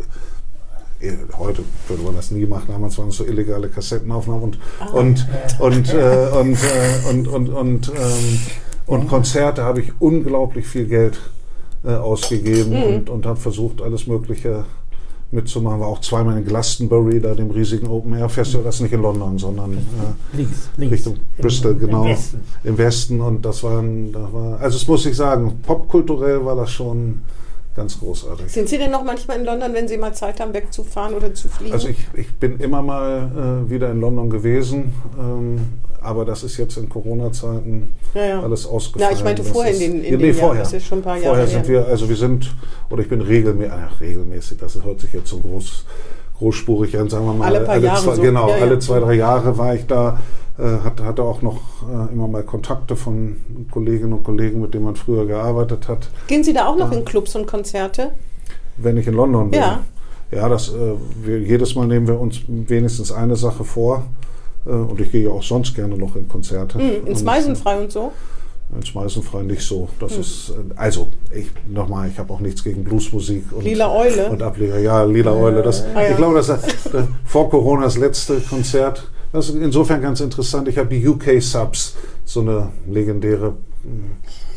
eh, 0.99 1.13
heute 1.37 1.61
würde 1.87 2.01
man 2.01 2.15
das 2.15 2.31
nie 2.31 2.47
machen, 2.47 2.65
damals 2.69 2.97
waren 2.97 3.09
es 3.09 3.17
so 3.17 3.25
illegale 3.25 3.69
Kassettenaufnahmen 3.69 4.41
und, 4.41 4.57
und, 4.93 5.27
und, 5.59 5.93
äh, 5.93 6.29
und, 6.39 6.57
äh, 6.57 7.09
und, 7.11 7.27
und, 7.27 7.49
und, 7.49 7.91
ähm, 7.95 8.39
und 8.87 9.07
Konzerte 9.07 9.63
habe 9.63 9.81
ich 9.81 9.91
unglaublich 9.99 10.65
viel 10.65 10.87
Geld 10.87 11.19
äh, 11.85 11.93
ausgegeben 11.95 12.71
und, 12.83 13.09
und 13.09 13.25
habe 13.25 13.39
versucht, 13.39 13.81
alles 13.81 14.07
Mögliche 14.07 14.63
mitzumachen. 15.31 15.79
War 15.81 15.87
auch 15.87 16.01
zweimal 16.01 16.37
in 16.37 16.45
Glastonbury, 16.45 17.19
da 17.19 17.33
dem 17.35 17.51
riesigen 17.51 17.87
Open 17.87 18.13
Air 18.13 18.29
Festival, 18.29 18.63
das 18.63 18.75
ist 18.75 18.81
nicht 18.81 18.93
in 18.93 19.01
London, 19.01 19.37
sondern 19.37 19.73
äh, 19.73 20.37
Links, 20.37 20.69
links. 20.77 20.93
Richtung 20.93 21.15
Bristol, 21.37 21.71
Im- 21.73 21.79
genau. 21.79 22.03
Im 22.03 22.09
Westen. 22.09 22.39
Im 22.63 22.77
Westen 22.77 23.21
und 23.21 23.45
das 23.45 23.63
war, 23.63 23.79
ein, 23.81 24.11
das 24.11 24.33
war, 24.33 24.59
also 24.61 24.77
das 24.77 24.87
muss 24.87 25.05
ich 25.05 25.15
sagen, 25.15 25.59
popkulturell 25.65 26.45
war 26.45 26.55
das 26.55 26.71
schon 26.71 27.21
ganz 27.75 27.99
großartig. 27.99 28.51
Sind 28.51 28.69
Sie 28.69 28.77
denn 28.77 28.91
noch 28.91 29.03
manchmal 29.03 29.37
in 29.39 29.45
London, 29.45 29.73
wenn 29.73 29.87
Sie 29.87 29.97
mal 29.97 30.13
Zeit 30.13 30.39
haben, 30.39 30.53
wegzufahren 30.53 31.13
oder 31.13 31.33
zu 31.33 31.47
fliegen? 31.49 31.73
Also 31.73 31.89
ich, 31.89 31.97
ich 32.13 32.33
bin 32.35 32.59
immer 32.59 32.81
mal 32.81 33.65
äh, 33.67 33.69
wieder 33.69 33.91
in 33.91 33.99
London 33.99 34.29
gewesen, 34.29 34.93
ähm, 35.19 35.59
aber 36.01 36.23
das 36.23 36.43
ist 36.43 36.57
jetzt 36.57 36.77
in 36.77 36.87
Corona-Zeiten 36.87 37.89
Ja, 38.13 38.25
ja. 38.25 38.41
alles 38.41 38.65
ausgefallen. 38.67 39.11
Ja, 39.11 39.17
ich 39.17 39.23
meinte 39.23 39.41
Das 39.43 39.51
vorher 39.51 39.71
ist, 39.73 39.81
in 39.81 39.91
den- 39.93 39.99
in 39.99 40.03
ja, 40.05 40.09
den 40.11 40.19
nee, 40.19 40.27
Jahren, 40.27 40.39
vorher. 40.39 40.63
das 40.63 40.73
ist 40.73 40.85
schon 40.85 40.99
ein 40.99 41.03
paar 41.03 41.17
Jahre 41.17 41.27
Vorher 41.35 41.45
her. 41.47 41.53
sind 41.53 41.67
wir, 41.67 41.85
also 41.87 42.07
wir 42.07 42.15
sind, 42.15 42.55
oder 42.89 43.01
ich 43.01 43.09
bin 43.09 43.21
regelmäßig, 43.21 43.73
ach, 43.73 43.99
regelmäßig, 43.99 44.57
das 44.59 44.83
hört 44.83 44.99
sich 44.99 45.11
jetzt 45.13 45.29
so 45.29 45.39
groß, 45.39 45.85
großspurig 46.37 46.97
an, 46.97 47.09
sagen 47.09 47.25
wir 47.25 47.33
mal. 47.33 47.45
Alle 47.45 47.61
paar 47.61 47.77
Jahre 47.77 48.03
zwei, 48.03 48.15
so. 48.15 48.21
Genau, 48.21 48.49
Ja, 48.49 48.57
ja. 48.57 48.61
alle 48.63 48.79
zwei, 48.79 48.99
drei 48.99 49.13
Jahre 49.13 49.57
war 49.57 49.75
ich 49.75 49.85
da, 49.85 50.19
äh, 50.57 50.83
hatte, 50.83 51.05
hatte 51.05 51.23
auch 51.23 51.41
noch 51.41 51.59
äh, 51.89 52.13
immer 52.13 52.27
mal 52.27 52.43
Kontakte 52.43 52.95
von 52.95 53.37
Kolleginnen 53.71 54.13
und 54.13 54.23
Kollegen, 54.23 54.61
mit 54.61 54.73
denen 54.73 54.85
man 54.85 54.95
früher 54.95 55.25
gearbeitet 55.25 55.87
hat. 55.87 56.09
Gehen 56.27 56.43
Sie 56.43 56.53
da 56.53 56.67
auch 56.67 56.77
noch 56.77 56.91
in 56.91 57.05
Clubs 57.05 57.35
und 57.35 57.47
Konzerte? 57.47 58.11
wenn 58.77 58.97
ich 58.97 59.07
in 59.07 59.13
London 59.13 59.51
bin. 59.51 59.59
Ja. 59.59 59.79
Ja, 60.31 60.49
das, 60.49 60.69
äh, 60.69 60.95
wir, 61.23 61.39
jedes 61.39 61.75
Mal 61.75 61.87
nehmen 61.87 62.07
wir 62.07 62.19
uns 62.19 62.41
wenigstens 62.47 63.11
eine 63.11 63.35
Sache 63.35 63.63
vor. 63.63 64.03
Äh, 64.65 64.69
und 64.71 64.99
ich 64.99 65.11
gehe 65.11 65.25
ja 65.25 65.29
auch 65.29 65.43
sonst 65.43 65.75
gerne 65.75 65.97
noch 65.97 66.15
in 66.15 66.27
Konzerte. 66.27 66.79
Hm, 66.79 67.07
ins 67.07 67.23
Meisenfrei 67.23 67.79
und 67.79 67.91
so? 67.91 68.11
Ins 68.75 68.93
Meisenfrei 68.95 69.43
nicht 69.43 69.61
so. 69.61 69.87
Das 69.99 70.13
Hm. 70.13 70.21
ist, 70.21 70.49
äh, 70.49 70.73
also, 70.75 71.07
ich, 71.33 71.47
nochmal, 71.67 72.09
ich 72.09 72.17
habe 72.17 72.33
auch 72.33 72.39
nichts 72.39 72.63
gegen 72.63 72.83
Bluesmusik. 72.83 73.45
Und, 73.51 73.63
Lila 73.63 73.93
Eule? 73.93 74.29
Und 74.29 74.41
Ableger. 74.41 74.79
Ja, 74.79 75.03
Lila 75.03 75.31
Eule. 75.33 75.61
Das, 75.61 75.83
Ah, 75.93 76.01
ja. 76.01 76.09
Ich 76.11 76.17
glaube, 76.17 76.35
das 76.35 76.49
ist 76.49 76.93
äh, 76.93 77.03
vor 77.25 77.49
Corona 77.49 77.83
das 77.83 77.97
letzte 77.97 78.39
Konzert. 78.41 79.07
Das 79.31 79.49
ist 79.49 79.55
insofern 79.55 80.01
ganz 80.01 80.19
interessant. 80.19 80.67
Ich 80.67 80.77
habe 80.77 80.89
die 80.89 81.07
UK 81.07 81.41
Subs, 81.41 81.95
so 82.25 82.41
eine 82.41 82.69
legendäre 82.89 83.49
mh, 83.83 83.91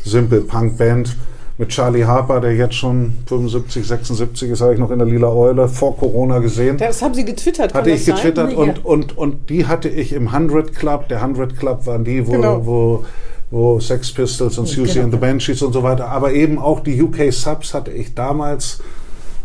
Simple 0.03 0.41
Punk 0.41 0.77
Band 0.77 1.15
mit 1.57 1.69
Charlie 1.69 2.05
Harper, 2.05 2.39
der 2.41 2.55
jetzt 2.55 2.75
schon 2.75 3.13
75, 3.27 3.85
76 3.85 4.49
ist, 4.51 4.61
habe 4.61 4.73
ich 4.73 4.79
noch 4.79 4.91
in 4.91 4.99
der 4.99 5.07
Lila 5.07 5.27
Eule 5.27 5.67
vor 5.67 5.95
Corona 5.97 6.39
gesehen. 6.39 6.77
Das 6.77 7.01
haben 7.01 7.13
Sie 7.13 7.25
getwittert, 7.25 7.73
hatte 7.73 7.89
das 7.91 7.99
ich 7.99 8.05
sein? 8.05 8.15
getwittert 8.15 8.51
Ja. 8.53 8.57
und, 8.57 8.85
und, 8.85 9.17
und 9.17 9.49
die 9.49 9.67
hatte 9.67 9.89
ich 9.89 10.13
im 10.13 10.29
100 10.29 10.73
Club. 10.73 11.09
Der 11.09 11.21
100 11.21 11.57
Club 11.59 11.85
waren 11.85 12.03
die, 12.05 12.25
wo, 12.25 12.31
Genau. 12.31 12.65
wo, 12.65 13.05
wo 13.51 13.79
Sex 13.79 14.11
Pistols 14.11 14.57
und 14.57 14.67
Susie 14.67 14.93
Genau. 14.93 15.05
and 15.05 15.13
the 15.13 15.19
Banshees 15.19 15.61
und 15.61 15.73
so 15.73 15.81
weiter, 15.83 16.07
aber 16.09 16.33
eben 16.33 16.59
auch 16.59 16.81
die 16.81 17.01
UK 17.01 17.31
Subs 17.33 17.73
hatte 17.73 17.91
ich 17.91 18.13
damals 18.13 18.79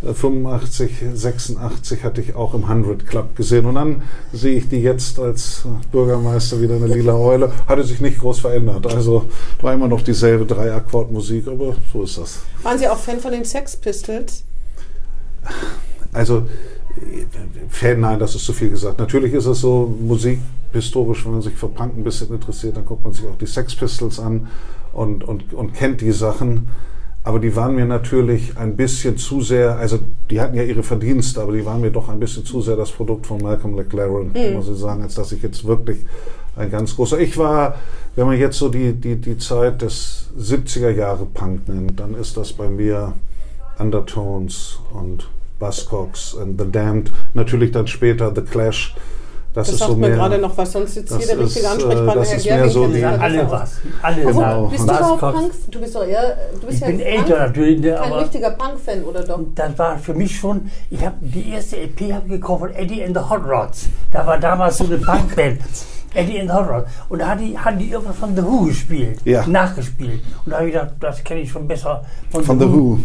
äh, 0.03 0.13
85, 0.13 0.91
86 1.15 2.05
hatte 2.05 2.21
ich 2.21 2.35
auch 2.35 2.53
im 2.55 2.65
100 2.65 3.07
Club 3.07 3.35
gesehen. 3.37 3.65
Und 3.67 3.77
dann 3.77 4.03
sehe 4.33 4.57
ich 4.57 4.69
die 4.69 4.83
jetzt 4.83 5.19
als 5.19 5.65
äh, 5.65 5.87
Bürgermeister 5.91 6.61
wieder 6.61 6.77
eine 6.77 6.87
lila 6.87 7.15
Eule. 7.15 7.51
Hatte 7.67 7.83
sich 7.85 8.01
nicht 8.01 8.21
groß 8.21 8.41
verändert. 8.41 8.87
Also 8.87 9.25
war 9.63 9.73
immer 9.73 9.89
noch 9.89 10.03
dieselbe 10.03 10.45
Drei-Akkord-Musik, 10.45 11.49
aber 11.49 11.75
so 11.93 12.03
ist 12.03 12.19
das. 12.19 12.41
Waren 12.63 12.79
Sie 12.79 12.89
auch 12.89 12.99
Fan 12.99 13.21
von 13.21 13.33
den 13.33 13.45
Sex 13.45 13.77
Pistols? 13.77 14.45
Also, 16.13 16.39
äh, 16.39 16.84
Fan, 17.69 18.01
nein, 18.01 18.19
das 18.19 18.35
ist 18.35 18.45
zu 18.45 18.53
viel 18.53 18.71
gesagt. 18.71 18.99
Natürlich 18.99 19.33
ist 19.33 19.47
es 19.47 19.61
so, 19.61 19.95
Musik 20.01 20.39
historisch, 20.73 21.25
wenn 21.25 21.33
man 21.33 21.43
sich 21.43 21.55
für 21.55 21.69
Punk 21.69 21.97
ein 21.97 22.05
bisschen 22.05 22.29
interessiert, 22.29 22.77
dann 22.77 22.85
guckt 22.85 23.05
man 23.05 23.13
sich 23.13 23.27
auch 23.27 23.39
die 23.39 23.47
Sex 23.47 23.75
Pistols 23.75 24.19
an 24.19 24.49
und, 24.93 25.25
und, 25.25 25.53
und 25.55 25.75
kennt 25.75 26.01
die 26.01 26.13
Sachen. 26.13 26.69
Aber 27.23 27.39
die 27.39 27.57
waren 27.57 27.75
mir 27.75 27.87
natürlich 27.87 28.59
ein 28.59 28.77
bisschen 28.77 29.17
zu 29.17 29.41
sehr, 29.41 29.77
also 29.77 29.99
die 30.31 30.41
hatten 30.41 30.57
ja 30.57 30.63
ihre 30.63 30.83
Verdienste, 30.83 31.41
aber 31.41 31.53
die 31.53 31.65
waren 31.65 31.81
mir 31.81 31.91
doch 31.91 32.11
ein 32.11 32.21
bisschen 32.21 32.45
zu 32.45 32.61
sehr 32.61 32.77
das 32.77 32.91
Produkt 32.91 33.27
von 33.27 33.41
Malcolm 33.41 33.75
McLaren, 33.75 34.33
muss 34.53 34.69
ich 34.69 34.77
sagen, 34.77 35.03
als 35.03 35.15
dass 35.15 35.33
ich 35.33 35.43
jetzt 35.43 35.65
wirklich 35.65 36.05
ein 36.55 36.71
ganz 36.71 36.95
großer. 36.95 37.19
Ich 37.19 37.39
war, 37.39 37.77
wenn 38.15 38.27
man 38.27 38.39
jetzt 38.39 38.59
so 38.59 38.69
die, 38.69 38.93
die, 38.93 39.17
die 39.17 39.39
Zeit 39.39 39.81
des 39.81 40.29
70er 40.39 40.91
Jahre 40.91 41.25
Punk 41.25 41.67
nennt, 41.67 41.99
dann 41.99 42.15
ist 42.15 42.37
das 42.37 42.53
bei 42.53 42.69
mir 42.69 43.15
Undertones 43.79 44.81
und 44.93 45.29
Buzzcocks 45.65 46.37
and 46.41 46.61
The 46.61 46.71
Damned, 46.71 47.11
natürlich 47.35 47.73
dann 47.73 47.87
später 47.87 48.33
The 48.35 48.43
Clash, 48.43 48.95
Das, 49.55 49.69
ist 49.69 49.79
sagt 49.79 49.91
so 49.93 49.97
mir 49.97 50.09
mehr. 50.09 50.17
gerade 50.17 50.39
noch 50.39 50.57
was, 50.59 50.73
sonst 50.73 50.95
sitzt 50.95 51.13
das 51.13 51.19
hier 51.19 51.29
der 51.29 51.39
richtige 51.45 51.69
Ansprechpartner, 51.71 52.15
das 52.17 52.29
Herr 52.31 52.37
ist 52.39 52.45
mehr 52.47 52.69
so 52.69 52.87
die- 52.89 53.05
alle 53.05 53.51
was. 53.51 53.77
Alle 54.03 54.23
Genau. 54.25 54.67
Bist 54.67 54.81
du 54.81 54.85
überhaupt 54.93 55.21
Punk? 55.21 55.53
Du 55.71 55.81
bist 55.81 55.95
doch 55.95 56.05
eher, 56.05 56.37
du 56.61 56.67
bist 56.67 56.73
Ich 56.75 56.81
ja 56.81 56.87
bin 56.89 56.99
Punk, 56.99 57.09
älter 57.09 57.39
natürlich, 57.39 57.81
ne, 57.81 57.91
kein 57.95 58.13
aber 58.13 58.21
richtiger 58.23 58.51
Punk-Fan, 58.51 59.05
oder 59.05 59.23
doch? 59.23 59.41
das 59.55 59.79
war 59.79 59.99
für 59.99 60.15
mich 60.15 60.37
schon, 60.39 60.71
ich 60.91 61.05
habe 61.05 61.15
die 61.21 61.51
erste 61.51 61.77
LP 61.77 62.13
hab 62.13 62.29
gekauft 62.29 62.61
von 62.61 62.75
Eddie 62.75 63.05
and 63.05 63.17
the 63.17 63.23
Hot 63.31 63.43
Rods. 63.47 63.87
Da 64.11 64.27
war 64.27 64.39
damals 64.39 64.79
so 64.79 64.85
eine 64.85 64.99
Punkband. 64.99 65.61
Eddie 66.15 66.41
and 66.41 66.49
the 66.51 66.55
Hot 66.57 66.69
Rods. 66.69 66.91
Und 67.09 67.19
da 67.21 67.29
hat 67.29 67.41
die, 67.41 67.59
haben 67.59 67.79
die 67.79 67.91
irgendwas 67.91 68.17
von 68.17 68.35
The 68.35 68.43
Who 68.43 68.67
gespielt. 68.67 69.21
Ja. 69.25 69.47
Nachgespielt. 69.47 70.23
Und 70.45 70.51
da 70.53 70.57
habe 70.59 70.69
ich 70.69 70.73
gedacht, 70.75 70.93
das 71.01 71.23
kenne 71.25 71.41
ich 71.41 71.51
schon 71.51 71.67
besser 71.69 72.03
Von 72.31 72.59
The 72.59 72.67
Who. 72.67 72.99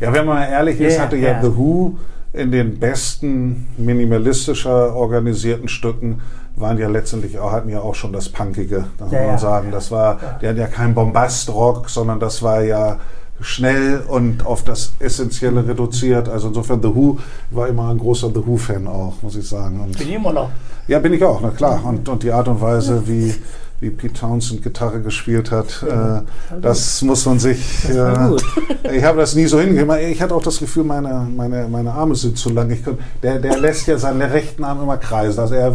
Ja, 0.00 0.12
wenn 0.12 0.26
man 0.26 0.42
ehrlich 0.42 0.80
ist, 0.80 0.96
Ja, 0.96 1.02
hatte 1.02 1.16
ja 1.16 1.32
ja. 1.32 1.42
The 1.42 1.56
Who 1.56 1.96
in 2.32 2.50
den 2.50 2.78
besten 2.80 3.68
minimalistischer 3.76 4.94
organisierten 4.96 5.68
Stücken 5.68 6.20
waren 6.56 6.78
ja 6.78 6.88
letztendlich 6.88 7.38
auch, 7.38 7.52
hatten 7.52 7.68
ja 7.68 7.80
auch 7.80 7.94
schon 7.94 8.12
das 8.12 8.28
Punkige, 8.28 8.84
das 8.98 9.10
Ja, 9.12 9.18
muss 9.18 9.26
man 9.26 9.34
ja. 9.34 9.38
sagen. 9.38 9.68
Das 9.72 9.90
war, 9.90 10.18
die 10.40 10.48
hatten 10.48 10.58
ja 10.58 10.66
kein 10.66 10.94
Bombastrock, 10.94 11.88
sondern 11.90 12.20
das 12.20 12.42
war 12.42 12.62
ja 12.62 12.98
schnell 13.40 14.02
und 14.06 14.46
auf 14.46 14.62
das 14.64 14.92
Essentielle 15.00 15.66
reduziert. 15.66 16.28
Also 16.28 16.48
insofern 16.48 16.80
The 16.82 16.94
Who 16.94 17.18
war 17.50 17.68
immer 17.68 17.90
ein 17.90 17.98
großer 17.98 18.28
The 18.28 18.46
Who-Fan 18.46 18.86
auch, 18.86 19.14
muss 19.22 19.36
ich 19.36 19.48
sagen. 19.48 19.80
Und 19.80 19.98
Bin 19.98 20.08
ich 20.08 20.14
immer 20.14 20.32
noch. 20.32 20.50
ja, 20.88 20.98
bin 20.98 21.12
ich 21.12 21.22
auch, 21.24 21.40
na 21.42 21.50
klar. 21.50 21.84
Und, 21.84 22.08
und 22.08 22.22
die 22.22 22.30
Art 22.32 22.48
und 22.48 22.60
Weise, 22.60 23.02
wie, 23.06 23.34
wie 23.80 23.90
Pete 23.90 24.14
Townsend 24.14 24.62
Gitarre 24.62 25.00
gespielt 25.00 25.50
hat, 25.50 25.82
äh, 25.82 26.22
das 26.62 27.02
muss 27.02 27.26
man 27.26 27.38
sich. 27.40 27.84
äh, 27.88 28.92
ich 28.96 29.04
habe 29.04 29.18
das 29.18 29.34
nie 29.34 29.46
so 29.46 29.58
hingemacht. 29.60 30.00
Ich 30.00 30.22
hatte 30.22 30.34
auch 30.34 30.42
das 30.42 30.58
Gefühl, 30.58 30.84
meine, 30.84 31.26
meine, 31.36 31.66
meine 31.68 31.92
Arme 31.92 32.14
sind 32.14 32.38
zu 32.38 32.50
lang. 32.50 32.70
Ich 32.70 32.84
konnt, 32.84 33.00
der, 33.22 33.40
der 33.40 33.58
lässt 33.58 33.86
ja 33.88 33.98
seinen 33.98 34.22
rechten 34.22 34.62
Arm 34.64 34.80
immer 34.82 34.96
kreisen. 34.96 35.40
Also 35.40 35.54
er, 35.54 35.74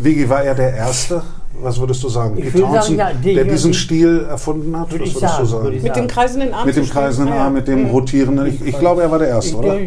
Vigi, 0.00 0.28
war 0.28 0.42
er 0.42 0.54
der 0.54 0.74
Erste? 0.74 1.22
Was 1.62 1.80
würdest 1.80 2.02
du 2.02 2.08
sagen? 2.08 2.36
Ich 2.38 2.44
würde 2.52 2.58
sagen, 2.60 2.74
Townsend, 2.74 2.98
ja, 2.98 3.12
die- 3.12 3.34
der 3.34 3.44
diesen 3.44 3.72
die- 3.72 3.78
Stil 3.78 4.26
erfunden 4.28 4.78
hat? 4.78 4.90
Würde 4.92 5.04
Was 5.04 5.08
ich 5.10 5.14
würdest 5.16 5.32
sagen, 5.32 5.44
du 5.44 5.50
sagen? 5.50 5.64
würde 5.64 5.80
Mit 5.80 5.96
dem 5.96 6.06
kreisenden 6.06 6.54
Arm 6.54 6.66
Mit 6.66 6.76
dem 6.76 6.88
kreisenden. 6.90 7.34
Arm, 7.34 7.52
mit 7.54 7.68
dem 7.68 7.86
rotierenden. 7.86 8.46
Ich, 8.46 8.66
ich 8.66 8.78
glaube, 8.78 9.02
er 9.02 9.10
war 9.10 9.18
der 9.18 9.28
Erste, 9.28 9.56
oder? 9.56 9.78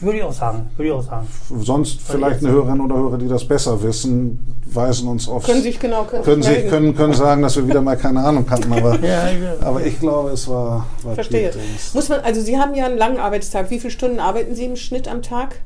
Würde 0.00 0.16
ich 0.18 0.22
auch 0.22 0.32
sagen. 0.32 0.70
Würde 0.76 0.88
ich 0.88 0.94
auch 0.94 1.02
sagen. 1.02 1.26
Sonst 1.60 2.00
vielleicht 2.02 2.40
eine 2.42 2.52
Hörerin 2.52 2.80
oder 2.80 2.96
Hörer, 2.96 3.18
die 3.18 3.28
das 3.28 3.44
besser 3.46 3.82
wissen, 3.82 4.44
weisen 4.72 5.08
uns 5.08 5.28
aufs 5.28 5.46
Können 5.46 5.62
sich 5.62 5.78
genau 5.78 6.04
können, 6.04 6.22
können, 6.24 6.42
sich, 6.42 6.68
können, 6.68 6.96
können 6.96 7.12
sagen, 7.14 7.42
dass 7.42 7.56
wir 7.56 7.66
wieder 7.66 7.82
mal 7.82 7.96
keine 7.96 8.20
Ahnung 8.24 8.48
hatten, 8.48 8.72
aber, 8.72 8.98
Ja, 9.02 9.28
ja. 9.28 9.54
aber 9.60 9.84
ich 9.84 9.98
glaube, 10.00 10.30
es 10.30 10.48
war, 10.48 10.86
war 11.02 11.14
Verstehe. 11.14 11.50
Muss 11.92 12.08
man, 12.08 12.20
also 12.20 12.40
Sie 12.40 12.56
haben 12.58 12.74
ja 12.74 12.86
einen 12.86 12.96
langen 12.96 13.18
Arbeitstag. 13.18 13.70
Wie 13.70 13.78
viele 13.80 13.90
Stunden 13.90 14.20
arbeiten 14.20 14.54
Sie 14.54 14.64
im 14.64 14.76
Schnitt 14.76 15.06
am 15.08 15.22
Tag? 15.22 15.56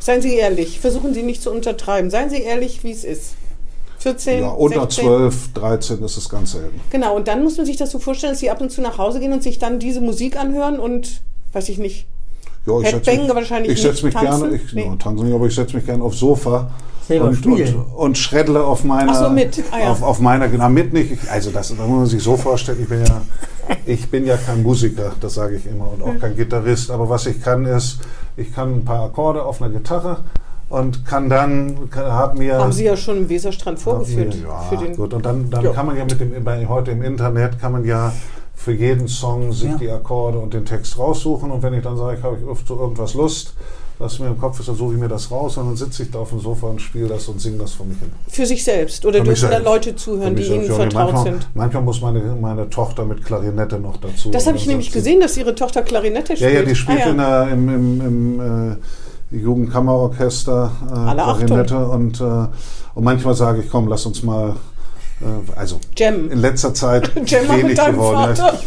Seien 0.00 0.22
Sie 0.22 0.36
ehrlich. 0.36 0.78
Versuchen 0.80 1.12
Sie 1.12 1.22
nicht 1.24 1.42
zu 1.42 1.50
untertreiben. 1.50 2.08
Seien 2.08 2.30
Sie 2.30 2.40
ehrlich, 2.40 2.84
wie 2.84 2.92
es 2.92 3.02
ist. 3.04 3.34
14, 3.98 4.40
Ja, 4.42 4.48
unter 4.50 4.82
16? 4.82 5.04
12, 5.04 5.52
13 5.54 6.02
ist 6.04 6.16
es 6.16 6.28
ganz 6.28 6.52
selten. 6.52 6.80
Genau, 6.90 7.16
und 7.16 7.26
dann 7.28 7.42
muss 7.42 7.56
man 7.56 7.66
sich 7.66 7.76
das 7.76 7.90
so 7.90 7.98
vorstellen, 7.98 8.32
dass 8.32 8.40
Sie 8.40 8.50
ab 8.50 8.60
und 8.60 8.70
zu 8.70 8.80
nach 8.80 8.98
Hause 8.98 9.18
gehen 9.20 9.32
und 9.32 9.42
sich 9.42 9.58
dann 9.58 9.78
diese 9.78 10.00
Musik 10.00 10.38
anhören 10.38 10.78
und, 10.78 11.20
weiß 11.52 11.68
ich 11.68 11.78
nicht, 11.78 12.06
Ja, 12.66 12.78
ich 12.80 12.90
setz 12.90 13.06
Headbang 13.06 13.26
mich, 13.26 13.34
wahrscheinlich 13.34 13.72
ich 13.72 13.82
setz 13.82 13.94
nicht 14.02 14.04
mich 14.04 14.14
tanzen? 14.14 14.40
gerne, 14.50 14.56
ich, 14.56 14.72
Nee. 14.72 14.86
no, 14.88 14.96
tanzen 14.96 15.24
nicht, 15.26 15.34
aber 15.34 15.46
ich 15.46 15.54
setze 15.54 15.74
mich 15.76 15.84
gerne 15.86 16.02
aufs 16.04 16.18
Sofa 16.18 16.70
und, 17.08 17.46
und, 17.46 17.74
und 17.96 18.18
schreddle 18.18 18.62
auf 18.62 18.84
meiner, 18.84 19.12
Ach 19.12 19.24
so, 19.24 19.30
mit. 19.30 19.62
Ah, 19.72 19.78
ja. 19.80 19.90
auf, 19.92 20.02
auf 20.02 20.20
meiner, 20.20 20.46
genau, 20.48 20.68
mit 20.68 20.92
nicht. 20.92 21.10
Ich, 21.12 21.30
also 21.30 21.50
das, 21.50 21.68
das 21.68 21.78
muss 21.78 21.88
man 21.88 22.06
sich 22.06 22.22
so 22.22 22.36
vorstellen, 22.36 22.78
ich 22.82 22.88
bin 22.88 23.02
ja, 23.04 23.22
ich 23.86 24.08
bin 24.10 24.26
ja 24.26 24.36
kein 24.36 24.62
Musiker, 24.62 25.12
das 25.20 25.34
sage 25.34 25.56
ich 25.56 25.66
immer, 25.66 25.90
und 25.90 26.04
Hm. 26.04 26.16
auch 26.16 26.20
kein 26.20 26.36
Gitarrist, 26.36 26.90
aber 26.90 27.08
was 27.08 27.24
ich 27.26 27.40
kann 27.42 27.64
ist, 27.64 27.98
ich 28.36 28.54
kann 28.54 28.74
ein 28.74 28.84
paar 28.84 29.04
Akkorde 29.06 29.42
auf 29.42 29.60
einer 29.62 29.72
Gitarre 29.72 30.18
und 30.68 31.04
kann 31.06 31.28
dann, 31.28 31.88
kann, 31.90 32.12
hab 32.12 32.36
mir... 32.38 32.58
haben 32.58 32.72
Sie 32.72 32.84
ja 32.84 32.96
schon 32.96 33.16
im 33.18 33.28
Weserstrand 33.28 33.78
vorgeführt. 33.78 34.36
Ja, 34.42 34.58
für 34.68 34.76
den, 34.76 34.96
gut. 34.96 35.14
Und 35.14 35.24
dann, 35.24 35.50
dann 35.50 35.64
Ja. 35.64 35.72
kann 35.72 35.86
man 35.86 35.96
ja 35.96 36.04
mit 36.04 36.20
dem, 36.20 36.44
bei, 36.44 36.66
heute 36.66 36.90
im 36.90 37.02
Internet 37.02 37.58
kann 37.58 37.72
man 37.72 37.84
ja 37.84 38.12
für 38.54 38.72
jeden 38.72 39.08
Song 39.08 39.52
sich 39.52 39.70
Ja. 39.70 39.76
die 39.78 39.90
Akkorde 39.90 40.38
und 40.38 40.52
den 40.52 40.64
Text 40.64 40.98
raussuchen. 40.98 41.50
Und 41.50 41.62
wenn 41.62 41.74
ich 41.74 41.82
dann 41.82 41.96
sage, 41.96 42.18
ich 42.18 42.22
habe 42.24 42.36
auf 42.50 42.64
zu 42.66 42.74
irgendwas 42.74 43.14
Lust, 43.14 43.54
was 44.00 44.18
mir 44.20 44.26
im 44.26 44.38
Kopf 44.38 44.60
ist, 44.60 44.68
dann 44.68 44.76
suche 44.76 44.94
ich 44.94 45.00
mir 45.00 45.08
das 45.08 45.28
raus 45.30 45.56
und 45.56 45.66
dann 45.66 45.76
sitze 45.76 46.04
ich 46.04 46.10
da 46.12 46.20
auf 46.20 46.28
dem 46.30 46.38
Sofa 46.38 46.68
und 46.68 46.80
spiele 46.80 47.08
das 47.08 47.26
und 47.28 47.40
singe 47.40 47.58
das 47.58 47.72
vor 47.72 47.84
mich 47.86 47.98
hin. 47.98 48.12
für 48.28 48.46
sich 48.46 48.62
selbst. 48.62 49.04
Oder 49.04 49.18
Für 49.18 49.24
dürfen 49.24 49.50
da. 49.50 49.58
Leute 49.58 49.90
Für 49.90 49.96
zuhören, 49.96 50.36
die 50.36 50.42
Ihnen. 50.44 50.66
Ja, 50.66 50.74
vertraut 50.74 51.12
manchmal, 51.12 51.24
sind? 51.24 51.48
Manchmal 51.54 51.82
muss 51.82 52.00
meine, 52.00 52.20
meine 52.40 52.70
Tochter 52.70 53.04
mit 53.04 53.24
Klarinette 53.24 53.80
noch 53.80 53.96
dazu. 53.96 54.30
Das 54.30 54.46
habe 54.46 54.56
ich 54.56 54.66
nämlich 54.66 54.92
gesehen, 54.92 55.20
dass 55.20 55.36
Ihre 55.36 55.54
Tochter 55.54 55.82
Klarinette 55.82 56.34
Ja, 56.34 56.36
spielt. 56.36 56.52
ja, 56.54 56.62
die 56.62 56.74
spielt 56.76 57.00
ah, 57.00 57.04
ja. 57.06 57.10
in 57.10 57.16
der, 57.16 57.48
im, 57.52 57.68
im, 57.68 58.00
im 58.38 58.72
äh, 58.72 58.76
Jugendkammerorchester 59.30 60.70
äh. 60.86 61.14
Klarinette 61.14 61.86
und, 61.86 62.20
äh, 62.20 62.46
und 62.94 63.04
manchmal 63.04 63.34
sage 63.34 63.62
ich, 63.62 63.70
komm, 63.70 63.88
lass 63.88 64.06
uns 64.06 64.22
mal, 64.22 64.54
also 65.56 65.80
Jam. 65.96 66.30
in 66.30 66.38
letzter 66.38 66.72
Zeit 66.74 67.14
mal 67.48 67.58
wenig 67.62 67.76
geworden. 67.76 68.36
Vater. 68.36 68.60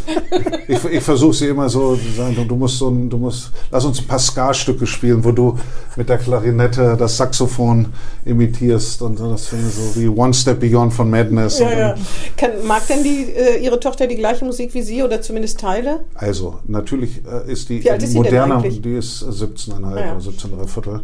Ich, 0.68 0.84
ich 0.84 1.04
versuche 1.04 1.34
sie 1.34 1.48
immer 1.48 1.70
so 1.70 1.96
zu 1.96 2.12
sagen, 2.12 2.36
du, 2.36 2.44
du 2.44 2.56
musst 2.56 2.78
so 2.78 2.90
ein, 2.90 3.10
du 3.10 3.18
musst, 3.18 3.52
lass 3.72 3.86
uns 3.86 4.00
ein 4.00 4.08
paar 4.08 4.20
Ska-Stücke 4.20 4.86
spielen, 4.86 5.24
wo 5.24 5.32
du 5.32 5.58
mit 5.96 6.10
der 6.10 6.18
Klarinette 6.18 6.96
das 6.98 7.16
Saxophon 7.18 7.88
imitierst 8.26 9.02
und 9.02 9.20
das 9.20 9.48
finde 9.48 9.68
ich 9.70 9.74
so 9.76 10.00
wie 10.00 10.08
One 10.08 10.34
Step 10.34 10.60
Beyond 10.60 10.94
von 10.94 11.10
Madness. 11.10 11.60
Ja, 11.60 11.72
ja. 11.72 11.96
Kann, 12.36 12.52
mag 12.66 12.86
denn 12.88 13.04
die, 13.04 13.32
äh, 13.32 13.64
Ihre 13.64 13.80
Tochter 13.80 14.08
die 14.08 14.16
gleiche 14.16 14.44
Musik 14.44 14.74
wie 14.74 14.82
Sie 14.82 15.04
oder 15.04 15.22
zumindest 15.22 15.60
Teile? 15.60 16.02
Also, 16.16 16.60
natürlich 16.68 17.22
äh, 17.26 17.52
ist 17.52 17.70
die 17.70 17.84
Wie 17.84 17.92
alt 17.92 18.04
ist 18.04 18.14
moderner, 18.14 18.62
die 18.62 18.94
ist 18.96 19.24
17,5 19.24 19.84
Ah, 19.84 20.00
ja. 20.00 20.16
oder 20.16 20.22
17,3 20.22 20.68
Viertel. 20.68 21.02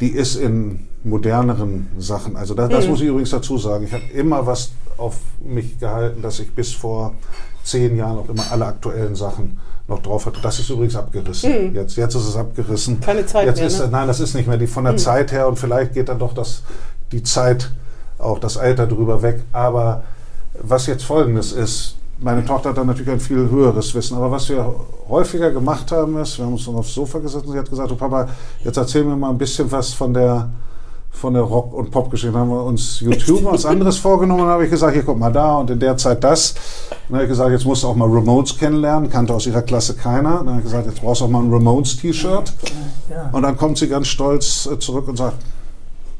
Die 0.00 0.08
ist 0.10 0.36
in 0.36 0.86
moderneren 1.04 1.88
Sachen. 1.98 2.36
Also 2.36 2.54
das, 2.54 2.68
das 2.68 2.84
Mhm. 2.84 2.90
muss 2.90 3.00
ich 3.00 3.06
übrigens 3.08 3.30
dazu 3.30 3.58
sagen. 3.58 3.84
Ich 3.84 3.92
habe 3.92 4.04
immer 4.14 4.46
was 4.46 4.70
auf 4.96 5.16
mich 5.42 5.78
gehalten, 5.78 6.20
dass 6.22 6.40
ich 6.40 6.52
bis 6.54 6.72
vor 6.72 7.14
zehn 7.64 7.96
Jahren 7.96 8.18
auch 8.18 8.28
immer 8.28 8.44
alle 8.50 8.66
aktuellen 8.66 9.14
Sachen 9.14 9.58
noch 9.88 10.02
drauf 10.02 10.26
hatte. 10.26 10.40
Das 10.42 10.58
ist 10.58 10.70
übrigens 10.70 10.96
abgerissen. 10.96 11.74
Jetzt, 11.74 11.96
jetzt 11.96 12.14
ist 12.14 12.28
es 12.28 12.36
abgerissen. 12.36 12.96
Mhm. 12.96 13.00
Keine 13.00 13.26
Zeit 13.26 13.46
jetzt 13.46 13.58
mehr, 13.58 13.66
Ist, 13.66 13.80
ne? 13.80 13.88
Nein, 13.90 14.06
das 14.08 14.20
ist 14.20 14.34
nicht 14.34 14.46
mehr 14.46 14.56
die 14.58 14.66
von 14.66 14.84
der 14.84 14.96
Zeit 14.96 15.32
her 15.32 15.48
und 15.48 15.58
vielleicht 15.58 15.94
geht 15.94 16.08
dann 16.08 16.18
doch 16.18 16.34
das, 16.34 16.62
die 17.12 17.22
Zeit, 17.22 17.70
auch 18.18 18.38
das 18.38 18.56
Alter 18.56 18.86
drüber 18.86 19.22
weg. 19.22 19.42
Aber 19.52 20.04
was 20.62 20.86
jetzt 20.86 21.04
folgendes 21.04 21.52
ist, 21.52 21.96
meine 22.18 22.44
Tochter 22.44 22.70
hat 22.70 22.76
dann 22.76 22.86
natürlich 22.86 23.10
ein 23.10 23.20
viel 23.20 23.48
höheres 23.48 23.94
Wissen, 23.94 24.14
aber 24.16 24.30
was 24.30 24.46
wir 24.50 24.74
häufiger 25.08 25.50
gemacht 25.50 25.90
haben 25.90 26.18
ist, 26.18 26.36
wir 26.38 26.44
haben 26.44 26.52
uns 26.52 26.66
dann 26.66 26.74
aufs 26.74 26.92
Sofa 26.92 27.18
gesetzt 27.18 27.46
und 27.46 27.52
sie 27.52 27.58
hat 27.58 27.70
gesagt, 27.70 27.90
du 27.90 27.96
Papa, 27.96 28.28
jetzt 28.62 28.76
erzähl 28.76 29.04
mir 29.04 29.16
mal 29.16 29.30
ein 29.30 29.38
bisschen 29.38 29.72
was 29.72 29.94
von 29.94 30.12
der 30.12 30.50
von 31.12 31.34
der 31.34 31.42
Rock- 31.42 31.74
und 31.74 31.90
Popgeschichte. 31.90 32.32
Dann 32.32 32.42
haben 32.42 32.50
wir 32.50 32.64
uns 32.64 33.00
YouTube 33.00 33.44
was 33.44 33.66
anderes 33.66 33.98
vorgenommen 33.98 34.42
und 34.42 34.48
habe 34.48 34.64
ich 34.64 34.70
gesagt, 34.70 34.94
hier 34.94 35.02
guck 35.02 35.18
mal 35.18 35.32
da 35.32 35.58
und 35.58 35.70
in 35.70 35.78
der 35.78 35.96
Zeit 35.96 36.24
das. 36.24 36.54
Dann 37.08 37.16
habe 37.16 37.24
ich 37.24 37.28
gesagt, 37.30 37.50
jetzt 37.50 37.64
musst 37.66 37.82
du 37.82 37.88
auch 37.88 37.96
mal 37.96 38.08
Ramones 38.08 38.56
kennenlernen, 38.56 39.10
kannte 39.10 39.34
aus 39.34 39.46
ihrer 39.46 39.62
Klasse 39.62 39.94
keiner. 39.94 40.38
Dann 40.38 40.48
habe 40.48 40.58
ich 40.58 40.64
gesagt, 40.64 40.86
jetzt 40.86 41.00
brauchst 41.00 41.20
du 41.20 41.26
auch 41.26 41.28
mal 41.28 41.42
ein 41.42 41.52
Ramones-T-Shirt. 41.52 42.52
Ja. 43.10 43.28
Und 43.32 43.42
dann 43.42 43.56
kommt 43.56 43.78
sie 43.78 43.88
ganz 43.88 44.08
stolz 44.08 44.66
äh, 44.72 44.78
zurück 44.78 45.08
und 45.08 45.16
sagt, 45.16 45.36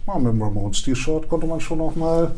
"Ja, 0.07 0.19
mit 0.19 0.33
dem 0.33 0.43
Ramones-T-Shirt 0.43 1.29
konnte 1.29 1.47
man 1.47 1.61
schon 1.61 1.81
auch 1.81 1.95
mal 1.97 2.33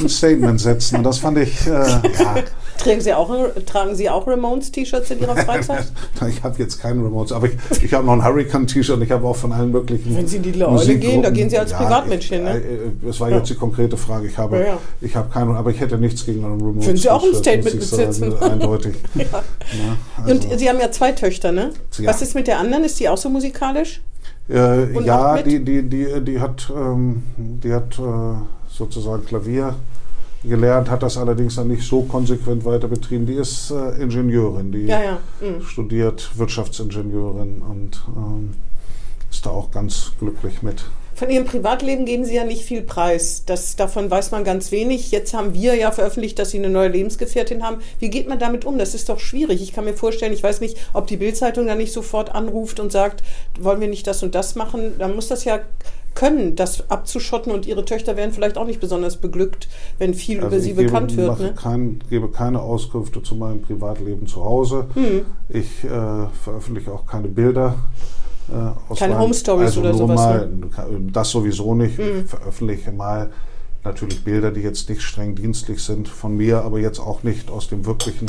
ein 0.00 0.08
Statement 0.08 0.60
setzen. 0.60 0.96
Und 0.96 1.02
das 1.04 1.18
fand 1.18 1.38
ich, 1.38 1.66
äh, 1.66 1.70
ja, 1.72 2.34
Tragen 2.78 3.00
Sie 3.00 3.12
auch, 3.14 3.30
tragen 3.64 3.94
Sie 3.94 4.08
auch 4.10 4.26
Ramones-T-Shirts 4.26 5.10
in 5.10 5.20
Ihrer 5.20 5.36
Freizeit? 5.36 5.90
ich 6.28 6.42
habe 6.42 6.54
jetzt 6.58 6.80
keinen 6.80 7.02
Ramones, 7.02 7.32
aber 7.32 7.46
ich, 7.48 7.82
ich 7.82 7.92
habe 7.94 8.04
noch 8.06 8.12
ein 8.12 8.24
Hurricane-T-Shirt 8.24 8.96
und 8.96 9.02
ich 9.02 9.10
habe 9.10 9.26
auch 9.26 9.36
von 9.36 9.52
allen 9.52 9.70
möglichen 9.70 10.16
Wenn 10.16 10.26
Sie 10.26 10.36
in 10.36 10.42
die 10.42 10.52
Musikgruppen- 10.52 10.98
gehen, 10.98 11.22
da 11.22 11.30
gehen 11.30 11.50
Sie 11.50 11.58
als 11.58 11.72
Privatmensch 11.72 12.28
hin, 12.28 12.44
ne? 12.44 12.58
Ich, 12.58 12.64
äh, 12.64 13.06
das 13.06 13.20
war 13.20 13.30
jetzt 13.30 13.50
die 13.50 13.54
konkrete 13.54 13.96
Frage. 13.96 14.26
Ich 14.26 14.38
habe, 14.38 14.58
Ja, 14.58 14.64
ja. 14.64 14.78
ich 15.00 15.16
habe 15.16 15.30
keine, 15.32 15.54
aber 15.54 15.70
ich 15.70 15.80
hätte 15.80 15.98
nichts 15.98 16.24
gegen 16.24 16.44
einen 16.44 16.60
Ramones. 16.60 16.86
Würden 16.86 16.96
Sie 16.96 17.10
auch 17.10 17.24
ein 17.24 17.34
Statement 17.34 17.74
mitsetzen? 17.76 18.38
Eindeutig. 18.38 18.94
Ja. 19.16 19.24
Ja, 19.24 19.96
also, 20.24 20.48
Und 20.48 20.58
Sie 20.58 20.68
haben 20.68 20.78
ja 20.78 20.90
zwei 20.92 21.12
Töchter, 21.12 21.50
ne? 21.50 21.70
Ja. 21.98 22.08
Was 22.10 22.22
ist 22.22 22.34
mit 22.34 22.46
der 22.46 22.58
anderen? 22.58 22.84
Ist 22.84 23.00
die 23.00 23.08
auch 23.08 23.16
so 23.16 23.28
musikalisch? 23.28 24.00
Äh, 24.48 25.02
ja, 25.04 25.42
die, 25.42 25.64
die, 25.64 25.82
die, 25.82 26.20
die 26.20 26.40
hat, 26.40 26.70
ähm, 26.74 27.22
die 27.36 27.72
hat 27.72 27.98
äh, 27.98 28.02
sozusagen 28.68 29.26
Klavier 29.26 29.74
gelernt, 30.46 30.90
hat 30.90 31.02
das 31.02 31.16
allerdings 31.16 31.56
dann 31.56 31.68
nicht 31.68 31.86
so 31.86 32.02
konsequent 32.02 32.64
weiter 32.64 32.88
betrieben. 32.88 33.26
Die 33.26 33.34
ist 33.34 33.70
äh, 33.70 34.02
Ingenieurin, 34.02 34.72
die 34.72 34.86
Ja, 34.86 35.02
ja. 35.02 35.18
Mhm. 35.40 35.62
studiert 35.62 36.30
Wirtschaftsingenieurin 36.36 37.62
und 37.62 38.02
ähm, 38.16 38.54
ist 39.30 39.44
da 39.44 39.50
auch 39.50 39.70
ganz 39.70 40.12
glücklich 40.18 40.62
mit. 40.62 40.84
Von 41.16 41.30
Ihrem 41.30 41.46
Privatleben 41.46 42.04
geben 42.04 42.26
Sie 42.26 42.34
ja 42.34 42.44
nicht 42.44 42.62
viel 42.66 42.82
preis. 42.82 43.44
Das, 43.46 43.74
davon 43.74 44.10
weiß 44.10 44.32
man 44.32 44.44
ganz 44.44 44.70
wenig. 44.70 45.10
Jetzt 45.12 45.32
haben 45.32 45.54
wir 45.54 45.74
ja 45.74 45.90
veröffentlicht, 45.90 46.38
dass 46.38 46.50
Sie 46.50 46.58
eine 46.58 46.68
neue 46.68 46.88
Lebensgefährtin 46.88 47.62
haben. 47.62 47.78
Wie 47.98 48.10
geht 48.10 48.28
man 48.28 48.38
damit 48.38 48.66
um? 48.66 48.76
Das 48.76 48.94
ist 48.94 49.08
doch 49.08 49.18
schwierig. 49.18 49.62
Ich 49.62 49.72
kann 49.72 49.86
mir 49.86 49.94
vorstellen, 49.94 50.34
ich 50.34 50.42
weiß 50.42 50.60
nicht, 50.60 50.76
ob 50.92 51.06
die 51.06 51.16
Bildzeitung 51.16 51.66
da 51.68 51.74
nicht 51.74 51.94
sofort 51.94 52.34
anruft 52.34 52.80
und 52.80 52.92
sagt, 52.92 53.22
wollen 53.58 53.80
wir 53.80 53.88
nicht 53.88 54.06
das 54.06 54.22
und 54.22 54.34
das 54.34 54.56
machen. 54.56 54.92
Dann 54.98 55.14
muss 55.14 55.28
das 55.28 55.44
ja 55.44 55.60
können, 56.16 56.56
das 56.56 56.90
abzuschotten 56.90 57.52
und 57.52 57.66
Ihre 57.66 57.84
Töchter 57.84 58.16
wären 58.16 58.32
vielleicht 58.32 58.58
auch 58.58 58.66
nicht 58.66 58.80
besonders 58.80 59.18
beglückt, 59.18 59.68
wenn 59.98 60.14
viel 60.14 60.38
über 60.38 60.46
Also 60.48 60.58
Sie 60.58 60.70
ich 60.70 60.76
gebe, 60.76 60.88
bekannt 60.88 61.16
wird. 61.16 61.28
mache 61.28 61.42
Ne? 61.44 61.54
kein, 61.54 62.00
gebe 62.10 62.28
keine 62.28 62.60
Auskünfte 62.60 63.22
zu 63.22 63.36
meinem 63.36 63.62
Privatleben 63.62 64.26
zu 64.26 64.44
Hause. 64.44 64.88
Hm. 64.94 65.22
Ich 65.48 65.84
äh, 65.84 65.88
veröffentliche 66.42 66.92
auch 66.92 67.06
keine 67.06 67.28
Bilder 67.28 67.76
Äh, 68.48 68.94
Keine 68.96 69.14
meinem- 69.14 69.22
Home 69.22 69.34
Stories 69.34 69.66
also 69.68 69.80
oder 69.80 69.88
nur 69.90 69.98
sowas, 69.98 70.16
Mal, 70.20 70.48
ne? 70.48 70.66
Das 71.12 71.30
sowieso 71.30 71.74
nicht. 71.74 71.98
Mhm. 71.98 72.20
Ich 72.24 72.30
veröffentliche 72.30 72.92
mal 72.92 73.30
natürlich 73.82 74.22
Bilder, 74.22 74.52
die 74.52 74.60
jetzt 74.60 74.88
nicht 74.88 75.02
streng 75.02 75.34
dienstlich 75.34 75.82
sind 75.82 76.06
von 76.08 76.36
mir, 76.36 76.62
aber 76.62 76.78
jetzt 76.78 77.00
auch 77.00 77.24
nicht 77.24 77.50
aus 77.50 77.66
dem 77.68 77.84
wirklichen 77.86 78.26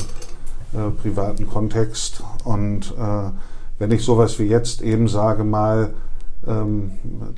äh, 0.73 0.89
privaten 1.01 1.47
Kontext. 1.47 2.23
Und 2.43 2.95
äh, 2.99 3.29
wenn 3.77 3.91
ich 3.91 4.03
sowas 4.03 4.39
wie 4.39 4.45
jetzt 4.45 4.81
eben 4.81 5.07
sage, 5.07 5.43
mal 5.43 5.93
ähm, 6.47 6.91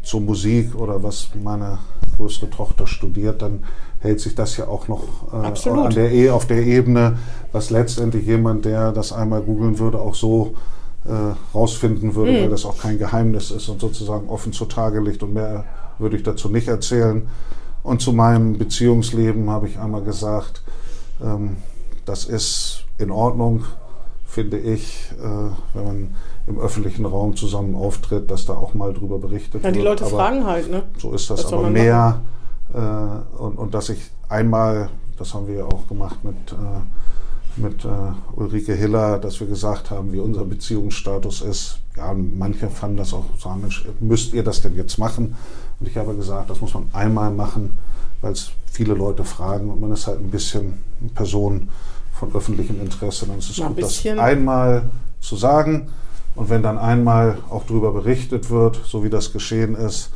zur 0.04 0.22
Musik 0.22 0.76
oder 0.76 1.02
was 1.04 1.30
meine 1.42 1.80
größere 2.18 2.50
Tochter 2.50 2.86
studiert, 2.88 3.42
dann 3.42 3.64
hält 4.00 4.20
sich 4.20 4.36
das 4.36 4.58
ja 4.58 4.68
auch 4.68 4.88
noch 4.88 5.04
äh, 5.34 5.38
an 5.86 5.94
der, 5.96 6.12
E- 6.12 6.30
auf 6.30 6.46
der 6.48 6.66
Ebene, 6.66 7.18
was 7.52 7.70
letztendlich 7.70 8.26
jemand, 8.26 8.66
der 8.66 8.92
das 8.92 9.12
einmal 9.12 9.42
googeln 9.42 9.80
würde, 9.80 10.00
auch 10.00 10.16
so 10.16 10.54
äh, 11.06 11.34
rausfinden 11.56 12.16
würde, 12.16 12.32
weil 12.44 12.50
das 12.50 12.66
auch 12.66 12.78
kein 12.78 12.98
Geheimnis 13.00 13.52
ist 13.52 13.68
und 13.70 13.80
sozusagen 13.82 14.30
offen 14.30 14.54
zutage 14.54 15.00
liegt 15.00 15.24
und 15.24 15.34
mehr 15.34 15.66
würde 15.98 16.18
ich 16.18 16.24
dazu 16.24 16.50
nicht 16.50 16.68
erzählen. 16.68 17.28
Und 17.84 18.02
zu 18.02 18.12
meinem 18.14 18.58
Beziehungsleben 18.58 19.50
habe 19.50 19.68
ich 19.68 19.80
einmal 19.80 20.04
gesagt, 20.04 20.62
ähm, 21.24 21.58
das 22.06 22.26
ist 22.26 22.86
in 22.98 23.12
Ordnung, 23.12 23.64
finde 24.26 24.58
ich, 24.60 25.10
äh, 25.22 25.50
wenn 25.74 25.84
man 25.86 26.16
im 26.50 26.60
öffentlichen 26.60 27.06
Raum 27.06 27.36
zusammen 27.36 27.76
auftritt, 27.76 28.30
dass 28.30 28.46
da 28.46 28.54
auch 28.54 28.74
mal 28.74 28.92
drüber 28.92 29.20
berichtet 29.20 29.64
Ja, 29.64 29.70
die 29.70 29.78
wird. 29.78 29.86
Leute 29.86 30.06
Aber 30.06 30.18
fragen 30.18 30.46
halt, 30.46 30.70
ne? 30.70 30.84
So 30.98 31.14
ist 31.14 31.30
das 31.30 31.42
soll 31.42 31.60
aber 31.60 31.70
mehr. 31.70 32.22
Äh, 32.74 33.42
und, 33.42 33.58
und 33.58 33.74
dass 33.74 33.90
ich 33.90 34.00
einmal, 34.28 34.90
das 35.18 35.34
haben 35.34 35.48
wir 35.48 35.56
ja 35.56 35.66
auch 35.66 35.88
gemacht 35.88 36.24
mit, 36.24 36.36
äh, 36.52 37.62
mit 37.62 37.86
äh, 37.86 37.90
Ulrike 38.36 38.74
Hiller, 38.74 39.20
dass 39.20 39.40
wir 39.40 39.48
gesagt 39.48 39.92
haben, 39.92 40.12
wie 40.12 40.20
unser 40.20 40.44
Beziehungsstatus 40.44 41.42
ist. 41.42 41.80
Ja, 41.96 42.14
manche 42.14 42.70
fanden 42.70 42.98
das 42.98 43.14
auch, 43.14 43.26
sagen, 43.38 43.62
Mensch, 43.62 43.86
müsst 44.00 44.34
ihr 44.34 44.44
das 44.44 44.62
denn 44.62 44.76
jetzt 44.76 44.98
machen? 44.98 45.36
Und 45.80 45.88
ich 45.88 45.98
habe 45.98 46.16
gesagt, 46.16 46.50
das 46.50 46.62
muss 46.62 46.74
man 46.74 46.90
einmal 46.94 47.32
machen, 47.32 47.78
weil 48.22 48.32
es 48.32 48.52
viele 48.66 48.96
Leute 48.96 49.24
fragen 49.24 49.70
und 49.70 49.80
man 49.82 49.92
ist 49.92 50.08
halt 50.08 50.20
ein 50.20 50.32
bisschen 50.32 50.80
eine 51.00 51.10
Person 51.12 51.70
von 52.14 52.34
öffentlichem 52.34 52.82
Interesse. 52.82 53.28
Dann 53.28 53.38
ist 53.38 53.52
es 53.52 53.58
Mal 53.60 53.70
gut, 53.70 53.84
das 53.84 54.06
einmal 54.06 54.90
zu 55.20 55.36
sagen. 55.36 55.90
Und 56.36 56.50
wenn 56.50 56.64
dann 56.64 56.78
einmal 56.78 57.40
auch 57.50 57.64
darüber 57.66 57.92
berichtet 57.92 58.50
wird, 58.50 58.80
so 58.86 59.04
wie 59.04 59.10
das 59.10 59.34
geschehen 59.34 59.76
ist, 59.76 60.12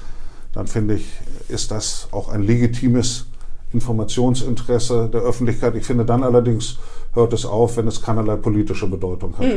dann 0.54 0.68
finde 0.68 0.96
ich, 0.96 1.06
ist 1.50 1.72
das 1.72 2.08
auch 2.12 2.30
ein 2.30 2.44
legitimes 2.44 3.26
Informationsinteresse 3.74 5.10
der 5.10 5.22
Öffentlichkeit. 5.22 5.76
Ich 5.76 5.86
finde 5.86 6.06
dann 6.06 6.24
allerdings 6.24 6.78
hört 7.14 7.34
es 7.34 7.46
auf, 7.46 7.78
wenn 7.78 7.88
es 7.88 8.02
keinerlei 8.02 8.36
politische 8.36 8.88
Bedeutung 8.88 9.38
hat. 9.38 9.48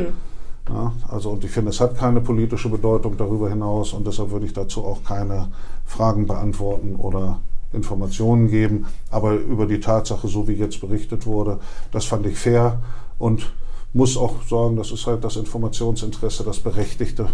Ja, 0.69 0.91
also 1.07 1.29
und 1.29 1.43
ich 1.45 1.51
finde, 1.51 1.69
es 1.69 1.79
hat 1.79 1.97
keine 1.97 2.19
politische 2.19 2.67
Bedeutung 2.67 3.15
darüber 3.15 3.49
hinaus 3.49 3.93
und 3.93 4.05
deshalb 4.05 4.31
würde 4.31 4.45
ich 4.45 4.53
dazu 4.53 4.83
auch 4.83 5.03
keine 5.03 5.47
Fragen 5.85 6.27
beantworten 6.27 6.95
oder 6.95 7.39
Informationen 7.71 8.49
geben. 8.49 8.85
Aber 9.09 9.33
über 9.33 9.65
die 9.65 9.79
Tatsache, 9.79 10.27
so 10.27 10.47
wie 10.47 10.53
jetzt 10.53 10.81
berichtet 10.81 11.25
wurde, 11.25 11.59
das 11.91 12.05
fand 12.05 12.25
ich 12.25 12.37
fair 12.37 12.81
und 13.17 13.49
muss 13.93 14.17
auch 14.17 14.43
sagen, 14.47 14.75
das 14.75 14.91
ist 14.91 15.07
halt 15.07 15.23
das 15.23 15.35
Informationsinteresse, 15.35 16.43
das 16.43 16.59
Berechtigte 16.59 17.29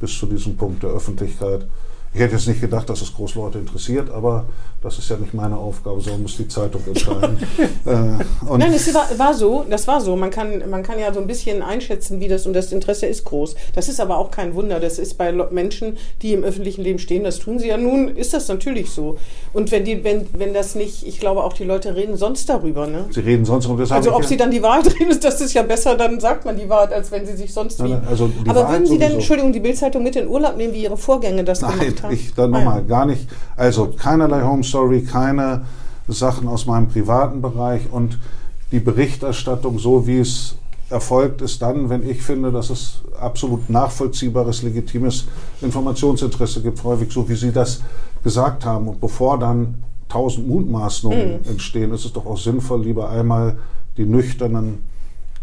bis 0.00 0.18
zu 0.18 0.26
diesem 0.26 0.56
Punkt 0.56 0.82
der 0.82 0.90
Öffentlichkeit. 0.90 1.68
Ich 2.14 2.20
hätte 2.20 2.34
jetzt 2.34 2.46
nicht 2.46 2.60
gedacht, 2.60 2.88
dass 2.90 3.00
es 3.00 3.14
groß 3.14 3.36
Leute 3.36 3.58
interessiert, 3.58 4.10
aber 4.10 4.44
das 4.82 4.98
ist 4.98 5.08
ja 5.08 5.16
nicht 5.16 5.32
meine 5.32 5.56
Aufgabe, 5.56 6.00
sondern 6.00 6.22
muss 6.22 6.36
die 6.36 6.48
Zeitung 6.48 6.82
entscheiden. 6.86 7.38
äh, 7.86 8.56
Nein, 8.58 8.72
es 8.74 8.92
war, 8.92 9.06
war 9.16 9.32
so, 9.32 9.64
das 9.70 9.86
war 9.86 10.00
so. 10.00 10.16
Man 10.16 10.30
kann, 10.30 10.68
man 10.68 10.82
kann 10.82 10.98
ja 10.98 11.14
so 11.14 11.20
ein 11.20 11.26
bisschen 11.26 11.62
einschätzen, 11.62 12.20
wie 12.20 12.28
das 12.28 12.46
und 12.46 12.52
das 12.52 12.72
Interesse 12.72 13.06
ist 13.06 13.24
groß. 13.24 13.54
Das 13.74 13.88
ist 13.88 14.00
aber 14.00 14.18
auch 14.18 14.30
kein 14.30 14.54
Wunder. 14.54 14.80
Das 14.80 14.98
ist 14.98 15.16
bei 15.16 15.32
Menschen, 15.32 15.96
die 16.20 16.32
im 16.32 16.42
öffentlichen 16.42 16.82
Leben 16.82 16.98
stehen, 16.98 17.24
das 17.24 17.38
tun 17.38 17.58
sie 17.58 17.68
ja 17.68 17.76
nun, 17.76 18.08
ist 18.08 18.34
das 18.34 18.48
natürlich 18.48 18.90
so. 18.90 19.16
Und 19.52 19.70
wenn 19.70 19.84
die, 19.84 20.04
wenn, 20.04 20.26
wenn 20.36 20.52
das 20.52 20.74
nicht, 20.74 21.06
ich 21.06 21.18
glaube 21.20 21.44
auch 21.44 21.52
die 21.52 21.64
Leute 21.64 21.94
reden 21.94 22.16
sonst 22.16 22.48
darüber, 22.48 22.86
ne? 22.86 23.06
Sie 23.10 23.20
reden 23.20 23.44
sonst 23.44 23.68
deshalb 23.70 23.92
Also 23.92 24.14
ob 24.14 24.22
ja- 24.22 24.28
sie 24.28 24.36
dann 24.36 24.50
die 24.50 24.62
Wahrheit 24.62 24.98
reden, 25.00 25.18
das 25.20 25.40
ist 25.40 25.54
ja 25.54 25.62
besser, 25.62 25.96
dann 25.96 26.20
sagt 26.20 26.44
man 26.44 26.58
die 26.58 26.68
Wahrheit, 26.68 26.92
als 26.92 27.10
wenn 27.10 27.24
sie 27.24 27.36
sich 27.36 27.54
sonst 27.54 27.82
wie. 27.82 27.94
also 28.06 28.26
die 28.28 28.50
aber 28.50 28.60
Wahrheit 28.62 28.80
würden 28.80 28.86
Sie 28.86 28.98
denn. 28.98 29.12
Entschuldigung, 29.12 29.52
die 29.52 29.60
Bildzeitung 29.60 30.02
mit 30.02 30.16
in 30.16 30.26
Urlaub 30.28 30.56
nehmen, 30.56 30.74
wie 30.74 30.82
Ihre 30.82 30.96
Vorgänge 30.96 31.44
das 31.44 31.60
Nein, 31.60 31.78
gemacht 31.78 32.01
haben? 32.02 32.14
ich 32.14 32.34
dann 32.34 32.54
Ah, 32.54 32.58
nochmal 32.58 32.78
ja. 32.80 32.86
gar 32.86 33.06
nicht. 33.06 33.28
Also 33.56 33.92
keinerlei 33.96 34.42
Home 34.42 34.62
Story, 34.64 35.02
keine 35.02 35.64
Sachen 36.08 36.48
aus 36.48 36.66
meinem 36.66 36.88
privaten 36.88 37.40
Bereich 37.42 37.82
und 37.90 38.18
die 38.72 38.80
Berichterstattung, 38.80 39.78
so 39.78 40.06
wie 40.06 40.18
es 40.18 40.56
erfolgt, 40.90 41.40
ist 41.42 41.62
dann, 41.62 41.88
wenn 41.88 42.08
ich 42.08 42.22
finde, 42.22 42.50
dass 42.52 42.70
es 42.70 43.02
absolut 43.18 43.70
nachvollziehbares, 43.70 44.62
legitimes 44.62 45.26
Informationsinteresse 45.60 46.62
gibt, 46.62 46.82
häufig 46.84 47.10
so 47.12 47.28
wie 47.28 47.34
Sie 47.34 47.52
das 47.52 47.80
gesagt 48.22 48.64
haben. 48.66 48.88
Und 48.88 49.00
bevor 49.00 49.38
dann 49.38 49.82
tausend 50.08 50.46
Mutmaßungen 50.48 51.40
Mhm. 51.40 51.48
entstehen, 51.50 51.92
ist 51.94 52.04
es 52.04 52.12
doch 52.12 52.26
auch 52.26 52.36
sinnvoll, 52.38 52.82
lieber 52.84 53.08
einmal 53.10 53.56
die 53.96 54.04
nüchternen 54.04 54.80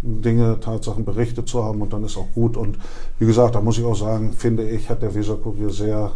Dinge, 0.02 0.60
Tatsachen 0.60 1.04
berichtet 1.04 1.50
zu 1.50 1.64
haben 1.64 1.82
und 1.82 1.92
dann 1.92 2.04
ist 2.04 2.16
auch 2.18 2.28
gut. 2.34 2.56
Und 2.56 2.78
wie 3.18 3.26
gesagt, 3.26 3.56
da 3.56 3.62
muss 3.62 3.78
ich 3.78 3.84
auch 3.84 3.96
sagen, 3.98 4.32
finde 4.34 4.68
ich, 4.70 4.90
hat 4.90 5.02
der 5.02 5.14
Weserkurier 5.14 5.72
sehr, 5.72 6.12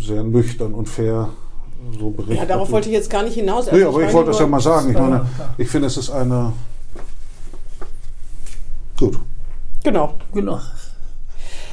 sehr 0.00 0.22
nüchtern 0.22 0.74
und 0.74 0.88
fair 0.88 1.30
so 1.98 2.10
berichtet. 2.10 2.38
Ja, 2.38 2.44
darauf 2.46 2.70
wollte 2.70 2.88
ich 2.88 2.94
jetzt 2.94 3.10
gar 3.10 3.22
nicht 3.22 3.34
hinaus. 3.34 3.66
Nee, 3.66 3.72
Also 3.72 3.88
aber 3.88 3.98
ich 3.98 4.04
meine 4.06 4.12
wollte 4.14 4.30
das 4.30 4.40
ja 4.40 4.46
mal 4.46 4.60
sagen. 4.60 4.90
Ich 4.90 4.98
meine, 4.98 5.26
ich 5.58 5.68
finde, 5.68 5.86
es 5.86 5.96
ist 5.96 6.10
eine. 6.10 6.52
Gut. 8.98 9.18
Genau. 9.82 10.14
Genau. 10.34 10.60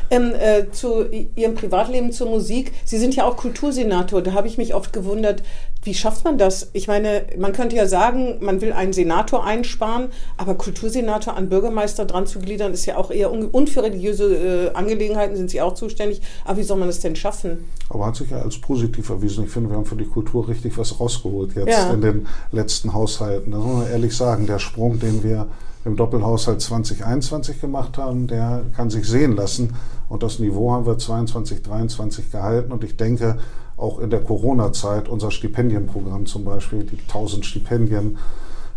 Ähm, 0.10 0.34
äh, 0.34 0.72
zu 0.72 1.06
Ihrem 1.36 1.56
Privatleben 1.56 2.14
zur 2.14 2.30
Musik. 2.30 2.72
Sie 2.86 2.98
sind 2.98 3.14
ja 3.16 3.26
auch 3.26 3.36
Kultursenator. 3.36 4.22
Da 4.22 4.32
habe 4.32 4.48
ich 4.48 4.58
mich 4.58 4.74
oft 4.74 4.94
gewundert, 4.94 5.44
wie 5.88 5.94
schafft 5.94 6.26
man 6.26 6.38
das? 6.38 6.70
Ich 6.74 6.90
meine, 6.90 7.24
man 7.38 7.54
könnte 7.54 7.78
ja 7.78 7.88
sagen, 7.88 8.40
man 8.42 8.60
will 8.60 8.74
einen 8.74 8.92
Senator 8.92 9.46
einsparen, 9.46 10.10
aber 10.36 10.56
Kultursenator 10.56 11.38
an 11.38 11.48
Bürgermeister 11.48 12.04
dran 12.04 12.28
zu 12.28 12.40
gliedern, 12.40 12.74
ist 12.74 12.86
ja 12.86 12.98
auch 12.98 13.10
eher 13.10 13.32
un 13.32 13.46
und 13.46 13.70
für 13.70 13.84
religiöse 13.84 14.68
äh, 14.68 14.74
Angelegenheiten 14.74 15.38
sind 15.38 15.50
Sie 15.50 15.62
auch 15.62 15.76
zuständig. 15.76 16.22
Aber 16.44 16.58
wie 16.58 16.64
soll 16.64 16.78
man 16.78 16.90
das 16.90 17.00
denn 17.00 17.16
schaffen? 17.16 17.64
Aber 17.90 18.06
hat 18.08 18.18
sich 18.18 18.30
ja 18.30 18.42
als 18.42 18.58
positiv 18.60 19.10
erwiesen. 19.10 19.46
Ich 19.46 19.50
finde, 19.50 19.70
wir 19.70 19.78
haben 19.78 19.86
für 19.86 19.96
die 19.96 20.06
Kultur 20.06 20.48
richtig 20.50 20.78
was 20.78 21.00
rausgeholt 21.00 21.56
jetzt 21.56 21.70
Ja. 21.70 21.94
in 21.94 22.02
den 22.02 22.28
letzten 22.52 22.94
Haushalten. 22.94 23.52
Das 23.52 23.62
muss 23.64 23.78
man 23.84 23.90
ehrlich 23.90 24.16
sagen. 24.16 24.46
Der 24.46 24.60
Sprung, 24.60 25.00
den 25.00 25.24
wir 25.24 25.48
im 25.86 25.96
Doppelhaushalt 25.96 26.60
2021 26.62 27.62
gemacht 27.62 27.98
haben, 27.98 28.28
der 28.28 28.64
kann 28.76 28.90
sich 28.90 29.08
sehen 29.08 29.38
lassen. 29.38 29.74
Und 30.10 30.22
das 30.22 30.40
Niveau 30.40 30.72
haben 30.74 30.86
wir 30.86 30.98
22, 30.98 31.62
23 31.62 32.30
gehalten. 32.30 32.74
Und 32.74 32.84
ich 32.84 32.98
denke, 32.98 33.38
auch 33.78 34.00
in 34.00 34.10
der 34.10 34.22
Corona-Zeit, 34.22 35.08
unser 35.08 35.32
Stipendienprogramm 35.32 36.26
zum 36.26 36.44
Beispiel, 36.44 36.84
die 36.84 37.00
1000 37.00 37.46
Stipendien. 37.46 38.18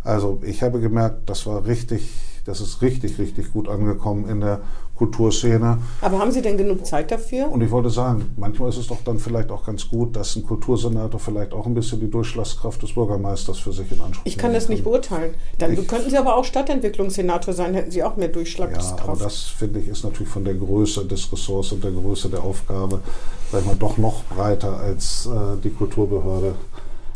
Also 0.05 0.41
ich 0.45 0.63
habe 0.63 0.81
gemerkt, 0.81 1.29
das 1.29 1.47
war 1.47 1.67
richtig, 1.67 2.13
das 2.45 2.61
ist 2.61 2.83
richtig, 2.83 3.19
richtig 3.19 3.53
gut 3.53 3.69
angekommen 3.69 4.29
in 4.29 4.41
der 4.41 4.61
Kulturszene. 5.05 5.79
Aber 6.03 6.19
haben 6.19 6.31
Sie 6.31 6.43
denn 6.43 6.59
genug 6.59 6.85
Zeit 6.85 7.11
dafür? 7.11 7.51
Und 7.51 7.63
ich 7.63 7.71
wollte 7.71 7.89
sagen, 7.89 8.31
manchmal 8.37 8.69
ist 8.69 8.77
es 8.77 8.87
doch 8.89 8.99
dann 9.03 9.19
vielleicht 9.19 9.51
auch 9.51 9.65
ganz 9.65 9.89
gut, 9.89 10.15
dass 10.15 10.37
ein 10.37 10.45
Kultursenator 10.45 11.19
vielleicht 11.19 11.55
auch 11.55 11.65
ein 11.65 11.73
bisschen 11.73 12.01
die 12.01 12.11
Durchschlagskraft 12.11 12.83
des 12.83 12.93
Bürgermeisters 12.95 13.59
für 13.59 13.73
sich 13.73 13.91
in 13.91 14.01
Anspruch 14.03 14.23
Ich 14.27 14.37
kann 14.37 14.53
das 14.53 14.69
nicht 14.69 14.85
beurteilen. 14.85 15.33
Dann 15.59 15.73
Ich- 15.73 15.89
könnten 15.89 16.11
Sie 16.11 16.19
aber 16.19 16.37
auch 16.37 16.45
Stadtentwicklungssenator 16.45 17.55
sein, 17.55 17.73
hätten 17.75 17.91
Sie 17.91 18.03
auch 18.05 18.17
mehr 18.17 18.27
Ja, 18.27 18.33
Durchschlagskraft. 18.35 19.09
aber 19.09 19.17
das 19.17 19.45
finde 19.45 19.81
ich 19.81 19.89
ist 19.89 20.05
natürlich 20.05 20.29
von 20.29 20.45
der 20.45 20.55
Größe 20.55 21.07
des 21.07 21.33
Ressorts 21.33 21.73
und 21.73 21.83
der 21.83 21.93
Größe 21.93 22.29
der 22.29 22.43
Aufgabe, 22.45 23.01
sag 23.51 23.61
ich 23.63 23.67
mal, 23.67 23.77
doch 23.77 23.97
noch 23.97 24.23
breiter 24.25 24.79
als 24.81 25.27
äh, 25.27 25.57
die 25.65 25.71
Kulturbehörde. 25.71 26.55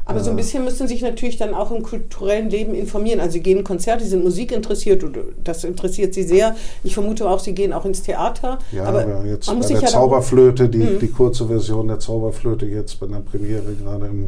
Aber 0.07 0.20
so 0.22 0.30
ein 0.30 0.36
bisschen 0.36 0.64
müssen 0.64 0.86
Sie 0.86 0.94
sich 0.94 1.02
natürlich 1.02 1.38
dann 1.38 1.55
auch 1.55 1.70
im 1.70 1.82
kulturellen 1.82 2.50
Leben 2.50 2.74
informieren. 2.74 3.20
Also 3.20 3.32
Sie 3.32 3.40
gehen 3.40 3.59
in 3.59 3.64
Konzerte, 3.64 4.05
Sie 4.05 4.11
sind 4.11 4.22
Musik 4.22 4.52
interessiert 4.52 5.02
und 5.02 5.16
das 5.42 5.64
interessiert 5.64 6.12
Sie 6.12 6.22
sehr. 6.24 6.57
Ich 6.82 6.92
vermute 6.92 7.28
auch, 7.28 7.38
Sie 7.38 7.55
gehen 7.55 7.72
auch 7.72 7.86
ins 7.86 8.02
Theater. 8.02 8.59
Ja, 8.70 8.84
aber 8.84 9.02
aber 9.02 9.24
jetzt 9.24 9.46
man 9.46 9.57
bei 9.57 9.59
muss 9.61 9.68
der 9.68 9.76
sich 9.78 9.84
ja 9.86 9.88
Zauberflöte, 9.92 10.68
die, 10.68 10.78
Mhm. 10.78 10.98
die 10.98 11.09
kurze 11.09 11.46
Version 11.46 11.88
der 11.88 12.00
Zauberflöte 12.00 12.66
jetzt 12.66 13.00
bei 13.00 13.07
der 13.07 13.20
Premiere 13.20 13.72
gerade 13.82 14.07
im 14.07 14.24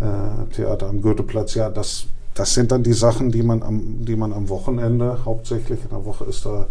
äh, 0.00 0.54
Theater 0.54 0.88
am 0.88 1.00
Goetheplatz, 1.00 1.54
ja, 1.54 1.70
das, 1.70 2.06
das 2.34 2.52
sind 2.54 2.72
dann 2.72 2.82
die 2.82 2.92
Sachen, 2.92 3.30
die 3.30 3.42
man, 3.44 3.62
am, 3.62 4.04
die 4.04 4.16
man 4.16 4.32
am 4.32 4.48
Wochenende, 4.48 5.24
hauptsächlich 5.24 5.78
in 5.84 5.90
der 5.90 6.04
Woche 6.04 6.24
ist 6.24 6.44
da 6.44 6.66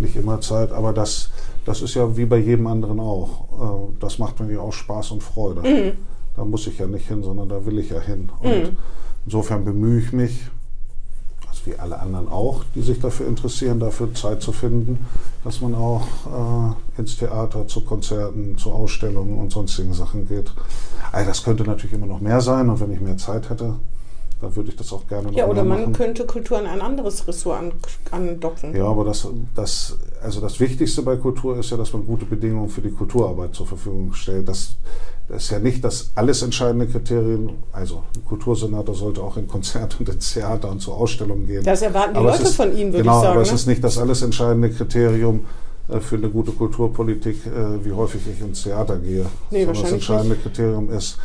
nicht 0.00 0.16
immer 0.16 0.40
Zeit, 0.40 0.72
aber 0.72 0.92
das, 0.92 1.30
das 1.66 1.82
ist 1.82 1.94
ja 1.94 2.16
wie 2.16 2.24
bei 2.24 2.38
jedem 2.38 2.66
anderen 2.66 3.00
auch. 3.00 3.90
Äh, 3.90 3.96
das 4.00 4.18
macht 4.18 4.40
mir 4.40 4.50
ja 4.52 4.60
auch 4.60 4.72
Spaß 4.72 5.10
und 5.10 5.22
Freude. 5.22 5.60
Mhm. 5.60 5.92
Da 6.36 6.44
muss 6.44 6.66
ich 6.66 6.78
ja 6.78 6.86
nicht 6.86 7.08
hin, 7.08 7.22
sondern 7.22 7.48
da 7.48 7.64
will 7.64 7.78
ich 7.78 7.90
ja 7.90 8.00
hin. 8.00 8.28
Und 8.40 8.76
insofern 9.24 9.64
bemühe 9.64 10.00
ich 10.00 10.12
mich, 10.12 10.48
also 11.48 11.66
wie 11.66 11.76
alle 11.76 11.98
anderen 11.98 12.28
auch, 12.28 12.64
die 12.74 12.82
sich 12.82 13.00
dafür 13.00 13.26
interessieren, 13.26 13.80
dafür 13.80 14.12
Zeit 14.14 14.42
zu 14.42 14.52
finden, 14.52 15.06
dass 15.44 15.60
man 15.60 15.74
auch 15.74 16.06
äh, 16.26 17.00
ins 17.00 17.16
Theater, 17.16 17.66
zu 17.66 17.80
Konzerten, 17.80 18.58
zu 18.58 18.70
Ausstellungen 18.70 19.38
und 19.38 19.50
sonstigen 19.50 19.94
Sachen 19.94 20.28
geht. 20.28 20.52
Also 21.12 21.28
das 21.28 21.42
könnte 21.42 21.64
natürlich 21.64 21.94
immer 21.94 22.06
noch 22.06 22.20
mehr 22.20 22.40
sein 22.40 22.68
und 22.68 22.80
wenn 22.80 22.92
ich 22.92 23.00
mehr 23.00 23.16
Zeit 23.16 23.48
hätte. 23.48 23.74
Dann 24.40 24.54
würde 24.54 24.70
ich 24.70 24.76
das 24.76 24.92
auch 24.92 25.06
gerne 25.06 25.28
noch 25.28 25.34
Ja, 25.34 25.46
oder 25.46 25.64
man 25.64 25.80
machen. 25.80 25.92
könnte 25.94 26.26
Kultur 26.26 26.58
an 26.58 26.66
ein 26.66 26.80
anderes 26.82 27.26
Ressort 27.26 27.58
an, 27.58 27.72
andocken. 28.10 28.76
Ja, 28.76 28.84
aber 28.84 29.04
das, 29.04 29.26
das, 29.54 29.96
also 30.22 30.40
das 30.40 30.60
Wichtigste 30.60 31.02
bei 31.02 31.16
Kultur 31.16 31.58
ist 31.58 31.70
ja, 31.70 31.76
dass 31.76 31.92
man 31.92 32.04
gute 32.04 32.26
Bedingungen 32.26 32.68
für 32.68 32.82
die 32.82 32.90
Kulturarbeit 32.90 33.54
zur 33.54 33.66
Verfügung 33.66 34.12
stellt. 34.12 34.46
Das, 34.48 34.76
das 35.28 35.44
ist 35.44 35.50
ja 35.50 35.58
nicht 35.58 35.82
das 35.82 36.10
alles 36.14 36.42
entscheidende 36.42 36.86
Kriterium. 36.86 37.50
Also 37.72 38.02
ein 38.14 38.24
Kultursenator 38.26 38.94
sollte 38.94 39.22
auch 39.22 39.36
in 39.38 39.48
Konzerte 39.48 39.96
und 40.00 40.08
ins 40.10 40.34
Theater 40.34 40.70
und 40.70 40.80
zu 40.80 40.92
Ausstellungen 40.92 41.46
gehen. 41.46 41.64
Das 41.64 41.80
erwarten 41.82 42.12
die 42.14 42.20
Aber 42.20 42.30
es 42.30 42.36
Leute 42.38 42.48
ist- 42.50 42.56
von 42.56 42.76
Ihnen, 42.76 42.92
würde 42.92 43.02
genau, 43.04 43.16
ich 43.16 43.22
sagen. 43.22 43.32
aber 43.32 43.42
es 43.42 43.48
ne? 43.48 43.54
ist 43.54 43.66
nicht 43.66 43.82
das 43.84 43.96
alles 43.98 44.20
entscheidende 44.22 44.70
Kriterium 44.70 45.46
äh, 45.88 45.98
für 46.00 46.16
eine 46.16 46.28
gute 46.28 46.52
Kulturpolitik, 46.52 47.46
äh, 47.46 47.84
wie 47.84 47.92
häufig 47.92 48.20
ich 48.30 48.40
ins 48.40 48.62
Theater 48.64 48.98
gehe. 48.98 49.24
Nee, 49.50 49.64
Sondern 49.64 49.66
das 49.66 49.66
wahrscheinlich 49.68 49.92
entscheidende 49.94 50.36
Kriterium 50.36 50.90
ist, 50.90 51.16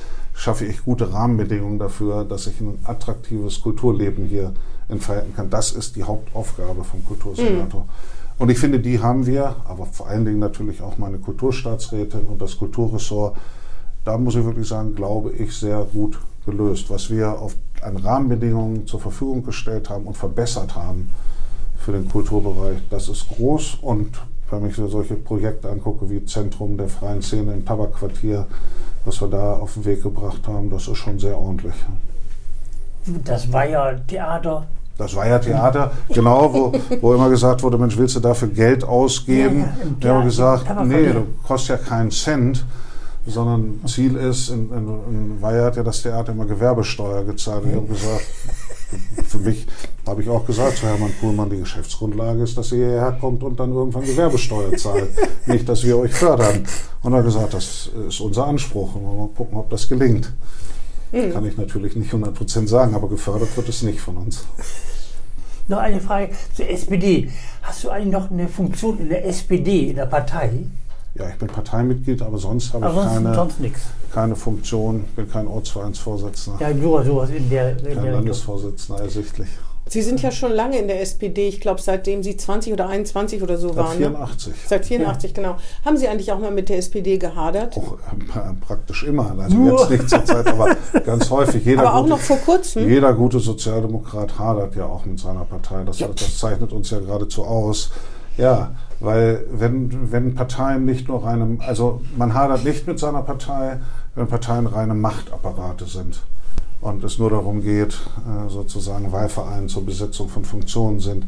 schaffe 0.41 0.65
ich 0.65 0.83
gute 0.83 1.13
Rahmenbedingungen 1.13 1.77
dafür, 1.77 2.25
dass 2.25 2.47
ich 2.47 2.59
ein 2.61 2.79
attraktives 2.83 3.61
Kulturleben 3.61 4.25
hier 4.25 4.53
entfalten 4.89 5.35
kann. 5.35 5.51
Das 5.51 5.71
ist 5.71 5.95
die 5.95 6.03
Hauptaufgabe 6.03 6.83
vom 6.83 7.05
Kultursenator. 7.05 7.85
Und 8.39 8.49
ich 8.49 8.57
finde, 8.57 8.79
die 8.79 8.99
haben 8.99 9.27
wir, 9.27 9.57
aber 9.65 9.85
vor 9.85 10.07
allen 10.07 10.25
Dingen 10.25 10.39
natürlich 10.39 10.81
auch 10.81 10.97
meine 10.97 11.19
Kulturstaatsrätin 11.19 12.21
und 12.21 12.41
das 12.41 12.57
Kulturressort, 12.57 13.37
da 14.03 14.17
muss 14.17 14.33
ich 14.33 14.43
wirklich 14.43 14.67
sagen, 14.67 14.95
glaube 14.95 15.31
ich, 15.31 15.55
sehr 15.55 15.85
gut 15.93 16.19
gelöst. 16.47 16.89
Was 16.89 17.11
wir 17.11 17.39
auf, 17.39 17.55
an 17.83 17.97
Rahmenbedingungen 17.97 18.87
zur 18.87 18.99
Verfügung 18.99 19.43
gestellt 19.43 19.91
haben 19.91 20.05
und 20.05 20.17
verbessert 20.17 20.75
haben 20.75 21.09
für 21.77 21.91
den 21.91 22.09
Kulturbereich, 22.09 22.79
das 22.89 23.09
ist 23.09 23.29
groß. 23.29 23.77
Und 23.83 24.19
wenn 24.49 24.65
ich 24.65 24.75
so 24.75 24.87
solche 24.87 25.13
Projekte 25.17 25.69
angucke 25.69 26.09
wie 26.09 26.25
Zentrum 26.25 26.77
der 26.77 26.89
freien 26.89 27.21
Szene 27.21 27.53
im 27.53 27.63
Tabakquartier, 27.63 28.47
was 29.05 29.21
wir 29.21 29.27
da 29.27 29.53
auf 29.53 29.73
den 29.73 29.85
Weg 29.85 30.03
gebracht 30.03 30.47
haben, 30.47 30.69
das 30.69 30.87
ist 30.87 30.97
schon 30.97 31.19
sehr 31.19 31.37
ordentlich. 31.37 31.73
Das 33.25 33.51
war 33.51 33.65
ja 33.65 33.93
Theater. 34.07 34.67
Das 34.97 35.15
war 35.15 35.25
ja 35.25 35.39
Theater, 35.39 35.91
genau, 36.09 36.53
wo, 36.53 36.73
wo 37.01 37.13
immer 37.15 37.29
gesagt 37.29 37.63
wurde, 37.63 37.77
Mensch, 37.77 37.97
willst 37.97 38.15
du 38.15 38.19
dafür 38.19 38.49
Geld 38.49 38.83
ausgeben? 38.83 39.65
Ja, 39.99 40.09
ja, 40.09 40.15
haben 40.15 40.25
gesagt, 40.25 40.85
nee, 40.85 41.11
du 41.11 41.25
kostet 41.47 41.79
ja 41.79 41.85
keinen 41.87 42.11
Cent, 42.11 42.63
sondern 43.25 43.81
Ziel 43.87 44.15
ist, 44.15 44.49
in, 44.49 44.69
in, 44.71 44.87
in 45.09 45.41
Weiher 45.41 45.65
hat 45.65 45.75
ja 45.75 45.83
das 45.83 46.03
Theater 46.03 46.33
immer 46.33 46.45
Gewerbesteuer 46.45 47.23
gezahlt. 47.23 47.63
Ich 47.67 47.75
habe 47.75 47.87
gesagt, 47.87 48.21
für 49.27 49.37
mich 49.39 49.65
habe 50.05 50.21
ich 50.21 50.29
auch 50.29 50.45
gesagt 50.45 50.77
zu 50.77 50.87
Hermann 50.87 51.13
Kuhlmann, 51.19 51.49
die 51.49 51.59
Geschäftsgrundlage 51.59 52.43
ist, 52.43 52.57
dass 52.57 52.71
ihr 52.71 52.89
hierher 52.89 53.17
kommt 53.19 53.43
und 53.43 53.59
dann 53.59 53.73
irgendwann 53.73 54.03
Gewerbesteuer 54.03 54.75
zahlt. 54.77 55.09
Nicht, 55.45 55.67
dass 55.67 55.83
wir 55.83 55.97
euch 55.97 56.13
fördern. 56.13 56.63
Und 57.01 57.13
er 57.13 57.19
hat 57.19 57.25
gesagt, 57.25 57.53
das 57.53 57.89
ist 58.07 58.19
unser 58.19 58.47
Anspruch. 58.47 58.95
Und 58.95 59.03
mal 59.03 59.29
gucken, 59.35 59.57
ob 59.57 59.69
das 59.69 59.87
gelingt. 59.87 60.31
Kann 61.11 61.45
ich 61.45 61.57
natürlich 61.57 61.95
nicht 61.97 62.13
100% 62.13 62.67
sagen, 62.67 62.95
aber 62.95 63.09
gefördert 63.09 63.55
wird 63.57 63.67
es 63.67 63.81
nicht 63.81 63.99
von 63.99 64.15
uns. 64.15 64.45
Noch 65.67 65.79
eine 65.79 65.99
Frage 65.99 66.31
zur 66.55 66.69
SPD. 66.69 67.29
Hast 67.61 67.83
du 67.83 67.89
eigentlich 67.89 68.13
noch 68.13 68.31
eine 68.31 68.47
Funktion 68.47 68.97
in 68.97 69.09
der 69.09 69.25
SPD, 69.25 69.89
in 69.89 69.97
der 69.97 70.05
Partei? 70.05 70.51
Ja, 71.15 71.27
ich 71.29 71.35
bin 71.35 71.47
Parteimitglied, 71.49 72.21
aber 72.21 72.37
sonst 72.37 72.73
habe 72.73 72.85
Aber 72.85 73.03
ich 73.03 73.09
keine, 73.09 73.35
sonst 73.35 73.59
nichts. 73.59 73.81
keine 74.13 74.35
Funktion, 74.35 75.03
bin 75.15 75.29
kein 75.29 75.45
Ortsvereinsvorsitzender, 75.47 76.59
Ja, 76.61 76.73
sowas, 76.81 77.05
sowas 77.05 77.29
in 77.31 77.49
der, 77.49 77.71
in 77.71 77.77
der 77.77 77.83
kein 77.83 77.97
Richtung. 77.97 78.13
Landesvorsitzender 78.13 79.01
ersichtlich. 79.03 79.49
Sie 79.87 80.01
sind 80.01 80.21
ja 80.21 80.31
schon 80.31 80.53
lange 80.53 80.77
in 80.77 80.87
der 80.87 81.01
SPD, 81.01 81.49
ich 81.49 81.59
glaube 81.59 81.81
seitdem 81.81 82.23
Sie 82.23 82.37
20 82.37 82.71
oder 82.71 82.87
21 82.87 83.43
oder 83.43 83.57
so 83.57 83.69
Seit 83.69 83.77
waren. 83.77 83.99
Ne? 83.99 84.05
84. 84.07 84.53
Seit 84.65 84.85
84, 84.85 85.33
genau. 85.33 85.57
Haben 85.83 85.97
Sie 85.97 86.07
eigentlich 86.07 86.31
auch 86.31 86.39
mal 86.39 86.51
mit 86.51 86.69
der 86.69 86.77
SPD 86.77 87.17
gehadert? 87.17 87.75
Auch 87.75 87.93
äh, 87.95 88.53
praktisch 88.65 89.03
immer. 89.03 89.35
Also 89.37 89.57
Nur. 89.57 89.81
jetzt 89.81 89.89
nicht 89.89 90.09
zur 90.09 90.23
Zeit, 90.23 90.47
aber 90.47 90.77
ganz 91.05 91.29
häufig. 91.29 91.65
Jeder 91.65 91.81
Aber 91.81 91.95
auch 91.95 92.01
gute, 92.03 92.09
noch 92.11 92.19
vor 92.19 92.37
kurzem? 92.37 92.87
Jeder 92.87 93.13
gute 93.13 93.39
Sozialdemokrat 93.39 94.39
hadert 94.39 94.75
ja 94.75 94.85
auch 94.85 95.03
mit 95.05 95.19
seiner 95.19 95.43
Partei. 95.43 95.83
Das, 95.83 95.97
das 95.97 96.37
zeichnet 96.37 96.71
uns 96.71 96.89
ja 96.91 96.99
geradezu 96.99 97.43
aus. 97.43 97.89
Ja, 98.37 98.71
weil 99.01 99.43
wenn, 99.51 100.11
wenn 100.11 100.35
Parteien 100.35 100.85
nicht 100.85 101.07
nur 101.07 101.25
reine, 101.25 101.57
also 101.59 102.01
man 102.15 102.33
hadert 102.35 102.63
nicht 102.63 102.87
mit 102.87 102.99
seiner 102.99 103.23
Partei, 103.23 103.79
wenn 104.15 104.27
Parteien 104.27 104.67
reine 104.67 104.93
Machtapparate 104.93 105.85
sind 105.85 106.21
und 106.81 107.03
es 107.03 107.17
nur 107.17 107.31
darum 107.31 107.61
geht, 107.63 107.93
äh, 107.93 108.49
sozusagen 108.49 109.11
Wahlvereine 109.11 109.67
zur 109.67 109.85
Besetzung 109.85 110.29
von 110.29 110.45
Funktionen 110.45 110.99
sind. 110.99 111.25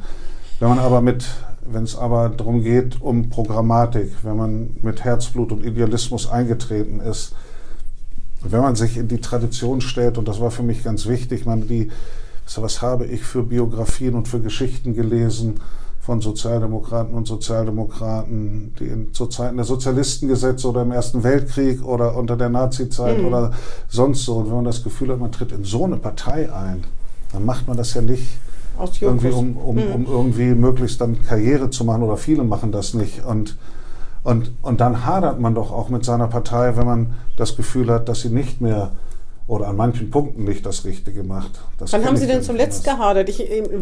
Wenn 0.59 0.69
man 0.69 0.79
aber 0.79 1.01
mit, 1.01 1.25
wenn 1.65 1.83
es 1.83 1.95
aber 1.95 2.29
darum 2.29 2.63
geht, 2.63 3.01
um 3.01 3.31
Programmatik, 3.31 4.11
wenn 4.21 4.37
man 4.37 4.77
mit 4.83 5.03
Herzblut 5.03 5.51
und 5.51 5.65
Idealismus 5.65 6.29
eingetreten 6.29 6.99
ist, 6.99 7.33
wenn 8.43 8.61
man 8.61 8.75
sich 8.75 8.97
in 8.97 9.07
die 9.07 9.21
Tradition 9.21 9.81
stellt, 9.81 10.19
und 10.19 10.27
das 10.27 10.39
war 10.39 10.51
für 10.51 10.63
mich 10.63 10.83
ganz 10.83 11.07
wichtig, 11.07 11.47
man 11.47 11.67
die, 11.67 11.89
was 12.55 12.81
habe 12.83 13.05
ich 13.05 13.23
für 13.23 13.41
Biografien 13.41 14.13
und 14.13 14.27
für 14.27 14.41
Geschichten 14.41 14.93
gelesen 14.93 15.59
von 16.05 16.19
Sozialdemokraten 16.19 17.13
und 17.13 17.27
Sozialdemokraten, 17.27 18.73
die 18.77 18.83
in, 18.87 19.13
zu 19.13 19.27
Zeiten 19.27 19.55
der 19.55 19.65
Sozialistengesetze 19.65 20.67
oder 20.67 20.81
im 20.81 20.91
Ersten 20.91 21.23
Weltkrieg 21.23 21.81
oder 21.85 22.17
unter 22.17 22.35
der 22.35 22.49
Nazizeit 22.49 23.19
Mhm. 23.19 23.25
oder 23.25 23.51
sonst 23.87 24.25
so. 24.25 24.35
Und 24.35 24.47
wenn 24.47 24.55
man 24.55 24.65
das 24.65 24.83
Gefühl 24.83 25.11
hat, 25.11 25.19
man 25.19 25.31
tritt 25.31 25.53
in 25.53 25.63
so 25.63 25.85
eine 25.85 25.95
Partei 25.95 26.51
ein, 26.51 26.83
dann 27.31 27.45
macht 27.45 27.69
man 27.69 27.77
das 27.77 27.93
ja 27.93 28.01
nicht 28.01 28.37
irgendwie, 29.01 29.29
um, 29.29 29.55
um, 29.55 29.75
Mhm. 29.77 29.91
um 29.93 30.05
irgendwie 30.07 30.53
möglichst 30.55 30.99
dann 30.99 31.21
Karriere 31.23 31.69
zu 31.69 31.85
machen 31.85 32.03
oder 32.03 32.17
viele 32.17 32.43
machen 32.43 32.73
das 32.73 32.93
nicht. 32.93 33.23
Und, 33.25 33.55
und, 34.23 34.51
und 34.61 34.81
dann 34.81 35.05
hadert 35.05 35.39
man 35.39 35.55
doch 35.55 35.71
auch 35.71 35.87
mit 35.87 36.03
seiner 36.03 36.27
Partei, 36.27 36.75
wenn 36.75 36.85
man 36.85 37.13
das 37.37 37.55
Gefühl 37.55 37.89
hat, 37.89 38.09
dass 38.09 38.21
sie 38.21 38.29
nicht 38.29 38.59
mehr 38.59 38.91
oder 39.45 39.67
an 39.67 39.75
manchen 39.75 40.09
Punkten 40.09 40.45
nicht 40.45 40.65
das 40.65 40.85
Richtige 40.85 41.23
macht. 41.23 41.51
Das 41.77 41.91
Wann 41.91 42.05
haben 42.05 42.13
ich 42.15 42.21
Sie 42.21 42.27
denn 42.27 42.41
zuletzt 42.41 42.87
anders. 42.87 42.97
gehadert? 42.99 43.29
Ich, 43.29 43.41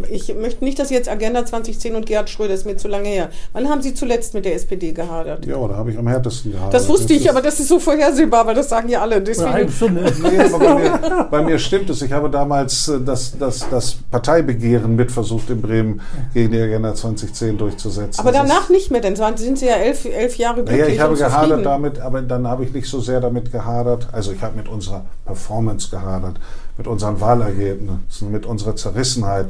ich 0.10 0.36
möchte 0.36 0.64
nicht, 0.64 0.80
dass 0.80 0.90
jetzt 0.90 1.08
Agenda 1.08 1.46
2010 1.46 1.96
und 1.96 2.08
Gerhard 2.08 2.30
Schröder 2.32 2.54
ist 2.56 2.66
mir 2.66 2.78
zu 2.78 2.88
lange 2.88 3.08
her. 3.10 3.30
Wann 3.54 3.70
haben 3.70 3.82
Sie 3.84 3.94
zuletzt 3.94 4.34
mit 4.34 4.46
der 4.46 4.56
SPD 4.56 4.92
gehadert? 4.92 5.46
Ja, 5.46 5.68
da 5.68 5.76
habe 5.76 5.92
ich 5.92 5.98
am 6.00 6.08
härtesten 6.08 6.52
gehadert. 6.54 6.74
Das 6.74 6.90
wusste 6.90 7.14
ich, 7.14 7.26
ist- 7.26 7.30
aber 7.30 7.44
das 7.44 7.60
ist 7.60 7.68
so 7.68 7.80
vorhersehbar, 7.80 8.48
weil 8.48 8.56
das 8.56 8.70
sagen 8.70 8.90
ja 8.90 9.02
alle. 9.02 9.16
Eine 9.18 9.24
Deswegen, 9.26 9.52
halbe 9.54 9.72
Stunde. 9.72 10.12
Nee, 10.24 10.38
bei, 10.58 10.74
mir, 10.76 11.28
bei 11.30 11.42
mir 11.44 11.60
stimmt 11.60 11.90
es. 11.92 12.02
Ich 12.02 12.12
habe 12.12 12.30
damals 12.32 12.88
äh, 12.88 13.00
das, 13.00 13.38
das, 13.38 13.68
das 13.70 13.98
Parteibegehren 14.10 14.96
mit 14.96 15.12
versucht, 15.12 15.50
in 15.52 15.62
Bremen 15.62 16.02
gegen 16.34 16.52
die 16.54 16.60
Agenda 16.62 16.96
2010 16.96 17.58
durchzusetzen. 17.60 18.20
aber 18.20 18.32
Das 18.32 18.44
ist- 18.44 18.50
danach 18.50 18.70
nicht 18.70 18.90
mehr, 18.90 19.02
denn 19.02 19.16
so 19.16 19.24
sind 19.36 19.60
Sie 19.60 19.68
ja 19.68 19.76
elf, 19.76 20.06
elf 20.06 20.38
Jahre 20.38 20.56
glücklich 20.64 20.80
Naja, 20.80 20.92
ich 20.94 21.00
habe 21.00 21.16
gehadert 21.16 21.42
zufrieden. 21.50 21.64
damit, 21.64 22.00
aber 22.00 22.22
dann 22.24 22.48
habe 22.48 22.64
ich 22.66 22.74
nicht 22.74 22.88
so 22.90 23.00
sehr 23.00 23.20
damit 23.22 23.52
gehadert. 23.52 24.08
Also 24.12 24.32
ich 24.32 24.42
habe 24.42 24.58
mit 24.58 24.68
unserer 24.68 25.06
Performance 25.26 25.51
gehadert, 25.92 26.40
mit 26.78 26.88
unseren 26.88 27.20
Wahlergebnissen, 27.20 28.32
mit 28.32 28.46
unserer 28.46 28.76
Zerrissenheit. 28.76 29.48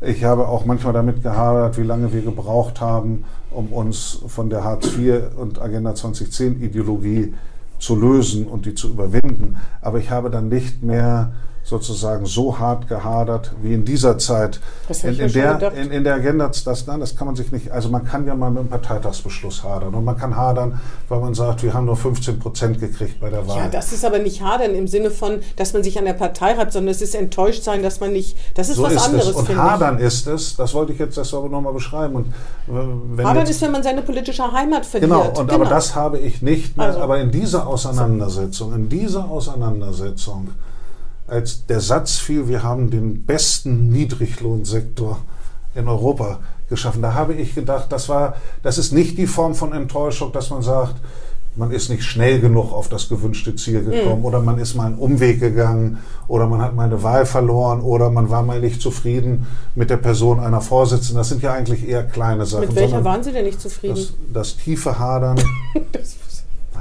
Ich 0.00 0.24
habe 0.24 0.48
auch 0.48 0.64
manchmal 0.64 0.92
damit 0.92 1.22
gehadert, 1.22 1.76
wie 1.78 1.82
lange 1.82 2.12
wir 2.12 2.22
gebraucht 2.22 2.80
haben, 2.80 3.24
um 3.50 3.72
uns 3.72 4.18
von 4.28 4.48
der 4.48 4.64
Hartz 4.64 4.96
IV 4.96 5.22
und 5.36 5.60
Agenda 5.60 5.94
2010 5.94 6.62
Ideologie 6.62 7.34
zu 7.78 7.96
lösen 7.96 8.46
und 8.46 8.66
die 8.66 8.74
zu 8.74 8.88
überwinden. 8.88 9.56
Aber 9.80 9.98
ich 9.98 10.10
habe 10.10 10.30
dann 10.30 10.48
nicht 10.48 10.82
mehr 10.82 11.32
sozusagen 11.70 12.26
so 12.26 12.58
hart 12.58 12.88
gehadert 12.88 13.52
wie 13.62 13.72
in 13.72 13.84
dieser 13.84 14.18
Zeit. 14.18 14.60
Das 14.88 15.04
in, 15.04 15.12
ich 15.12 15.20
in, 15.20 15.32
der, 15.32 15.72
in, 15.72 15.90
in 15.92 16.04
der 16.04 16.14
Agenda, 16.14 16.50
das, 16.64 16.86
nein, 16.86 16.98
das 16.98 17.14
kann 17.14 17.28
man 17.28 17.36
sich 17.36 17.52
nicht, 17.52 17.70
also 17.70 17.88
man 17.88 18.04
kann 18.04 18.26
ja 18.26 18.34
mal 18.34 18.50
mit 18.50 18.60
einem 18.60 18.68
Parteitagsbeschluss 18.68 19.62
hadern 19.62 19.94
und 19.94 20.04
man 20.04 20.18
kann 20.18 20.36
hadern, 20.36 20.80
weil 21.08 21.20
man 21.20 21.32
sagt, 21.32 21.62
wir 21.62 21.72
haben 21.72 21.86
nur 21.86 21.96
15 21.96 22.40
Prozent 22.40 22.80
gekriegt 22.80 23.20
bei 23.20 23.30
der 23.30 23.46
Wahl. 23.46 23.56
Ja, 23.56 23.68
das 23.68 23.92
ist 23.92 24.04
aber 24.04 24.18
nicht 24.18 24.42
hadern 24.42 24.74
im 24.74 24.88
Sinne 24.88 25.12
von, 25.12 25.38
dass 25.54 25.72
man 25.72 25.84
sich 25.84 25.96
an 25.96 26.06
der 26.06 26.14
Partei 26.14 26.54
reibt, 26.54 26.72
sondern 26.72 26.90
es 26.90 27.00
ist 27.00 27.14
enttäuscht 27.14 27.62
sein, 27.62 27.84
dass 27.84 28.00
man 28.00 28.12
nicht. 28.12 28.36
Das 28.54 28.68
ist 28.68 28.76
so 28.76 28.82
was 28.82 28.94
ist 28.94 29.04
anderes, 29.06 29.28
es. 29.28 29.34
Und 29.36 29.56
hadern 29.56 29.98
ist 29.98 30.26
es, 30.26 30.56
das 30.56 30.74
wollte 30.74 30.92
ich 30.92 30.98
jetzt 30.98 31.16
das 31.16 31.32
aber 31.32 31.48
nochmal 31.48 31.72
beschreiben. 31.72 32.16
Und, 32.16 32.26
äh, 32.26 32.32
wenn 32.68 33.20
ich. 33.20 33.24
Hadern 33.24 33.38
jetzt- 33.46 33.50
ist, 33.50 33.62
wenn 33.62 33.72
man 33.72 33.84
seine 33.84 34.02
politische 34.02 34.50
Heimat 34.50 34.84
verliert. 34.84 35.10
Genau, 35.12 35.40
und 35.40 35.52
aber 35.52 35.66
das 35.66 35.94
habe 35.94 36.18
ich 36.18 36.42
nicht 36.42 36.76
mehr. 36.76 36.86
Also. 36.88 36.98
Aber 36.98 37.20
in 37.20 37.30
dieser 37.30 37.68
Auseinandersetzung, 37.68 38.74
in 38.74 38.88
dieser 38.88 39.30
Auseinandersetzung, 39.30 40.48
als 41.30 41.66
der 41.66 41.80
Satz 41.80 42.16
fiel, 42.16 42.48
wir 42.48 42.62
haben 42.62 42.90
den 42.90 43.24
besten 43.24 43.88
Niedriglohnsektor 43.90 45.18
in 45.74 45.88
Europa 45.88 46.40
geschaffen, 46.68 47.02
da 47.02 47.14
habe 47.14 47.34
ich 47.34 47.54
gedacht, 47.54 47.90
das 47.90 48.08
war, 48.08 48.34
das 48.62 48.78
ist 48.78 48.92
nicht 48.92 49.18
die 49.18 49.26
Form 49.26 49.54
von 49.54 49.72
Enttäuschung, 49.72 50.32
dass 50.32 50.50
man 50.50 50.62
sagt, 50.62 50.96
man 51.56 51.72
ist 51.72 51.90
nicht 51.90 52.04
schnell 52.04 52.40
genug 52.40 52.72
auf 52.72 52.88
das 52.88 53.08
gewünschte 53.08 53.56
Ziel 53.56 53.80
Mhm. 53.82 53.90
gekommen 53.90 54.24
oder 54.24 54.40
man 54.40 54.58
ist 54.58 54.76
mal 54.76 54.86
einen 54.86 54.98
Umweg 54.98 55.40
gegangen 55.40 55.98
oder 56.28 56.46
man 56.46 56.62
hat 56.62 56.76
mal 56.76 56.84
eine 56.84 57.02
Wahl 57.02 57.26
verloren 57.26 57.80
oder 57.80 58.08
man 58.08 58.30
war 58.30 58.42
mal 58.44 58.60
nicht 58.60 58.80
zufrieden 58.80 59.48
mit 59.74 59.90
der 59.90 59.96
Person 59.96 60.38
einer 60.38 60.60
Vorsitzenden. 60.60 61.16
Das 61.16 61.28
sind 61.28 61.42
ja 61.42 61.52
eigentlich 61.52 61.86
eher 61.88 62.04
kleine 62.04 62.46
Sachen. 62.46 62.68
Mit 62.68 62.76
welcher 62.76 63.02
waren 63.04 63.24
Sie 63.24 63.32
denn 63.32 63.44
nicht 63.46 63.60
zufrieden? 63.60 63.96
das, 63.96 64.12
das 64.32 64.56
tiefe 64.58 64.98
Hadern, 64.98 65.40
Das, 65.92 66.14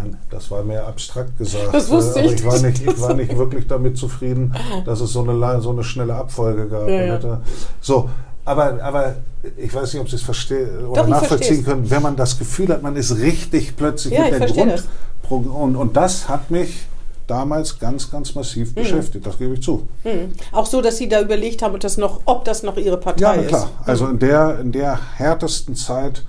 nein, 0.03 0.17
das 0.29 0.49
war 0.51 0.63
mehr 0.63 0.87
abstrakt 0.87 1.37
gesagt. 1.37 1.73
Das 1.73 1.89
wusste 1.89 2.19
aber 2.19 2.29
ich 2.29 2.35
ich. 2.35 2.45
War 2.45 2.59
nicht. 2.59 2.81
ich 2.85 3.01
war 3.01 3.13
nicht 3.13 3.37
wirklich 3.37 3.67
damit 3.67 3.97
zufrieden, 3.97 4.53
dass 4.85 5.01
es 5.01 5.11
so 5.11 5.23
eine, 5.27 5.61
so 5.61 5.71
eine 5.71 5.83
schnelle 5.83 6.15
Abfolge 6.15 6.67
gab. 6.67 6.87
Ja, 6.87 7.17
ja. 7.17 7.41
So, 7.81 8.09
aber, 8.45 8.81
aber 8.81 9.15
ich 9.57 9.73
weiß 9.73 9.93
nicht, 9.93 10.01
ob 10.01 10.09
Sie 10.09 10.15
es 10.15 10.21
verstehen 10.23 10.87
oder 10.87 11.05
nachvollziehen 11.07 11.63
können, 11.63 11.89
wenn 11.89 12.01
man 12.01 12.15
das 12.15 12.39
Gefühl 12.39 12.69
hat, 12.69 12.81
man 12.81 12.95
ist 12.95 13.17
richtig 13.17 13.75
plötzlich 13.75 14.13
Ja, 14.13 14.23
mit 14.29 14.39
der 14.39 14.47
Grund. 14.49 14.83
Und, 15.29 15.75
und 15.75 15.95
das 15.95 16.27
hat 16.27 16.49
mich 16.49 16.87
damals 17.27 17.77
ganz, 17.77 18.09
ganz 18.09 18.33
massiv 18.33 18.73
beschäftigt, 18.73 19.25
das 19.25 19.37
gebe 19.37 19.53
ich 19.53 19.61
zu. 19.61 19.87
Hm. 20.03 20.31
Auch 20.51 20.65
so, 20.65 20.81
dass 20.81 20.97
Sie 20.97 21.07
da 21.07 21.21
überlegt 21.21 21.61
haben, 21.61 21.75
ob 21.75 21.79
das 21.79 21.97
noch, 21.97 22.21
ob 22.25 22.43
das 22.43 22.63
noch 22.63 22.77
Ihre 22.77 22.97
Partei 22.97 23.21
Ja, 23.21 23.35
na 23.35 23.41
ist. 23.43 23.47
klar. 23.49 23.69
Also 23.85 24.07
in 24.07 24.19
der, 24.19 24.59
in 24.59 24.71
der 24.71 24.99
härtesten 25.17 25.75
Zeit, 25.75 26.23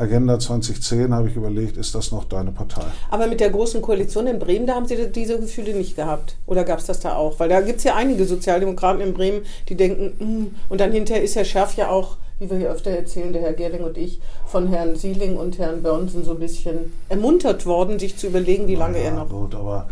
Agenda 0.00 0.38
2010, 0.38 1.14
habe 1.14 1.28
ich 1.28 1.36
überlegt, 1.36 1.76
ist 1.76 1.94
das 1.94 2.10
noch 2.10 2.24
deine 2.24 2.52
Partei? 2.52 2.86
Aber 3.10 3.26
mit 3.26 3.40
der 3.40 3.50
großen 3.50 3.82
Koalition 3.82 4.26
in 4.26 4.38
Bremen, 4.38 4.66
da 4.66 4.74
haben 4.74 4.86
Sie 4.86 4.96
diese 5.08 5.38
Gefühle 5.38 5.74
nicht 5.74 5.94
gehabt. 5.94 6.36
Oder 6.46 6.64
gab 6.64 6.78
es 6.78 6.86
das 6.86 7.00
da 7.00 7.14
auch? 7.16 7.38
Weil 7.38 7.50
da 7.50 7.60
gibt 7.60 7.78
es 7.78 7.84
ja 7.84 7.94
einige 7.94 8.24
Sozialdemokraten 8.24 9.02
in 9.02 9.12
Bremen, 9.12 9.42
die 9.68 9.74
denken, 9.74 10.12
"Mm", 10.18 10.72
und 10.72 10.80
dann 10.80 10.92
hinterher 10.92 11.22
ist 11.22 11.36
Herr 11.36 11.44
Schärf 11.44 11.76
ja 11.76 11.90
auch, 11.90 12.16
wie 12.38 12.50
wir 12.50 12.56
hier 12.56 12.70
öfter 12.70 12.90
erzählen, 12.90 13.32
der 13.34 13.42
Herr 13.42 13.52
Gerding 13.52 13.82
und 13.84 13.98
ich, 13.98 14.20
von 14.46 14.68
Herrn 14.68 14.96
Sieling 14.96 15.36
und 15.36 15.58
Herrn 15.58 15.82
Börnsen 15.82 16.24
so 16.24 16.30
ein 16.32 16.38
bisschen 16.38 16.92
ermuntert 17.10 17.66
worden, 17.66 17.98
sich 17.98 18.16
zu 18.16 18.28
überlegen, 18.28 18.66
wie 18.66 18.76
lange 18.76 18.96
er 18.98 19.04
Ja, 19.04 19.14
noch. 19.16 19.28
Gut, 19.28 19.54
aber 19.54 19.88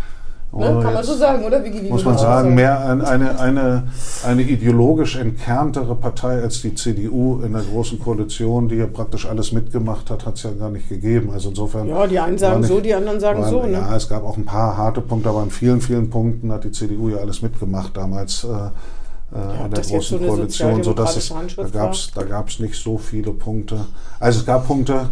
Ne? 0.50 0.64
oh, 0.66 0.80
Kann 0.80 0.82
man 0.94 0.96
jetzt 0.96 1.06
so 1.06 1.14
sagen, 1.14 1.44
oder? 1.44 1.62
Wie, 1.62 1.72
wie 1.74 1.88
muss 1.90 2.04
man 2.04 2.16
sagen, 2.16 2.54
mehr 2.54 2.80
ein- 2.88 3.02
eine, 3.04 3.38
eine, 3.38 3.82
eine 4.26 4.42
ideologisch 4.42 5.16
entkerntere 5.16 5.94
Partei 5.94 6.40
als 6.40 6.62
die 6.62 6.74
CDU 6.74 7.42
in 7.42 7.52
der 7.52 7.62
großen 7.62 7.98
Koalition, 7.98 8.66
die 8.68 8.76
ja 8.76 8.86
praktisch 8.86 9.26
alles 9.26 9.52
mitgemacht 9.52 10.10
hat, 10.10 10.24
hat 10.24 10.36
es 10.36 10.44
ja 10.44 10.50
gar 10.52 10.70
nicht 10.70 10.88
gegeben. 10.88 11.30
Also 11.32 11.50
insofern. 11.50 11.86
Ja, 11.88 12.06
die 12.06 12.18
einen 12.18 12.38
sagen 12.38 12.60
nicht- 12.60 12.68
so, 12.68 12.80
die 12.80 12.94
anderen 12.94 13.20
sagen 13.20 13.42
waren, 13.42 13.50
so. 13.50 13.62
Ne? 13.62 13.72
Ja, 13.72 13.94
es 13.94 14.08
gab 14.08 14.24
auch 14.24 14.38
ein 14.38 14.46
paar 14.46 14.76
harte 14.76 15.02
Punkte, 15.02 15.28
aber 15.28 15.40
an 15.40 15.50
vielen, 15.50 15.82
vielen 15.82 16.08
Punkten 16.08 16.50
hat 16.50 16.64
die 16.64 16.72
CDU 16.72 17.10
ja 17.10 17.18
alles 17.18 17.42
mitgemacht 17.42 17.94
damals. 17.96 18.44
Äh, 18.44 18.48
äh, 18.48 18.54
in 18.54 19.58
der 19.58 19.68
das 19.68 19.90
jetzt 19.90 20.08
so 20.08 20.16
großen 20.16 20.24
eine 20.30 20.30
Koalition, 20.36 20.82
so 20.82 20.94
dass 20.94 21.14
es, 21.18 21.28
da 21.56 21.64
gab 21.64 21.92
es 21.92 22.10
da 22.14 22.22
gab's 22.22 22.58
nicht 22.60 22.74
so 22.82 22.96
viele 22.96 23.32
Punkte. 23.32 23.84
Also 24.18 24.40
es 24.40 24.46
gab 24.46 24.66
Punkte, 24.66 25.10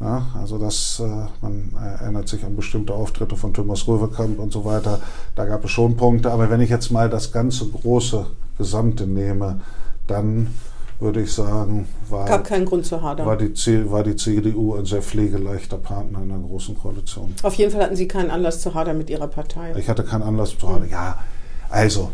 ja, 0.00 0.26
also 0.38 0.58
das, 0.58 1.00
äh, 1.04 1.26
man 1.42 1.72
erinnert 2.00 2.28
sich 2.28 2.44
an 2.44 2.54
bestimmte 2.56 2.94
Auftritte 2.94 3.36
von 3.36 3.52
Thomas 3.52 3.86
Röwekamp 3.88 4.38
und 4.38 4.52
so 4.52 4.64
weiter. 4.64 5.00
Da 5.34 5.44
gab 5.44 5.64
es 5.64 5.70
schon 5.70 5.96
Punkte, 5.96 6.30
aber 6.30 6.50
wenn 6.50 6.60
ich 6.60 6.70
jetzt 6.70 6.90
mal 6.90 7.10
das 7.10 7.32
ganze 7.32 7.66
große 7.66 8.26
Gesamte 8.58 9.06
nehme, 9.06 9.60
dann 10.06 10.48
würde 11.00 11.20
ich 11.22 11.32
sagen, 11.32 11.86
war, 12.08 12.26
Gab 12.26 12.44
keinen 12.44 12.64
Grund 12.64 12.84
zu 12.84 12.96
war, 12.96 13.10
hadern. 13.10 13.38
die, 13.38 13.54
C- 13.54 13.88
war 13.90 14.02
die 14.02 14.16
CDU 14.16 14.74
ein 14.74 14.84
sehr 14.84 15.00
pflegeleichter 15.02 15.76
Partner 15.78 16.22
in 16.22 16.28
der 16.28 16.38
großen 16.38 16.76
Koalition. 16.76 17.34
Auf 17.44 17.54
jeden 17.54 17.70
Fall 17.70 17.82
hatten 17.84 17.94
Sie 17.94 18.08
keinen 18.08 18.30
Anlass 18.30 18.60
zu 18.60 18.74
hadern 18.74 18.98
mit 18.98 19.08
Ihrer 19.10 19.28
Partei. 19.28 19.74
Ich 19.78 19.88
hatte 19.88 20.02
keinen 20.02 20.22
Anlass 20.22 20.58
zu 20.58 20.68
haben. 20.68 20.88
Ja, 20.90 21.18
also, 21.70 22.10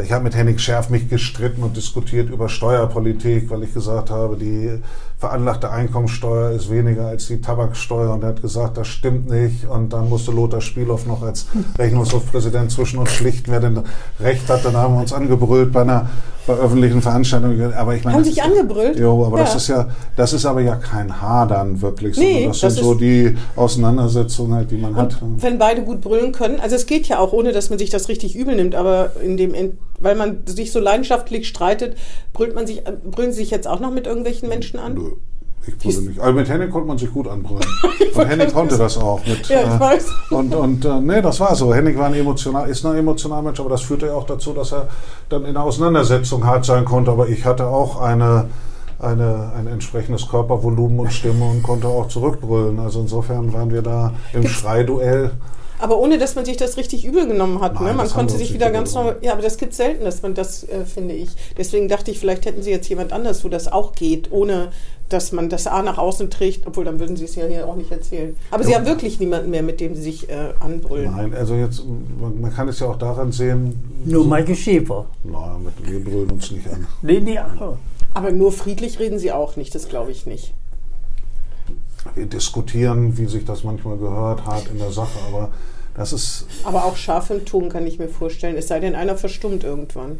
ich 0.00 0.12
habe 0.12 0.22
mit 0.24 0.36
Henning 0.36 0.58
Schärf 0.58 0.90
mich 0.90 1.08
gestritten 1.08 1.62
und 1.64 1.76
diskutiert 1.76 2.30
über 2.30 2.48
Steuerpolitik, 2.48 3.50
weil 3.50 3.64
ich 3.64 3.74
gesagt 3.74 4.10
habe, 4.10 4.36
die 4.36 4.78
veranlagte 5.18 5.70
Einkommensteuer 5.70 6.50
ist 6.50 6.70
weniger 6.70 7.06
als 7.06 7.26
die 7.28 7.40
Tabaksteuer. 7.40 8.12
Und 8.12 8.22
er 8.22 8.30
hat 8.30 8.42
gesagt, 8.42 8.76
das 8.76 8.88
stimmt 8.88 9.30
nicht. 9.30 9.66
Und 9.68 9.92
dann 9.92 10.08
musste 10.08 10.32
Lothar 10.32 10.60
Spielhoff 10.60 11.06
noch 11.06 11.22
als 11.22 11.46
Rechnungshofpräsident 11.78 12.70
zwischen 12.70 12.98
uns 12.98 13.10
schlichten, 13.10 13.50
wer 13.50 13.60
denn 13.60 13.80
recht 14.20 14.48
hat. 14.48 14.64
Dann 14.64 14.76
haben 14.76 14.94
wir 14.94 15.00
uns 15.00 15.12
angebrüllt 15.12 15.72
bei 15.72 15.82
einer 15.82 16.08
bei 16.46 16.52
öffentlichen 16.54 17.00
Veranstaltungen. 17.00 17.72
Aber 17.72 17.94
ich 17.94 18.04
meine, 18.04 18.16
Haben 18.16 18.24
das 18.24 18.34
sich 18.34 18.42
angebrüllt? 18.42 18.98
Jo, 18.98 19.24
aber 19.24 19.38
das 19.38 19.50
Ja. 19.52 19.56
ist 19.56 19.68
ja, 19.68 19.88
das 20.16 20.32
ist 20.32 20.44
aber 20.44 20.60
ja 20.60 20.76
kein 20.76 21.20
Hadern 21.22 21.80
wirklich, 21.80 22.16
Nee, 22.18 22.46
das, 22.46 22.60
das 22.60 22.74
sind 22.74 22.84
so 22.84 22.94
die 22.94 23.34
Auseinandersetzungen 23.56 24.54
halt, 24.54 24.70
die 24.70 24.76
man 24.76 24.94
hat. 24.94 25.16
Wenn 25.38 25.58
beide 25.58 25.82
gut 25.82 26.00
brüllen 26.00 26.32
können, 26.32 26.60
also 26.60 26.76
es 26.76 26.86
geht 26.86 27.06
ja 27.08 27.18
auch, 27.18 27.32
ohne 27.32 27.52
dass 27.52 27.70
man 27.70 27.78
sich 27.78 27.90
das 27.90 28.08
richtig 28.08 28.36
übel 28.36 28.56
nimmt, 28.56 28.74
aber 28.74 29.12
in 29.22 29.36
dem, 29.36 29.54
weil 29.98 30.16
man 30.16 30.46
sich 30.46 30.72
so 30.72 30.80
leidenschaftlich 30.80 31.48
streitet, 31.48 31.96
brüllt 32.32 32.54
man 32.54 32.66
sich, 32.66 32.82
brüllen 32.84 33.32
Sie 33.32 33.38
sich 33.38 33.50
jetzt 33.50 33.66
auch 33.66 33.80
noch 33.80 33.90
mit 33.90 34.06
irgendwelchen 34.06 34.48
Menschen 34.48 34.78
an? 34.78 34.94
Nö, 34.94 35.12
ich 35.66 35.78
brülle 35.78 36.02
nicht. 36.02 36.20
Aber 36.20 36.32
mit 36.32 36.48
Henning 36.48 36.70
konnte 36.70 36.88
man 36.88 36.98
sich 36.98 37.12
gut 37.12 37.28
anbrüllen. 37.28 37.64
Und 38.14 38.26
Henning 38.26 38.52
konnte 38.52 38.76
das 38.76 38.98
auch. 38.98 39.24
Mit, 39.26 39.48
Ja, 39.48 39.62
ich 39.62 39.66
äh, 39.66 39.80
weiß. 39.80 40.06
Und, 40.30 40.54
und 40.54 40.84
äh, 40.84 41.00
nee, 41.00 41.22
das 41.22 41.40
war 41.40 41.54
so. 41.56 41.74
Henning 41.74 41.98
war 41.98 42.06
ein 42.06 42.14
emotional, 42.14 42.68
ist 42.68 42.84
ein 42.84 42.96
emotionaler 42.96 43.42
Mensch, 43.42 43.60
aber 43.60 43.70
das 43.70 43.82
führte 43.82 44.06
ja 44.06 44.14
auch 44.14 44.26
dazu, 44.26 44.52
dass 44.52 44.72
er 44.72 44.88
dann 45.28 45.44
in 45.44 45.54
der 45.54 45.62
Auseinandersetzung 45.62 46.44
hart 46.44 46.64
sein 46.64 46.84
konnte. 46.84 47.10
Aber 47.10 47.28
ich 47.28 47.44
hatte 47.44 47.66
auch 47.66 48.00
eine, 48.00 48.48
eine, 49.04 49.52
ein 49.56 49.66
entsprechendes 49.66 50.28
Körpervolumen 50.28 50.98
und 51.00 51.12
Stimme 51.12 51.44
und 51.44 51.62
konnte 51.62 51.86
auch 51.88 52.08
zurückbrüllen. 52.08 52.78
Also 52.78 53.00
insofern 53.00 53.52
waren 53.52 53.72
wir 53.72 53.82
da 53.82 54.12
im 54.32 54.46
Schreiduell. 54.48 55.30
Aber 55.80 55.98
ohne, 55.98 56.18
dass 56.18 56.34
man 56.36 56.44
sich 56.44 56.56
das 56.56 56.76
richtig 56.76 57.04
übel 57.04 57.26
genommen 57.26 57.60
hat. 57.60 57.74
Nein, 57.74 57.84
ne? 57.84 57.92
Man 57.94 58.08
konnte 58.08 58.36
sich 58.36 58.54
wieder 58.54 58.70
ganz 58.70 58.94
normal. 58.94 59.16
Ja, 59.22 59.32
aber 59.32 59.42
das 59.42 59.56
gibt 59.58 59.74
selten, 59.74 60.04
dass 60.04 60.22
man 60.22 60.34
das, 60.34 60.64
äh, 60.64 60.84
finde 60.84 61.14
ich. 61.14 61.30
Deswegen 61.58 61.88
dachte 61.88 62.10
ich, 62.10 62.18
vielleicht 62.18 62.46
hätten 62.46 62.62
Sie 62.62 62.70
jetzt 62.70 62.88
jemand 62.88 63.12
anders, 63.12 63.44
wo 63.44 63.48
das 63.48 63.70
auch 63.70 63.92
geht, 63.92 64.30
ohne 64.32 64.68
dass 65.10 65.32
man 65.32 65.50
das 65.50 65.66
A 65.66 65.82
nach 65.82 65.98
außen 65.98 66.30
trägt, 66.30 66.66
obwohl 66.66 66.84
dann 66.84 66.98
würden 66.98 67.16
Sie 67.16 67.24
es 67.24 67.34
ja 67.34 67.44
hier 67.46 67.68
auch 67.68 67.76
nicht 67.76 67.90
erzählen. 67.90 68.34
Aber 68.50 68.64
Sie 68.64 68.70
Ja. 68.70 68.78
haben 68.78 68.86
wirklich 68.86 69.20
niemanden 69.20 69.50
mehr, 69.50 69.62
mit 69.62 69.80
dem 69.80 69.94
Sie 69.94 70.00
sich 70.02 70.30
äh, 70.30 70.34
anbrüllen. 70.60 71.12
Nein, 71.14 71.34
also 71.34 71.54
jetzt, 71.54 71.82
man, 72.20 72.40
man 72.40 72.54
kann 72.54 72.68
es 72.68 72.78
ja 72.80 72.86
auch 72.86 72.96
daran 72.96 73.30
sehen, 73.30 73.78
Nur 74.06 74.24
Maike 74.26 74.54
Schäfer. 74.56 75.04
mit, 75.24 75.90
wir 75.92 76.02
brüllen 76.02 76.30
uns 76.30 76.50
nicht 76.50 76.66
an. 76.68 76.86
Nee, 77.02 77.20
nee, 77.20 77.38
ach, 77.38 77.74
Aber 78.14 78.30
nur 78.30 78.52
friedlich 78.52 78.98
reden 79.00 79.18
Sie 79.18 79.32
auch 79.32 79.56
nicht, 79.56 79.74
das 79.74 79.88
glaube 79.88 80.12
ich 80.12 80.24
nicht. 80.24 80.54
Wir 82.14 82.26
diskutieren, 82.26 83.18
wie 83.18 83.26
sich 83.26 83.44
das 83.44 83.64
manchmal 83.64 83.96
gehört, 83.96 84.44
hart 84.46 84.68
in 84.70 84.78
der 84.78 84.92
Sache, 84.92 85.18
aber 85.28 85.50
das 85.94 86.12
ist 86.12 86.46
Aber 86.64 86.84
auch 86.84 86.96
scharf 86.96 87.30
im 87.30 87.44
Ton 87.44 87.68
kann 87.68 87.86
ich 87.86 87.98
mir 87.98 88.08
vorstellen, 88.08 88.56
es 88.56 88.68
sei 88.68 88.80
denn, 88.80 88.94
einer 88.94 89.16
verstummt 89.16 89.64
irgendwann. 89.64 90.18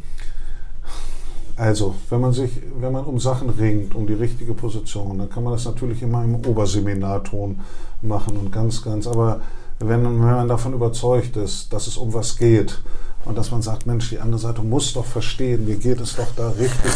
Also, 1.56 1.94
wenn 2.10 2.20
man 2.20 2.32
sich, 2.32 2.50
wenn 2.80 2.92
man 2.92 3.04
um 3.04 3.20
Sachen 3.20 3.48
ringt, 3.48 3.94
um 3.94 4.08
die 4.08 4.14
richtige 4.14 4.54
Position, 4.54 5.18
dann 5.18 5.30
kann 5.30 5.44
man 5.44 5.52
das 5.52 5.64
natürlich 5.64 6.02
immer 6.02 6.24
im 6.24 6.34
Oberseminarton 6.34 7.60
machen 8.02 8.36
und 8.36 8.50
ganz, 8.50 8.82
ganz, 8.82 9.06
aber 9.06 9.40
wenn, 9.78 10.04
wenn 10.04 10.18
man 10.18 10.48
davon 10.48 10.72
überzeugt 10.72 11.36
ist, 11.36 11.72
dass 11.72 11.86
es 11.86 11.96
um 11.96 12.12
was 12.12 12.36
geht 12.36 12.80
und 13.24 13.38
dass 13.38 13.50
man 13.50 13.62
sagt, 13.62 13.86
Mensch, 13.86 14.10
die 14.10 14.18
andere 14.18 14.38
Seite 14.38 14.62
muss 14.62 14.92
doch 14.92 15.04
verstehen, 15.04 15.64
mir 15.64 15.76
geht 15.76 16.00
es 16.00 16.16
doch 16.16 16.28
da 16.36 16.50
richtig 16.50 16.92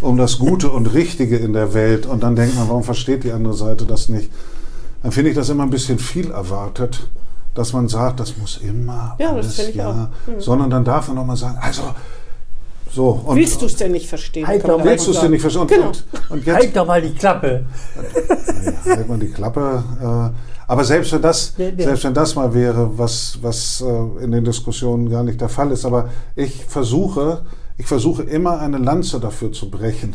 um 0.00 0.16
das 0.16 0.38
Gute 0.38 0.70
und 0.70 0.92
Richtige 0.94 1.36
in 1.36 1.52
der 1.52 1.74
Welt 1.74 2.06
und 2.06 2.22
dann 2.22 2.36
denkt 2.36 2.56
man, 2.56 2.68
warum 2.68 2.82
versteht 2.82 3.24
die 3.24 3.32
andere 3.32 3.54
Seite 3.54 3.84
das 3.84 4.08
nicht? 4.08 4.30
Dann 5.02 5.12
finde 5.12 5.30
ich 5.30 5.36
das 5.36 5.48
immer 5.48 5.62
ein 5.62 5.70
bisschen 5.70 5.98
viel 5.98 6.30
erwartet, 6.30 7.08
dass 7.54 7.72
man 7.72 7.88
sagt, 7.88 8.20
das 8.20 8.36
muss 8.36 8.58
immer 8.58 9.16
Ja, 9.18 9.28
das 9.28 9.46
alles, 9.46 9.54
finde 9.56 9.70
ich 9.70 9.76
ja, 9.76 9.90
auch. 9.90 10.28
Mhm. 10.32 10.40
sondern 10.40 10.70
dann 10.70 10.84
darf 10.84 11.08
man 11.08 11.18
auch 11.18 11.26
mal 11.26 11.36
sagen, 11.36 11.58
also 11.60 11.82
so. 12.92 13.08
Und, 13.26 13.36
Willst 13.36 13.60
du 13.60 13.66
es 13.66 13.76
denn 13.76 13.92
nicht 13.92 14.08
verstehen? 14.08 14.46
Halt 14.46 14.66
doch, 14.66 14.82
Willst 14.82 15.06
du 15.06 15.10
es 15.10 15.20
denn 15.20 15.30
nicht 15.30 15.40
verstehen? 15.42 15.62
Und, 15.62 15.68
Genau. 15.68 15.86
und, 15.88 16.04
und 16.30 16.46
jetzt 16.46 16.56
halt 16.56 16.76
doch 16.76 16.86
mal 16.86 17.02
die 17.02 17.12
Klappe. 17.12 17.66
ja, 18.86 18.96
halt 18.96 19.08
mal 19.08 19.18
die 19.18 19.30
Klappe. 19.30 19.84
Äh, 20.00 20.55
aber 20.66 20.84
selbst 20.84 21.12
wenn 21.12 21.22
das, 21.22 21.54
Der- 21.54 21.72
der- 21.72 21.86
selbst 21.86 22.04
wenn 22.04 22.14
das 22.14 22.34
mal 22.34 22.52
wäre, 22.54 22.98
was, 22.98 23.38
was 23.42 23.80
äh, 23.80 24.24
in 24.24 24.32
den 24.32 24.44
Diskussionen 24.44 25.08
gar 25.10 25.22
nicht 25.22 25.40
der 25.40 25.48
Fall 25.48 25.70
ist, 25.70 25.84
aber 25.84 26.10
ich 26.34 26.64
versuche, 26.66 27.42
ich 27.78 27.86
versuche 27.86 28.22
immer 28.22 28.60
eine 28.60 28.78
Lanze 28.78 29.20
dafür 29.20 29.52
zu 29.52 29.70
brechen. 29.70 30.14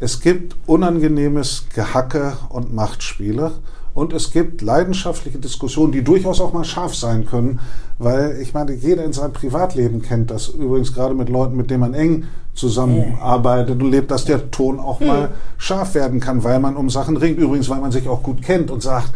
Es 0.00 0.20
gibt 0.20 0.56
unangenehmes 0.66 1.64
Gehacke 1.74 2.32
und 2.48 2.72
Machtspiele. 2.74 3.52
Und 3.92 4.12
es 4.12 4.30
gibt 4.30 4.62
leidenschaftliche 4.62 5.38
Diskussionen, 5.38 5.90
die 5.92 6.02
durchaus 6.04 6.40
auch 6.40 6.52
mal 6.52 6.64
scharf 6.64 6.94
sein 6.94 7.26
können, 7.26 7.58
weil 7.98 8.38
ich 8.40 8.54
meine, 8.54 8.72
jeder 8.72 9.04
in 9.04 9.12
seinem 9.12 9.32
Privatleben 9.32 10.00
kennt 10.00 10.30
das. 10.30 10.46
Übrigens 10.48 10.94
gerade 10.94 11.12
mit 11.14 11.28
Leuten, 11.28 11.56
mit 11.56 11.70
denen 11.70 11.80
man 11.80 11.94
eng 11.94 12.24
zusammenarbeitet 12.54 13.82
und 13.82 13.90
lebt, 13.90 14.10
dass 14.12 14.24
der 14.24 14.50
Ton 14.52 14.78
auch 14.78 15.00
mal 15.00 15.30
scharf 15.58 15.94
werden 15.94 16.20
kann, 16.20 16.44
weil 16.44 16.60
man 16.60 16.76
um 16.76 16.88
Sachen 16.88 17.16
ringt. 17.16 17.38
Übrigens, 17.38 17.68
weil 17.68 17.80
man 17.80 17.90
sich 17.92 18.08
auch 18.08 18.22
gut 18.22 18.42
kennt 18.42 18.70
und 18.70 18.80
sagt, 18.82 19.10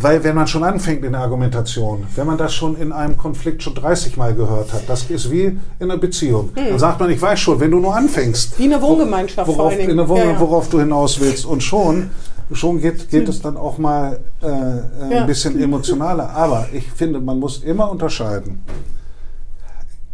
weil 0.00 0.24
wenn 0.24 0.34
man 0.34 0.46
schon 0.46 0.64
anfängt 0.64 1.04
in 1.04 1.12
der 1.12 1.20
Argumentation, 1.20 2.06
wenn 2.16 2.26
man 2.26 2.38
das 2.38 2.54
schon 2.54 2.76
in 2.76 2.92
einem 2.92 3.16
Konflikt 3.16 3.62
schon 3.62 3.74
30 3.74 4.16
Mal 4.16 4.34
gehört 4.34 4.72
hat, 4.72 4.88
das 4.88 5.04
ist 5.10 5.30
wie 5.30 5.44
in 5.44 5.60
einer 5.80 5.98
Beziehung. 5.98 6.50
Dann 6.54 6.78
sagt 6.78 6.98
man, 7.00 7.10
ich 7.10 7.20
weiß 7.20 7.38
schon, 7.38 7.60
wenn 7.60 7.70
du 7.70 7.78
nur 7.78 7.94
anfängst. 7.94 8.58
Wie 8.58 8.64
in 8.64 8.72
einer 8.72 8.82
Wohngemeinschaft 8.82 9.46
vor 9.46 9.58
worauf, 9.58 9.70
allen 9.72 9.78
Dingen. 9.80 9.90
in 9.92 9.96
der 9.98 10.08
Wohnung, 10.08 10.24
Ja, 10.24 10.32
ja. 10.32 10.40
worauf 10.40 10.68
du 10.70 10.80
hinaus 10.80 11.20
willst. 11.20 11.44
Und 11.44 11.62
schon, 11.62 12.10
schon 12.52 12.80
geht, 12.80 13.10
geht 13.10 13.28
es 13.28 13.42
dann 13.42 13.56
auch 13.56 13.78
mal 13.78 14.20
äh, 14.42 14.46
äh, 14.46 15.14
Ja. 15.14 15.20
ein 15.20 15.26
bisschen 15.26 15.60
emotionaler. 15.60 16.30
Aber 16.30 16.68
ich 16.72 16.90
finde, 16.90 17.20
man 17.20 17.38
muss 17.38 17.58
immer 17.62 17.90
unterscheiden. 17.90 18.62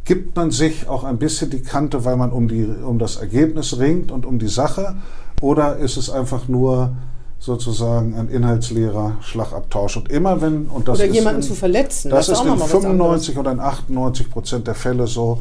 Gibt 0.04 0.36
man 0.36 0.50
sich 0.50 0.88
auch 0.88 1.04
ein 1.04 1.18
bisschen 1.18 1.50
die 1.50 1.60
Kante, 1.62 2.04
weil 2.04 2.16
man 2.16 2.32
um, 2.32 2.48
die, 2.48 2.64
um 2.64 2.98
das 2.98 3.16
Ergebnis 3.16 3.78
ringt 3.78 4.10
und 4.10 4.24
um 4.24 4.38
die 4.38 4.48
Sache? 4.48 4.96
Oder 5.42 5.76
ist 5.76 5.96
es 5.98 6.08
einfach 6.10 6.48
nur 6.48 6.92
sozusagen 7.38 8.14
ein 8.14 8.28
inhaltsleerer 8.28 9.16
Schlagabtausch? 9.20 9.96
Und 9.96 10.10
immer 10.10 10.40
wenn, 10.40 10.66
und 10.66 10.88
das 10.88 10.98
Oder 10.98 11.08
ist 11.08 11.14
jemanden 11.14 11.42
in, 11.42 11.46
zu 11.46 11.54
verletzen. 11.54 12.10
das, 12.10 12.28
ist 12.28 12.38
auch 12.38 12.42
in 12.42 12.48
noch 12.48 12.56
mal 12.56 12.64
was 12.64 12.74
anderes. 12.84 13.26
95 13.26 13.38
oder 13.38 13.52
in 13.52 13.60
98 13.60 14.30
Prozent 14.30 14.66
der 14.66 14.74
Fälle 14.74 15.06
so, 15.06 15.40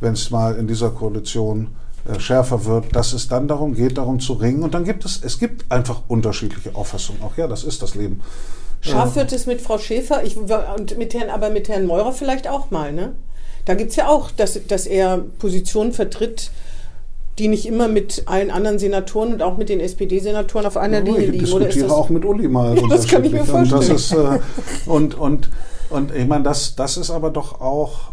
wenn 0.00 0.14
es 0.14 0.30
mal 0.30 0.54
in 0.56 0.66
dieser 0.66 0.90
Koalition 0.90 1.68
äh, 2.06 2.20
schärfer 2.20 2.64
wird, 2.64 2.94
dass 2.94 3.12
es 3.12 3.28
dann 3.28 3.48
darum 3.48 3.74
geht, 3.74 3.96
darum 3.96 4.20
zu 4.20 4.34
ringen. 4.34 4.62
Und 4.62 4.74
dann 4.74 4.84
gibt 4.84 5.04
es, 5.04 5.20
es 5.22 5.38
gibt 5.38 5.70
einfach 5.70 6.02
unterschiedliche 6.08 6.74
Auffassungen. 6.74 7.22
Auch 7.22 7.36
ja, 7.36 7.46
das 7.46 7.64
ist 7.64 7.82
das 7.82 7.94
Leben. 7.94 8.20
Scharf 8.80 9.16
wird 9.16 9.32
es 9.32 9.46
mit 9.46 9.62
Frau 9.62 9.78
Schäfer 9.78 10.22
ich, 10.24 10.36
und 10.36 10.98
mit 10.98 11.14
Herrn, 11.14 11.30
aber 11.30 11.48
mit 11.48 11.68
Herrn 11.68 11.86
Meurer 11.86 12.12
vielleicht 12.12 12.48
auch 12.48 12.70
mal, 12.70 12.92
ne? 12.92 13.14
Da 13.64 13.74
gibt 13.74 13.90
es 13.90 13.96
ja 13.96 14.08
auch, 14.08 14.30
dass, 14.30 14.60
dass 14.68 14.86
er 14.86 15.24
Positionen 15.38 15.92
vertritt, 15.92 16.50
die 17.38 17.48
nicht 17.48 17.66
immer 17.66 17.88
mit 17.88 18.22
allen 18.26 18.50
anderen 18.50 18.78
Senatoren 18.78 19.32
und 19.32 19.42
auch 19.42 19.56
mit 19.56 19.68
den 19.68 19.80
SPD-Senatoren 19.80 20.66
auf 20.66 20.76
einer 20.76 21.00
Linie 21.00 21.20
ich 21.22 21.30
liegen. 21.32 21.44
Ist 21.44 21.52
diskutiere 21.52 21.86
das, 21.88 21.96
auch 21.96 22.08
mit 22.08 22.24
Uli 22.24 22.46
mal. 22.48 22.76
Ja, 22.78 22.86
das 22.90 23.06
kann 23.08 23.24
ich 23.24 23.32
mir 23.32 23.40
unterschiedlich. 23.40 23.72
Und, 23.72 23.72
das 23.72 23.86
vorstellen. 24.08 24.34
ist, 24.36 24.86
äh, 24.86 24.90
und, 24.90 25.14
und 25.16 25.50
Und 25.90 26.14
ich 26.14 26.26
meine, 26.26 26.44
das, 26.44 26.74
das 26.76 26.96
ist 26.96 27.10
aber 27.10 27.30
doch 27.30 27.60
auch 27.60 28.12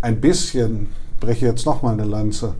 ein 0.00 0.20
bisschen, 0.20 0.88
breche 1.20 1.46
jetzt 1.46 1.66
nochmal 1.66 1.94
eine 1.94 2.04
Lanze. 2.04 2.54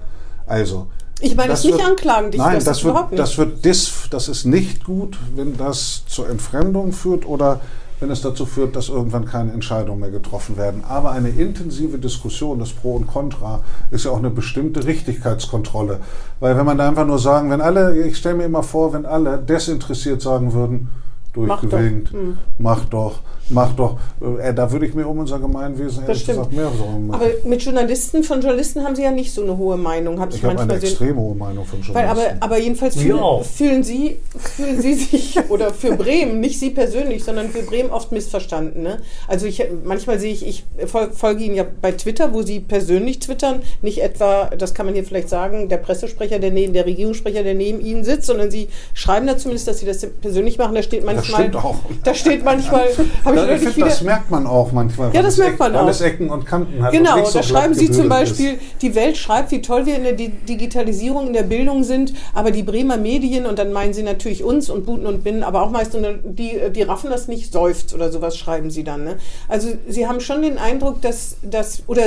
Also, 0.46 0.86
Ich 1.20 1.36
meine 1.36 1.50
das, 1.50 1.62
Das 1.62 1.70
nicht 1.70 1.78
wird- 1.78 1.88
anklagen, 1.90 2.30
dich, 2.30 2.40
Nein, 2.40 2.54
das, 2.56 2.64
das, 2.64 2.84
wird, 2.84 2.92
überhaupt 2.92 3.10
nicht. 3.12 3.20
das 3.22 3.38
wird 3.38 3.64
dis, 3.64 3.92
das 4.10 4.28
ist 4.28 4.44
nicht 4.44 4.84
gut, 4.84 5.18
wenn 5.36 5.56
das 5.56 6.02
zur 6.06 6.28
Entfremdung 6.28 6.92
führt 6.92 7.26
oder 7.26 7.60
wenn 8.00 8.10
es 8.10 8.20
dazu 8.20 8.46
führt, 8.46 8.76
dass 8.76 8.88
irgendwann 8.88 9.24
keine 9.24 9.52
Entscheidungen 9.52 10.00
mehr 10.00 10.10
getroffen 10.10 10.56
werden. 10.56 10.84
Aber 10.88 11.10
eine 11.12 11.30
intensive 11.30 11.98
Diskussion 11.98 12.58
des 12.58 12.72
Pro 12.72 12.96
und 12.96 13.06
Contra 13.06 13.60
ist 13.90 14.04
ja 14.04 14.10
auch 14.10 14.18
eine 14.18 14.30
bestimmte 14.30 14.84
Richtigkeitskontrolle. 14.84 16.00
Weil 16.40 16.56
wenn 16.56 16.66
man 16.66 16.78
da 16.78 16.88
einfach 16.88 17.06
nur 17.06 17.18
sagen, 17.18 17.50
wenn 17.50 17.60
alle, 17.60 17.96
ich 18.06 18.16
stelle 18.16 18.36
mir 18.36 18.44
immer 18.44 18.62
vor, 18.62 18.92
wenn 18.92 19.06
alle 19.06 19.38
desinteressiert 19.38 20.22
sagen 20.22 20.52
würden, 20.52 20.88
Mach 21.36 21.60
doch. 21.62 21.68
durchgewinkt, 21.70 22.12
Hm. 22.12 22.38
mach 22.58 22.84
doch, 22.86 23.20
mach 23.50 23.72
doch, 23.74 23.96
äh, 24.40 24.52
da 24.52 24.72
würde 24.72 24.86
ich 24.86 24.94
mir 24.94 25.06
um 25.06 25.18
unser 25.20 25.38
Gemeinwesen 25.38 26.02
ehrlich 26.06 26.26
gesagt 26.26 26.52
mehr 26.52 26.70
Sorgen 26.76 27.06
machen. 27.06 27.20
aber 27.22 27.30
mit 27.48 27.62
Journalisten, 27.62 28.22
von 28.24 28.40
Journalisten 28.40 28.82
haben 28.82 28.96
Sie 28.96 29.02
ja 29.02 29.10
nicht 29.12 29.32
so 29.32 29.42
eine 29.42 29.56
hohe 29.56 29.76
Meinung, 29.76 30.18
habe 30.20 30.32
ich, 30.32 30.38
ich 30.38 30.42
habe 30.44 30.58
eine 30.58 30.66
manchmal 30.66 30.82
extrem 30.88 31.16
hohe 31.18 31.34
Meinung 31.36 31.64
von 31.64 31.78
Weil, 31.80 32.04
Journalisten. 32.06 32.36
aber, 32.40 32.44
aber 32.44 32.58
jedenfalls 32.58 32.96
fühlen, 32.96 33.44
fühlen, 33.44 33.82
Sie, 33.84 34.16
fühlen 34.36 34.80
Sie 34.82 34.94
sich, 34.94 35.38
oder 35.48 35.72
für 35.72 35.94
Bremen, 35.96 36.40
nicht 36.40 36.58
Sie 36.58 36.70
persönlich, 36.70 37.22
sondern 37.24 37.50
für 37.50 37.62
Bremen 37.62 37.90
oft 37.90 38.10
missverstanden. 38.10 38.82
Ne? 38.82 38.98
Also 39.28 39.46
ich, 39.46 39.62
manchmal 39.84 40.18
sehe 40.18 40.32
ich, 40.32 40.46
ich 40.46 40.64
fol- 40.86 41.10
folge 41.12 41.44
Ihnen 41.44 41.54
ja 41.54 41.64
bei 41.80 41.92
Twitter, 41.92 42.32
wo 42.34 42.42
Sie 42.42 42.58
persönlich 42.60 43.20
twittern, 43.20 43.60
nicht 43.82 44.02
etwa, 44.02 44.46
das 44.58 44.74
kann 44.74 44.86
man 44.86 44.94
hier 44.94 45.04
vielleicht 45.04 45.28
sagen, 45.28 45.68
der 45.68 45.76
Pressesprecher, 45.78 46.38
der 46.40 46.50
neben, 46.50 46.72
der 46.72 46.84
Regierungssprecher, 46.86 47.44
der 47.44 47.54
neben 47.54 47.80
Ihnen 47.80 48.02
sitzt, 48.02 48.26
sondern 48.26 48.50
Sie 48.50 48.68
schreiben 48.94 49.26
da 49.26 49.38
zumindest, 49.38 49.68
dass 49.68 49.78
Sie 49.78 49.86
das 49.86 50.04
persönlich 50.20 50.58
machen. 50.58 50.74
Da 50.74 50.82
steht 50.82 51.04
manchmal, 51.04 51.17
stimmt 51.26 51.56
auch. 51.56 51.76
da 52.04 52.14
steht 52.14 52.44
manchmal, 52.44 52.88
habe 53.24 53.36
ich 53.36 53.62
ich 53.62 53.68
finde, 53.70 53.88
das 53.88 54.02
merkt 54.02 54.30
man 54.30 54.46
auch 54.46 54.72
manchmal. 54.72 55.14
Ja, 55.14 55.22
das 55.22 55.36
merkt 55.36 55.58
man 55.58 55.72
weil 55.74 55.80
auch. 55.84 55.88
es 55.88 56.00
Ecken 56.00 56.30
und 56.30 56.44
Kanten 56.46 56.82
hat. 56.82 56.92
Genau, 56.92 57.16
nicht 57.16 57.28
so 57.28 57.38
da 57.38 57.42
schreiben 57.42 57.74
Sie 57.74 57.90
zum 57.90 58.08
Beispiel, 58.08 58.54
ist. 58.54 58.60
die 58.82 58.94
Welt 58.94 59.16
schreibt, 59.16 59.50
wie 59.50 59.62
toll 59.62 59.86
wir 59.86 59.96
in 59.96 60.04
der 60.04 60.12
Di- 60.14 60.28
Digitalisierung, 60.28 61.28
in 61.28 61.32
der 61.32 61.42
Bildung 61.42 61.84
sind, 61.84 62.14
aber 62.34 62.50
die 62.50 62.62
Bremer 62.62 62.96
Medien, 62.96 63.46
und 63.46 63.58
dann 63.58 63.72
meinen 63.72 63.92
Sie 63.94 64.02
natürlich 64.02 64.44
uns 64.44 64.70
und 64.70 64.86
Buten 64.86 65.06
und 65.06 65.24
Binnen, 65.24 65.42
aber 65.42 65.62
auch 65.62 65.70
meist, 65.70 65.96
die, 66.24 66.58
die 66.74 66.82
raffen 66.82 67.10
das 67.10 67.28
nicht, 67.28 67.52
seufzt 67.52 67.94
oder 67.94 68.10
sowas 68.12 68.36
schreiben 68.36 68.70
Sie 68.70 68.84
dann. 68.84 69.04
Ne? 69.04 69.16
Also 69.48 69.68
Sie 69.88 70.06
haben 70.06 70.20
schon 70.20 70.42
den 70.42 70.58
Eindruck, 70.58 71.00
dass, 71.02 71.36
dass 71.42 71.82
oder 71.86 72.02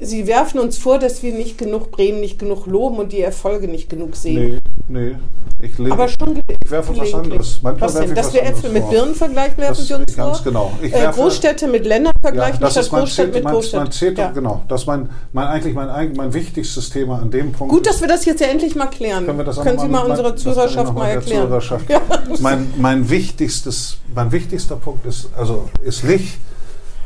Sie 0.00 0.26
werfen 0.26 0.58
uns 0.58 0.76
vor, 0.78 0.98
dass 0.98 1.22
wir 1.22 1.32
nicht 1.32 1.56
genug 1.58 1.90
Bremen, 1.92 2.20
nicht 2.20 2.38
genug 2.38 2.66
loben 2.66 2.96
und 2.96 3.12
die 3.12 3.20
Erfolge 3.20 3.68
nicht 3.68 3.88
genug 3.88 4.16
sehen. 4.16 4.52
Nee, 4.54 4.58
nee. 4.88 5.16
Ich, 5.60 5.78
le- 5.78 5.92
Aber 5.92 6.08
schon 6.08 6.36
ich 6.36 6.70
werfe 6.70 6.90
was 6.90 6.94
gelegentlich. 6.96 7.14
anderes. 7.14 7.60
Manchmal 7.62 7.88
Was 7.88 7.94
werfe 7.94 8.06
denn? 8.08 8.12
ich 8.12 8.16
Dass 8.16 8.26
was 8.26 8.34
wir 8.34 8.42
Äpfel 8.42 8.70
mit. 8.72 8.90
Birnen 8.90 9.14
vergleichen, 9.14 9.56
werfen 9.58 9.76
Das- 9.78 9.86
Sie 9.86 9.94
uns 9.94 10.16
ganz 10.16 10.36
vor? 10.38 10.44
genau. 10.44 10.72
Ich 10.82 10.92
äh, 10.92 10.96
werfe- 11.00 11.20
Großstädte 11.20 11.66
mit 11.68 11.86
Ländern 11.86 12.12
vergleichen, 12.20 12.60
das 12.60 12.72
statt 12.72 12.82
ist 12.84 12.92
mein, 12.92 13.00
Großstadt 13.02 13.32
mit 13.32 13.44
mein, 13.44 13.52
Großstadt. 13.54 13.80
mein, 13.82 13.92
Zet- 13.92 14.18
Ja. 14.18 14.30
genau, 14.32 14.62
das 14.68 14.80
ist 14.82 14.86
mein, 14.86 15.08
mein, 15.32 15.46
eigentlich 15.46 15.74
mein, 15.74 16.12
mein 16.16 16.34
wichtigstes 16.34 16.90
Thema 16.90 17.20
an 17.20 17.30
dem 17.30 17.52
Punkt. 17.52 17.72
Gut, 17.72 17.86
dass 17.86 18.00
wir 18.00 18.08
das 18.08 18.24
jetzt 18.24 18.40
ja 18.40 18.48
endlich 18.48 18.74
mal 18.74 18.86
klären. 18.86 19.24
Können, 19.26 19.38
wir 19.38 19.44
das 19.44 19.60
Können 19.60 19.78
Sie 19.78 19.88
mal 19.88 20.02
mit- 20.02 20.10
unserer 20.10 20.32
das 20.32 20.42
Zuhörerschaft 20.42 20.92
mal 20.94 21.08
erklären? 21.08 21.42
Zuhörerschaft. 21.44 21.88
Ja. 21.88 22.00
Mein, 22.40 22.72
mein, 22.76 23.08
wichtigstes, 23.08 23.98
mein 24.14 24.32
wichtigster 24.32 24.76
Punkt 24.76 25.06
ist, 25.06 25.28
also 25.36 25.68
ist 25.82 26.04
nicht, 26.04 26.38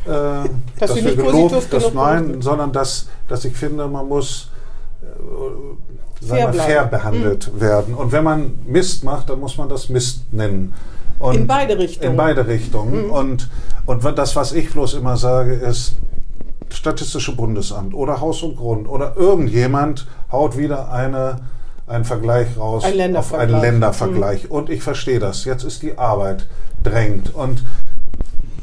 äh, 0.07 0.11
dass, 0.81 0.95
Sie 0.95 1.05
wir 1.05 1.15
gelobt, 1.15 1.73
dass, 1.73 1.93
nein, 1.93 2.41
sondern 2.41 2.73
dass, 2.73 3.09
dass 3.29 3.45
ich 3.45 3.55
finde, 3.55 3.87
man 3.89 4.09
muss 4.09 4.49
äh, 5.03 5.07
Fair 6.27 6.53
fair 6.53 6.85
behandelt 6.87 7.61
werden. 7.61 7.95
Und 7.95 8.13
wenn 8.13 8.25
man 8.25 8.59
Mist 8.67 9.05
macht, 9.05 9.31
dann 9.31 9.41
muss 9.41 9.57
man 9.57 9.69
das 9.69 9.89
Mist 9.89 10.33
nennen. 10.33 10.75
Und 11.19 11.35
In 11.37 11.47
beide 11.47 11.79
Richtungen. 11.79 12.13
In 12.13 12.17
beide 12.17 12.47
Richtungen. 12.47 13.11
Und, 13.11 13.49
und 13.87 14.05
das, 14.17 14.37
was 14.37 14.53
ich 14.53 14.71
bloß 14.71 14.95
immer 14.95 15.17
sage, 15.17 15.55
ist, 15.55 15.97
Statistische 16.71 17.35
Bundesamt 17.35 17.95
oder 17.95 18.21
Haus 18.21 18.43
und 18.43 18.57
Grund 18.57 18.89
oder 18.89 19.17
irgendjemand 19.17 20.07
haut 20.31 20.59
wieder 20.59 20.93
eine, 20.93 21.37
einen 21.87 22.05
Vergleich 22.05 22.47
raus 22.59 22.85
Ein 22.85 22.91
auf 22.91 22.97
Ländervergleich. 22.97 23.49
einen 23.55 23.61
Ländervergleich. 23.63 24.51
Und 24.51 24.69
ich 24.69 24.83
verstehe 24.83 25.19
das. 25.19 25.45
Jetzt 25.45 25.65
ist 25.65 25.83
die 25.83 25.97
Arbeit 25.97 26.47
drängt. 26.83 27.35
Und 27.35 27.65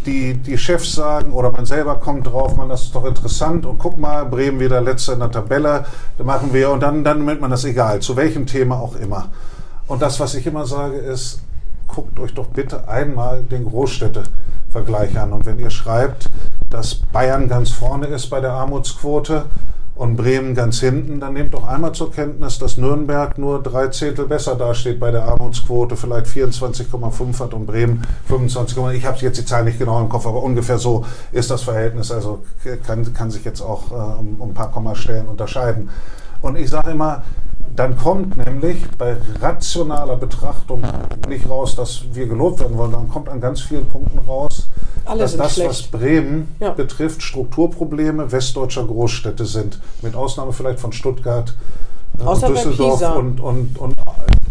die, 0.05 0.35
die 0.35 0.57
Chefs 0.57 0.93
sagen 0.93 1.31
oder 1.33 1.51
man 1.51 1.65
selber 1.65 1.95
kommt 1.95 2.27
drauf, 2.27 2.55
man, 2.55 2.69
das 2.69 2.83
ist 2.83 2.95
doch 2.95 3.05
interessant 3.05 3.65
und 3.65 3.79
guck 3.79 3.97
mal, 3.97 4.25
Bremen 4.25 4.59
wieder 4.59 4.81
letzter 4.81 5.13
in 5.13 5.19
der 5.19 5.31
Tabelle, 5.31 5.85
da 6.17 6.23
machen 6.23 6.53
wir 6.53 6.69
und 6.71 6.81
dann, 6.81 7.03
dann 7.03 7.25
nimmt 7.25 7.41
man 7.41 7.51
das 7.51 7.65
egal, 7.65 7.99
zu 7.99 8.15
welchem 8.15 8.45
Thema 8.45 8.79
auch 8.79 8.95
immer. 8.95 9.29
Und 9.87 10.01
das, 10.01 10.19
was 10.19 10.35
ich 10.35 10.47
immer 10.47 10.65
sage, 10.65 10.97
ist, 10.97 11.41
guckt 11.87 12.19
euch 12.19 12.33
doch 12.33 12.47
bitte 12.47 12.87
einmal 12.87 13.43
den 13.43 13.65
Großstädtevergleich 13.65 15.17
an. 15.19 15.33
Und 15.33 15.45
wenn 15.45 15.59
ihr 15.59 15.69
schreibt, 15.69 16.29
dass 16.69 16.95
Bayern 16.95 17.47
ganz 17.47 17.69
vorne 17.71 18.07
ist 18.07 18.27
bei 18.27 18.41
der 18.41 18.53
Armutsquote 18.53 19.45
und 19.95 20.17
Bremen 20.17 20.55
ganz 20.55 20.81
hinten, 20.81 21.21
dann 21.21 21.33
nehmt 21.33 21.53
doch 21.53 21.65
einmal 21.65 21.93
zur 21.93 22.11
Kenntnis, 22.11 22.59
dass 22.59 22.77
Nürnberg 22.77 23.37
nur 23.37 23.63
drei 23.63 23.87
Zehntel 23.87 24.25
besser 24.27 24.55
dasteht 24.55 24.99
bei 24.99 25.09
der 25.09 25.23
Armutsquote, 25.23 25.95
vielleicht 25.95 26.27
24,5 26.27 27.39
hat 27.39 27.53
und 27.53 27.65
Bremen 27.65 28.05
25,5. 28.29 28.91
Ich 28.91 29.05
habe 29.05 29.17
jetzt 29.19 29.37
die 29.39 29.45
Zahl 29.45 29.63
nicht 29.63 29.79
genau 29.79 30.01
im 30.01 30.09
Kopf, 30.09 30.27
aber 30.27 30.43
ungefähr 30.43 30.77
so 30.77 31.05
ist 31.31 31.49
das 31.49 31.63
Verhältnis. 31.63 32.11
Also 32.11 32.43
kann, 32.85 33.13
kann 33.13 33.31
sich 33.31 33.45
jetzt 33.45 33.61
auch 33.61 33.91
äh, 33.91 34.19
um, 34.19 34.35
um 34.39 34.49
ein 34.49 34.53
paar 34.53 34.71
Kommastellen 34.71 35.27
unterscheiden. 35.27 35.89
Und 36.41 36.57
ich 36.57 36.69
sage 36.69 36.91
immer, 36.91 37.23
dann 37.75 37.97
kommt 37.97 38.37
nämlich 38.37 38.77
bei 38.97 39.17
rationaler 39.41 40.15
Betrachtung 40.15 40.81
nicht 41.27 41.49
raus, 41.49 41.75
dass 41.75 42.03
wir 42.13 42.27
gelobt 42.27 42.59
werden 42.59 42.77
wollen, 42.77 42.91
dann 42.91 43.09
kommt 43.09 43.29
an 43.29 43.41
ganz 43.41 43.61
vielen 43.61 43.87
Punkten 43.87 44.19
raus, 44.19 44.69
Alle 45.05 45.19
dass 45.19 45.35
das, 45.35 45.53
schlecht. 45.55 45.69
was 45.69 45.81
Bremen 45.83 46.55
Ja. 46.59 46.71
betrifft, 46.71 47.21
Strukturprobleme 47.21 48.31
westdeutscher 48.31 48.85
Großstädte 48.85 49.45
sind. 49.45 49.79
Mit 50.01 50.15
Ausnahme 50.15 50.53
vielleicht 50.53 50.79
von 50.79 50.91
Stuttgart 50.91 51.53
äh, 52.19 52.23
Außer 52.23 52.47
und 52.47 52.55
Düsseldorf 52.55 53.15
und, 53.17 53.39
und, 53.39 53.77
und 53.77 53.95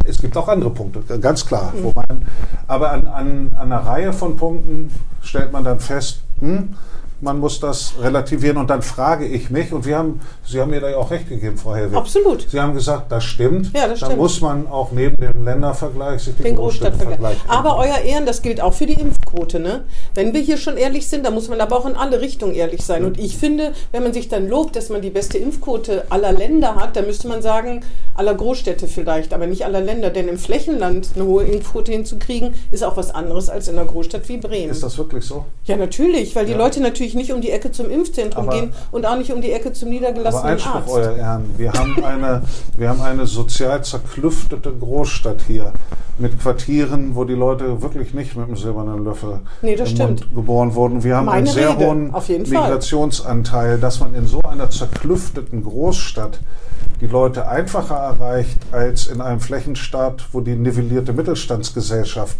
es 0.04 0.18
gibt 0.18 0.36
auch 0.36 0.48
andere 0.48 0.70
Punkte, 0.70 1.18
ganz 1.18 1.46
klar. 1.46 1.72
Mhm. 1.74 1.92
Man, 1.94 2.26
aber 2.66 2.92
an, 2.92 3.06
an, 3.06 3.52
an 3.58 3.72
einer 3.72 3.86
Reihe 3.86 4.12
von 4.12 4.36
Punkten 4.36 4.90
stellt 5.22 5.50
man 5.52 5.64
dann 5.64 5.80
fest, 5.80 6.20
hm, 6.40 6.74
man 7.24 7.40
muss 7.40 7.58
das 7.58 7.94
relativieren 8.00 8.58
und 8.58 8.68
dann 8.68 8.82
frage 8.82 9.26
ich 9.26 9.50
mich, 9.50 9.72
und 9.72 9.86
wir 9.86 9.96
haben, 9.98 10.20
Sie 10.46 10.60
haben 10.60 10.70
mir 10.70 10.80
da 10.80 10.90
ja 10.90 10.98
auch 10.98 11.10
recht 11.10 11.28
gegeben, 11.28 11.56
Frau 11.56 11.74
Helwig. 11.74 11.96
Absolut. 11.96 12.46
Sie 12.48 12.60
haben 12.60 12.74
gesagt, 12.74 13.10
das 13.10 13.24
stimmt. 13.24 13.72
Ja, 13.74 13.88
das 13.88 14.00
dann 14.00 14.10
stimmt. 14.10 14.18
muss 14.22 14.40
man 14.40 14.66
auch 14.68 14.92
neben 14.92 15.16
dem 15.16 15.42
Ländervergleich 15.44 16.22
sich 16.22 16.36
den, 16.36 16.44
Den 16.44 16.56
Großstadtvergleich. 16.56 17.38
Aber 17.48 17.78
euer 17.78 17.98
Ehren, 17.98 18.26
das 18.26 18.42
gilt 18.42 18.60
auch 18.60 18.74
für 18.74 18.86
die 18.86 19.00
Impfquote. 19.00 19.58
Ne? 19.58 19.84
Wenn 20.14 20.34
wir 20.34 20.40
hier 20.42 20.58
schon 20.58 20.76
ehrlich 20.76 21.08
sind, 21.08 21.24
dann 21.24 21.34
muss 21.34 21.48
man 21.48 21.60
aber 21.60 21.76
auch 21.78 21.86
in 21.86 21.96
alle 21.96 22.20
Richtungen 22.20 22.54
ehrlich 22.54 22.82
sein. 22.84 23.04
Und 23.04 23.18
ich 23.18 23.38
finde, 23.38 23.72
wenn 23.90 24.02
man 24.02 24.12
sich 24.12 24.28
dann 24.28 24.46
lobt, 24.48 24.76
dass 24.76 24.90
man 24.90 25.00
die 25.00 25.10
beste 25.10 25.38
Impfquote 25.38 26.04
aller 26.10 26.32
Länder 26.32 26.76
hat, 26.76 26.94
dann 26.96 27.06
müsste 27.06 27.26
man 27.28 27.40
sagen, 27.40 27.80
aller 28.14 28.34
Großstädte 28.34 28.86
vielleicht, 28.86 29.32
aber 29.32 29.46
nicht 29.46 29.64
aller 29.64 29.80
Länder. 29.80 30.10
Denn 30.10 30.28
im 30.28 30.36
Flächenland 30.38 31.08
eine 31.16 31.24
hohe 31.24 31.44
Impfquote 31.44 31.90
hinzukriegen, 31.90 32.54
ist 32.70 32.84
auch 32.84 32.96
was 32.98 33.14
anderes 33.14 33.48
als 33.48 33.68
in 33.68 33.78
einer 33.78 33.86
Großstadt 33.88 34.28
wie 34.28 34.36
Bremen. 34.36 34.70
Ist 34.70 34.82
das 34.82 34.98
wirklich 34.98 35.24
so? 35.24 35.46
ja, 35.64 35.76
natürlich, 35.76 36.36
weil 36.36 36.44
die 36.44 36.52
Ja. 36.52 36.58
Leute 36.58 36.80
natürlich 36.80 37.13
nicht 37.14 37.32
um 37.32 37.40
die 37.40 37.50
Ecke 37.50 37.70
zum 37.72 37.90
Impfzentrum 37.90 38.48
Aber- 38.48 38.58
gehen 38.60 38.72
und 38.90 39.06
auch 39.06 39.16
nicht 39.16 39.32
um 39.32 39.40
die 39.40 39.52
Ecke 39.52 39.72
zum 39.72 39.88
Aber 39.88 39.94
niedergelassenen 39.94 40.46
Einspruch, 40.46 40.74
Arzt. 40.74 40.88
Euer 40.90 41.16
Ehren. 41.16 41.44
Wir 41.56 41.72
haben, 41.72 42.04
eine, 42.04 42.42
wir 42.76 42.88
haben 42.88 43.00
eine 43.02 43.26
sozial 43.26 43.82
zerklüftete 43.84 44.72
Großstadt 44.72 45.42
hier 45.46 45.72
mit 46.18 46.38
Quartieren, 46.40 47.16
wo 47.16 47.24
die 47.24 47.34
Leute 47.34 47.82
wirklich 47.82 48.14
nicht 48.14 48.36
mit 48.36 48.46
einem 48.46 48.56
silbernen 48.56 49.04
Löffel 49.04 49.40
Nee, 49.62 49.74
geboren 49.76 50.74
wurden. 50.74 51.02
Wir 51.02 51.16
haben 51.16 51.26
Meine 51.26 51.38
einen 51.38 51.46
sehr 51.46 51.70
Rede, 51.70 51.86
hohen. 51.86 52.12
Migrationsanteil, 52.12 53.78
dass 53.78 54.00
man 54.00 54.14
in 54.14 54.26
so 54.26 54.40
einer 54.42 54.70
zerklüfteten 54.70 55.64
Großstadt 55.64 56.38
die 57.00 57.06
Leute 57.06 57.48
einfacher 57.48 57.96
erreicht 57.96 58.58
als 58.70 59.08
in 59.08 59.20
einem 59.20 59.40
Flächenstaat, 59.40 60.26
wo 60.32 60.40
die 60.40 60.54
nivellierte 60.54 61.12
Mittelstandsgesellschaft 61.12 62.36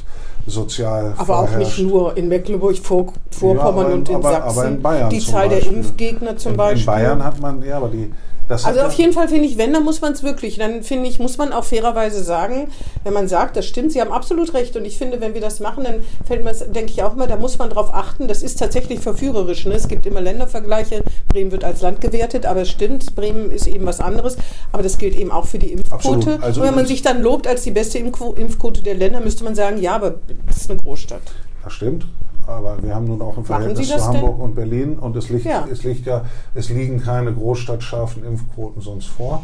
sozial 0.46 1.14
Aber 1.16 1.38
auch 1.40 1.56
nicht 1.56 1.78
nur 1.78 2.16
in 2.16 2.28
Mecklenburg-Vorpommern 2.28 3.88
Ja, 3.88 3.94
und 3.94 4.08
in 4.08 4.16
aber- 4.16 4.30
Sachsen. 4.30 4.48
aber 4.58 4.68
in 4.68 4.82
Bayern 4.82 5.10
die 5.10 5.20
Zahl 5.20 5.48
der. 5.48 5.64
Impfgegner 5.66 6.36
zum 6.36 6.52
in, 6.52 6.56
Beispiel. 6.58 6.80
In 6.80 6.86
Bayern 6.86 7.24
hat 7.24 7.40
man, 7.40 7.62
ja, 7.62 7.76
aber 7.78 7.88
die. 7.88 8.12
Das 8.48 8.64
Also 8.66 8.80
auf 8.82 8.92
jeden 8.94 9.12
Fall 9.12 9.28
finde 9.28 9.46
ich, 9.46 9.56
wenn, 9.56 9.72
dann 9.72 9.84
muss 9.84 10.00
man 10.02 10.12
es 10.12 10.22
wirklich. 10.22 10.58
Dann 10.58 10.82
finde 10.82 11.08
ich, 11.08 11.18
muss 11.18 11.38
man 11.38 11.52
auch 11.52 11.64
fairerweise 11.64 12.22
sagen, 12.22 12.68
wenn 13.02 13.14
man 13.14 13.26
sagt, 13.26 13.56
das 13.56 13.66
stimmt, 13.66 13.92
Sie 13.92 14.00
haben 14.00 14.12
absolut 14.12 14.52
recht. 14.52 14.76
Und 14.76 14.84
ich 14.84 14.98
finde, 14.98 15.20
wenn 15.20 15.32
wir 15.34 15.40
das 15.40 15.60
machen, 15.60 15.84
dann 15.84 15.94
fällt 16.26 16.44
mir 16.44 16.50
das, 16.50 16.58
denke 16.70 16.92
ich 16.92 17.02
auch 17.02 17.14
immer, 17.14 17.26
da 17.26 17.36
muss 17.36 17.58
man 17.58 17.70
drauf 17.70 17.94
achten. 17.94 18.28
Das 18.28 18.42
ist 18.42 18.58
tatsächlich 18.58 19.00
verführerisch. 19.00 19.64
Ne? 19.64 19.74
Es 19.74 19.88
gibt 19.88 20.04
immer 20.04 20.20
Ländervergleiche. 20.20 21.02
Bremen 21.28 21.52
wird 21.52 21.64
als 21.64 21.80
Land 21.80 22.00
gewertet, 22.00 22.44
aber 22.44 22.62
es 22.62 22.70
stimmt, 22.70 23.14
Bremen 23.14 23.50
ist 23.50 23.66
eben 23.66 23.86
was 23.86 24.00
anderes. 24.00 24.36
Aber 24.72 24.82
das 24.82 24.98
gilt 24.98 25.16
eben 25.16 25.30
auch 25.30 25.46
für 25.46 25.58
die 25.58 25.72
Impfquote. 25.72 26.38
Also 26.42 26.60
Und 26.60 26.66
wenn 26.66 26.74
man 26.74 26.86
sich 26.86 27.00
dann 27.02 27.22
lobt 27.22 27.46
als 27.46 27.62
die 27.62 27.70
beste 27.70 27.98
Impfquo- 27.98 28.36
Impfquote 28.36 28.82
der 28.82 28.94
Länder, 28.94 29.20
müsste 29.20 29.44
man 29.44 29.54
sagen, 29.54 29.80
ja, 29.80 29.94
aber 29.94 30.16
das 30.46 30.58
ist 30.58 30.70
eine 30.70 30.80
Großstadt. 30.80 31.22
Das 31.62 31.72
stimmt. 31.72 32.06
Aber 32.46 32.82
wir 32.82 32.94
haben 32.94 33.06
nun 33.06 33.22
auch 33.22 33.36
ein 33.36 33.44
Verhältnis 33.44 33.88
zu 33.88 34.04
Hamburg 34.04 34.38
und 34.38 34.54
Berlin 34.54 34.98
und 34.98 35.16
es 35.16 35.28
liegt, 35.30 35.44
Ja. 35.46 35.66
es 35.70 35.82
liegt 35.82 36.06
ja, 36.06 36.24
es 36.54 36.68
liegen 36.68 37.00
keine 37.00 37.32
großstadtscharfen 37.32 38.24
Impfquoten 38.24 38.82
sonst 38.82 39.06
vor. 39.06 39.42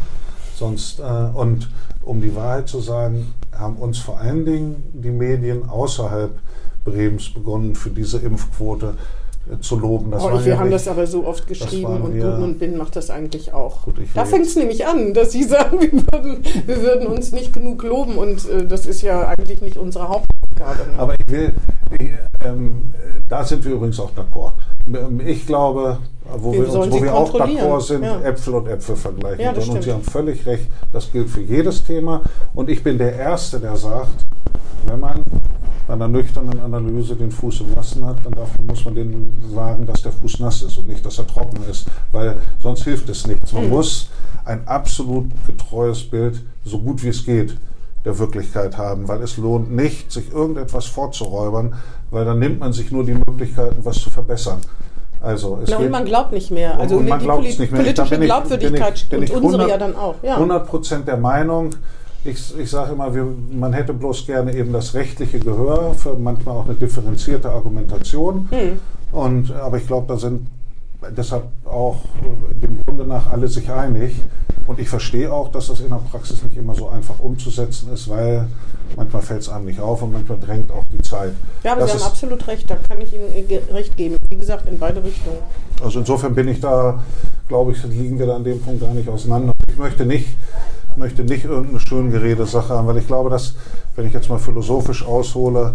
Sonst, 0.56 1.00
äh, 1.00 1.02
und 1.02 1.70
um 2.02 2.20
die 2.20 2.34
Wahrheit 2.36 2.68
zu 2.68 2.80
sagen, 2.80 3.32
haben 3.56 3.76
uns 3.76 3.98
vor 3.98 4.20
allen 4.20 4.44
Dingen 4.44 4.82
die 4.92 5.10
Medien 5.10 5.68
außerhalb 5.68 6.38
Brems 6.84 7.30
begonnen, 7.32 7.74
für 7.74 7.90
diese 7.90 8.18
Impfquote 8.18 8.94
zu 9.60 9.76
loben. 9.76 10.10
Das 10.10 10.22
oh, 10.22 10.32
wir 10.32 10.52
ja 10.52 10.58
haben 10.58 10.68
nicht, 10.68 10.74
das 10.74 10.88
aber 10.88 11.06
so 11.06 11.26
oft 11.26 11.46
geschrieben 11.46 12.02
und 12.02 12.14
wir, 12.14 12.34
und 12.34 12.58
Bin 12.58 12.76
macht 12.76 12.96
das 12.96 13.10
eigentlich 13.10 13.52
auch. 13.52 13.82
Gut, 13.82 13.94
da 14.14 14.24
fängt 14.24 14.46
es 14.46 14.56
nämlich 14.56 14.86
an, 14.86 15.14
dass 15.14 15.32
sie 15.32 15.44
sagen, 15.44 15.80
wir 15.80 15.92
würden, 15.92 16.44
wir 16.66 16.82
würden 16.82 17.06
uns 17.08 17.32
nicht 17.32 17.52
genug 17.52 17.82
loben 17.82 18.16
und 18.16 18.48
äh, 18.48 18.66
das 18.66 18.86
ist 18.86 19.02
ja 19.02 19.28
eigentlich 19.28 19.60
nicht 19.62 19.76
unsere 19.76 20.08
Hauptaufgabe. 20.08 20.90
Ne? 20.90 20.98
Aber 20.98 21.14
ich 21.14 21.32
will, 21.32 21.52
ich, 21.98 22.08
ähm, 22.44 22.92
da 23.28 23.44
sind 23.44 23.64
wir 23.64 23.72
übrigens 23.72 23.98
auch 24.00 24.10
d'accord. 24.12 24.52
Ich 25.24 25.46
glaube, 25.46 25.98
wo 26.36 26.52
wir, 26.52 26.72
uns, 26.72 26.90
wo 26.90 27.02
wir 27.02 27.14
auch 27.14 27.32
d'accord 27.34 27.80
sind, 27.80 28.04
ja. 28.04 28.20
Äpfel 28.22 28.54
und 28.54 28.66
Äpfel 28.66 28.96
vergleichen. 28.96 29.40
Ja, 29.40 29.52
und 29.52 29.82
Sie 29.82 29.92
haben 29.92 30.02
völlig 30.02 30.46
recht, 30.46 30.66
das 30.92 31.10
gilt 31.12 31.28
für 31.28 31.40
jedes 31.40 31.84
Thema. 31.84 32.22
Und 32.54 32.68
ich 32.68 32.82
bin 32.82 32.98
der 32.98 33.14
Erste, 33.14 33.60
der 33.60 33.76
sagt, 33.76 34.26
wenn 34.86 35.00
man 35.00 35.22
bei 35.90 35.94
einer 35.94 36.06
nüchternen 36.06 36.60
Analyse 36.60 37.16
den 37.16 37.32
Fuß 37.32 37.62
im 37.62 37.72
Nassen 37.74 38.04
hat, 38.04 38.24
dann 38.24 38.32
darf, 38.32 38.50
muss 38.64 38.84
man 38.84 38.94
denen 38.94 39.42
sagen, 39.52 39.84
dass 39.86 40.02
der 40.02 40.12
Fuß 40.12 40.38
nass 40.38 40.62
ist 40.62 40.78
und 40.78 40.86
nicht, 40.86 41.04
dass 41.04 41.18
er 41.18 41.26
trocken 41.26 41.58
ist, 41.68 41.86
weil 42.12 42.36
sonst 42.60 42.84
hilft 42.84 43.08
es 43.08 43.26
nichts. 43.26 43.52
Man 43.52 43.64
mhm. 43.64 43.70
muss 43.70 44.08
ein 44.44 44.68
absolut 44.68 45.26
getreues 45.48 46.08
Bild, 46.08 46.42
so 46.64 46.78
gut 46.78 47.02
wie 47.02 47.08
es 47.08 47.24
geht, 47.24 47.56
der 48.04 48.16
Wirklichkeit 48.20 48.78
haben, 48.78 49.08
weil 49.08 49.20
es 49.20 49.36
lohnt 49.36 49.74
nicht, 49.74 50.12
sich 50.12 50.32
irgendetwas 50.32 50.86
vorzuräubern, 50.86 51.74
weil 52.12 52.24
dann 52.24 52.38
nimmt 52.38 52.60
man 52.60 52.72
sich 52.72 52.92
nur 52.92 53.04
die 53.04 53.14
Möglichkeiten, 53.14 53.84
was 53.84 53.98
zu 53.98 54.10
verbessern. 54.10 54.60
Also 55.20 55.58
es 55.60 55.70
Na, 55.70 55.78
und 55.78 55.90
man 55.90 56.04
glaubt 56.04 56.30
nicht 56.30 56.52
mehr. 56.52 56.78
Also 56.78 56.98
und, 56.98 57.10
und 57.10 57.20
die 57.20 57.26
Poli 57.26 57.48
nicht 57.48 57.58
mehr. 57.58 57.82
politische 57.82 58.14
ich, 58.14 58.20
Glaubwürdigkeit 58.20 58.94
bin 58.94 58.94
ich, 58.94 59.08
bin 59.08 59.22
ich 59.24 59.32
und 59.34 59.42
unsere 59.42 59.68
ja 59.68 59.76
dann 59.76 59.96
auch. 59.96 60.14
Ja. 60.22 60.34
100 60.34 60.68
Prozent 60.68 61.08
der 61.08 61.16
Meinung, 61.16 61.70
ich, 62.24 62.58
ich 62.58 62.70
sage 62.70 62.92
immer, 62.92 63.14
wir, 63.14 63.26
man 63.52 63.72
hätte 63.72 63.94
bloß 63.94 64.26
gerne 64.26 64.54
eben 64.54 64.72
das 64.72 64.94
rechtliche 64.94 65.40
Gehör 65.40 65.94
für 65.94 66.14
manchmal 66.14 66.56
auch 66.56 66.64
eine 66.66 66.74
differenzierte 66.74 67.50
Argumentation. 67.50 68.48
Hm. 68.50 68.78
Und, 69.12 69.52
aber 69.52 69.78
ich 69.78 69.86
glaube, 69.86 70.06
da 70.06 70.18
sind 70.18 70.46
deshalb 71.16 71.44
auch 71.64 72.00
dem 72.62 72.84
Grunde 72.84 73.06
nach 73.06 73.30
alle 73.30 73.48
sich 73.48 73.70
einig. 73.70 74.14
Und 74.66 74.78
ich 74.78 74.88
verstehe 74.88 75.32
auch, 75.32 75.50
dass 75.50 75.66
das 75.66 75.80
in 75.80 75.88
der 75.88 75.96
Praxis 75.96 76.42
nicht 76.44 76.56
immer 76.56 76.74
so 76.74 76.88
einfach 76.88 77.18
umzusetzen 77.18 77.92
ist, 77.92 78.08
weil 78.08 78.46
manchmal 78.94 79.22
fällt 79.22 79.40
es 79.40 79.48
einem 79.48 79.64
nicht 79.64 79.80
auf 79.80 80.02
und 80.02 80.12
manchmal 80.12 80.38
drängt 80.38 80.70
auch 80.70 80.84
die 80.92 81.02
Zeit. 81.02 81.32
Ja, 81.64 81.72
aber 81.72 81.80
das 81.80 81.92
Sie 81.92 81.98
haben 81.98 82.06
absolut 82.06 82.46
recht, 82.46 82.70
da 82.70 82.76
kann 82.76 83.00
ich 83.00 83.12
Ihnen 83.12 83.24
recht 83.72 83.96
geben. 83.96 84.16
Wie 84.28 84.36
gesagt, 84.36 84.68
in 84.68 84.78
beide 84.78 85.02
Richtungen. 85.02 85.38
Also 85.82 86.00
insofern 86.00 86.34
bin 86.34 86.46
ich 86.48 86.60
da, 86.60 87.02
glaube 87.48 87.72
ich, 87.72 87.82
liegen 87.84 88.18
wir 88.18 88.26
da 88.26 88.36
an 88.36 88.44
dem 88.44 88.60
Punkt 88.60 88.80
gar 88.80 88.94
nicht 88.94 89.08
auseinander. 89.08 89.52
Ich 89.68 89.76
möchte 89.76 90.06
nicht, 90.06 90.28
möchte 90.96 91.24
nicht 91.24 91.44
irgendeine 91.44 91.80
schön 91.80 92.46
Sache 92.46 92.74
haben, 92.74 92.86
weil 92.86 92.98
ich 92.98 93.06
glaube, 93.06 93.30
dass, 93.30 93.54
wenn 93.96 94.06
ich 94.06 94.12
jetzt 94.12 94.28
mal 94.28 94.38
philosophisch 94.38 95.04
aushole, 95.04 95.74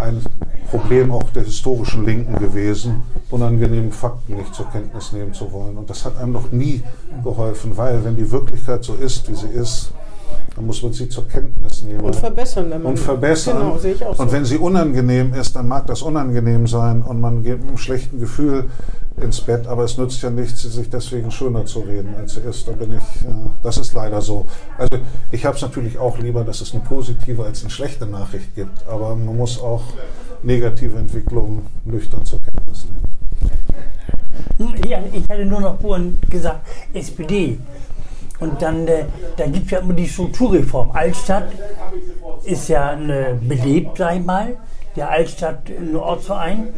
ein 0.00 0.22
Problem 0.70 1.10
auch 1.12 1.28
der 1.30 1.44
historischen 1.44 2.04
Linken 2.04 2.34
gewesen, 2.36 3.02
unangenehme 3.30 3.90
Fakten 3.90 4.36
nicht 4.36 4.54
zur 4.54 4.70
Kenntnis 4.70 5.12
nehmen 5.12 5.34
zu 5.34 5.52
wollen. 5.52 5.76
Und 5.76 5.90
das 5.90 6.04
hat 6.04 6.16
einem 6.18 6.32
noch 6.32 6.52
nie 6.52 6.82
geholfen, 7.22 7.76
weil 7.76 8.04
wenn 8.04 8.16
die 8.16 8.30
Wirklichkeit 8.30 8.84
so 8.84 8.94
ist, 8.94 9.28
wie 9.28 9.34
sie 9.34 9.48
ist, 9.48 9.92
dann 10.56 10.66
muss 10.66 10.82
man 10.82 10.92
sie 10.92 11.08
zur 11.08 11.28
Kenntnis 11.28 11.82
nehmen. 11.82 12.00
Und 12.00 12.16
verbessern. 12.16 12.70
Wenn 12.70 12.82
man 12.82 12.92
und 12.92 12.98
verbessern. 12.98 13.58
Genau, 13.58 13.78
sehe 13.78 13.94
ich 13.94 14.04
auch 14.04 14.16
so. 14.16 14.22
Und 14.22 14.32
wenn 14.32 14.44
sie 14.44 14.56
unangenehm 14.58 15.32
ist, 15.34 15.54
dann 15.56 15.68
mag 15.68 15.86
das 15.86 16.02
unangenehm 16.02 16.66
sein 16.66 17.02
und 17.02 17.20
man 17.20 17.42
geht 17.42 17.60
mit 17.60 17.68
einem 17.68 17.78
schlechten 17.78 18.18
Gefühl 18.18 18.64
ins 19.20 19.40
Bett, 19.40 19.66
aber 19.66 19.84
es 19.84 19.98
nützt 19.98 20.22
ja 20.22 20.30
nichts, 20.30 20.62
sich 20.62 20.88
deswegen 20.88 21.30
schöner 21.30 21.66
zu 21.66 21.80
reden, 21.80 22.14
als 22.16 22.34
sie 22.34 22.40
ist. 22.40 22.66
Da 22.66 22.72
bin 22.72 22.92
ich, 22.92 23.26
äh, 23.26 23.32
das 23.62 23.76
ist 23.76 23.92
leider 23.92 24.20
so. 24.20 24.46
Also 24.78 25.02
ich 25.30 25.44
habe 25.44 25.56
es 25.56 25.62
natürlich 25.62 25.98
auch 25.98 26.18
lieber, 26.18 26.44
dass 26.44 26.60
es 26.60 26.72
eine 26.72 26.82
positive 26.82 27.44
als 27.44 27.62
eine 27.62 27.70
schlechte 27.70 28.06
Nachricht 28.06 28.54
gibt, 28.54 28.86
aber 28.88 29.14
man 29.14 29.36
muss 29.36 29.60
auch 29.60 29.82
negative 30.42 30.98
Entwicklungen 30.98 31.66
nüchtern 31.84 32.24
zur 32.24 32.40
Kenntnis 32.40 32.86
nehmen. 32.86 33.10
Ja, 34.88 34.98
ich 35.12 35.22
hatte 35.28 35.44
nur 35.44 35.60
noch 35.60 35.80
vorhin 35.80 36.18
gesagt, 36.28 36.66
SPD. 36.92 37.58
Und 38.40 38.60
dann, 38.62 38.88
äh, 38.88 39.04
da 39.36 39.46
gibt 39.46 39.66
es 39.66 39.70
ja 39.70 39.78
immer 39.78 39.92
die 39.92 40.08
Strukturreform. 40.08 40.90
Altstadt 40.92 41.48
ist 42.44 42.68
ja 42.68 42.90
eine 42.90 43.38
belebt, 43.40 43.98
sag 43.98 44.16
ich 44.16 44.24
mal. 44.24 44.56
Der 44.96 45.10
Altstadt 45.10 45.70
ein 45.70 45.94
Ortsverein. 45.94 46.68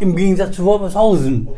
Im 0.00 0.16
Gegensatz 0.16 0.56
zu 0.56 0.64
Wolfershausen 0.64 1.48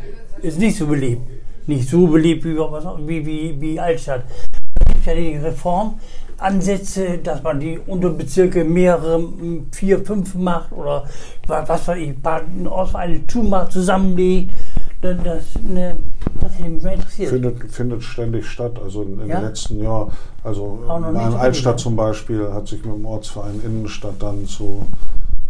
ist 0.41 0.59
nicht 0.59 0.77
so 0.77 0.87
belebt. 0.87 1.21
Nicht 1.67 1.87
so 1.87 2.07
belebt 2.07 2.43
wie, 2.43 2.57
wie, 2.57 3.25
wie, 3.25 3.61
wie 3.61 3.79
Altstadt. 3.79 4.23
Da 4.23 4.93
gibt 4.93 4.99
es 4.99 5.05
ja 5.05 5.13
die 5.13 5.37
Reformansätze, 5.37 7.19
dass 7.19 7.43
man 7.43 7.59
die 7.59 7.77
Unterbezirke 7.77 8.63
mehrere, 8.63 9.23
vier, 9.71 10.03
fünf 10.03 10.33
macht 10.33 10.71
oder 10.71 11.05
was 11.45 11.87
weiß 11.87 11.97
ich, 11.97 12.13
ein 12.23 12.67
Ortsverein 12.67 13.25
zumacht, 13.27 13.71
zusammenlegt 13.71 14.53
das, 15.01 15.43
ne, 15.61 15.95
das 16.39 16.53
hätte 16.53 16.69
mich 16.69 16.83
interessiert. 16.83 17.29
Findet, 17.29 17.71
findet 17.71 18.03
ständig 18.03 18.45
statt. 18.45 18.79
Also 18.81 19.03
in 19.03 19.27
ja? 19.27 19.39
letzten 19.39 19.81
Jahren, 19.81 20.11
also 20.43 20.79
in 20.87 21.15
Altstadt 21.15 21.79
zum 21.79 21.95
Beispiel 21.95 22.51
hat 22.53 22.67
sich 22.67 22.85
mit 22.85 22.93
dem 22.93 23.05
Ortsverein 23.05 23.61
Innenstadt 23.65 24.15
dann 24.19 24.45
zu 24.45 24.85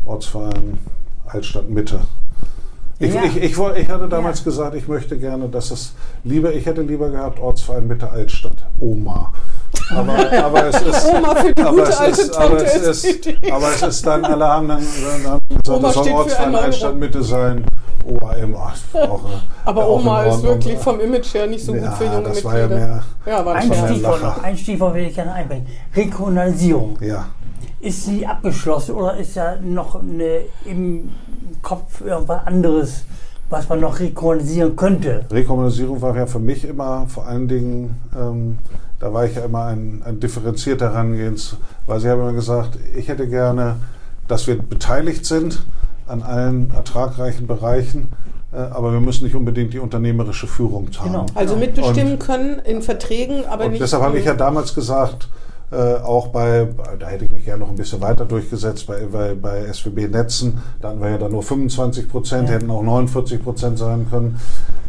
Ortsverein 0.05 0.77
Altstadt 1.25 1.69
Mitte. 1.69 1.99
Ich, 2.99 3.13
ja. 3.13 3.23
ich, 3.23 3.37
ich, 3.37 3.57
ich, 3.57 3.89
hatte 3.89 4.07
damals 4.07 4.39
ja. 4.39 4.45
gesagt, 4.45 4.75
ich 4.75 4.87
möchte 4.87 5.17
gerne, 5.17 5.49
dass 5.49 5.71
es 5.71 5.95
lieber, 6.23 6.53
ich 6.53 6.65
hätte 6.65 6.83
lieber 6.83 7.09
gehabt 7.09 7.39
Ortsverein 7.39 7.87
Mitte 7.87 8.09
Altstadt, 8.09 8.65
Oma. 8.79 9.33
Aber, 9.95 10.43
aber 10.43 10.67
es 10.67 10.81
ist, 10.81 11.05
Oma 11.13 11.35
für 11.35 11.53
die 11.53 11.61
gute 11.61 11.99
alte 11.99 12.21
ist, 12.21 12.37
aber, 12.37 12.63
es 12.63 12.75
ist, 12.75 13.27
aber 13.51 13.67
es 13.73 13.81
ist 13.81 14.05
dann, 14.07 14.25
alle 14.25 14.47
haben 14.47 14.67
dann, 14.67 14.79
dann 15.03 15.21
gesagt, 15.21 15.87
es 15.87 15.93
soll 15.93 16.13
Ortsverein 16.13 16.55
Altstadt 16.55 16.95
Mitte 16.95 17.23
sein. 17.23 17.65
OAM, 18.05 18.55
auch, 18.93 19.21
Aber 19.65 19.89
Oma 19.89 20.23
ist 20.23 20.43
wirklich 20.43 20.77
vom 20.79 20.99
Image 20.99 21.33
her 21.33 21.47
nicht 21.47 21.63
so 21.63 21.73
gut 21.73 21.93
für 21.93 22.05
junge 22.05 22.23
das 22.23 22.43
Mitglieder. 22.43 22.51
War 22.51 22.59
ja 22.59 22.67
mehr, 22.67 23.03
ja, 23.25 23.45
war 23.45 23.55
ein, 23.55 23.71
Stichwort 23.71 24.23
noch, 24.23 24.43
ein 24.43 24.57
Stichwort 24.57 24.93
will 24.95 25.05
ich 25.05 25.15
gerne 25.15 25.33
einbringen. 25.33 25.67
Rekommunalisierung. 25.95 26.97
Ja. 26.99 27.27
Ist 27.79 28.05
sie 28.05 28.25
abgeschlossen 28.25 28.95
oder 28.95 29.17
ist 29.17 29.35
ja 29.35 29.55
noch 29.61 30.01
eine, 30.01 30.41
im 30.65 31.11
Kopf 31.61 32.01
irgendwas 32.01 32.45
anderes, 32.47 33.05
was 33.49 33.67
man 33.69 33.81
noch 33.81 33.99
rekommunalisieren 33.99 34.75
könnte? 34.75 35.25
Rekommunalisierung 35.29 36.01
war 36.01 36.15
ja 36.15 36.25
für 36.25 36.39
mich 36.39 36.65
immer 36.65 37.05
vor 37.07 37.27
allen 37.27 37.47
Dingen, 37.47 38.01
ähm, 38.17 38.57
da 39.01 39.11
war 39.11 39.25
ich 39.25 39.35
ja 39.35 39.43
immer 39.43 39.65
ein, 39.65 40.03
ein 40.05 40.19
differenzierter 40.19 40.93
Herangehens, 40.93 41.57
weil 41.87 41.99
Sie 41.99 42.07
haben 42.07 42.21
immer 42.21 42.33
gesagt, 42.33 42.77
ich 42.95 43.07
hätte 43.07 43.27
gerne, 43.27 43.77
dass 44.27 44.45
wir 44.45 44.57
beteiligt 44.57 45.25
sind 45.25 45.63
an 46.07 46.21
allen 46.21 46.71
ertragreichen 46.71 47.47
Bereichen. 47.47 48.09
Äh, 48.53 48.57
aber 48.57 48.93
wir 48.93 48.99
müssen 48.99 49.23
nicht 49.23 49.35
unbedingt 49.35 49.73
die 49.73 49.79
unternehmerische 49.79 50.45
Führung 50.45 50.89
haben. 50.99 51.07
Genau. 51.11 51.25
Also 51.33 51.55
mitbestimmen 51.55 52.13
und, 52.13 52.19
können 52.19 52.59
in 52.59 52.81
Verträgen, 52.81 53.45
aber 53.45 53.65
und 53.65 53.71
nicht. 53.71 53.81
Deshalb 53.81 54.03
habe 54.03 54.19
ich 54.19 54.25
ja 54.25 54.35
damals 54.35 54.75
gesagt, 54.75 55.27
äh, 55.71 55.95
auch 55.95 56.27
bei, 56.27 56.67
da 56.99 57.07
hätte 57.07 57.25
ich 57.25 57.31
mich 57.31 57.45
gerne 57.45 57.61
noch 57.61 57.69
ein 57.69 57.75
bisschen 57.75 58.01
weiter 58.01 58.25
durchgesetzt, 58.25 58.87
bei, 58.87 59.05
bei, 59.11 59.35
bei 59.35 59.71
SWB 59.71 60.07
Netzen, 60.09 60.61
da 60.81 60.89
hatten 60.89 61.01
wir 61.01 61.11
ja 61.11 61.17
dann 61.17 61.31
nur 61.31 61.43
25 61.43 62.09
Prozent, 62.09 62.49
ja. 62.49 62.55
hätten 62.55 62.69
auch 62.69 62.83
49 62.83 63.41
Prozent 63.41 63.77
sein 63.77 64.07
können. 64.09 64.39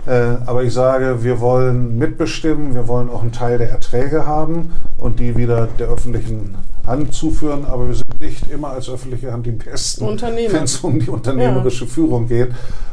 Äh, 0.07 0.37
aber 0.47 0.65
ich 0.65 0.75
sage, 0.75 1.23
wir 1.23 1.41
wollen 1.41 1.97
mitbestimmen, 1.97 2.75
wir 2.75 2.89
wollen 2.89 3.09
auch 3.09 3.23
einen 3.23 3.31
Teil 3.31 3.59
der 3.59 3.71
Erträge 3.71 4.27
haben 4.27 4.73
und 4.99 5.21
die 5.21 5.37
wieder 5.37 5.69
der 5.79 5.89
öffentlichen 5.89 6.57
Hand 6.85 7.15
zuführen, 7.15 7.65
aber 7.65 7.87
wir 7.87 7.95
sind 7.95 8.21
nicht 8.21 8.51
immer 8.51 8.71
als 8.71 8.89
öffentliche 8.89 9.33
Hand 9.33 9.47
die 9.47 9.53
besten, 9.53 10.05
wenn 10.21 10.65
es 10.65 10.79
um 10.79 10.99
die 10.99 11.09
unternehmerische 11.09 11.85
ja. 11.85 11.91
Führung 11.91 12.27
geht. 12.27 12.51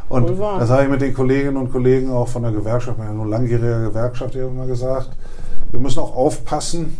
Und 0.08 0.38
das 0.38 0.70
habe 0.70 0.84
ich 0.84 0.88
mit 0.88 1.00
den 1.00 1.12
Kolleginnen 1.14 1.56
und 1.56 1.72
Kollegen 1.72 2.10
auch 2.10 2.28
von 2.28 2.42
der 2.42 2.52
Gewerkschaft, 2.52 2.98
ja 2.98 3.12
nur 3.12 3.26
langjährige 3.26 3.88
Gewerkschaft, 3.88 4.34
die 4.34 4.42
haben 4.42 4.54
immer 4.54 4.66
gesagt, 4.66 5.10
wir 5.72 5.80
müssen 5.80 6.00
auch 6.00 6.14
aufpassen, 6.14 6.96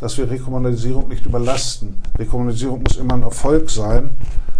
dass 0.00 0.16
wir 0.18 0.30
Rekommunalisierung 0.30 1.08
nicht 1.08 1.26
überlasten. 1.26 1.94
Rekommunalisierung 2.18 2.82
muss 2.82 2.96
immer 2.96 3.14
ein 3.14 3.22
Erfolg 3.22 3.70
sein, 3.70 4.10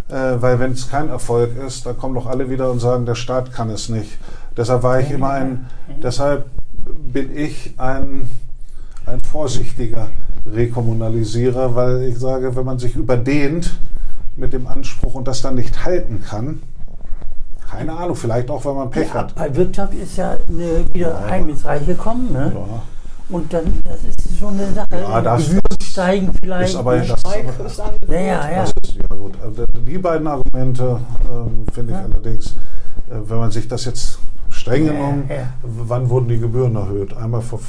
äh, 0.09 0.15
weil 0.41 0.59
wenn 0.59 0.73
es 0.73 0.91
kein 0.91 1.09
Erfolg 1.09 1.57
ist, 1.57 1.87
dann 1.87 1.97
kommen 1.97 2.15
doch 2.15 2.27
alle 2.27 2.51
wieder 2.51 2.71
und 2.71 2.81
sagen, 2.81 3.07
der 3.07 3.15
Staat 3.15 3.53
kann 3.53 3.71
es 3.71 3.89
nicht. 3.89 4.19
Deshalb 4.57 4.83
war 4.83 5.01
ich 5.01 5.11
immer 5.11 5.31
ein, 5.31 5.67
deshalb 6.03 6.47
bin 7.13 7.37
ich 7.37 7.75
ein, 7.77 8.29
ein 9.07 9.21
vorsichtiger 9.21 10.09
Rekommunalisierer, 10.47 11.75
weil 11.75 12.03
ich 12.05 12.19
sage, 12.19 12.57
wenn 12.57 12.65
man 12.65 12.79
sich 12.79 12.97
überdehnt 12.97 13.79
mit 14.37 14.53
dem 14.53 14.67
Anspruch 14.67 15.15
und 15.15 15.29
das 15.29 15.43
dann 15.43 15.55
nicht 15.55 15.85
halten 15.85 16.23
kann, 16.27 16.63
keine 17.71 17.93
Ahnung, 17.93 18.17
vielleicht 18.17 18.51
auch, 18.51 18.65
weil 18.65 18.75
man 18.75 18.91
Pech 18.91 19.09
ja, 19.09 19.15
hat. 19.15 19.35
Bei 19.35 19.55
Wirtschaft 19.55 19.93
ist 19.93 20.17
ja 20.17 20.37
eine, 20.49 20.93
wieder 20.93 21.11
ja. 21.11 21.29
Heimnisreich 21.29 21.87
gekommen. 21.87 22.33
Ne? 22.33 22.53
Ja. 22.55 22.83
Und 23.31 23.53
dann, 23.53 23.73
das 23.85 24.05
ist 24.05 24.39
schon 24.39 24.55
eine 24.55 24.73
Sache. 24.73 24.89
Ja, 24.93 25.21
das, 25.21 25.51
steigen 25.99 26.33
vielleicht. 26.41 26.71
Ist 26.71 26.77
aber, 26.77 26.99
das 26.99 27.09
ist 27.11 27.81
aber, 27.81 28.15
ja, 28.15 28.21
ja, 28.21 28.51
ja. 28.51 28.65
Ist, 28.65 28.75
ja 28.95 29.17
gut. 29.17 29.35
Also 29.43 29.65
die 29.87 29.99
beiden 29.99 30.27
Argumente 30.27 31.01
äh, 31.25 31.73
finde 31.73 31.93
ich 31.93 31.99
allerdings, 31.99 32.47
äh, 33.11 33.17
wenn 33.25 33.39
man 33.39 33.51
sich 33.51 33.67
das 33.67 33.85
jetzt 33.85 34.19
streng 34.69 34.87
genommen, 34.87 35.25
Ja, 35.29 35.35
ja. 35.37 35.43
wann 35.63 36.09
wurden 36.09 36.29
die 36.29 36.39
Gebühren 36.39 36.77
erhöht? 36.77 37.17
Einmal 37.17 37.41
vor 37.43 37.61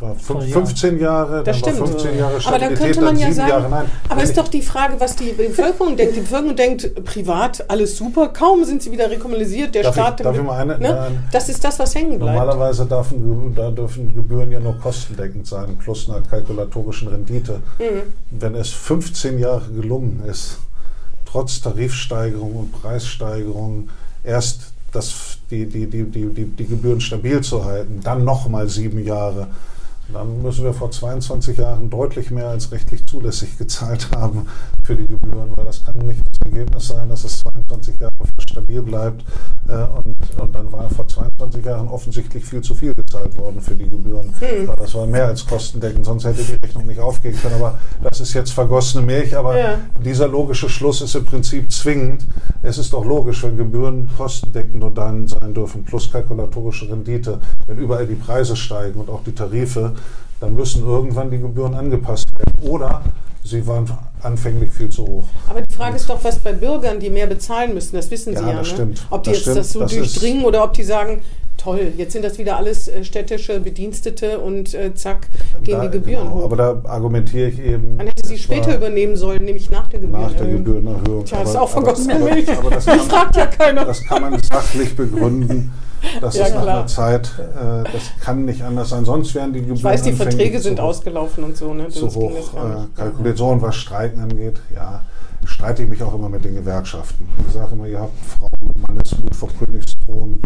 war 0.00 0.14
Vor 0.16 0.40
Jahren. 0.42 0.66
15 0.66 0.98
Jahre, 1.00 1.42
Das 1.44 1.60
dann 1.60 1.74
stimmt. 1.74 1.80
war 1.80 1.86
15 1.88 2.18
Jahre 2.18 2.32
Aber 2.32 2.40
da 2.40 2.40
Stabilität, 2.40 2.78
könnte 2.78 3.00
man 3.00 3.14
dann 3.14 3.16
ja 3.28 3.32
sagen, 3.32 3.48
Jahre. 3.48 3.68
Nein, 3.70 3.84
aber 4.08 4.22
ist 4.22 4.30
ich- 4.30 4.36
doch 4.36 4.48
die 4.48 4.62
Frage, 4.62 4.94
was 4.98 5.16
die 5.16 5.32
Bevölkerung 5.32 5.96
denkt. 5.96 6.16
Die 6.16 6.20
Bevölkerung 6.20 6.56
denkt, 6.56 7.04
privat 7.04 7.64
alles 7.70 7.96
super, 7.96 8.28
kaum 8.28 8.64
sind 8.64 8.82
sie 8.82 8.90
wieder 8.92 9.10
rekommunalisiert, 9.10 9.74
der 9.74 9.82
Darf 9.84 9.96
ich- 9.96 10.02
Staat... 10.02 10.24
darf 10.24 10.36
ich 10.36 10.42
mal 10.42 10.58
eine- 10.60 10.78
ne? 10.78 10.88
nein. 10.94 11.24
Das 11.32 11.48
ist 11.48 11.62
das, 11.64 11.78
was 11.78 11.94
hängen 11.94 12.18
bleibt. 12.18 12.32
Normalerweise 12.38 12.86
dürfen, 12.86 13.54
da 13.54 13.70
dürfen 13.70 14.14
Gebühren 14.14 14.50
ja 14.52 14.60
nur 14.60 14.78
kostendeckend 14.78 15.46
sein, 15.46 15.76
plus 15.78 16.08
einer 16.08 16.20
kalkulatorischen 16.22 17.08
Rendite. 17.08 17.60
Mhm. 17.78 18.12
Wenn 18.30 18.54
es 18.54 18.70
15 18.70 19.38
Jahre 19.38 19.70
gelungen 19.70 20.22
ist, 20.28 20.58
trotz 21.24 21.60
Tarifsteigerung 21.62 22.56
und 22.56 22.72
Preissteigerung 22.82 23.88
erst 24.24 24.71
das, 24.92 25.38
die, 25.50 25.66
die, 25.66 25.86
die, 25.86 26.04
die, 26.04 26.26
die, 26.26 26.44
die 26.44 26.66
Gebühren 26.66 27.00
stabil 27.00 27.40
zu 27.40 27.64
halten, 27.64 28.00
dann 28.02 28.24
nochmal 28.24 28.68
sieben 28.68 29.04
Jahre, 29.04 29.48
dann 30.12 30.42
müssen 30.42 30.64
wir 30.64 30.72
vor 30.74 30.90
22 30.90 31.58
Jahren 31.58 31.90
deutlich 31.90 32.30
mehr 32.30 32.48
als 32.48 32.70
rechtlich 32.72 33.04
zulässig 33.06 33.58
gezahlt 33.58 34.08
haben 34.14 34.46
für 34.84 34.96
die 34.96 35.06
Gebühren, 35.06 35.50
weil 35.56 35.64
das 35.64 35.84
kann 35.84 35.96
nicht 35.98 36.20
das 36.20 36.52
Ergebnis 36.52 36.88
sein, 36.88 37.08
dass 37.08 37.24
es 37.24 37.40
22 37.40 38.00
Jahre 38.00 38.12
stabil 38.40 38.82
bleibt. 38.82 39.24
Äh, 39.68 39.72
und, 39.74 40.16
und 40.40 40.54
dann 40.54 40.72
war 40.72 40.90
vor 40.90 41.06
22 41.06 41.64
Jahren 41.64 41.88
offensichtlich 41.88 42.44
viel 42.44 42.60
zu 42.62 42.74
viel 42.74 42.94
gezahlt 42.94 43.36
worden 43.38 43.60
für 43.60 43.74
die 43.74 43.88
Gebühren. 43.88 44.32
Weil 44.40 44.76
das 44.76 44.94
war 44.94 45.06
mehr 45.06 45.26
als 45.26 45.46
kostendeckend, 45.46 46.04
sonst 46.04 46.24
hätte 46.24 46.42
die 46.42 46.54
Rechnung 46.64 46.86
nicht 46.86 47.00
aufgehen 47.00 47.36
können. 47.40 47.54
Aber 47.56 47.78
das 48.02 48.20
ist 48.20 48.32
jetzt 48.34 48.52
vergossene 48.52 49.04
Milch. 49.04 49.36
Aber 49.36 49.58
Ja. 49.58 49.78
dieser 50.04 50.28
logische 50.28 50.68
Schluss 50.68 51.00
ist 51.00 51.14
im 51.14 51.24
Prinzip 51.24 51.70
zwingend. 51.70 52.26
Es 52.62 52.78
ist 52.78 52.92
doch 52.92 53.04
logisch, 53.04 53.42
wenn 53.44 53.56
Gebühren 53.56 54.10
kostendeckend 54.16 54.76
nur 54.76 54.90
dann 54.92 55.26
sein 55.26 55.54
dürfen, 55.54 55.84
plus 55.84 56.10
kalkulatorische 56.10 56.88
Rendite, 56.90 57.40
wenn 57.66 57.78
überall 57.78 58.06
die 58.06 58.14
Preise 58.14 58.56
steigen 58.56 59.00
und 59.00 59.08
auch 59.10 59.22
die 59.24 59.32
Tarife, 59.34 59.94
dann 60.40 60.54
müssen 60.54 60.84
irgendwann 60.86 61.30
die 61.30 61.38
Gebühren 61.38 61.74
angepasst 61.74 62.26
werden. 62.36 62.68
Oder 62.68 63.02
sie 63.44 63.66
waren 63.66 63.86
anfänglich 64.22 64.70
viel 64.70 64.88
zu 64.88 65.04
hoch. 65.06 65.24
Aber 65.48 65.62
die 65.62 65.74
Frage 65.74 65.96
ist 65.96 66.08
doch, 66.08 66.22
was 66.22 66.38
bei 66.38 66.52
Bürgern, 66.52 67.00
die 67.00 67.10
mehr 67.10 67.26
bezahlen 67.26 67.74
müssen, 67.74 67.96
das 67.96 68.10
wissen 68.10 68.32
Ja, 68.34 68.40
Sie 68.40 68.46
ja. 68.48 68.52
das 68.54 68.68
ne? 68.68 68.74
stimmt. 68.74 69.06
Ob 69.10 69.22
die 69.22 69.30
Das 69.30 69.38
jetzt 69.38 69.42
stimmt. 69.42 69.56
das 69.58 69.72
so 69.72 69.80
Das 69.80 69.92
durchdringen 69.92 70.44
oder 70.44 70.64
ob 70.64 70.72
die 70.74 70.84
sagen, 70.84 71.22
toll, 71.62 71.92
jetzt 71.96 72.12
sind 72.12 72.24
das 72.24 72.38
wieder 72.38 72.56
alles 72.56 72.88
äh, 72.88 73.04
städtische 73.04 73.60
Bedienstete 73.60 74.38
und 74.38 74.74
äh, 74.74 74.94
zack, 74.94 75.28
gehen 75.62 75.78
Da- 75.78 75.86
die 75.86 75.98
Gebühren 75.98 76.24
genau, 76.24 76.34
hoch. 76.36 76.44
Aber 76.44 76.56
da 76.56 76.82
argumentiere 76.84 77.48
ich 77.48 77.58
eben. 77.60 77.96
Man 77.96 78.06
hätte 78.06 78.26
sie 78.26 78.34
das 78.34 78.42
später 78.42 78.76
übernehmen 78.76 79.16
sollen, 79.16 79.44
nämlich 79.44 79.70
nach 79.70 79.86
der 79.88 80.00
Gebührenerhöhung. 80.00 80.32
Nach 80.32 80.38
der 80.44 80.56
Gebührenerhöhung. 80.56 81.24
Tja, 81.24 81.38
das 81.40 81.50
ist 81.50 81.56
Aber- 81.56 81.64
auch 81.64 81.68
vergossene 81.68 82.14
aber- 82.16 82.24
Milch. 82.24 82.50
aber 82.58 82.70
das 82.70 82.86
Mich 82.86 82.96
kann- 82.96 83.08
fragt 83.08 83.36
ja 83.36 83.46
keiner. 83.46 83.84
Das 83.84 84.02
kann 84.04 84.22
man 84.22 84.40
sachlich 84.42 84.96
begründen. 84.96 85.72
Das 86.20 86.34
Ja, 86.36 86.46
ist 86.46 86.54
nach 86.56 86.62
klar. 86.62 86.78
einer 86.78 86.86
Zeit, 86.88 87.26
äh, 87.38 87.84
das 87.92 88.10
kann 88.20 88.44
nicht 88.44 88.60
anders 88.62 88.88
sein. 88.88 89.04
Sonst 89.04 89.32
wären 89.36 89.52
die 89.52 89.60
Gebühren. 89.60 89.76
Ich 89.76 89.84
weiß, 89.84 90.02
die 90.02 90.12
Verträge 90.12 90.58
sind 90.58 90.80
hoch- 90.80 90.86
ausgelaufen 90.86 91.44
und 91.44 91.56
so. 91.56 91.72
Ne? 91.74 91.88
Zu 91.90 92.00
Sonst 92.00 92.14
ging 92.14 92.22
hoch 92.30 92.50
das 92.54 92.84
äh, 92.84 92.86
kalkuliert. 92.96 93.38
So, 93.38 93.46
und 93.48 93.62
was 93.62 93.76
Streiken 93.76 94.20
angeht, 94.20 94.60
ja, 94.74 95.02
streite 95.44 95.84
ich 95.84 95.88
mich 95.88 96.02
auch 96.02 96.12
immer 96.14 96.28
mit 96.28 96.44
den 96.44 96.56
Gewerkschaften. 96.56 97.28
Ich 97.46 97.54
sage 97.54 97.74
immer, 97.74 97.86
ihr 97.86 98.00
habt 98.00 98.12
Frauen 98.26 98.50
und 98.74 98.88
Mannesmut 98.88 99.36
vor 99.36 99.48
Königsthron. 99.64 100.40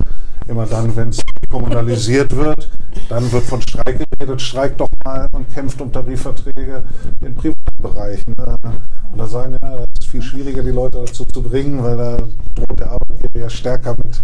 Immer 0.49 0.67
dann, 0.67 0.95
wenn 0.97 1.09
es 1.09 1.21
kommunalisiert 1.51 2.35
wird, 2.37 2.71
dann 3.09 3.31
wird 3.33 3.45
von 3.45 3.61
Streik 3.63 3.99
geredet. 4.19 4.41
Streikt 4.41 4.81
doch 4.81 4.89
mal 5.05 5.27
und 5.33 5.53
kämpft 5.53 5.81
um 5.81 5.93
Tarifverträge 5.93 6.85
in 7.21 7.35
privaten 7.35 7.83
Bereichen. 7.83 8.33
Äh, 8.39 8.69
Und 9.13 9.19
da 9.19 9.27
sagen 9.27 9.57
ja, 9.61 9.77
das 9.77 9.87
ist 10.01 10.11
viel 10.11 10.23
schwieriger, 10.23 10.63
die 10.63 10.71
Leute 10.71 10.99
dazu 10.99 11.25
zu 11.25 11.43
bringen, 11.43 11.83
weil 11.83 11.97
da 11.97 12.17
droht 12.55 12.79
der 12.79 12.91
Arbeitgeber 12.91 13.39
ja 13.41 13.51
stärker 13.51 13.97
mit 14.05 14.21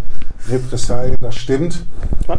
Repressalien. 0.48 1.16
Das 1.20 1.34
stimmt. 1.34 1.84
Was? 2.26 2.38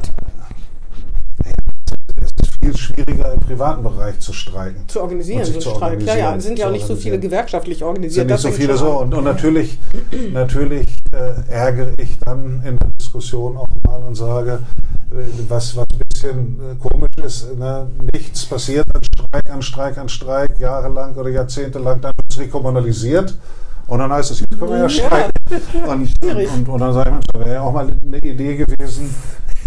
Es 2.21 2.31
ist 2.41 2.57
viel 2.63 2.77
schwieriger 2.77 3.33
im 3.33 3.39
privaten 3.41 3.83
Bereich 3.83 4.19
zu 4.19 4.31
streiken. 4.33 4.87
Zu 4.87 5.01
organisieren, 5.01 5.43
so 5.45 5.53
zu 5.59 5.69
Streik. 5.71 6.01
Ja, 6.01 6.15
ja, 6.15 6.25
organisieren, 6.25 6.41
sind 6.41 6.59
ja 6.59 6.67
auch 6.67 6.71
nicht 6.71 6.81
so 6.87 6.95
viele 6.95 7.15
organisieren. 7.15 7.21
gewerkschaftlich 7.21 7.83
organisiert. 7.83 8.13
sind 8.13 8.31
nicht 8.31 8.39
so 8.41 8.51
viele 8.51 8.77
so. 8.77 8.99
Und, 8.99 9.13
und 9.13 9.23
natürlich, 9.25 9.77
natürlich 10.31 10.87
äh, 11.11 11.33
ärgere 11.51 11.93
ich 11.97 12.17
dann 12.19 12.61
in 12.65 12.77
der 12.77 12.89
Diskussion 13.13 13.57
auch 13.57 13.67
mal 13.83 14.01
und 14.01 14.15
sage, 14.15 14.59
äh, 15.11 15.15
was, 15.47 15.75
was 15.77 15.85
ein 15.93 15.99
bisschen 16.09 16.59
äh, 16.59 16.75
komisch 16.79 17.11
ist, 17.23 17.55
ne? 17.57 17.87
nichts 18.11 18.43
passiert 18.45 18.85
an 18.95 19.01
Streik, 19.03 19.49
an 19.51 19.61
Streik, 19.61 19.97
an 19.99 20.09
Streik, 20.09 20.59
jahrelang 20.59 21.13
oder 21.15 21.29
jahrzehntelang, 21.29 22.01
dann 22.01 22.13
wird 22.15 22.31
es 22.31 22.39
rekommunalisiert. 22.39 23.37
Und 23.85 23.99
dann 23.99 24.11
heißt 24.11 24.31
es, 24.31 24.39
jetzt 24.39 24.57
können 24.57 24.71
wir 24.71 24.77
ja 24.77 24.83
Ja. 24.83 24.89
streiken. 24.89 25.31
Und, 25.87 26.07
Schwierig. 26.23 26.49
und, 26.51 26.69
und 26.69 26.79
dann 26.79 26.93
sage 26.93 27.09
ich, 27.09 27.13
Mensch, 27.13 27.25
da 27.33 27.39
wäre 27.41 27.53
ja 27.53 27.61
auch 27.61 27.73
mal 27.73 27.87
eine 28.01 28.17
Idee 28.17 28.55
gewesen, 28.55 29.13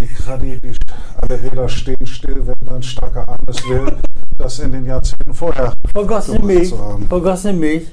die, 0.00 0.06
gerade 0.08 0.44
die, 0.44 0.60
die, 0.60 0.72
alle 1.20 1.40
Räder 1.42 1.68
stehen 1.68 2.04
still, 2.06 2.42
wenn 2.44 2.74
ein 2.74 2.82
starker 2.82 3.28
Arm 3.28 3.38
es 3.46 3.62
will, 3.68 3.92
das 4.38 4.58
in 4.58 4.72
den 4.72 4.86
Jahrzehnten 4.86 5.32
vorher 5.34 5.72
Vergossene 5.92 6.38
gemacht 6.38 6.54
Milch. 6.54 6.68
zu 6.70 6.78
haben. 6.80 7.06
Vergossene 7.06 7.58
Milch. 7.58 7.86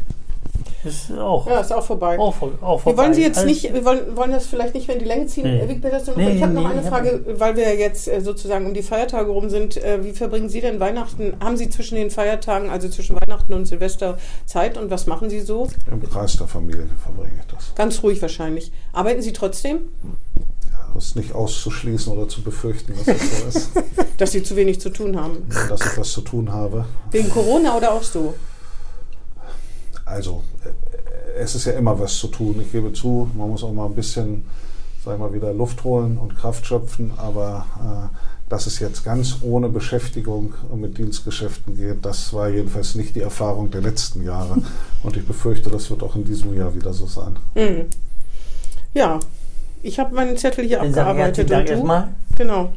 Ist 0.83 1.11
auch, 1.17 1.47
Ja, 1.47 1.61
ist 1.61 1.71
auch 1.71 1.83
vorbei. 1.85 2.19
auch, 2.19 2.35
auch 2.41 2.41
Wir 2.41 2.79
vorbei. 2.79 3.03
wollen 3.03 3.13
Sie 3.13 3.21
jetzt 3.21 3.37
Alles- 3.39 3.61
nicht, 3.63 3.73
wir 3.73 3.85
wollen, 3.85 4.17
wollen 4.17 4.31
das 4.31 4.45
vielleicht 4.47 4.73
nicht 4.73 4.87
mehr 4.87 4.97
in 4.97 5.01
die 5.03 5.07
Länge 5.07 5.27
ziehen. 5.27 5.43
Nee. 5.45 5.59
Herr 5.59 5.69
Wiegberg, 5.69 5.93
das- 5.93 6.15
Nee, 6.17 6.31
ich 6.35 6.43
habe 6.43 6.51
noch 6.53 6.61
nee, 6.63 6.67
eine 6.67 6.79
ich 6.81 6.85
hab- 6.85 6.93
Frage, 6.93 7.25
weil 7.39 7.55
wir 7.55 7.75
jetzt 7.77 8.07
äh, 8.09 8.19
sozusagen 8.21 8.65
um 8.65 8.73
die 8.73 8.83
Feiertage 8.83 9.31
rum 9.31 9.49
sind. 9.49 9.77
Äh, 9.77 10.03
Wie 10.03 10.11
verbringen 10.11 10.49
Sie 10.49 10.59
denn 10.59 10.79
Weihnachten? 10.81 11.33
Haben 11.39 11.55
Sie 11.55 11.69
zwischen 11.69 11.95
den 11.95 12.11
Feiertagen, 12.11 12.69
also 12.69 12.89
zwischen 12.89 13.15
Weihnachten 13.15 13.53
und 13.53 13.65
Silvester 13.65 14.17
Zeit 14.45 14.77
und 14.77 14.91
was 14.91 15.07
machen 15.07 15.29
Sie 15.29 15.39
so? 15.39 15.69
Im 15.89 16.01
Kreis 16.09 16.35
der 16.35 16.47
Familie 16.47 16.87
verbringe 17.01 17.31
ich 17.39 17.53
das. 17.53 17.73
Ganz 17.75 18.03
ruhig 18.03 18.21
wahrscheinlich. 18.21 18.71
Arbeiten 18.91 19.21
Sie 19.21 19.31
trotzdem? 19.31 19.79
Das 20.93 21.05
ist 21.05 21.15
nicht 21.15 21.33
auszuschließen 21.33 22.11
oder 22.13 22.27
zu 22.29 22.43
befürchten, 22.43 22.93
dass 22.93 23.07
es 23.07 23.39
so 23.39 23.47
ist, 23.47 23.69
Dass 24.17 24.31
Sie 24.31 24.43
zu 24.43 24.55
wenig 24.55 24.79
zu 24.79 24.89
tun 24.91 25.19
haben. 25.19 25.47
dass 25.69 25.81
ich 25.81 25.97
was 25.97 26.11
zu 26.11 26.21
tun 26.21 26.51
habe. 26.51 26.85
Wegen 27.09 27.29
Corona 27.31 27.75
oder 27.77 27.93
auch 27.93 28.03
so? 28.03 28.35
Also, 30.05 30.43
äh, 30.65 31.39
es 31.39 31.55
ist 31.55 31.65
ja 31.65 31.73
immer 31.73 31.99
was 31.99 32.17
zu 32.17 32.27
tun. 32.27 32.59
Ich 32.61 32.71
gebe 32.71 32.93
zu, 32.93 33.29
man 33.35 33.49
muss 33.49 33.63
auch 33.63 33.73
mal 33.73 33.85
ein 33.85 33.95
bisschen, 33.95 34.45
sag 35.03 35.13
ich 35.13 35.19
mal, 35.19 35.33
wieder 35.33 35.53
Luft 35.53 35.83
holen 35.83 36.17
und 36.17 36.35
Kraft 36.37 36.65
schöpfen, 36.65 37.11
aber 37.17 38.11
äh, 38.13 38.17
dass 38.49 38.67
es 38.67 38.79
jetzt 38.79 39.03
ganz 39.03 39.37
ohne 39.41 39.69
Beschäftigung 39.69 40.53
und 40.69 40.81
mit 40.81 40.97
Dienstgeschäften 40.97 41.75
geht, 41.75 42.05
das 42.05 42.33
war 42.33 42.49
jedenfalls 42.49 42.93
nicht 42.93 43.15
die 43.15 43.21
Erfahrung 43.21 43.71
der 43.71 43.81
letzten 43.81 44.23
Jahre. 44.23 44.57
Und 45.03 45.17
ich 45.17 45.25
befürchte, 45.25 45.69
das 45.71 45.89
wird 45.89 46.03
auch 46.03 46.15
in 46.15 46.23
diesem 46.23 46.55
Jahr 46.55 46.75
wieder 46.75 46.93
so 46.93 47.07
sein. 47.07 47.35
Mhm. 47.55 47.85
Ja, 48.93 49.19
ich 49.81 49.99
habe 49.99 50.13
meinen 50.13 50.37
Zettel 50.37 50.65
hier 50.65 50.77
Dann 50.77 50.87
abgearbeitet. 50.89 51.49
herzlichen 51.49 51.49
Dank 51.49 51.61
Und 51.61 51.67
du? 51.69 51.73
erstmal 51.73 52.07
Genau. 52.37 52.73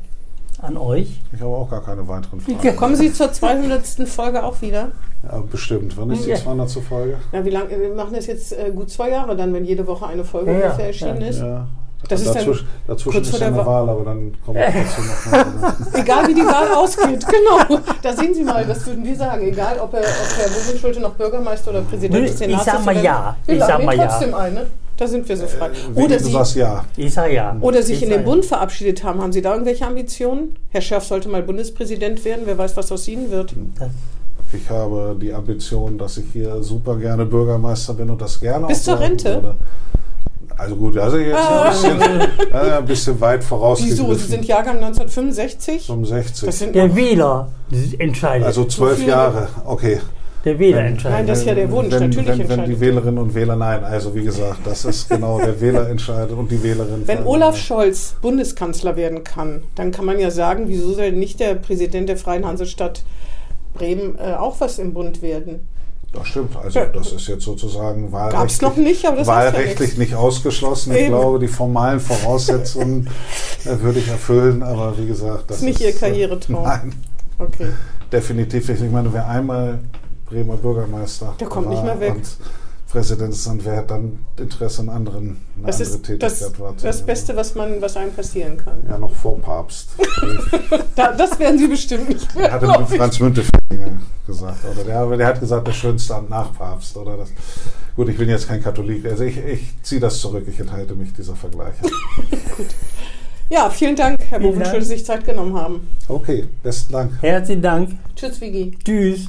An 0.62 0.76
euch. 0.76 1.20
Ich 1.32 1.40
habe 1.40 1.54
auch 1.54 1.68
gar 1.70 1.82
keine 1.82 2.06
weiteren 2.08 2.40
Fragen. 2.40 2.76
Kommen 2.76 2.96
Sie 2.96 3.12
zur 3.12 3.32
200. 3.32 3.84
Folge 4.08 4.42
auch 4.44 4.60
wieder? 4.62 4.88
Ja, 5.22 5.38
bestimmt. 5.50 5.96
Wann 5.96 6.10
ist 6.10 6.24
die 6.24 6.30
Ja. 6.30 6.36
200. 6.36 6.70
Folge? 6.70 7.16
Ja, 7.32 7.44
wie 7.44 7.50
lange? 7.50 7.70
Wir 7.70 7.94
machen 7.94 8.14
das 8.14 8.26
jetzt 8.26 8.52
äh, 8.52 8.70
gut 8.74 8.90
zwei 8.90 9.10
Jahre 9.10 9.36
dann, 9.36 9.52
wenn 9.52 9.64
jede 9.64 9.86
Woche 9.86 10.06
eine 10.06 10.24
Folge 10.24 10.52
Ja, 10.52 10.64
ungefähr 10.66 10.86
erschienen 10.86 11.20
ja. 11.20 11.26
ist. 11.28 11.40
Ja. 11.40 11.66
Das 12.08 12.20
ist 12.20 12.34
dazwischen 12.36 12.68
dazwischen 12.86 13.12
kurz 13.12 13.26
ist 13.26 13.30
vor 13.36 13.40
ja 13.40 13.50
der 13.50 13.54
eine 13.58 13.66
Wa- 13.66 13.70
Wahl, 13.72 13.88
aber 13.88 14.04
dann 14.04 14.36
kommen 14.44 14.58
wir 14.58 14.66
dazu 14.66 15.00
noch. 15.02 15.94
Egal 16.00 16.28
wie 16.28 16.34
die 16.34 16.46
Wahl 16.46 16.72
ausgeht, 16.76 17.26
genau. 17.26 17.80
Da 18.02 18.12
sehen 18.12 18.32
Sie 18.32 18.44
mal, 18.44 18.64
das 18.64 18.86
würden 18.86 19.04
wir 19.04 19.16
sagen. 19.16 19.42
Egal, 19.48 19.80
ob, 19.80 19.92
er, 19.94 20.00
ob 20.00 20.38
Herr 20.38 20.48
Bubenschulte 20.48 21.00
noch 21.00 21.14
Bürgermeister 21.14 21.70
oder 21.70 21.80
Präsident 21.80 22.24
des 22.24 22.32
ich 22.32 22.36
Senats 22.36 22.64
sag 22.66 22.78
ist. 22.78 22.84
mal 22.86 23.02
ja. 23.02 23.36
Ich 23.46 23.58
sag 23.58 23.82
mal 23.82 23.96
ja. 23.96 24.08
ein, 24.18 24.54
ne? 24.54 24.66
Da 24.96 25.06
sind 25.06 25.28
wir 25.28 25.36
so 25.36 25.46
frei. 25.46 25.70
Wie 25.94 26.02
Oder 26.04 26.18
Sie, 26.18 26.32
sagst 26.32 26.56
ja. 26.56 26.84
Ja. 26.96 27.56
oder 27.60 27.82
sich 27.82 27.96
ich 27.98 28.02
in 28.04 28.10
den 28.10 28.20
ja. 28.20 28.24
Bund 28.24 28.44
verabschiedet 28.44 29.04
haben. 29.04 29.20
Haben 29.20 29.32
Sie 29.32 29.42
da 29.42 29.52
irgendwelche 29.52 29.86
Ambitionen? 29.86 30.56
Herr 30.70 30.80
Schärf 30.80 31.04
sollte 31.04 31.28
mal 31.28 31.42
Bundespräsident 31.42 32.24
werden. 32.24 32.42
Wer 32.46 32.56
weiß, 32.56 32.76
was 32.76 32.90
aus 32.92 33.06
Ihnen 33.06 33.30
wird. 33.30 33.54
Das, 33.78 33.88
Ich 34.52 34.70
habe 34.70 35.16
die 35.20 35.32
Ambition, 35.34 35.98
dass 35.98 36.16
ich 36.16 36.24
hier 36.32 36.62
super 36.62 36.96
gerne 36.96 37.26
Bürgermeister 37.26 37.92
bin 37.94 38.08
und 38.08 38.20
das 38.22 38.40
gerne 38.40 38.66
Bis 38.68 38.80
auch 38.80 38.84
zur 38.94 39.00
Rente? 39.00 39.34
Würde. 39.42 39.56
Also 40.58 40.74
gut, 40.76 40.96
also 40.96 41.18
jetzt 41.18 41.36
ein 41.36 41.70
bisschen, 41.70 42.00
ja, 42.50 42.78
ein 42.78 42.86
bisschen 42.86 43.20
weit 43.20 43.40
Wieso? 43.40 43.48
vorausgegriffen. 43.48 44.16
Sie 44.16 44.24
sind 44.26 44.44
Jahrgang 44.46 44.76
1965? 44.76 45.84
65. 45.86 46.46
Das 46.46 46.58
sind 46.58 46.74
der 46.74 46.96
Wähler 46.96 47.50
entscheidet. 47.98 48.46
Also 48.46 48.64
zwölf 48.64 48.96
viele- 48.96 49.10
Jahre, 49.10 49.48
okay. 49.66 50.00
Der 50.46 50.60
Wähler 50.60 50.76
Nein, 50.76 50.86
entscheidet. 50.92 51.18
Nein, 51.18 51.26
das 51.26 51.38
ist 51.40 51.46
ja 51.46 51.54
der 51.54 51.70
Wunsch. 51.72 51.92
wenn, 51.92 52.08
Natürlich 52.08 52.38
wenn, 52.38 52.48
wenn 52.48 52.64
die. 52.66 52.80
Wählerinnen 52.80 53.18
und 53.18 53.34
Wähler, 53.34 53.56
nein, 53.56 53.82
also 53.82 54.14
wie 54.14 54.22
gesagt, 54.22 54.60
das 54.64 54.84
ist 54.84 55.10
genau, 55.10 55.40
der 55.40 55.60
Wähler 55.60 55.90
entscheidet 55.90 56.30
und 56.32 56.50
die 56.50 56.62
Wählerin. 56.62 57.02
Wenn. 57.04 57.26
Olaf 57.26 57.56
Scholz 57.56 58.14
Bundeskanzler 58.22 58.94
werden 58.94 59.24
kann, 59.24 59.64
dann 59.74 59.90
kann 59.90 60.04
man 60.04 60.20
ja 60.20 60.30
sagen, 60.30 60.68
wieso 60.68 60.94
soll 60.94 61.10
nicht 61.10 61.40
der 61.40 61.56
Präsident 61.56 62.08
der 62.08 62.16
Freien 62.16 62.46
Hansestadt 62.46 63.02
Bremen 63.74 64.16
äh, 64.18 64.34
auch 64.34 64.60
was 64.60 64.78
im 64.78 64.94
Bund 64.94 65.20
werden? 65.20 65.66
Das 66.12 66.28
stimmt, 66.28 66.56
also 66.56 66.80
das 66.94 67.12
ist 67.12 67.26
jetzt 67.26 67.44
sozusagen 67.44 68.12
wahlrechtlich, 68.12 68.62
noch 68.62 68.76
nicht, 68.76 69.04
aber 69.04 69.16
das 69.16 69.28
heißt 69.28 69.52
ja 69.52 69.58
wahlrechtlich 69.58 69.98
nicht 69.98 70.14
ausgeschlossen. 70.14 70.92
Ich 70.92 71.00
Eben. 71.00 71.08
glaube, 71.08 71.40
die 71.40 71.48
formalen 71.48 71.98
Voraussetzungen 71.98 73.10
äh, 73.64 73.82
würde 73.82 73.98
ich 73.98 74.08
erfüllen, 74.08 74.62
aber 74.62 74.96
wie 74.96 75.06
gesagt, 75.06 75.50
das 75.50 75.56
Ist 75.58 75.64
nicht 75.64 75.80
Ihr 75.80 75.88
äh, 75.88 75.92
Karrieretraum. 75.92 76.62
Nein, 76.62 76.92
Okay. 77.38 77.66
definitiv 78.12 78.68
nicht. 78.68 78.80
Ich 78.80 78.90
meine, 78.90 79.12
wer 79.12 79.28
einmal 79.28 79.80
Bremer 80.28 80.56
Bürgermeister 80.56 81.34
Der 81.40 81.48
kommt 81.48 81.66
war 81.66 81.74
nicht 81.74 81.84
mehr 81.84 82.00
weg. 82.00 82.14
und 82.16 82.36
Präsident 82.90 83.32
ist, 83.32 83.46
dann 83.46 83.64
wäre 83.64 83.84
dann 83.84 84.20
Interesse 84.38 84.80
an 84.82 84.88
anderen, 84.88 85.36
eine 85.56 85.66
Das 85.66 85.76
andere 85.80 85.96
ist 85.96 86.02
Tätigkeit 86.04 86.22
das, 86.22 86.42
wahrzunehmen. 86.42 86.76
das 86.82 87.02
Beste, 87.02 87.36
was, 87.36 87.54
man, 87.54 87.82
was 87.82 87.96
einem 87.96 88.12
passieren 88.12 88.56
kann. 88.56 88.78
Ja, 88.88 88.96
noch 88.96 89.14
vor 89.14 89.40
Papst. 89.40 89.90
Da, 90.94 91.12
das 91.12 91.38
werden 91.38 91.58
Sie 91.58 91.66
bestimmt 91.68 92.08
nicht 92.08 92.34
mehr. 92.34 92.50
Hatte 92.50 92.64
glaub 92.66 92.90
ich. 92.90 92.96
Franz 92.96 93.20
Müntefering 93.20 94.00
gesagt. 94.26 94.64
Oder 94.64 94.84
der, 94.84 95.16
der 95.16 95.26
hat 95.26 95.40
gesagt, 95.40 95.66
der 95.66 95.72
schönste 95.72 96.14
Amt 96.14 96.30
nach 96.30 96.54
Papst. 96.54 96.96
Oder 96.96 97.18
das. 97.18 97.28
Gut, 97.96 98.08
ich 98.08 98.16
bin 98.16 98.28
jetzt 98.30 98.48
kein 98.48 98.62
Katholik. 98.62 99.04
Also 99.04 99.24
ich, 99.24 99.36
ich 99.36 99.74
ziehe 99.82 100.00
das 100.00 100.18
zurück. 100.18 100.46
Ich 100.48 100.58
enthalte 100.58 100.94
mich 100.94 101.12
dieser 101.12 101.36
Vergleiche. 101.36 101.82
Ja, 103.48 103.70
vielen 103.70 103.94
Dank, 103.94 104.18
Herr 104.28 104.40
Boven, 104.40 104.58
dass 104.58 104.72
Sie 104.72 104.80
sich 104.82 105.04
Zeit 105.06 105.24
genommen 105.24 105.54
haben. 105.56 105.86
Okay, 106.08 106.48
besten 106.64 106.92
Dank. 106.92 107.12
Herzlichen 107.20 107.62
Dank. 107.62 107.90
Tschüss, 108.16 108.40
Vigi. 108.40 108.76
Tschüss. 108.84 109.28